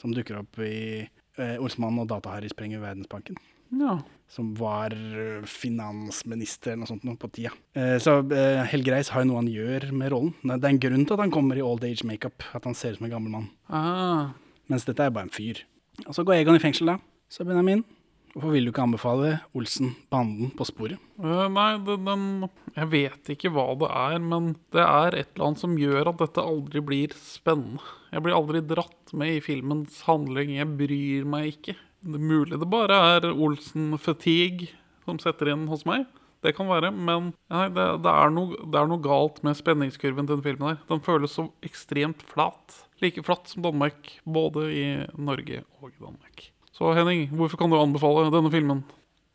som 0.00 0.14
dukker 0.14 0.40
opp 0.40 0.60
i 0.64 1.02
eh, 1.02 1.56
Olsmann 1.58 2.00
og 2.02 2.08
Dataharry 2.10 2.50
sprenger 2.52 2.82
Verdensbanken. 2.82 3.38
Ja. 3.80 3.98
Som 4.28 4.52
var 4.56 4.92
eh, 4.92 5.44
finansminister 5.48 6.72
eller 6.72 6.84
noe 6.84 6.90
sånt 6.90 7.06
nå 7.08 7.14
på 7.20 7.30
tida. 7.32 7.52
Eh, 7.76 7.96
så 8.02 8.18
eh, 8.32 8.62
Helge 8.72 8.92
Reis 8.94 9.12
har 9.12 9.24
jo 9.24 9.30
noe 9.30 9.40
han 9.40 9.50
gjør 9.52 9.88
med 9.96 10.12
rollen. 10.12 10.34
Det 10.44 10.60
er 10.60 10.74
en 10.74 10.82
grunn 10.82 11.06
til 11.06 11.16
at 11.16 11.24
han 11.24 11.34
kommer 11.34 11.58
i 11.58 11.64
old 11.64 11.84
age 11.88 12.06
makeup, 12.08 12.44
at 12.56 12.68
han 12.68 12.76
ser 12.76 12.94
ut 12.94 13.00
som 13.00 13.08
en 13.08 13.14
gammel 13.14 13.32
mann. 13.32 13.48
Ah. 13.72 14.32
Mens 14.72 14.86
dette 14.88 15.04
er 15.04 15.14
bare 15.14 15.28
en 15.28 15.34
fyr. 15.34 15.64
Og 16.06 16.14
så 16.16 16.24
går 16.24 16.40
Egon 16.40 16.56
i 16.56 16.62
fengsel, 16.62 16.92
da. 16.92 16.98
Så 17.32 17.46
Benjamin, 17.48 17.84
hvorfor 18.34 18.52
vil 18.54 18.68
du 18.68 18.72
ikke 18.72 18.84
anbefale 18.84 19.38
Olsen 19.56 19.94
Banden 20.12 20.52
på 20.56 20.66
sporet? 20.68 21.00
Uh, 21.20 21.48
nei, 21.52 21.74
det, 21.84 21.98
den 22.04 22.26
Jeg 22.76 22.88
vet 22.92 23.32
ikke 23.34 23.52
hva 23.52 23.70
det 23.80 23.88
er, 23.88 24.20
men 24.20 24.52
det 24.74 24.84
er 24.84 25.16
et 25.16 25.32
eller 25.32 25.50
annet 25.50 25.64
som 25.64 25.80
gjør 25.80 26.12
at 26.12 26.20
dette 26.24 26.44
aldri 26.44 26.84
blir 26.84 27.16
spennende. 27.16 27.84
Jeg 28.12 28.24
blir 28.24 28.36
aldri 28.36 28.60
dratt 28.68 29.14
med 29.16 29.38
i 29.38 29.42
filmens 29.44 30.02
handling. 30.04 30.52
Jeg 30.58 30.68
bryr 30.76 31.28
meg 31.28 31.54
ikke. 31.54 31.76
Det 32.02 32.18
er 32.18 32.24
mulig 32.32 32.58
det 32.58 32.68
bare 32.68 32.98
er 33.14 33.28
Olsen-fatigue 33.30 34.72
som 35.06 35.20
setter 35.22 35.52
inn 35.54 35.68
hos 35.70 35.86
meg. 35.88 36.04
Det 36.42 36.56
kan 36.56 36.66
være, 36.66 36.90
men 36.90 37.30
nei, 37.52 37.68
det, 37.70 37.84
det, 38.02 38.12
er 38.12 38.32
noe, 38.34 38.56
det 38.66 38.78
er 38.80 38.88
noe 38.90 39.02
galt 39.02 39.38
med 39.46 39.54
spenningskurven 39.54 40.26
til 40.26 40.40
den 40.40 40.44
filmen. 40.44 40.72
der. 40.72 40.80
Den 40.88 41.04
føles 41.06 41.36
så 41.38 41.46
ekstremt 41.62 42.24
flat. 42.26 42.80
Like 43.02 43.22
flatt 43.26 43.50
som 43.50 43.62
Danmark, 43.62 44.16
både 44.26 44.66
i 44.74 44.86
Norge 45.14 45.62
og 45.78 45.92
i 45.92 46.02
Danmark. 46.02 46.48
Så 46.74 46.90
Henning, 46.96 47.28
hvorfor 47.30 47.60
kan 47.60 47.70
du 47.70 47.78
anbefale 47.78 48.32
denne 48.34 48.50
filmen? 48.50 48.82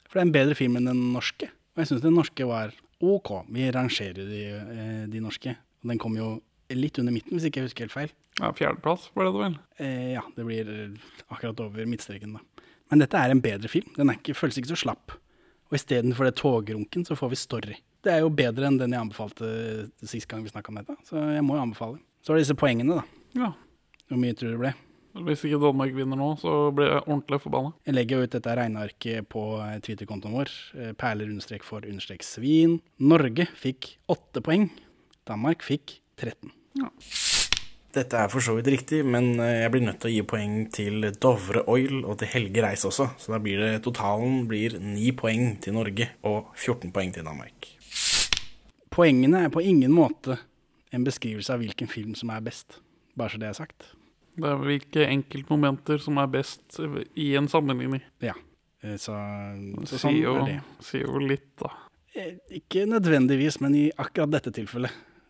For 0.07 0.19
det 0.19 0.25
er 0.25 0.27
en 0.27 0.35
bedre 0.35 0.57
film 0.59 0.75
enn 0.79 0.91
den 0.91 1.01
norske. 1.15 1.49
Og 1.75 1.83
jeg 1.83 1.91
syns 1.93 2.03
den 2.03 2.17
norske 2.19 2.47
var 2.49 2.75
OK. 2.99 3.31
Vi 3.55 3.71
rangerer 3.71 4.27
de, 4.27 4.43
eh, 4.57 5.03
de 5.07 5.23
norske. 5.23 5.55
Den 5.87 6.01
kom 6.01 6.17
jo 6.19 6.41
litt 6.75 6.97
under 6.99 7.13
midten, 7.15 7.37
hvis 7.37 7.47
ikke 7.47 7.61
jeg 7.61 7.69
husker 7.69 7.85
helt 7.87 7.95
feil. 7.95 8.11
Ja, 8.41 8.51
Fjerdeplass, 8.53 9.07
ble 9.15 9.27
det 9.29 9.41
vel? 9.41 9.55
Eh, 9.79 10.09
ja, 10.17 10.23
det 10.35 10.45
blir 10.45 10.71
akkurat 11.31 11.61
over 11.63 11.87
midtstreken, 11.89 12.35
da. 12.37 12.65
Men 12.91 13.01
dette 13.03 13.19
er 13.19 13.33
en 13.33 13.41
bedre 13.43 13.67
film. 13.71 13.87
Den 13.97 14.11
er 14.11 14.19
ikke, 14.19 14.35
føles 14.37 14.57
ikke 14.59 14.71
så 14.73 14.79
slapp. 14.83 15.15
Og 15.67 15.75
istedenfor 15.75 16.27
det 16.29 16.35
togrunken, 16.39 17.03
så 17.07 17.17
får 17.19 17.31
vi 17.33 17.39
story. 17.39 17.77
Det 18.05 18.13
er 18.13 18.21
jo 18.23 18.29
bedre 18.31 18.69
enn 18.69 18.77
den 18.79 18.93
jeg 18.95 19.03
anbefalte 19.03 19.47
sist 20.07 20.29
gang 20.31 20.43
vi 20.45 20.51
snakka 20.53 20.71
om 20.71 20.77
dette. 20.79 20.95
Så 21.09 21.19
jeg 21.33 21.43
må 21.43 21.57
jo 21.57 21.63
anbefale. 21.65 21.99
Så 22.23 22.31
er 22.31 22.37
det 22.39 22.45
disse 22.45 22.55
poengene, 22.59 22.99
da. 23.01 23.03
Ja. 23.35 23.49
Hvor 24.07 24.21
mye 24.21 24.35
tror 24.37 24.53
du 24.53 24.55
det 24.55 24.61
ble? 24.61 24.73
Hvis 25.27 25.41
ikke 25.47 25.57
Danmark 25.59 25.95
vinner 25.97 26.19
nå, 26.19 26.29
så 26.39 26.51
blir 26.77 26.91
jeg 26.91 27.03
ordentlig 27.07 27.39
forbanna. 27.41 27.71
Jeg 27.89 27.95
legger 27.97 28.19
jo 28.21 28.27
ut 28.27 28.35
dette 28.37 28.55
regnearket 28.59 29.27
på 29.33 29.43
eh, 29.65 29.79
Twitter-kontoen 29.83 30.35
vår. 30.37 30.51
eh, 30.77 30.91
Perler 30.99 31.31
understrek 31.33 31.65
for 31.65 31.87
understrek 31.89 32.23
svin. 32.23 32.77
Norge 33.01 33.47
fikk 33.57 33.95
åtte 34.13 34.43
poeng. 34.45 34.69
Danmark 35.27 35.65
fikk 35.65 35.97
13. 36.21 36.53
Ja. 36.77 36.89
Dette 37.97 38.19
er 38.19 38.29
for 38.29 38.43
så 38.43 38.53
vidt 38.57 38.67
riktig, 38.69 38.99
men 39.07 39.39
eh, 39.41 39.63
jeg 39.63 39.71
blir 39.73 39.85
nødt 39.87 39.99
til 40.03 40.11
å 40.11 40.13
gi 40.13 40.23
poeng 40.29 40.57
til 40.75 41.07
Dovre 41.23 41.63
Oil 41.71 42.03
og 42.05 42.17
til 42.21 42.29
Helge 42.29 42.61
Reis 42.61 42.83
også. 42.85 43.07
Så 43.17 43.31
da 43.33 43.39
blir 43.41 43.61
det 43.63 43.71
totalen 43.87 44.43
blir 44.49 44.75
9 44.77 45.13
poeng 45.17 45.55
til 45.63 45.73
Norge 45.77 46.09
og 46.27 46.51
14 46.59 46.91
poeng 46.93 47.13
til 47.15 47.25
Danmark. 47.25 47.71
Poengene 48.93 49.45
er 49.45 49.53
på 49.53 49.61
ingen 49.65 49.93
måte 49.93 50.37
en 50.95 51.03
beskrivelse 51.05 51.53
av 51.53 51.61
hvilken 51.63 51.89
film 51.91 52.13
som 52.17 52.29
er 52.33 52.43
best. 52.45 52.79
Bare 53.17 53.33
så 53.33 53.41
det 53.41 53.49
er 53.49 53.57
sagt. 53.57 53.89
Det 54.37 54.45
er 54.45 54.61
hvilke 54.61 55.07
enkeltmomenter 55.09 56.01
som 56.01 56.19
er 56.21 56.29
best 56.29 56.77
i 57.17 57.31
en 57.39 57.49
sammenligning. 57.49 58.03
Ja. 58.21 58.35
Eh, 58.83 58.97
Så, 59.01 59.15
så 59.89 59.97
sånn 60.03 60.17
jo, 60.19 60.35
er 60.43 60.51
det. 60.51 60.59
sier 60.85 61.07
jo 61.09 61.21
litt, 61.23 61.49
da. 61.57 61.71
Eh, 62.13 62.35
Ikke 62.61 62.85
nødvendigvis, 62.89 63.57
men 63.65 63.73
i 63.75 63.87
akkurat 63.97 64.35
dette 64.37 64.53
tilfellet 64.53 64.93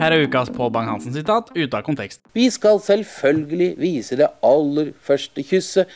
Her 0.00 0.14
er 0.16 0.22
ukas 0.24 0.48
Pål 0.48 0.70
Bang-Hansen-sitat 0.72 1.50
ute 1.52 1.76
av 1.76 1.82
kontekst. 1.84 2.22
Vi 2.32 2.46
skal 2.48 2.78
selvfølgelig 2.80 3.74
vise 3.76 4.16
det 4.16 4.30
aller 4.40 4.94
første 5.04 5.42
kysset. 5.44 5.90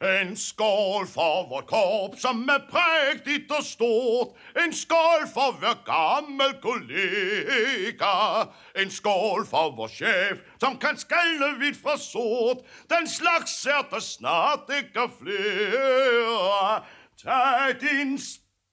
En 0.00 0.32
skål 0.36 1.04
for 1.12 1.44
vårt 1.50 1.66
korps, 1.68 2.22
som 2.22 2.40
er 2.48 2.64
prektig 2.70 3.42
og 3.52 3.60
stort. 3.64 4.32
En 4.64 4.72
skål 4.72 5.26
for 5.34 5.58
hver 5.60 5.76
gammel 5.84 6.56
kollega. 6.64 8.48
En 8.80 8.90
skål 8.90 9.44
for 9.52 9.76
vår 9.76 9.92
sjef 9.98 10.40
som 10.60 10.80
kan 10.80 10.96
skalle 10.96 11.52
hvidt 11.60 11.76
fra 11.82 11.98
sort. 12.00 12.64
Den 12.88 13.04
slags 13.08 13.58
er 13.66 13.84
det 13.92 14.02
snart 14.02 14.72
ikke 14.72 15.04
flere. 15.20 16.80
Ta 17.20 17.72
din 17.80 18.16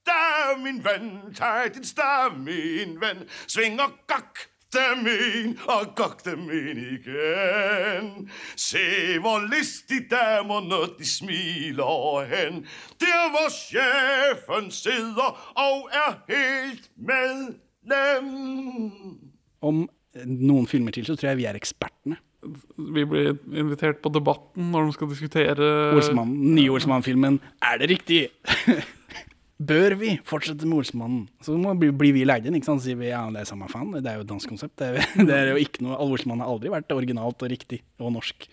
stav, 0.04 0.60
min 0.60 0.82
venn, 0.84 1.34
tag 1.36 1.74
din 1.76 1.84
stav, 1.84 2.36
min 2.38 2.98
venn. 3.02 3.24
Sving 3.48 3.80
og 3.82 3.94
gakk 4.10 4.50
dem 4.74 5.06
inn 5.08 5.54
og 5.70 5.94
gakk 5.98 6.24
dem 6.26 6.48
inn 6.52 6.82
igjen. 6.98 8.10
Se 8.60 8.84
hvor 9.24 9.46
listig 9.48 10.08
damerne 10.12 10.82
de 10.98 11.08
smiler 11.08 12.28
hen. 12.32 12.64
Der 13.02 13.30
hvor 13.34 13.50
sjefen 13.54 14.72
sitter 14.74 15.38
og 15.62 15.90
er 15.94 16.20
helt 16.32 16.90
medlem. 16.98 18.30
Om 19.64 19.86
noen 20.26 20.68
filmer 20.70 20.94
til, 20.94 21.06
så 21.08 21.16
tror 21.16 21.32
jeg 21.32 21.42
vi 21.44 21.48
er 21.50 21.60
ekspertene. 21.60 22.20
Vi 22.44 23.06
blir 23.08 23.38
invitert 23.56 24.02
på 24.04 24.12
Debatten 24.12 24.68
når 24.74 24.90
de 24.90 24.98
skal 24.98 25.08
diskutere 25.14 25.70
Olsmann, 25.96 26.34
nye 26.58 26.74
Olsmann-filmen 26.76 27.38
Er 27.64 27.80
det 27.80 27.88
riktig? 27.94 28.26
Bør 29.62 29.94
vi 30.00 30.16
fortsette 30.26 30.66
med 30.66 30.80
Olsmannen? 30.82 31.28
Så 31.46 31.54
må 31.62 31.76
bli, 31.78 31.92
blir 31.94 32.16
vi 32.16 32.26
leid 32.26 32.48
inn, 32.50 32.58
ikke 32.58 32.72
sant? 32.72 32.84
Sier 32.84 32.98
vi 33.00 33.12
ja, 33.12 33.22
det 33.32 33.44
er 33.44 33.50
samme 33.50 33.70
faen. 33.72 33.92
Det 33.94 34.10
er 34.10 34.18
jo 34.18 34.26
et 34.26 34.32
dansk 34.32 34.50
konsept. 34.50 34.74
Det 34.82 34.90
er, 34.90 35.12
det 35.30 35.36
er 35.38 35.52
jo 35.54 35.62
ikke 35.62 35.86
noe 35.86 36.00
Olsmannen 36.02 36.44
har 36.44 36.52
aldri 36.52 36.74
vært 36.74 36.96
originalt 36.96 37.46
og 37.46 37.54
riktig 37.54 37.84
og 38.02 38.16
norsk. 38.18 38.48